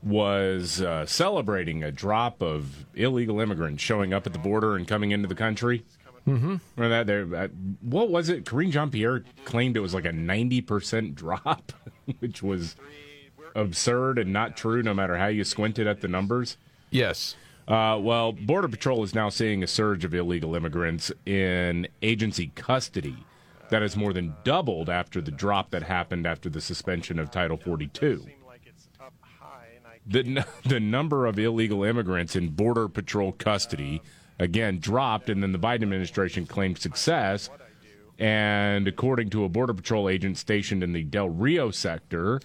was 0.00 0.80
uh, 0.80 1.04
celebrating 1.06 1.82
a 1.82 1.90
drop 1.90 2.40
of 2.40 2.86
illegal 2.94 3.40
immigrants 3.40 3.82
showing 3.82 4.14
up 4.14 4.24
at 4.24 4.32
the 4.32 4.38
border 4.38 4.76
and 4.76 4.86
coming 4.86 5.10
into 5.10 5.26
the 5.26 5.34
country? 5.34 5.84
Mm-hmm. 6.24 6.58
Remember 6.76 6.88
that? 6.88 7.06
There, 7.08 7.34
uh, 7.34 7.48
what 7.80 8.10
was 8.10 8.28
it? 8.28 8.44
Karine 8.44 8.70
Jean 8.70 8.92
Pierre 8.92 9.24
claimed 9.44 9.76
it 9.76 9.80
was 9.80 9.92
like 9.92 10.04
a 10.04 10.12
ninety 10.12 10.60
percent 10.60 11.16
drop, 11.16 11.72
which 12.20 12.44
was 12.44 12.76
absurd 13.56 14.20
and 14.20 14.32
not 14.32 14.56
true, 14.56 14.84
no 14.84 14.94
matter 14.94 15.16
how 15.16 15.26
you 15.26 15.42
squinted 15.42 15.88
at 15.88 16.00
the 16.00 16.06
numbers. 16.06 16.56
Yes. 16.90 17.36
Uh, 17.68 17.98
well, 18.00 18.32
Border 18.32 18.68
Patrol 18.68 19.02
is 19.02 19.14
now 19.14 19.28
seeing 19.28 19.62
a 19.62 19.66
surge 19.66 20.04
of 20.04 20.14
illegal 20.14 20.54
immigrants 20.54 21.10
in 21.24 21.88
agency 22.00 22.52
custody 22.54 23.16
that 23.70 23.82
has 23.82 23.96
more 23.96 24.12
than 24.12 24.34
doubled 24.44 24.88
after 24.88 25.20
the 25.20 25.32
drop 25.32 25.70
that 25.70 25.82
happened 25.82 26.26
after 26.26 26.48
the 26.48 26.60
suspension 26.60 27.18
of 27.18 27.30
Title 27.30 27.56
42. 27.56 28.24
The, 30.06 30.20
n- 30.20 30.44
the 30.64 30.78
number 30.78 31.26
of 31.26 31.38
illegal 31.38 31.82
immigrants 31.82 32.36
in 32.36 32.50
Border 32.50 32.88
Patrol 32.88 33.32
custody, 33.32 34.00
again, 34.38 34.78
dropped, 34.78 35.28
and 35.28 35.42
then 35.42 35.50
the 35.50 35.58
Biden 35.58 35.82
administration 35.82 36.46
claimed 36.46 36.78
success. 36.78 37.50
And 38.18 38.86
according 38.86 39.30
to 39.30 39.44
a 39.44 39.48
Border 39.48 39.74
Patrol 39.74 40.08
agent 40.08 40.38
stationed 40.38 40.84
in 40.84 40.92
the 40.92 41.02
Del 41.02 41.28
Rio 41.28 41.72
sector, 41.72 42.40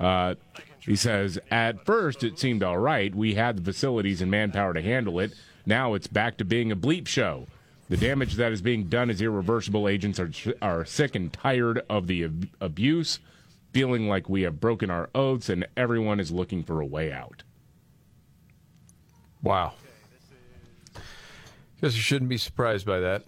uh, 0.00 0.34
he 0.80 0.96
says, 0.96 1.38
At 1.50 1.84
first, 1.84 2.22
it 2.22 2.38
seemed 2.38 2.62
all 2.62 2.78
right. 2.78 3.14
We 3.14 3.34
had 3.34 3.56
the 3.56 3.72
facilities 3.72 4.20
and 4.20 4.30
manpower 4.30 4.74
to 4.74 4.82
handle 4.82 5.18
it. 5.20 5.32
Now 5.66 5.94
it's 5.94 6.06
back 6.06 6.36
to 6.38 6.44
being 6.44 6.70
a 6.70 6.76
bleep 6.76 7.06
show. 7.06 7.46
The 7.88 7.96
damage 7.96 8.34
that 8.34 8.52
is 8.52 8.62
being 8.62 8.84
done 8.84 9.10
is 9.10 9.20
irreversible. 9.20 9.88
Agents 9.88 10.18
are, 10.18 10.30
are 10.62 10.84
sick 10.84 11.14
and 11.14 11.32
tired 11.32 11.82
of 11.88 12.06
the 12.06 12.24
ab- 12.24 12.48
abuse, 12.60 13.20
feeling 13.72 14.08
like 14.08 14.28
we 14.28 14.42
have 14.42 14.60
broken 14.60 14.90
our 14.90 15.10
oaths, 15.14 15.48
and 15.48 15.66
everyone 15.76 16.18
is 16.20 16.30
looking 16.30 16.62
for 16.62 16.80
a 16.80 16.86
way 16.86 17.12
out. 17.12 17.42
Wow. 19.42 19.74
Guess 21.80 21.94
you 21.94 22.00
shouldn't 22.00 22.30
be 22.30 22.38
surprised 22.38 22.86
by 22.86 23.00
that. 23.00 23.24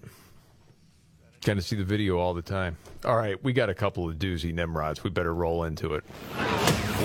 Kind 1.47 1.61
of 1.61 1.65
see 1.65 1.77
the 1.77 1.85
video 1.85 2.19
all 2.19 2.35
the 2.35 2.43
time. 2.43 2.77
All 3.05 3.17
right, 3.17 3.41
we 3.45 3.53
got 3.53 3.71
a 3.71 3.75
couple 3.75 4.09
of 4.09 4.17
doozy 4.17 4.53
Nimrods. 4.53 5.05
We 5.05 5.11
better 5.11 5.33
roll 5.33 5.63
into 5.63 5.95
it. 5.95 6.03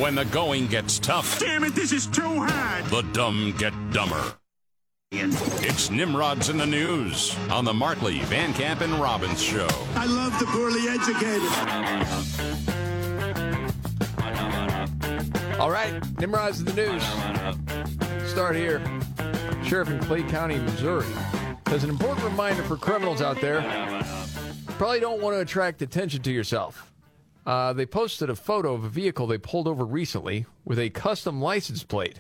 When 0.02 0.16
the 0.16 0.26
going 0.26 0.66
gets 0.66 0.98
tough. 0.98 1.40
Damn 1.40 1.64
it, 1.64 1.76
this 1.76 1.92
is 1.92 2.08
too 2.08 2.24
hard. 2.24 2.86
The 2.86 3.04
dumb 3.14 3.54
get 3.60 3.72
dumber. 3.92 4.34
It's 5.12 5.92
Nimrods 5.92 6.50
in 6.50 6.58
the 6.58 6.66
News 6.66 7.38
on 7.52 7.66
the 7.66 7.74
Markley, 7.76 8.18
Van 8.22 8.52
Camp, 8.56 8.82
and 8.82 8.94
Robbins 8.96 9.40
Show. 9.44 9.68
I 9.94 10.08
love 10.08 10.40
the 10.40 10.48
poorly 10.48 10.88
educated. 10.90 11.52
All 15.60 15.70
right, 15.70 16.02
Nimrods 16.20 16.62
in 16.62 16.66
the 16.66 16.74
news. 16.74 17.04
Start 18.28 18.56
here. 18.56 18.82
Sheriff 19.64 19.92
in 19.92 20.00
Clay 20.00 20.24
County, 20.24 20.58
Missouri, 20.58 21.06
has 21.72 21.86
an 21.86 21.90
important 21.90 22.26
reminder 22.26 22.64
for 22.64 22.76
criminals 22.76 23.22
out 23.22 23.40
there. 23.40 23.62
Probably 24.78 25.00
don't 25.00 25.22
want 25.22 25.38
to 25.38 25.40
attract 25.40 25.82
attention 25.82 26.22
to 26.24 26.32
yourself. 26.32 26.92
Uh, 27.46 27.72
they 27.72 27.86
posted 27.86 28.30
a 28.30 28.36
photo 28.36 28.74
of 28.74 28.84
a 28.84 28.90
vehicle 28.90 29.26
they 29.26 29.38
pulled 29.38 29.70
over 29.70 29.86
recently 29.86 30.46
with 30.66 30.78
a 30.78 30.90
custom 30.90 31.42
license 31.42 31.82
plate 31.84 32.20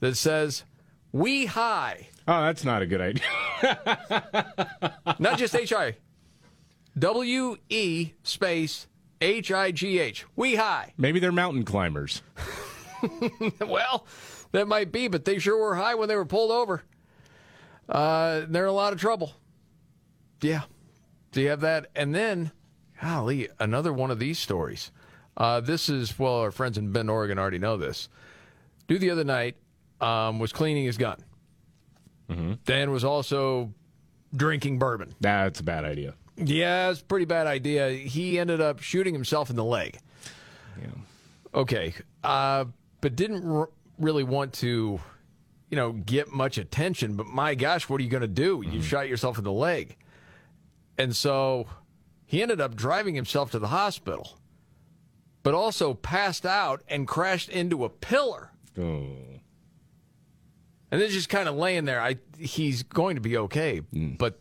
that 0.00 0.16
says, 0.16 0.64
We 1.12 1.44
High. 1.44 2.08
Oh, 2.26 2.44
that's 2.44 2.64
not 2.64 2.80
a 2.80 2.86
good 2.86 3.02
idea. 3.02 3.22
Not 5.18 5.36
just 5.36 5.54
H 5.54 5.74
I. 5.74 5.96
W 6.98 7.58
E 7.68 8.12
space 8.22 8.86
H 9.20 9.52
I 9.52 9.72
G 9.72 9.98
H. 9.98 10.24
We 10.36 10.54
High. 10.54 10.94
Maybe 10.96 11.20
they're 11.20 11.32
mountain 11.32 11.64
climbers. 11.64 12.22
well, 13.60 14.06
that 14.52 14.68
might 14.68 14.90
be, 14.90 15.08
but 15.08 15.26
they 15.26 15.38
sure 15.38 15.58
were 15.60 15.74
high 15.74 15.96
when 15.96 16.08
they 16.08 16.16
were 16.16 16.24
pulled 16.24 16.50
over. 16.50 16.82
Uh, 17.90 18.42
they're 18.48 18.64
in 18.64 18.70
a 18.70 18.72
lot 18.72 18.92
of 18.92 19.00
trouble. 19.00 19.34
Yeah. 20.40 20.62
So 21.32 21.40
you 21.40 21.48
have 21.48 21.60
that. 21.62 21.90
And 21.94 22.14
then, 22.14 22.52
golly, 23.02 23.48
another 23.58 23.92
one 23.92 24.10
of 24.10 24.18
these 24.18 24.38
stories. 24.38 24.92
Uh, 25.36 25.60
this 25.60 25.88
is, 25.88 26.18
well, 26.18 26.36
our 26.36 26.50
friends 26.50 26.78
in 26.78 26.92
Bend, 26.92 27.10
Oregon 27.10 27.38
already 27.38 27.58
know 27.58 27.76
this. 27.76 28.08
Dude 28.88 29.00
the 29.00 29.10
other 29.10 29.24
night 29.24 29.56
um, 30.00 30.38
was 30.38 30.52
cleaning 30.52 30.84
his 30.84 30.96
gun. 30.96 31.18
Dan 32.64 32.92
was 32.92 33.02
also 33.02 33.74
drinking 34.36 34.78
bourbon. 34.78 35.12
That's 35.20 35.58
a 35.58 35.64
bad 35.64 35.84
idea. 35.84 36.14
Yeah, 36.36 36.90
it's 36.90 37.00
a 37.00 37.04
pretty 37.04 37.24
bad 37.24 37.48
idea. 37.48 37.90
He 37.90 38.38
ended 38.38 38.60
up 38.60 38.80
shooting 38.80 39.12
himself 39.14 39.50
in 39.50 39.56
the 39.56 39.64
leg. 39.64 39.98
Okay, 41.52 41.92
uh, 42.22 42.66
but 43.00 43.16
didn't 43.16 43.44
r- 43.50 43.68
really 43.98 44.22
want 44.22 44.52
to, 44.54 45.00
you 45.70 45.76
know, 45.76 45.92
get 45.92 46.32
much 46.32 46.58
attention. 46.58 47.14
But 47.14 47.26
my 47.26 47.54
gosh, 47.54 47.88
what 47.88 48.00
are 48.00 48.04
you 48.04 48.10
going 48.10 48.22
to 48.22 48.28
do? 48.28 48.62
You 48.64 48.72
mm-hmm. 48.72 48.80
shot 48.80 49.08
yourself 49.08 49.38
in 49.38 49.44
the 49.44 49.52
leg, 49.52 49.96
and 50.98 51.14
so 51.14 51.66
he 52.26 52.42
ended 52.42 52.60
up 52.60 52.74
driving 52.74 53.14
himself 53.14 53.50
to 53.52 53.58
the 53.58 53.68
hospital, 53.68 54.38
but 55.42 55.54
also 55.54 55.94
passed 55.94 56.44
out 56.44 56.82
and 56.88 57.06
crashed 57.06 57.48
into 57.48 57.84
a 57.84 57.88
pillar. 57.88 58.50
Oh. 58.78 59.16
And 60.92 61.00
then 61.00 61.08
just 61.08 61.28
kind 61.28 61.48
of 61.48 61.54
laying 61.54 61.84
there. 61.84 62.00
I 62.00 62.18
he's 62.36 62.82
going 62.82 63.14
to 63.14 63.20
be 63.20 63.36
okay, 63.36 63.80
mm. 63.94 64.18
but 64.18 64.40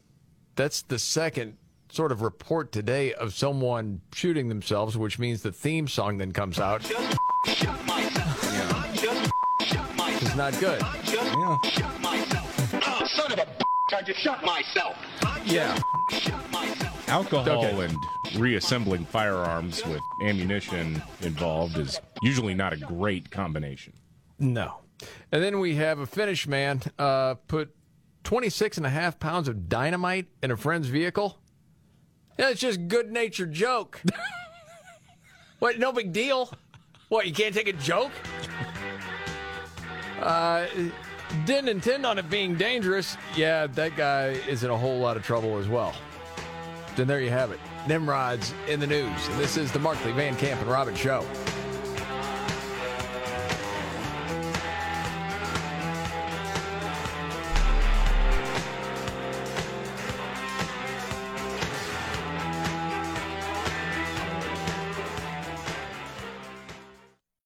that's 0.56 0.82
the 0.82 0.98
second 0.98 1.58
sort 1.92 2.12
of 2.12 2.22
report 2.22 2.72
today 2.72 3.14
of 3.14 3.34
someone 3.34 4.02
shooting 4.14 4.50
themselves, 4.50 4.98
which 4.98 5.20
means 5.20 5.42
the 5.42 5.52
theme 5.52 5.88
song 5.88 6.18
then 6.18 6.32
comes 6.32 6.60
out. 6.60 6.82
It's 7.46 7.64
not 7.64 8.49
good. 10.60 10.82
Oh, 12.82 13.06
son 13.08 13.32
of 13.32 13.40
a 13.40 13.48
I 13.92 14.02
just 14.04 14.20
shot 14.20 14.44
myself. 14.46 14.96
Yeah. 15.46 15.78
Alcohol 17.08 17.66
Okay. 17.66 17.86
and 17.86 17.98
reassembling 18.40 19.06
firearms 19.06 19.84
with 19.84 20.00
ammunition 20.24 21.02
involved 21.22 21.78
is 21.78 22.00
usually 22.22 22.54
not 22.54 22.72
a 22.72 22.78
great 22.78 23.32
combination. 23.32 23.94
No. 24.38 24.82
And 25.32 25.42
then 25.42 25.60
we 25.60 25.76
have 25.76 25.98
a 26.00 26.06
Finnish 26.06 26.48
man 26.48 26.82
uh, 27.00 27.34
put 27.48 27.74
26 28.26 28.78
and 28.78 28.86
a 28.86 28.90
half 28.90 29.20
pounds 29.20 29.48
of 29.48 29.68
dynamite 29.68 30.28
in 30.44 30.52
a 30.52 30.58
friend's 30.58 30.88
vehicle. 30.88 31.40
Yeah, 32.38 32.52
it's 32.52 32.62
just 32.62 32.88
good 32.88 33.12
natured 33.12 33.52
joke. 33.54 34.02
what? 35.60 35.80
No 35.80 35.92
big 35.92 36.14
deal. 36.14 36.54
What? 37.08 37.26
You 37.26 37.34
can't 37.34 37.56
take 37.56 37.68
a 37.68 37.74
joke? 37.74 38.12
Uh, 40.22 40.68
didn't 41.46 41.70
intend 41.70 42.06
on 42.06 42.18
it 42.18 42.30
being 42.30 42.56
dangerous. 42.56 43.18
Yeah, 43.36 43.68
that 43.68 43.96
guy 43.96 44.30
is 44.48 44.64
in 44.64 44.70
a 44.70 44.78
whole 44.78 45.00
lot 45.00 45.18
of 45.18 45.24
trouble 45.24 45.58
as 45.58 45.68
well. 45.68 45.94
Then 46.96 47.08
there 47.08 47.22
you 47.22 47.30
have 47.30 47.52
it. 47.52 47.60
Nimrod's 47.88 48.54
in 48.68 48.80
the 48.80 48.88
news. 48.88 49.28
And 49.30 49.40
this 49.40 49.58
is 49.58 49.72
the 49.72 49.80
Markley 49.80 50.12
Van 50.12 50.36
Camp 50.36 50.60
and 50.62 50.70
Robbins 50.70 50.98
Show. 50.98 51.26